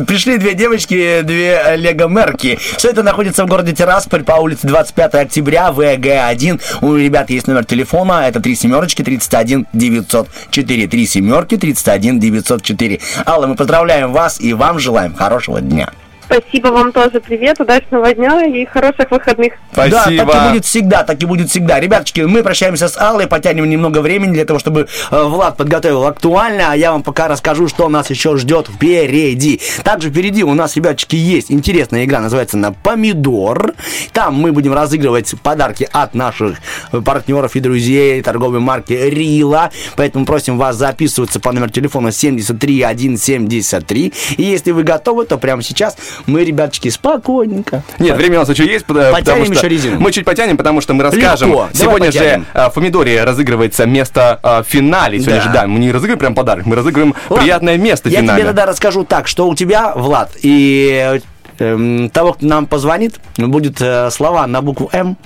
Пришли 0.08 0.38
две 0.38 0.54
девочки, 0.54 1.22
две 1.22 1.76
лего 1.78 2.08
мэрки. 2.08 2.58
Все 2.78 2.90
это 2.90 3.04
находится 3.04 3.46
в 3.46 3.48
городе 3.48 3.74
Тирасполь 3.74 4.24
по 4.24 4.34
улице 4.34 4.68
25 4.68 5.16
октября, 5.16 5.70
ВГ1. 5.70 6.62
У 6.82 6.96
ребят 6.96 7.30
есть 7.30 7.48
номер 7.48 7.66
телефона, 7.66 8.26
это 8.28 8.40
3 8.40 8.56
семерочки 8.56 9.04
31 9.04 9.68
904. 9.74 10.88
3 10.88 11.08
семерки 11.08 11.58
31 11.58 12.20
904. 12.20 13.00
Алла, 13.26 13.48
мы 13.48 13.56
поздравляем 13.56 14.12
вас 14.12 14.40
и 14.42 14.54
вам 14.54 14.80
желаем 14.80 15.14
хорошего 15.14 15.62
дня. 15.62 15.92
Спасибо 16.34 16.70
вам 16.70 16.92
тоже. 16.92 17.20
Привет, 17.20 17.60
удачного 17.60 18.12
дня 18.12 18.44
и 18.44 18.66
хороших 18.66 19.12
выходных. 19.12 19.54
Да, 19.76 20.06
так 20.06 20.12
и 20.12 20.50
будет 20.50 20.66
всегда, 20.66 21.04
так 21.04 21.22
и 21.22 21.28
будет 21.28 21.52
всегда. 21.52 21.80
Ребяточки, 21.80 22.22
мы 22.22 22.42
прощаемся 22.42 22.88
с 22.88 22.98
Аллой, 22.98 23.28
потянем 23.28 23.70
немного 23.70 24.00
времени 24.00 24.34
для 24.34 24.46
того, 24.46 24.58
чтобы 24.58 24.88
э, 25.12 25.24
Влад 25.24 25.58
подготовил 25.58 26.06
актуально, 26.06 26.72
а 26.72 26.76
я 26.76 26.92
вам 26.92 27.04
пока 27.04 27.28
расскажу, 27.28 27.68
что 27.68 27.88
нас 27.88 28.10
еще 28.10 28.36
ждет 28.38 28.68
впереди. 28.68 29.62
Также 29.84 30.10
впереди 30.10 30.44
у 30.44 30.56
нас, 30.56 30.76
ребяточки, 30.76 31.16
есть 31.16 31.52
интересная 31.52 32.06
игра, 32.06 32.20
называется 32.20 32.58
на 32.58 32.74
помидор. 32.74 33.76
Там 34.12 34.34
мы 34.34 34.52
будем 34.52 34.74
разыгрывать 34.74 35.36
подарки 35.44 35.88
от 35.92 36.16
наших 36.16 36.58
партнеров 37.06 37.56
и 37.56 37.60
друзей 37.60 38.24
торговой 38.24 38.60
марки 38.60 38.94
Рила. 38.94 39.70
Поэтому 39.96 40.26
просим 40.26 40.58
вас 40.58 40.78
записываться 40.78 41.40
по 41.40 41.52
номеру 41.52 41.72
телефона 41.72 42.12
73173. 42.12 44.14
И 44.38 44.44
если 44.44 44.72
вы 44.72 44.82
готовы, 44.82 45.26
то 45.26 45.38
прямо 45.38 45.62
сейчас 45.62 45.96
мы, 46.26 46.44
ребяточки, 46.44 46.90
спокойненько. 46.90 47.84
Нет, 48.00 48.16
время 48.18 48.38
у 48.38 48.40
нас 48.42 48.50
еще 48.50 48.66
есть, 48.66 48.86
потому 48.86 49.12
Потянем 49.12 49.46
что 49.46 49.54
еще 49.56 49.68
резину. 49.70 50.00
мы 50.00 50.12
чуть 50.12 50.26
потянем, 50.26 50.58
потому 50.58 50.82
что 50.82 50.94
мы 50.94 51.04
расскажем. 51.04 51.50
Легко. 51.50 51.70
Сегодня 51.74 52.12
же 52.12 52.44
в 52.54 52.70
Помидоре 52.72 53.24
разыгрывается 53.24 53.86
место 53.86 54.40
э, 54.44 54.64
в 54.64 54.66
финале. 54.68 55.20
Сегодня 55.20 55.38
Да. 55.40 55.42
же, 55.44 55.50
да, 55.54 55.68
мы 55.68 55.80
не 55.80 55.92
разыгрываем 55.92 56.20
прям 56.20 56.36
подарок, 56.36 56.66
мы 56.66 56.76
разыгрываем 56.76 57.14
Ладно, 57.30 57.38
приятное 57.44 57.78
место 57.78 58.10
в 58.10 58.12
Я 58.12 58.20
финале. 58.22 58.40
тебе 58.42 58.48
тогда 58.48 58.66
расскажу 58.66 59.04
так, 59.04 59.28
что 59.28 59.48
у 59.48 59.56
тебя, 59.56 59.94
Влад, 59.96 60.32
и 60.42 61.20
эм, 61.60 62.10
того, 62.10 62.34
кто 62.34 62.46
нам 62.46 62.66
позвонит, 62.66 63.20
будет 63.38 63.82
э, 63.82 64.10
слова 64.12 64.48
на 64.48 64.62
букву 64.62 64.90
М 64.92 65.18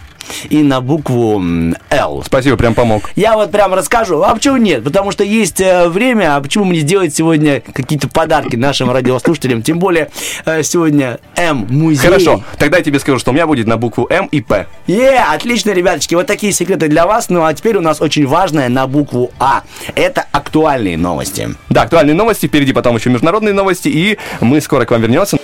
и 0.49 0.63
на 0.63 0.81
букву 0.81 1.41
Л. 1.89 2.23
Спасибо, 2.25 2.57
прям 2.57 2.73
помог. 2.73 3.09
Я 3.15 3.35
вот 3.35 3.51
прям 3.51 3.73
расскажу. 3.73 4.21
А 4.21 4.33
почему 4.33 4.57
нет? 4.57 4.83
Потому 4.83 5.11
что 5.11 5.23
есть 5.23 5.61
э, 5.61 5.87
время, 5.87 6.35
а 6.35 6.41
почему 6.41 6.65
бы 6.65 6.73
не 6.73 6.79
сделать 6.79 7.15
сегодня 7.15 7.61
какие-то 7.61 8.07
подарки 8.07 8.55
нашим 8.55 8.91
радиослушателям? 8.91 9.61
Тем 9.61 9.79
более 9.79 10.09
э, 10.45 10.63
сегодня 10.63 11.19
М 11.35 11.67
музей. 11.69 12.07
Хорошо, 12.07 12.43
тогда 12.57 12.77
я 12.77 12.83
тебе 12.83 12.99
скажу, 12.99 13.19
что 13.19 13.31
у 13.31 13.33
меня 13.33 13.47
будет 13.47 13.67
на 13.67 13.77
букву 13.77 14.07
М 14.09 14.27
и 14.27 14.41
П. 14.41 14.67
Е, 14.87 15.19
отлично, 15.33 15.71
ребяточки, 15.71 16.15
вот 16.15 16.27
такие 16.27 16.51
секреты 16.51 16.87
для 16.87 17.05
вас. 17.05 17.29
Ну 17.29 17.43
а 17.43 17.53
теперь 17.53 17.77
у 17.77 17.81
нас 17.81 18.01
очень 18.01 18.25
важное 18.25 18.69
на 18.69 18.87
букву 18.87 19.31
А. 19.39 19.63
Это 19.95 20.25
актуальные 20.31 20.97
новости. 20.97 21.49
Да, 21.69 21.83
актуальные 21.83 22.15
новости, 22.15 22.47
впереди 22.47 22.73
потом 22.73 22.95
еще 22.95 23.09
международные 23.09 23.53
новости, 23.53 23.89
и 23.89 24.17
мы 24.41 24.61
скоро 24.61 24.85
к 24.85 24.91
вам 24.91 25.01
вернемся. 25.01 25.17
So, 25.17 25.41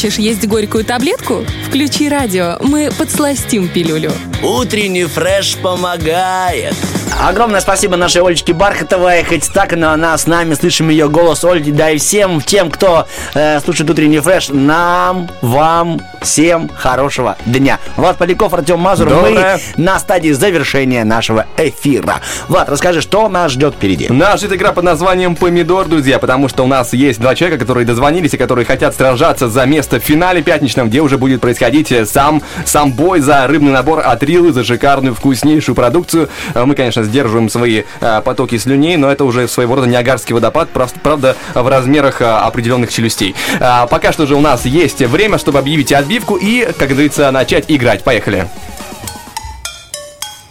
хочешь 0.00 0.18
есть 0.18 0.46
горькую 0.48 0.82
таблетку? 0.82 1.44
Включи 1.66 2.08
радио, 2.08 2.56
мы 2.60 2.90
подсластим 2.96 3.68
пилюлю. 3.68 4.10
Утренний 4.42 5.04
фреш 5.04 5.56
помогает. 5.56 6.74
Огромное 7.22 7.60
спасибо 7.60 7.96
нашей 7.96 8.22
Олечке 8.22 8.54
Бархатовой. 8.54 9.22
Хоть 9.24 9.52
так, 9.52 9.76
но 9.76 9.90
она 9.90 10.16
с 10.16 10.26
нами, 10.26 10.54
слышим 10.54 10.88
ее 10.88 11.10
голос 11.10 11.44
Ольги. 11.44 11.70
Да 11.70 11.90
и 11.90 11.98
всем 11.98 12.40
тем, 12.40 12.70
кто 12.70 13.06
э, 13.34 13.60
слушает 13.60 13.90
утренний 13.90 14.20
фреш, 14.20 14.48
нам, 14.48 15.28
вам, 15.42 16.00
всем 16.22 16.70
хорошего 16.74 17.36
дня. 17.46 17.78
Влад 17.96 18.18
Поляков, 18.18 18.52
Артем 18.54 18.78
Мазур. 18.80 19.08
Доброе. 19.08 19.60
Мы 19.76 19.84
на 19.84 19.98
стадии 19.98 20.30
завершения 20.32 21.04
нашего 21.04 21.46
эфира. 21.56 22.20
Влад, 22.48 22.68
расскажи, 22.68 23.00
что 23.00 23.28
нас 23.28 23.52
ждет 23.52 23.74
впереди? 23.74 24.08
Нас 24.08 24.40
ждет 24.40 24.52
игра 24.54 24.72
под 24.72 24.84
названием 24.84 25.36
«Помидор», 25.36 25.86
друзья, 25.86 26.18
потому 26.18 26.48
что 26.48 26.64
у 26.64 26.66
нас 26.66 26.92
есть 26.92 27.20
два 27.20 27.34
человека, 27.34 27.60
которые 27.60 27.86
дозвонились 27.86 28.34
и 28.34 28.36
которые 28.36 28.64
хотят 28.64 28.94
сражаться 28.94 29.48
за 29.48 29.64
место 29.66 30.00
в 30.00 30.02
финале 30.02 30.42
пятничном, 30.42 30.88
где 30.88 31.00
уже 31.00 31.18
будет 31.18 31.40
происходить 31.40 31.92
э, 31.92 32.06
сам, 32.06 32.42
сам 32.64 32.92
бой 32.92 33.20
за 33.20 33.46
рыбный 33.46 33.72
набор 33.72 34.00
от 34.00 34.22
Рилы, 34.22 34.52
за 34.52 34.64
шикарную, 34.64 35.14
вкуснейшую 35.14 35.74
продукцию. 35.74 36.28
Э, 36.54 36.64
Мы, 36.64 36.74
конечно, 36.74 37.02
сдерживаем 37.02 37.48
свои 37.48 37.82
э, 38.00 38.22
потоки 38.24 38.56
слюней, 38.58 38.96
но 38.96 39.10
это 39.10 39.24
уже 39.24 39.48
своего 39.48 39.76
рода 39.76 39.86
Ниагарский 39.86 40.34
водопад, 40.34 40.68
правда, 40.70 41.36
в 41.54 41.66
размерах 41.68 42.20
определенных 42.20 42.92
челюстей. 42.92 43.34
А, 43.60 43.86
Пока 43.86 44.12
что 44.12 44.26
же 44.26 44.34
у 44.34 44.40
нас 44.40 44.64
есть 44.64 45.00
время, 45.00 45.38
чтобы 45.38 45.58
объявить 45.58 45.92
отбивку 46.10 46.34
и, 46.34 46.66
как 46.76 46.88
говорится, 46.88 47.30
начать 47.30 47.66
играть. 47.68 48.02
Поехали. 48.02 48.48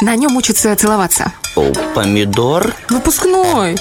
На 0.02 0.16
нем 0.16 0.38
учатся 0.38 0.74
целоваться. 0.78 1.34
Помидор? 1.94 2.72
Выпускной. 2.90 3.76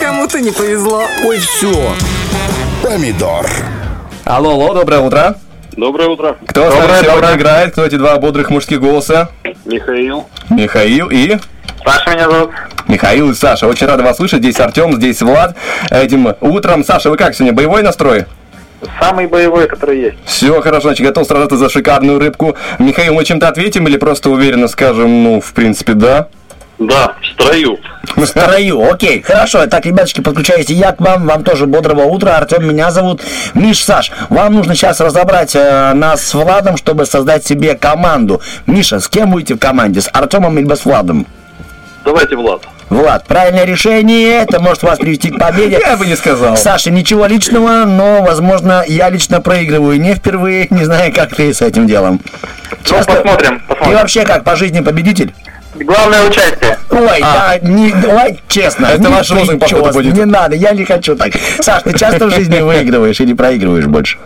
Кому-то 0.00 0.40
не 0.40 0.50
повезло. 0.52 1.02
Ой, 1.22 1.38
все. 1.38 1.92
Помидор. 2.82 3.46
Алло, 4.24 4.52
алло, 4.52 4.72
доброе 4.72 5.00
утро. 5.00 5.36
Доброе 5.72 6.08
утро. 6.08 6.38
Кто 6.46 6.70
с 6.70 6.74
нами 6.74 7.04
сегодня 7.04 7.34
играет? 7.36 7.72
Кто 7.72 7.84
эти 7.84 7.96
два 7.96 8.16
бодрых 8.16 8.48
мужских 8.48 8.80
голоса? 8.80 9.28
Михаил. 9.66 10.26
Михаил 10.48 11.10
и... 11.10 11.36
Саша 11.84 12.10
меня 12.10 12.30
зовут. 12.30 12.50
Михаил 12.88 13.30
и 13.30 13.34
Саша. 13.34 13.66
Очень 13.66 13.86
рада 13.86 14.02
вас 14.02 14.16
слышать. 14.16 14.38
Здесь 14.38 14.58
Артем, 14.58 14.94
здесь 14.96 15.20
Влад. 15.20 15.54
Этим 15.90 16.34
утром. 16.40 16.82
Саша, 16.84 17.10
вы 17.10 17.18
как 17.18 17.34
сегодня? 17.34 17.52
Боевой 17.52 17.82
настрой? 17.82 18.24
Самый 19.00 19.26
боевой, 19.26 19.66
который 19.66 20.00
есть. 20.00 20.16
Все 20.24 20.60
хорошо, 20.60 20.88
значит, 20.88 21.06
готов 21.06 21.26
сражаться 21.26 21.56
за 21.56 21.68
шикарную 21.68 22.18
рыбку. 22.18 22.56
Михаил, 22.78 23.14
мы 23.14 23.24
чем-то 23.24 23.48
ответим 23.48 23.86
или 23.88 23.96
просто 23.96 24.30
уверенно 24.30 24.68
скажем, 24.68 25.22
ну, 25.22 25.40
в 25.40 25.52
принципе, 25.52 25.94
да? 25.94 26.28
Да, 26.78 27.14
в 27.20 27.26
строю. 27.26 27.78
В 28.16 28.24
строю, 28.26 28.92
окей, 28.92 29.22
хорошо. 29.22 29.66
Так, 29.66 29.86
ребяточки, 29.86 30.20
подключайте 30.20 30.74
я 30.74 30.92
к 30.92 31.00
вам. 31.00 31.26
Вам 31.26 31.42
тоже 31.42 31.66
бодрого 31.66 32.02
утра. 32.02 32.36
Артем, 32.36 32.68
меня 32.68 32.90
зовут 32.90 33.22
Миш 33.54 33.82
Саш. 33.82 34.12
Вам 34.28 34.54
нужно 34.54 34.74
сейчас 34.74 35.00
разобрать 35.00 35.56
э, 35.56 35.92
нас 35.94 36.22
с 36.22 36.34
Владом, 36.34 36.76
чтобы 36.76 37.06
создать 37.06 37.44
себе 37.44 37.74
команду. 37.74 38.40
Миша, 38.66 39.00
с 39.00 39.08
кем 39.08 39.30
будете 39.30 39.54
в 39.54 39.58
команде? 39.58 40.02
С 40.02 40.10
Артемом 40.12 40.58
или 40.58 40.72
с 40.72 40.84
Владом? 40.84 41.26
Давайте, 42.06 42.36
Влад. 42.36 42.62
Влад, 42.88 43.26
правильное 43.26 43.64
решение, 43.64 44.42
это 44.42 44.60
может 44.60 44.84
вас 44.84 44.96
привести 45.00 45.30
к 45.30 45.38
победе. 45.40 45.80
Я 45.84 45.96
бы 45.96 46.06
не 46.06 46.14
сказал. 46.14 46.56
Саша, 46.56 46.92
ничего 46.92 47.26
личного, 47.26 47.84
но, 47.84 48.22
возможно, 48.22 48.84
я 48.86 49.10
лично 49.10 49.40
проигрываю 49.40 50.00
не 50.00 50.14
впервые, 50.14 50.68
не 50.70 50.84
знаю, 50.84 51.12
как 51.12 51.34
ты 51.34 51.52
с 51.52 51.60
этим 51.62 51.88
делом. 51.88 52.20
Часто- 52.84 53.12
Ну, 53.14 53.22
посмотрим, 53.22 53.58
Ты 53.58 53.66
посмотрим. 53.74 53.98
вообще 53.98 54.24
как, 54.24 54.44
по 54.44 54.54
жизни 54.54 54.80
победитель? 54.82 55.34
Главное 55.74 56.22
участие. 56.28 56.78
Ой, 56.90 57.20
да, 57.20 57.58
не, 57.60 57.92
ой, 57.92 58.40
честно. 58.48 58.88
А. 58.88 58.92
Это 58.92 59.10
ваш 59.10 59.28
лозунг, 59.30 59.60
походу, 59.60 59.92
будет. 59.92 60.14
Не 60.14 60.24
надо, 60.24 60.54
я 60.54 60.70
не 60.70 60.84
хочу 60.84 61.16
так. 61.16 61.32
Саш, 61.60 61.82
ты 61.82 61.92
часто 61.98 62.26
в 62.28 62.30
жизни 62.30 62.60
выигрываешь 62.60 63.20
или 63.20 63.32
проигрываешь 63.34 63.86
больше? 63.86 64.16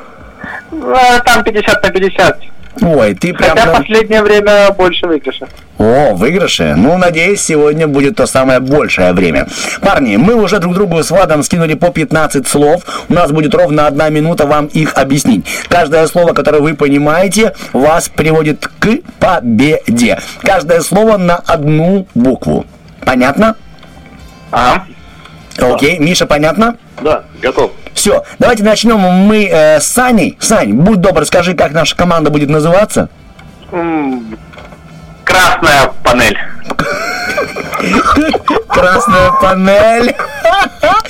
А, 0.70 1.18
Там 1.20 1.42
50 1.42 1.82
на 1.82 1.88
50. 1.90 2.40
Ой, 2.82 3.14
ты 3.14 3.32
прям... 3.32 3.56
Хотя 3.56 3.70
последнее 3.72 4.22
время 4.22 4.70
больше 4.72 5.06
выигрыша. 5.06 5.48
О, 5.80 6.12
выигрыши. 6.12 6.74
Ну, 6.76 6.98
надеюсь, 6.98 7.40
сегодня 7.40 7.88
будет 7.88 8.16
то 8.16 8.26
самое 8.26 8.60
большее 8.60 9.14
время. 9.14 9.48
Парни, 9.80 10.16
мы 10.16 10.34
уже 10.34 10.58
друг 10.58 10.74
другу 10.74 11.02
с 11.02 11.10
Владом 11.10 11.42
скинули 11.42 11.72
по 11.72 11.88
15 11.88 12.46
слов. 12.46 12.82
У 13.08 13.14
нас 13.14 13.32
будет 13.32 13.54
ровно 13.54 13.86
одна 13.86 14.10
минута 14.10 14.44
вам 14.44 14.66
их 14.66 14.92
объяснить. 14.98 15.46
Каждое 15.70 16.06
слово, 16.06 16.34
которое 16.34 16.60
вы 16.60 16.74
понимаете, 16.74 17.54
вас 17.72 18.10
приводит 18.10 18.68
к 18.78 18.98
победе. 19.18 20.18
Каждое 20.42 20.82
слово 20.82 21.16
на 21.16 21.36
одну 21.36 22.06
букву. 22.14 22.66
Понятно? 23.06 23.56
Ага. 24.50 24.84
Окей, 25.56 25.98
Миша, 25.98 26.26
понятно? 26.26 26.76
Да, 27.00 27.22
готов. 27.40 27.70
Все, 27.94 28.22
давайте 28.38 28.64
начнем 28.64 28.98
мы 28.98 29.46
э, 29.46 29.80
с 29.80 29.86
Саней. 29.86 30.36
Сань, 30.40 30.74
будь 30.74 31.00
добр, 31.00 31.24
скажи, 31.24 31.54
как 31.54 31.72
наша 31.72 31.96
команда 31.96 32.28
будет 32.28 32.50
называться? 32.50 33.08
Красная 35.24 35.92
панель. 36.02 36.38
Красная 38.68 39.32
панель. 39.40 40.14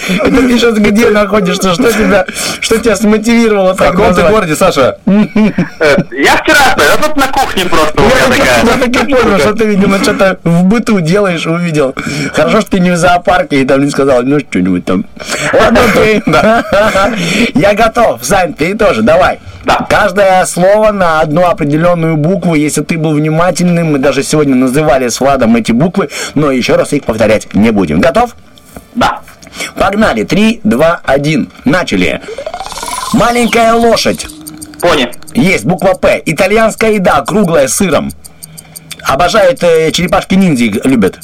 Это 0.08 0.36
ты 0.36 0.58
сейчас 0.58 0.74
где 0.74 1.10
находишься? 1.10 1.74
Что 1.74 1.92
тебя, 1.92 2.24
что 2.60 2.78
тебя 2.78 2.96
смотивировало 2.96 3.74
В 3.74 3.78
так 3.78 3.92
каком 3.92 4.14
ты 4.14 4.22
городе, 4.22 4.56
Саша? 4.56 4.96
Э, 5.06 5.96
Я 6.10 6.36
вчера 6.36 6.72
стоял, 6.72 6.94
а 6.98 7.02
тут 7.02 7.16
на 7.16 7.28
кухне 7.28 7.64
просто 7.66 8.02
Я 8.02 8.76
так 8.76 8.88
и 8.88 9.14
понял, 9.14 9.38
что 9.38 9.54
ты, 9.54 9.64
видимо, 9.66 9.98
что-то 9.98 10.38
в 10.42 10.64
быту 10.64 11.00
делаешь, 11.00 11.46
увидел. 11.46 11.94
Хорошо, 12.34 12.60
что 12.60 12.72
ты 12.72 12.80
не 12.80 12.90
в 12.90 12.96
зоопарке 12.96 13.60
и 13.60 13.64
там 13.64 13.84
не 13.84 13.90
сказал, 13.90 14.22
ну, 14.22 14.40
что-нибудь 14.40 14.84
там. 14.84 15.04
Ладно, 15.52 15.80
окей. 15.88 16.22
Я 17.54 17.74
готов. 17.74 18.24
Сань, 18.24 18.54
ты 18.54 18.74
тоже, 18.76 19.02
давай. 19.02 19.38
Да. 19.64 19.86
Каждое 19.88 20.44
слово 20.46 20.90
на 20.90 21.20
одну 21.20 21.46
определенную 21.46 22.16
букву. 22.16 22.54
Если 22.54 22.82
ты 22.82 22.96
был 22.96 23.12
внимательным, 23.12 23.92
мы 23.92 23.98
даже 23.98 24.22
сегодня 24.22 24.54
называли 24.54 25.08
с 25.08 25.20
Владом 25.20 25.49
эти 25.56 25.72
буквы, 25.72 26.08
но 26.34 26.50
еще 26.50 26.76
раз 26.76 26.92
их 26.92 27.04
повторять 27.04 27.54
не 27.54 27.70
будем. 27.70 28.00
Готов? 28.00 28.36
Да. 28.94 29.20
Погнали. 29.76 30.24
Три, 30.24 30.60
два, 30.64 31.00
один. 31.04 31.50
Начали. 31.64 32.20
Маленькая 33.12 33.74
лошадь. 33.74 34.26
Пони. 34.80 35.10
Есть 35.34 35.64
буква 35.64 35.94
П. 35.94 36.22
Итальянская 36.24 36.92
еда, 36.92 37.22
круглая, 37.22 37.68
с 37.68 37.74
сыром. 37.74 38.10
Обожают 39.02 39.62
э, 39.62 39.90
черепашки-ниндзя, 39.92 40.80
любят. 40.84 41.18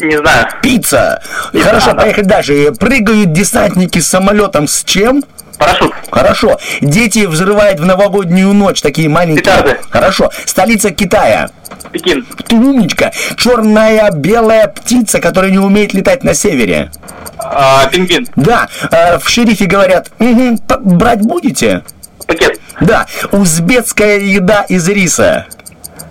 Не 0.00 0.16
знаю. 0.16 0.46
Пицца. 0.62 1.20
Хорошо, 1.52 1.92
да. 1.92 2.02
поехали 2.02 2.24
дальше. 2.24 2.72
Прыгают 2.78 3.32
десантники 3.32 3.98
с 3.98 4.08
самолетом 4.08 4.68
с 4.68 4.84
чем? 4.84 5.24
Парашют. 5.58 5.92
Хорошо. 6.10 6.58
Дети 6.80 7.26
взрывают 7.26 7.80
в 7.80 7.84
новогоднюю 7.84 8.52
ночь, 8.54 8.80
такие 8.80 9.08
маленькие. 9.08 9.42
Петарды. 9.42 9.76
Хорошо. 9.90 10.30
Столица 10.46 10.90
Китая. 10.90 11.50
Пекин. 11.92 12.26
Ты 12.46 12.56
умничка. 12.56 13.12
Черная 13.36 14.10
белая 14.12 14.68
птица, 14.68 15.20
которая 15.20 15.50
не 15.50 15.58
умеет 15.58 15.94
летать 15.94 16.22
на 16.24 16.34
севере. 16.34 16.90
А, 17.38 17.86
Пингвин. 17.86 18.26
Да. 18.36 18.68
э, 18.90 19.18
в 19.18 19.28
шерифе 19.28 19.66
говорят, 19.66 20.10
«Мгм, 20.18 20.58
п- 20.58 20.78
брать 20.78 21.20
будете? 21.22 21.82
Пакет. 22.26 22.60
Да. 22.80 23.06
Узбекская 23.32 24.18
еда 24.18 24.62
из 24.68 24.88
риса. 24.88 25.46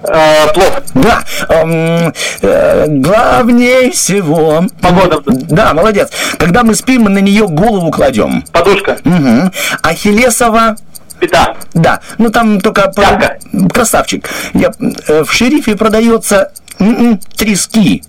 А, 0.08 0.48
Плов. 0.54 0.82
Да, 0.94 1.24
э, 1.50 2.86
главнее 2.88 3.92
всего... 3.92 4.66
Погода. 4.82 5.22
Да, 5.26 5.74
молодец. 5.74 6.10
Когда 6.38 6.64
мы 6.64 6.76
спим, 6.76 7.04
мы 7.04 7.10
на 7.10 7.20
нее 7.20 7.48
голову 7.48 7.92
кладем. 7.92 8.44
Подушка. 8.52 8.98
Угу. 9.04 9.52
Ахиллесова... 9.84 10.76
Пята. 11.20 11.56
Да, 11.74 12.00
ну 12.20 12.30
там 12.30 12.62
только... 12.62 12.92
Пятка. 12.96 13.38
Красавчик. 13.74 14.30
Я, 14.54 14.72
э, 15.08 15.24
в 15.24 15.34
шерифе 15.34 15.76
продается 15.76 16.52
м-м, 16.80 17.20
трески. 17.36 18.04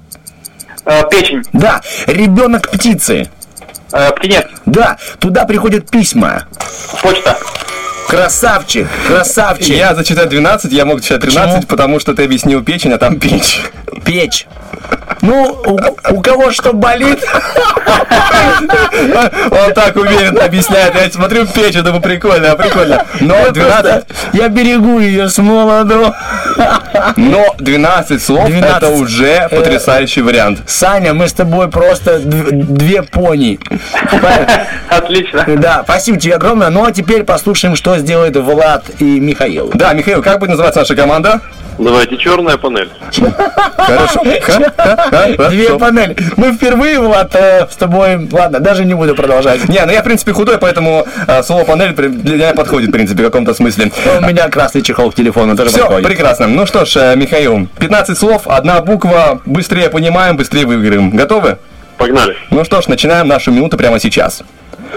А, 0.85 1.03
Печень. 1.05 1.43
Да, 1.53 1.81
ребенок 2.07 2.71
птицы. 2.71 3.29
А, 3.93 4.11
Птенец. 4.13 4.47
Да, 4.67 4.99
туда 5.19 5.45
приходят 5.45 5.91
письма. 5.91 6.47
Почта. 7.03 7.39
Красавчик, 8.09 8.89
красавчик. 9.07 9.69
Я 9.77 9.95
зачитаю 9.95 10.29
12, 10.29 10.73
я 10.73 10.85
мог 10.87 10.99
зачитать 11.01 11.21
13, 11.23 11.51
Почему? 11.55 11.67
потому 11.69 12.01
что 12.01 12.15
ты 12.15 12.25
объяснил 12.25 12.65
печень, 12.65 12.93
а 12.93 12.99
там 12.99 13.19
печь. 13.21 13.61
Печь. 14.05 14.47
Ну, 15.21 15.61
у, 15.67 15.79
у 16.15 16.21
кого 16.23 16.51
что 16.53 16.73
болит, 16.73 17.23
Он 19.51 19.73
так 19.75 19.97
уверенно 19.97 20.45
объясняет. 20.45 20.95
Я 20.95 21.11
смотрю 21.11 21.47
печь, 21.47 21.75
думаю, 21.75 22.01
прикольно, 22.01 22.55
прикольно. 22.57 23.05
Но 23.21 23.51
12, 23.51 24.05
я 24.35 24.49
берегу 24.49 24.99
ее 25.01 25.29
с 25.29 25.39
молоду. 25.39 26.15
но 27.17 27.55
12 27.59 28.23
слов 28.23 28.47
12. 28.47 28.77
это 28.77 28.89
уже 28.91 29.49
потрясающий 29.51 30.23
вариант. 30.23 30.61
Саня, 30.67 31.15
мы 31.15 31.29
с 31.29 31.33
тобой 31.33 31.69
просто 31.69 32.17
дв- 32.19 32.51
две 32.53 33.03
пони. 33.03 33.59
Отлично. 34.89 35.45
Да, 35.57 35.83
спасибо 35.85 36.19
тебе 36.19 36.35
огромное. 36.37 36.71
Ну 36.71 36.85
а 36.87 36.93
теперь 36.93 37.25
послушаем, 37.25 37.77
что 37.77 37.98
сделает 37.99 38.37
Влад 38.37 38.85
и 38.99 39.21
Михаил. 39.21 39.71
Да, 39.75 39.93
Михаил, 39.93 40.23
как 40.23 40.39
будет 40.39 40.51
называться 40.51 40.81
наша 40.81 40.97
команда? 40.97 41.41
Давайте 41.79 42.17
черная 42.17 42.57
панель. 42.57 42.91
Хорошо. 43.77 44.23
Две 45.51 45.79
панели. 45.79 46.17
Мы 46.37 46.53
впервые, 46.53 46.99
Влад, 46.99 47.35
э, 47.37 47.69
с 47.71 47.77
тобой... 47.77 48.29
Ладно, 48.33 48.59
даже 48.59 48.85
не 48.85 48.95
буду 48.95 49.15
продолжать. 49.15 49.69
Не, 49.69 49.85
ну 49.87 49.93
я, 49.93 50.01
в 50.01 50.05
принципе, 50.05 50.33
худой, 50.33 50.59
поэтому 50.59 51.07
э, 51.29 51.43
слово 51.45 51.63
панель 51.65 51.93
для 51.95 52.35
меня 52.35 52.53
подходит, 52.53 52.89
в 52.89 52.93
принципе, 52.93 53.23
в 53.23 53.27
каком-то 53.27 53.55
смысле. 53.55 53.93
У 54.21 54.25
меня 54.27 54.49
красный 54.49 54.83
чехол 54.83 55.13
к 55.13 55.15
телефону 55.15 55.57
тоже 55.57 55.71
Все, 55.71 55.83
подходит. 55.83 56.09
прекрасно. 56.09 56.49
Ну 56.49 56.67
что 56.67 56.85
ж, 56.85 56.97
э, 56.97 57.17
Михаил, 57.17 57.69
15 57.79 58.19
слов, 58.19 58.49
одна 58.49 58.81
буква, 58.81 59.41
быстрее 59.47 59.89
понимаем, 59.89 60.37
быстрее 60.37 60.67
выиграем. 60.67 61.11
Готовы? 61.11 61.59
Погнали. 61.97 62.37
Ну 62.51 62.65
что 62.65 62.81
ж, 62.83 62.89
начинаем 62.89 63.29
нашу 63.29 63.53
минуту 63.53 63.77
прямо 63.77 64.01
сейчас. 64.01 64.43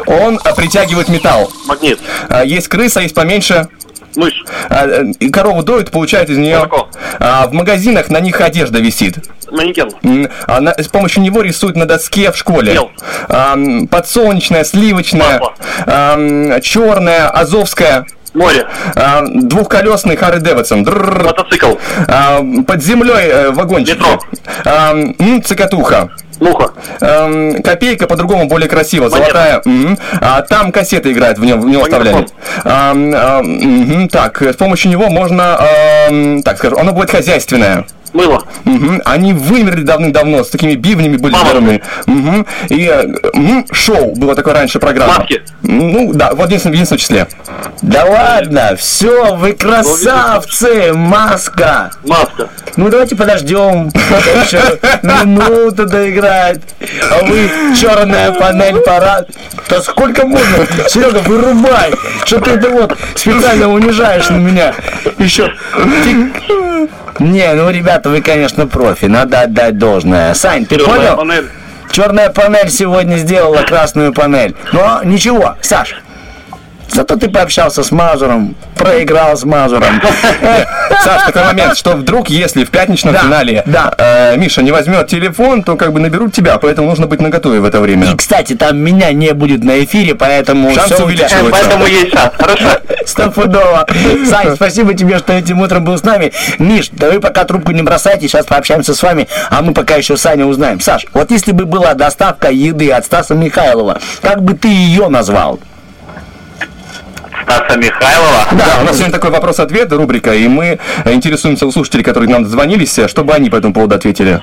Он 0.08 0.40
притягивает 0.56 1.10
металл. 1.10 1.52
Магнит. 1.68 2.00
А, 2.30 2.44
Есть 2.44 2.68
крыса, 2.68 3.02
есть 3.02 3.16
поменьше. 3.16 3.68
Мышь. 4.16 4.44
А, 4.70 4.88
Корову 5.32 5.64
доют, 5.64 5.90
получают 5.92 6.30
из 6.30 6.38
нее. 6.38 6.58
Молоко. 6.58 6.90
А, 7.20 7.48
В 7.48 7.54
магазинах 7.54 8.10
на 8.10 8.20
них 8.20 8.42
одежда 8.42 8.80
висит. 8.80 9.18
Манекен. 9.50 9.90
С 10.78 10.88
помощью 10.88 11.24
него 11.24 11.42
рисуют 11.42 11.76
на 11.76 11.86
доске 11.86 12.32
в 12.32 12.38
школе. 12.38 12.80
М, 13.30 13.88
Подсолнечная, 13.88 14.64
сливочная, 14.64 15.40
Масло. 15.40 16.60
черная, 16.62 17.30
азовская. 17.30 18.06
Море. 18.34 18.66
а, 18.96 19.24
Двухколесный 19.28 20.16
Харри 20.16 20.40
Дэвидсон. 20.40 20.84
Мотоцикл. 20.86 21.74
А, 22.08 22.42
Под 22.66 22.82
землей 22.82 23.28
э, 23.28 23.52
вагончик. 23.52 23.98
Метро. 23.98 24.20
А, 24.64 24.94
Цикатуха. 25.44 26.10
Муха. 26.42 26.72
Эм, 27.02 27.62
копейка 27.62 28.08
по-другому 28.08 28.48
более 28.48 28.68
красиво, 28.68 29.04
Монета. 29.04 29.18
золотая. 29.18 29.62
Мгм. 29.64 29.98
А, 30.20 30.42
там 30.42 30.72
кассеты 30.72 31.12
играют, 31.12 31.38
в 31.38 31.46
нем, 31.46 31.62
в 31.62 31.66
него 31.70 31.84
вставляли. 31.84 32.26
Ам, 32.66 33.10
мгм, 33.10 34.10
так, 34.10 34.42
с 34.42 34.56
помощью 34.56 34.92
него 34.92 35.10
можно, 35.10 35.58
ам, 36.10 36.42
так 36.44 36.58
скажем, 36.58 36.80
оно 36.80 36.94
будет 36.94 37.12
хозяйственное. 37.12 37.86
Мыло. 38.14 38.44
Мгм. 38.66 39.02
Они 39.06 39.34
вымерли 39.34 39.84
давным-давно, 39.84 40.44
с 40.44 40.50
такими 40.50 40.76
бивнями 40.76 41.18
были 41.18 41.34
здоровыми. 41.34 41.82
Мгм. 42.06 42.46
И 42.70 42.92
э, 42.92 43.64
шоу 43.72 44.16
было 44.16 44.36
такое 44.36 44.54
раньше 44.54 44.80
программа. 44.80 45.20
Маски. 45.20 45.42
Ну, 45.62 46.12
да, 46.14 46.34
в 46.34 46.44
единственном, 46.46 46.74
в 46.74 46.76
единственном 46.76 47.00
числе. 47.00 47.28
Да 47.82 48.06
ладно, 48.06 48.76
все, 48.78 49.36
вы 49.36 49.54
красавцы, 49.54 50.94
маска. 50.94 51.92
Маска. 52.06 52.50
Ну 52.76 52.90
давайте 52.90 53.16
подождем. 53.16 53.88
Еще 53.88 54.62
минуту 55.04 55.86
доиграет. 55.86 56.62
А 57.12 57.24
вы 57.24 57.50
черная 57.80 58.32
панель 58.34 58.82
парад. 58.82 59.30
Да 59.70 59.82
сколько 59.82 60.26
можно? 60.26 60.66
Серега, 60.90 61.20
вырубай. 61.20 61.94
Что 62.26 62.40
ты 62.40 62.52
это 62.52 62.70
вот 62.70 62.98
специально 63.16 63.70
унижаешь 63.70 64.30
на 64.30 64.38
меня? 64.38 64.74
Еще. 65.18 65.52
Не, 67.22 67.54
ну 67.54 67.70
ребята, 67.70 68.10
вы, 68.10 68.22
конечно, 68.22 68.66
профи. 68.68 69.06
Надо 69.06 69.42
отдать 69.42 69.78
должное. 69.78 70.34
Сань, 70.34 70.66
ты 70.66 70.78
Черная 70.78 70.98
понял? 70.98 71.18
панель. 71.18 71.50
Черная 71.92 72.30
панель 72.30 72.70
сегодня 72.70 73.18
сделала 73.18 73.62
красную 73.64 74.14
панель. 74.14 74.56
Но 74.72 75.02
ничего, 75.04 75.56
Саш, 75.62 75.96
зато 76.92 77.16
ты 77.16 77.30
пообщался 77.30 77.84
с 77.84 77.92
Мазуром, 77.92 78.56
проиграл 78.76 79.36
с 79.36 79.44
Мазуром. 79.44 80.02
Саш, 81.04 81.24
такой 81.28 81.44
момент, 81.46 81.78
что 81.78 81.92
вдруг, 81.92 82.30
если 82.30 82.64
в 82.64 82.70
пятничном 82.70 83.16
финале 83.16 83.64
э, 83.98 84.38
Миша 84.38 84.62
не 84.62 84.72
возьмет 84.72 85.08
телефон, 85.08 85.64
то 85.64 85.76
как 85.76 85.94
бы 85.94 86.00
наберут 86.00 86.34
тебя, 86.34 86.58
поэтому 86.58 86.90
нужно 86.90 87.08
быть 87.08 87.22
наготове 87.22 87.60
в 87.60 87.66
это 87.66 87.80
время. 87.80 88.12
И, 88.12 88.16
кстати, 88.16 88.56
там 88.56 88.78
меня 88.78 89.12
не 89.12 89.34
будет 89.34 89.64
на 89.64 89.84
эфире, 89.84 90.16
поэтому... 90.16 90.74
Шансы 90.74 90.96
всё 90.96 91.06
у 91.06 91.12
тебя- 91.12 91.26
увеличиваются. 91.26 91.62
Поэтому 91.62 91.86
есть 91.86 92.12
шанс. 92.12 92.34
Хорошо. 92.38 92.70
Стопудово. 93.06 93.88
Сань, 94.30 94.56
спасибо 94.56 94.94
тебе, 94.94 95.18
что 95.18 95.34
этим 95.34 95.60
утром 95.62 95.84
был 95.84 95.98
с 95.98 96.04
нами. 96.04 96.32
Миш, 96.60 96.90
да 96.92 97.10
вы 97.10 97.20
пока 97.20 97.44
трубку 97.46 97.72
не 97.72 97.82
бросайте, 97.82 98.28
сейчас 98.28 98.46
пообщаемся 98.46 98.94
с 98.94 99.02
вами, 99.02 99.28
а 99.50 99.62
мы 99.62 99.74
пока 99.74 99.96
еще 99.96 100.18
Саня 100.18 100.46
узнаем. 100.46 100.80
Саш, 100.80 101.06
вот 101.14 101.32
если 101.32 101.52
бы 101.52 101.66
была 101.66 101.94
доставка 101.94 102.50
еды 102.50 102.92
от 102.92 103.06
Стаса 103.06 103.34
Михайлова, 103.34 104.00
как 104.22 104.44
бы 104.44 104.54
ты 104.54 104.68
ее 104.68 105.08
назвал? 105.08 105.60
Стаса 107.44 107.78
Михайлова. 107.78 108.46
Да, 108.52 108.82
у 108.82 108.86
нас 108.86 108.96
сегодня 108.96 109.14
такой 109.14 109.30
вопрос-ответ, 109.32 109.92
рубрика, 109.94 110.34
и 110.34 110.48
мы 110.48 110.80
интересуемся 111.06 111.66
у 111.66 111.72
слушателей, 111.72 112.04
которые 112.04 112.30
к 112.30 112.32
нам 112.32 112.44
дозвонились, 112.44 112.98
э, 113.00 113.08
чтобы 113.08 113.34
они 113.34 113.50
по 113.50 113.56
этому 113.58 113.74
поводу 113.74 113.96
ответили. 113.96 114.42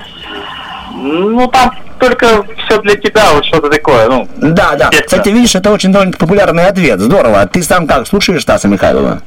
Ну, 0.93 1.47
там 1.47 1.71
только 1.99 2.43
все 2.65 2.81
для 2.81 2.95
тебя, 2.95 3.31
вот 3.33 3.45
что-то 3.45 3.69
такое. 3.69 4.07
Ну, 4.07 4.27
Да, 4.37 4.75
да. 4.75 4.89
Кстати, 4.89 5.29
видишь, 5.29 5.55
это 5.55 5.71
очень 5.71 5.91
довольно 5.91 6.13
популярный 6.13 6.67
ответ. 6.67 6.99
Здорово. 6.99 7.45
Ты 7.47 7.63
сам 7.63 7.87
как, 7.87 8.07
слушаешь 8.07 8.41
Стаса 8.41 8.67
Михайлова? 8.67 9.21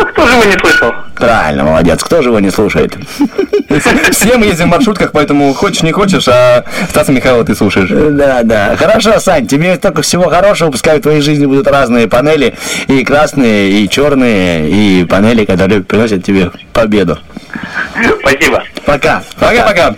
Ну, 0.00 0.06
кто 0.06 0.26
же 0.26 0.32
его 0.34 0.44
не 0.44 0.58
слышал? 0.58 0.92
Правильно, 1.14 1.64
молодец. 1.64 2.02
Кто 2.02 2.22
же 2.22 2.28
его 2.28 2.40
не 2.40 2.50
слушает? 2.50 2.94
Все 4.10 4.36
мы 4.36 4.46
ездим 4.46 4.66
в 4.66 4.70
маршрутках, 4.70 5.12
поэтому 5.12 5.52
хочешь 5.54 5.82
не 5.82 5.92
хочешь, 5.92 6.28
а 6.28 6.64
Стаса 6.90 7.12
Михайлова 7.12 7.44
ты 7.44 7.54
слушаешь. 7.54 7.88
Да, 7.90 8.42
да. 8.42 8.76
Хорошо, 8.76 9.18
Сань, 9.18 9.46
тебе 9.46 9.76
только 9.76 10.02
всего 10.02 10.28
хорошего. 10.28 10.70
Пускай 10.70 10.98
в 10.98 11.02
твоей 11.02 11.20
жизни 11.20 11.46
будут 11.46 11.66
разные 11.68 12.06
панели. 12.08 12.54
И 12.88 13.04
красные, 13.04 13.70
и 13.70 13.88
черные, 13.88 14.70
и 14.70 15.04
панели, 15.04 15.44
которые 15.44 15.82
приносят 15.82 16.24
тебе 16.24 16.50
победу. 16.72 17.18
Спасибо. 18.20 18.62
Пока. 18.84 19.22
Пока-пока. 19.38 19.94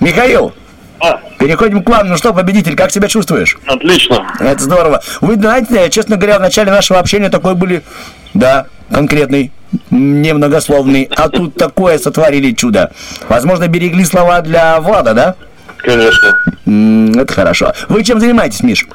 Михаил, 0.00 0.52
А, 1.00 1.20
переходим 1.38 1.82
к 1.82 1.88
вам. 1.88 2.08
Ну 2.08 2.16
что, 2.16 2.32
победитель, 2.34 2.76
как 2.76 2.90
себя 2.90 3.08
чувствуешь? 3.08 3.56
отлично. 3.66 4.26
Это 4.40 4.62
здорово. 4.62 5.00
Вы 5.20 5.34
знаете, 5.34 5.88
честно 5.90 6.16
говоря, 6.16 6.38
в 6.38 6.42
начале 6.42 6.70
нашего 6.70 6.98
общения 6.98 7.30
такой 7.30 7.54
были, 7.54 7.82
да, 8.34 8.66
конкретный, 8.92 9.52
немногословный, 9.90 11.08
а 11.16 11.28
тут 11.28 11.54
такое 11.54 11.98
сотворили 11.98 12.52
чудо. 12.52 12.90
Возможно, 13.28 13.68
берегли 13.68 14.04
слова 14.04 14.40
для 14.40 14.80
Влада, 14.80 15.14
да? 15.14 15.34
Конечно. 15.78 16.38
Это 17.20 17.32
хорошо. 17.32 17.72
Вы 17.88 18.02
чем 18.04 18.20
занимаетесь, 18.20 18.62
Миш? 18.62 18.86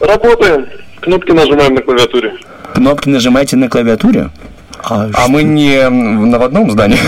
Работаем. 0.00 0.66
Кнопки 1.00 1.32
нажимаем 1.32 1.74
на 1.74 1.82
клавиатуре. 1.82 2.34
Кнопки 2.74 3.08
нажимаете 3.08 3.56
на 3.56 3.68
клавиатуре? 3.68 4.30
А, 4.82 5.08
А 5.14 5.28
мы 5.28 5.42
не 5.42 5.76
м, 5.76 6.30
в 6.30 6.42
одном 6.42 6.70
здании. 6.70 6.98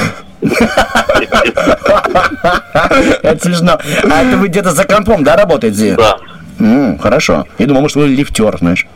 Это 3.23 3.39
смешно. 3.40 3.78
А 4.10 4.23
это 4.23 4.36
вы 4.36 4.48
где-то 4.48 4.73
за 4.73 4.85
компом, 4.85 5.24
да, 5.24 5.36
работаете? 5.36 5.97
Да. 5.97 6.16
Хорошо. 7.01 7.47
Я 7.59 7.66
думал, 7.66 7.82
может, 7.82 7.97
вы 7.97 8.09
лифтер, 8.09 8.56
знаешь. 8.59 8.86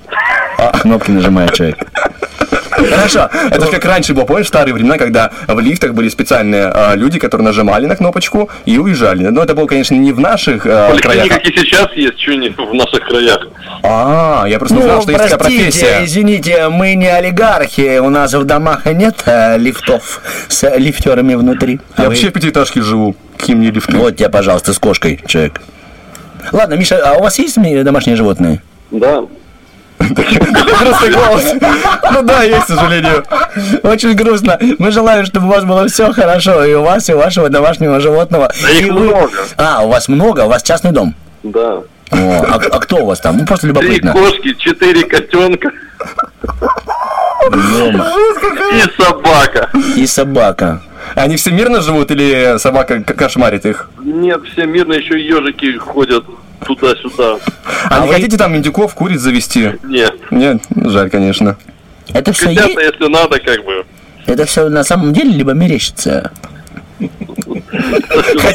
А, 0.59 0.79
кнопки 0.79 1.11
нажимает 1.11 1.53
человек. 1.55 1.77
Хорошо. 2.71 3.29
Это 3.51 3.65
же 3.67 3.71
как 3.73 3.85
раньше 3.85 4.15
было, 4.15 4.25
помнишь, 4.25 4.47
в 4.47 4.49
старые 4.49 4.75
времена, 4.75 4.99
когда 4.99 5.31
в 5.49 5.59
лифтах 5.61 5.93
были 5.95 6.09
специальные 6.09 6.67
а, 6.67 6.95
люди, 6.95 7.19
которые 7.19 7.45
нажимали 7.45 7.87
на 7.87 7.97
кнопочку 7.97 8.51
и 8.65 8.79
уезжали. 8.79 9.25
Но 9.29 9.43
это 9.43 9.55
было, 9.55 9.67
конечно, 9.67 9.95
не 9.95 10.13
в 10.13 10.21
наших 10.21 10.67
а, 10.67 10.95
краях. 10.97 11.29
Поликлиниках 11.29 11.45
и 11.45 11.59
сейчас 11.59 11.93
есть, 11.95 12.21
что 12.21 12.35
не 12.35 12.51
в 12.51 12.75
наших 12.75 13.01
краях. 13.07 13.49
А, 13.83 14.45
я 14.49 14.59
просто 14.59 14.77
не 14.77 14.83
знал, 14.83 14.97
Ну, 14.97 15.03
что 15.03 15.11
есть 15.13 15.23
такая 15.23 15.39
простите, 15.39 15.65
профессия. 15.65 16.05
извините, 16.05 16.69
мы 16.69 16.95
не 16.95 17.09
олигархи, 17.09 17.99
у 17.99 18.11
нас 18.11 18.33
в 18.35 18.45
домах 18.45 18.85
нет 18.87 19.23
э, 19.27 19.59
лифтов 19.59 20.21
с 20.49 20.69
лифтерами 20.77 21.35
внутри. 21.35 21.81
А 21.97 22.03
Я 22.03 22.09
вы- 22.09 22.11
вообще 22.15 22.29
в 22.31 22.33
пятиэтажке 22.33 22.83
живу. 22.83 23.17
Какие 23.37 23.57
мне 23.57 23.71
лифты? 23.71 23.97
Вот 23.97 24.17
тебе, 24.17 24.29
пожалуйста, 24.29 24.73
с 24.73 24.79
кошкой, 24.79 25.21
человек. 25.27 25.61
Ладно, 26.53 26.75
Миша, 26.75 27.01
а 27.05 27.15
у 27.19 27.23
вас 27.23 27.39
есть 27.39 27.57
домашние 27.85 28.17
животные? 28.17 28.63
Да. 28.91 29.25
Грустный 29.99 31.11
голос. 31.11 31.55
Ну 32.13 32.23
да, 32.23 32.43
есть, 32.43 32.65
к 32.65 32.69
сожалению. 32.69 33.25
Очень 33.83 34.15
грустно. 34.15 34.59
Мы 34.79 34.91
желаем, 34.91 35.25
чтобы 35.25 35.47
у 35.47 35.51
вас 35.51 35.65
было 35.65 35.89
все 35.89 36.13
хорошо, 36.13 36.65
и 36.65 36.75
у 36.75 36.83
вас, 36.83 37.09
и 37.09 37.15
у 37.15 37.19
вашего 37.19 37.49
домашнего 37.49 38.01
животного. 38.01 38.51
Да 38.63 38.71
их 38.71 38.91
много. 38.91 39.31
А, 39.57 39.85
у 39.85 39.89
вас 39.89 40.09
много? 40.09 40.45
У 40.45 40.49
вас 40.49 40.63
частный 40.63 40.93
дом? 40.93 41.15
Да. 41.43 41.83
О, 42.11 42.45
а, 42.49 42.55
а 42.55 42.79
кто 42.79 42.97
у 42.99 43.07
вас 43.07 43.21
там? 43.21 43.39
Ну, 43.39 43.47
просто 43.47 43.67
Три 43.67 43.75
любопытно. 43.75 44.13
кошки, 44.13 44.55
четыре 44.55 45.05
котенка 45.05 45.73
и 48.73 49.03
собака. 49.03 49.71
И 49.97 50.07
собака. 50.07 50.83
Они 51.15 51.37
все 51.37 51.51
мирно 51.51 51.81
живут 51.81 52.11
или 52.11 52.59
собака 52.59 53.03
кошмарит 53.03 53.65
их? 53.65 53.89
Нет, 54.03 54.41
все 54.53 54.67
мирно, 54.67 54.95
еще 54.95 55.21
и 55.21 55.27
ежики 55.27 55.77
ходят 55.77 56.25
туда-сюда. 56.65 57.39
А, 57.91 58.07
не 58.07 58.13
хотите 58.13 58.37
там 58.37 58.57
индюков, 58.57 58.95
куриц 58.95 59.21
завести? 59.21 59.73
Нет. 59.85 60.15
Нет, 60.31 60.63
жаль, 60.71 61.11
конечно. 61.11 61.57
Это 62.13 62.33
все, 62.33 62.47
Хотят, 62.47 62.69
если 62.71 63.09
надо, 63.11 63.39
как 63.41 63.65
бы. 63.65 63.85
это 64.27 64.45
все 64.47 64.69
на 64.69 64.85
самом 64.85 65.13
деле 65.13 65.31
либо 65.33 65.53
мерещится? 65.53 66.31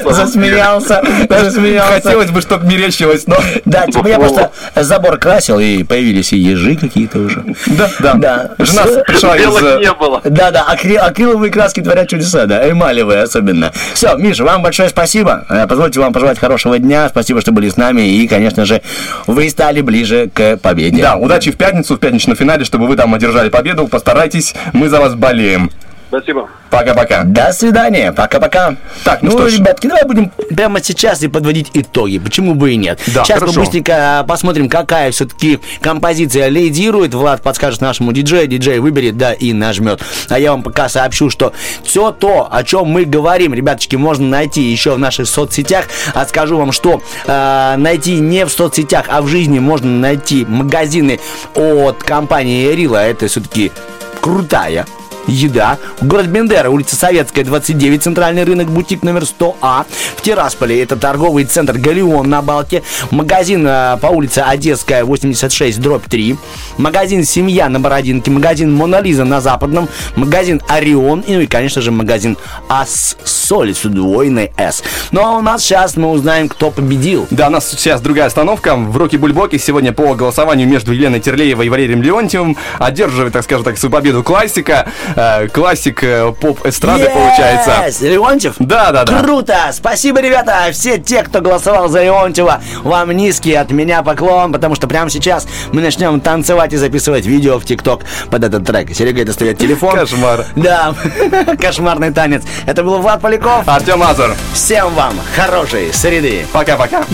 Засмеялся, 0.09 1.01
засмеялся. 1.29 1.93
Хотелось 1.93 2.31
бы, 2.31 2.41
чтобы 2.41 2.65
мерещилось, 2.65 3.27
но... 3.27 3.37
Да, 3.65 3.85
типа 3.87 4.07
я 4.07 4.19
просто 4.19 4.51
забор 4.75 5.17
красил, 5.17 5.59
и 5.59 5.83
появились 5.83 6.33
и 6.33 6.37
ежи 6.37 6.75
какие-то 6.75 7.19
уже. 7.19 7.43
Да, 7.67 7.89
да. 7.99 8.13
Да. 8.15 8.51
Жена 8.59 8.83
пришла 9.05 9.37
из... 9.37 9.55
Э, 9.61 9.79
не 9.79 9.93
было. 9.93 10.21
Да, 10.23 10.51
да, 10.51 10.65
акри- 10.69 10.97
акриловые 10.97 11.51
краски 11.51 11.81
творят 11.81 12.09
чудеса, 12.09 12.45
да, 12.45 12.69
эмалевые 12.69 13.23
особенно. 13.23 13.71
Все, 13.93 14.15
Миша, 14.17 14.43
вам 14.43 14.61
большое 14.61 14.89
спасибо. 14.89 15.45
Э, 15.49 15.67
Позвольте 15.67 15.99
вам 15.99 16.13
пожелать 16.13 16.39
хорошего 16.39 16.77
дня. 16.79 17.09
Спасибо, 17.09 17.41
что 17.41 17.51
были 17.51 17.69
с 17.69 17.77
нами. 17.77 18.01
И, 18.01 18.27
конечно 18.27 18.65
же, 18.65 18.81
вы 19.27 19.49
стали 19.49 19.81
ближе 19.81 20.29
к 20.33 20.57
победе. 20.57 21.01
Да, 21.01 21.15
удачи 21.15 21.51
в 21.51 21.57
пятницу, 21.57 21.95
в 21.95 21.99
пятничном 21.99 22.35
финале, 22.35 22.65
чтобы 22.65 22.87
вы 22.87 22.95
там 22.95 23.13
одержали 23.13 23.49
победу. 23.49 23.87
Постарайтесь, 23.87 24.53
мы 24.73 24.89
за 24.89 24.99
вас 24.99 25.15
болеем. 25.15 25.71
Спасибо. 26.11 26.49
Пока-пока. 26.69 27.23
До 27.23 27.53
свидания. 27.53 28.11
Пока-пока. 28.11 28.75
Так, 29.05 29.21
ну 29.21 29.31
ну, 29.31 29.37
что 29.37 29.49
ж. 29.49 29.59
ребятки, 29.59 29.87
давай 29.87 30.03
будем 30.03 30.29
прямо 30.49 30.83
сейчас 30.83 31.23
и 31.23 31.29
подводить 31.29 31.71
итоги. 31.73 32.19
Почему 32.19 32.53
бы 32.53 32.73
и 32.73 32.75
нет? 32.75 32.99
Да, 33.07 33.23
сейчас 33.23 33.39
хорошо. 33.39 33.53
мы 33.53 33.61
быстренько 33.61 34.25
посмотрим, 34.27 34.67
какая 34.67 35.11
все-таки 35.11 35.61
композиция 35.79 36.49
лидирует. 36.49 37.13
Влад 37.13 37.41
подскажет 37.41 37.79
нашему 37.79 38.11
диджею, 38.11 38.47
диджей 38.47 38.79
выберет, 38.79 39.15
да, 39.15 39.31
и 39.31 39.53
нажмет. 39.53 40.01
А 40.27 40.37
я 40.37 40.51
вам 40.51 40.63
пока 40.63 40.89
сообщу, 40.89 41.29
что 41.29 41.53
все 41.81 42.11
то, 42.11 42.45
о 42.51 42.63
чем 42.65 42.87
мы 42.87 43.05
говорим, 43.05 43.53
ребяточки, 43.53 43.95
можно 43.95 44.27
найти 44.27 44.63
еще 44.63 44.95
в 44.95 44.99
наших 44.99 45.29
соцсетях. 45.29 45.85
А 46.13 46.25
скажу 46.25 46.57
вам, 46.57 46.73
что 46.73 47.01
э, 47.25 47.75
найти 47.77 48.19
не 48.19 48.45
в 48.45 48.49
соцсетях, 48.49 49.05
а 49.07 49.21
в 49.21 49.27
жизни 49.27 49.59
можно 49.59 49.89
найти 49.89 50.43
магазины 50.43 51.21
от 51.55 52.03
компании 52.03 52.69
Рила. 52.75 52.97
Это 52.97 53.27
все-таки 53.27 53.71
крутая 54.19 54.85
еда. 55.27 55.77
Город 56.01 56.27
Бендера, 56.27 56.69
улица 56.69 56.95
Советская, 56.95 57.43
29, 57.43 58.03
центральный 58.03 58.43
рынок, 58.43 58.69
бутик 58.69 59.03
номер 59.03 59.23
100А. 59.23 59.85
В 60.15 60.21
Тирасполе 60.21 60.81
это 60.81 60.95
торговый 60.95 61.45
центр 61.45 61.77
Галеон 61.77 62.29
на 62.29 62.41
Балке. 62.41 62.83
Магазин 63.11 63.65
э, 63.67 63.97
по 64.01 64.07
улице 64.07 64.39
Одесская, 64.39 65.03
86, 65.03 65.79
дробь 65.79 66.05
3. 66.07 66.37
Магазин 66.77 67.23
Семья 67.23 67.69
на 67.69 67.79
Бородинке. 67.79 68.31
Магазин 68.31 68.73
Монолиза 68.75 69.25
на 69.25 69.41
Западном. 69.41 69.89
Магазин 70.15 70.61
Орион. 70.67 71.21
И, 71.21 71.33
ну 71.33 71.41
и, 71.41 71.47
конечно 71.47 71.81
же, 71.81 71.91
магазин 71.91 72.37
Ас 72.67 73.17
с 73.51 73.85
удвоенной 73.85 74.51
С. 74.57 74.83
Ну 75.11 75.21
а 75.21 75.37
у 75.37 75.41
нас 75.41 75.61
сейчас 75.63 75.97
мы 75.97 76.09
узнаем, 76.09 76.47
кто 76.47 76.71
победил. 76.71 77.27
Да, 77.31 77.47
у 77.47 77.49
нас 77.49 77.69
сейчас 77.69 77.99
другая 78.01 78.27
остановка. 78.27 78.75
В 78.75 78.95
Роке 78.95 79.17
Бульбоке 79.17 79.59
сегодня 79.59 79.91
по 79.91 80.15
голосованию 80.15 80.67
между 80.67 80.93
Еленой 80.93 81.19
Терлеевой 81.19 81.65
и 81.65 81.69
Валерием 81.69 82.01
Леонтьевым 82.01 82.57
одерживает, 82.79 83.33
так 83.33 83.43
скажем 83.43 83.65
так, 83.65 83.77
свою 83.77 83.91
победу 83.91 84.23
классика. 84.23 84.89
Э, 85.15 85.47
классик 85.47 86.03
э, 86.03 86.31
поп-эстрады 86.39 87.03
Yes! 87.03 87.13
получается. 87.13 88.05
Леонтьев? 88.05 88.55
Да, 88.59 88.91
да, 88.91 89.03
да. 89.03 89.19
Круто! 89.21 89.55
Спасибо, 89.71 90.21
ребята! 90.21 90.67
Все 90.71 90.97
те, 90.97 91.23
кто 91.23 91.41
голосовал 91.41 91.87
за 91.89 92.03
Леонтьева, 92.03 92.61
вам 92.83 93.11
низкий 93.11 93.53
от 93.53 93.71
меня 93.71 94.03
поклон, 94.03 94.51
потому 94.51 94.75
что 94.75 94.87
прямо 94.87 95.09
сейчас 95.09 95.47
мы 95.71 95.81
начнем 95.81 96.19
танцевать 96.21 96.73
и 96.73 96.77
записывать 96.77 97.25
видео 97.25 97.59
в 97.59 97.65
ТикТок 97.65 98.01
под 98.29 98.43
этот 98.43 98.65
трек. 98.65 98.95
Серега 98.95 99.25
достает 99.25 99.57
телефон. 99.57 99.95
Кошмар. 99.95 100.45
Да, 100.55 100.93
кошмарный 101.59 102.11
танец. 102.11 102.43
Это 102.65 102.83
был 102.83 102.99
Влад 102.99 103.21
Поляков. 103.21 103.67
Артем 103.67 103.99
Мазур. 103.99 104.35
Всем 104.53 104.93
вам 104.93 105.13
хорошей 105.35 105.93
среды. 105.93 106.45
Пока-пока. 106.51 107.05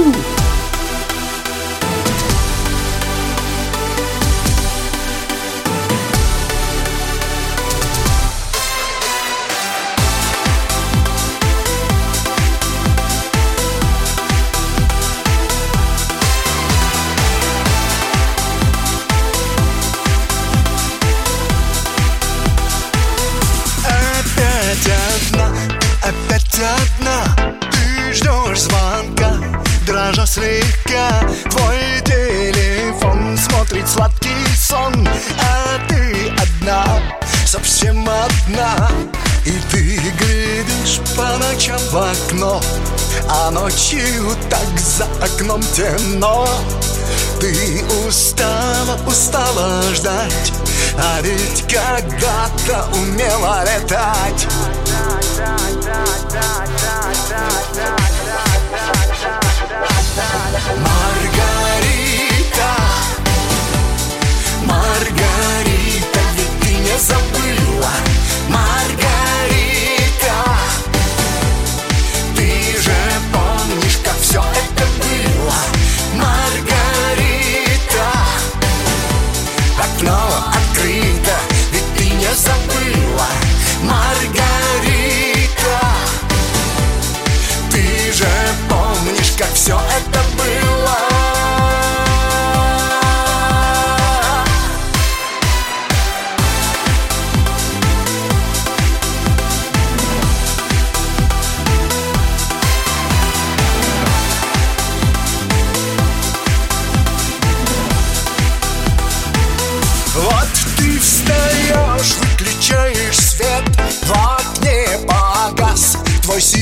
Опять 0.00 0.39
в 41.90 41.96
окно 41.96 42.60
А 43.28 43.50
ночью 43.50 44.36
так 44.48 44.78
за 44.78 45.04
окном 45.22 45.60
темно. 45.74 46.46
Ты 47.40 47.84
устала, 48.06 48.98
устала 49.06 49.82
ждать 49.94 50.52
А 50.96 51.20
ведь 51.22 51.62
когда-то 51.62 52.88
умела 52.96 53.64
летать 53.64 54.46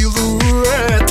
силуэт 0.07 1.06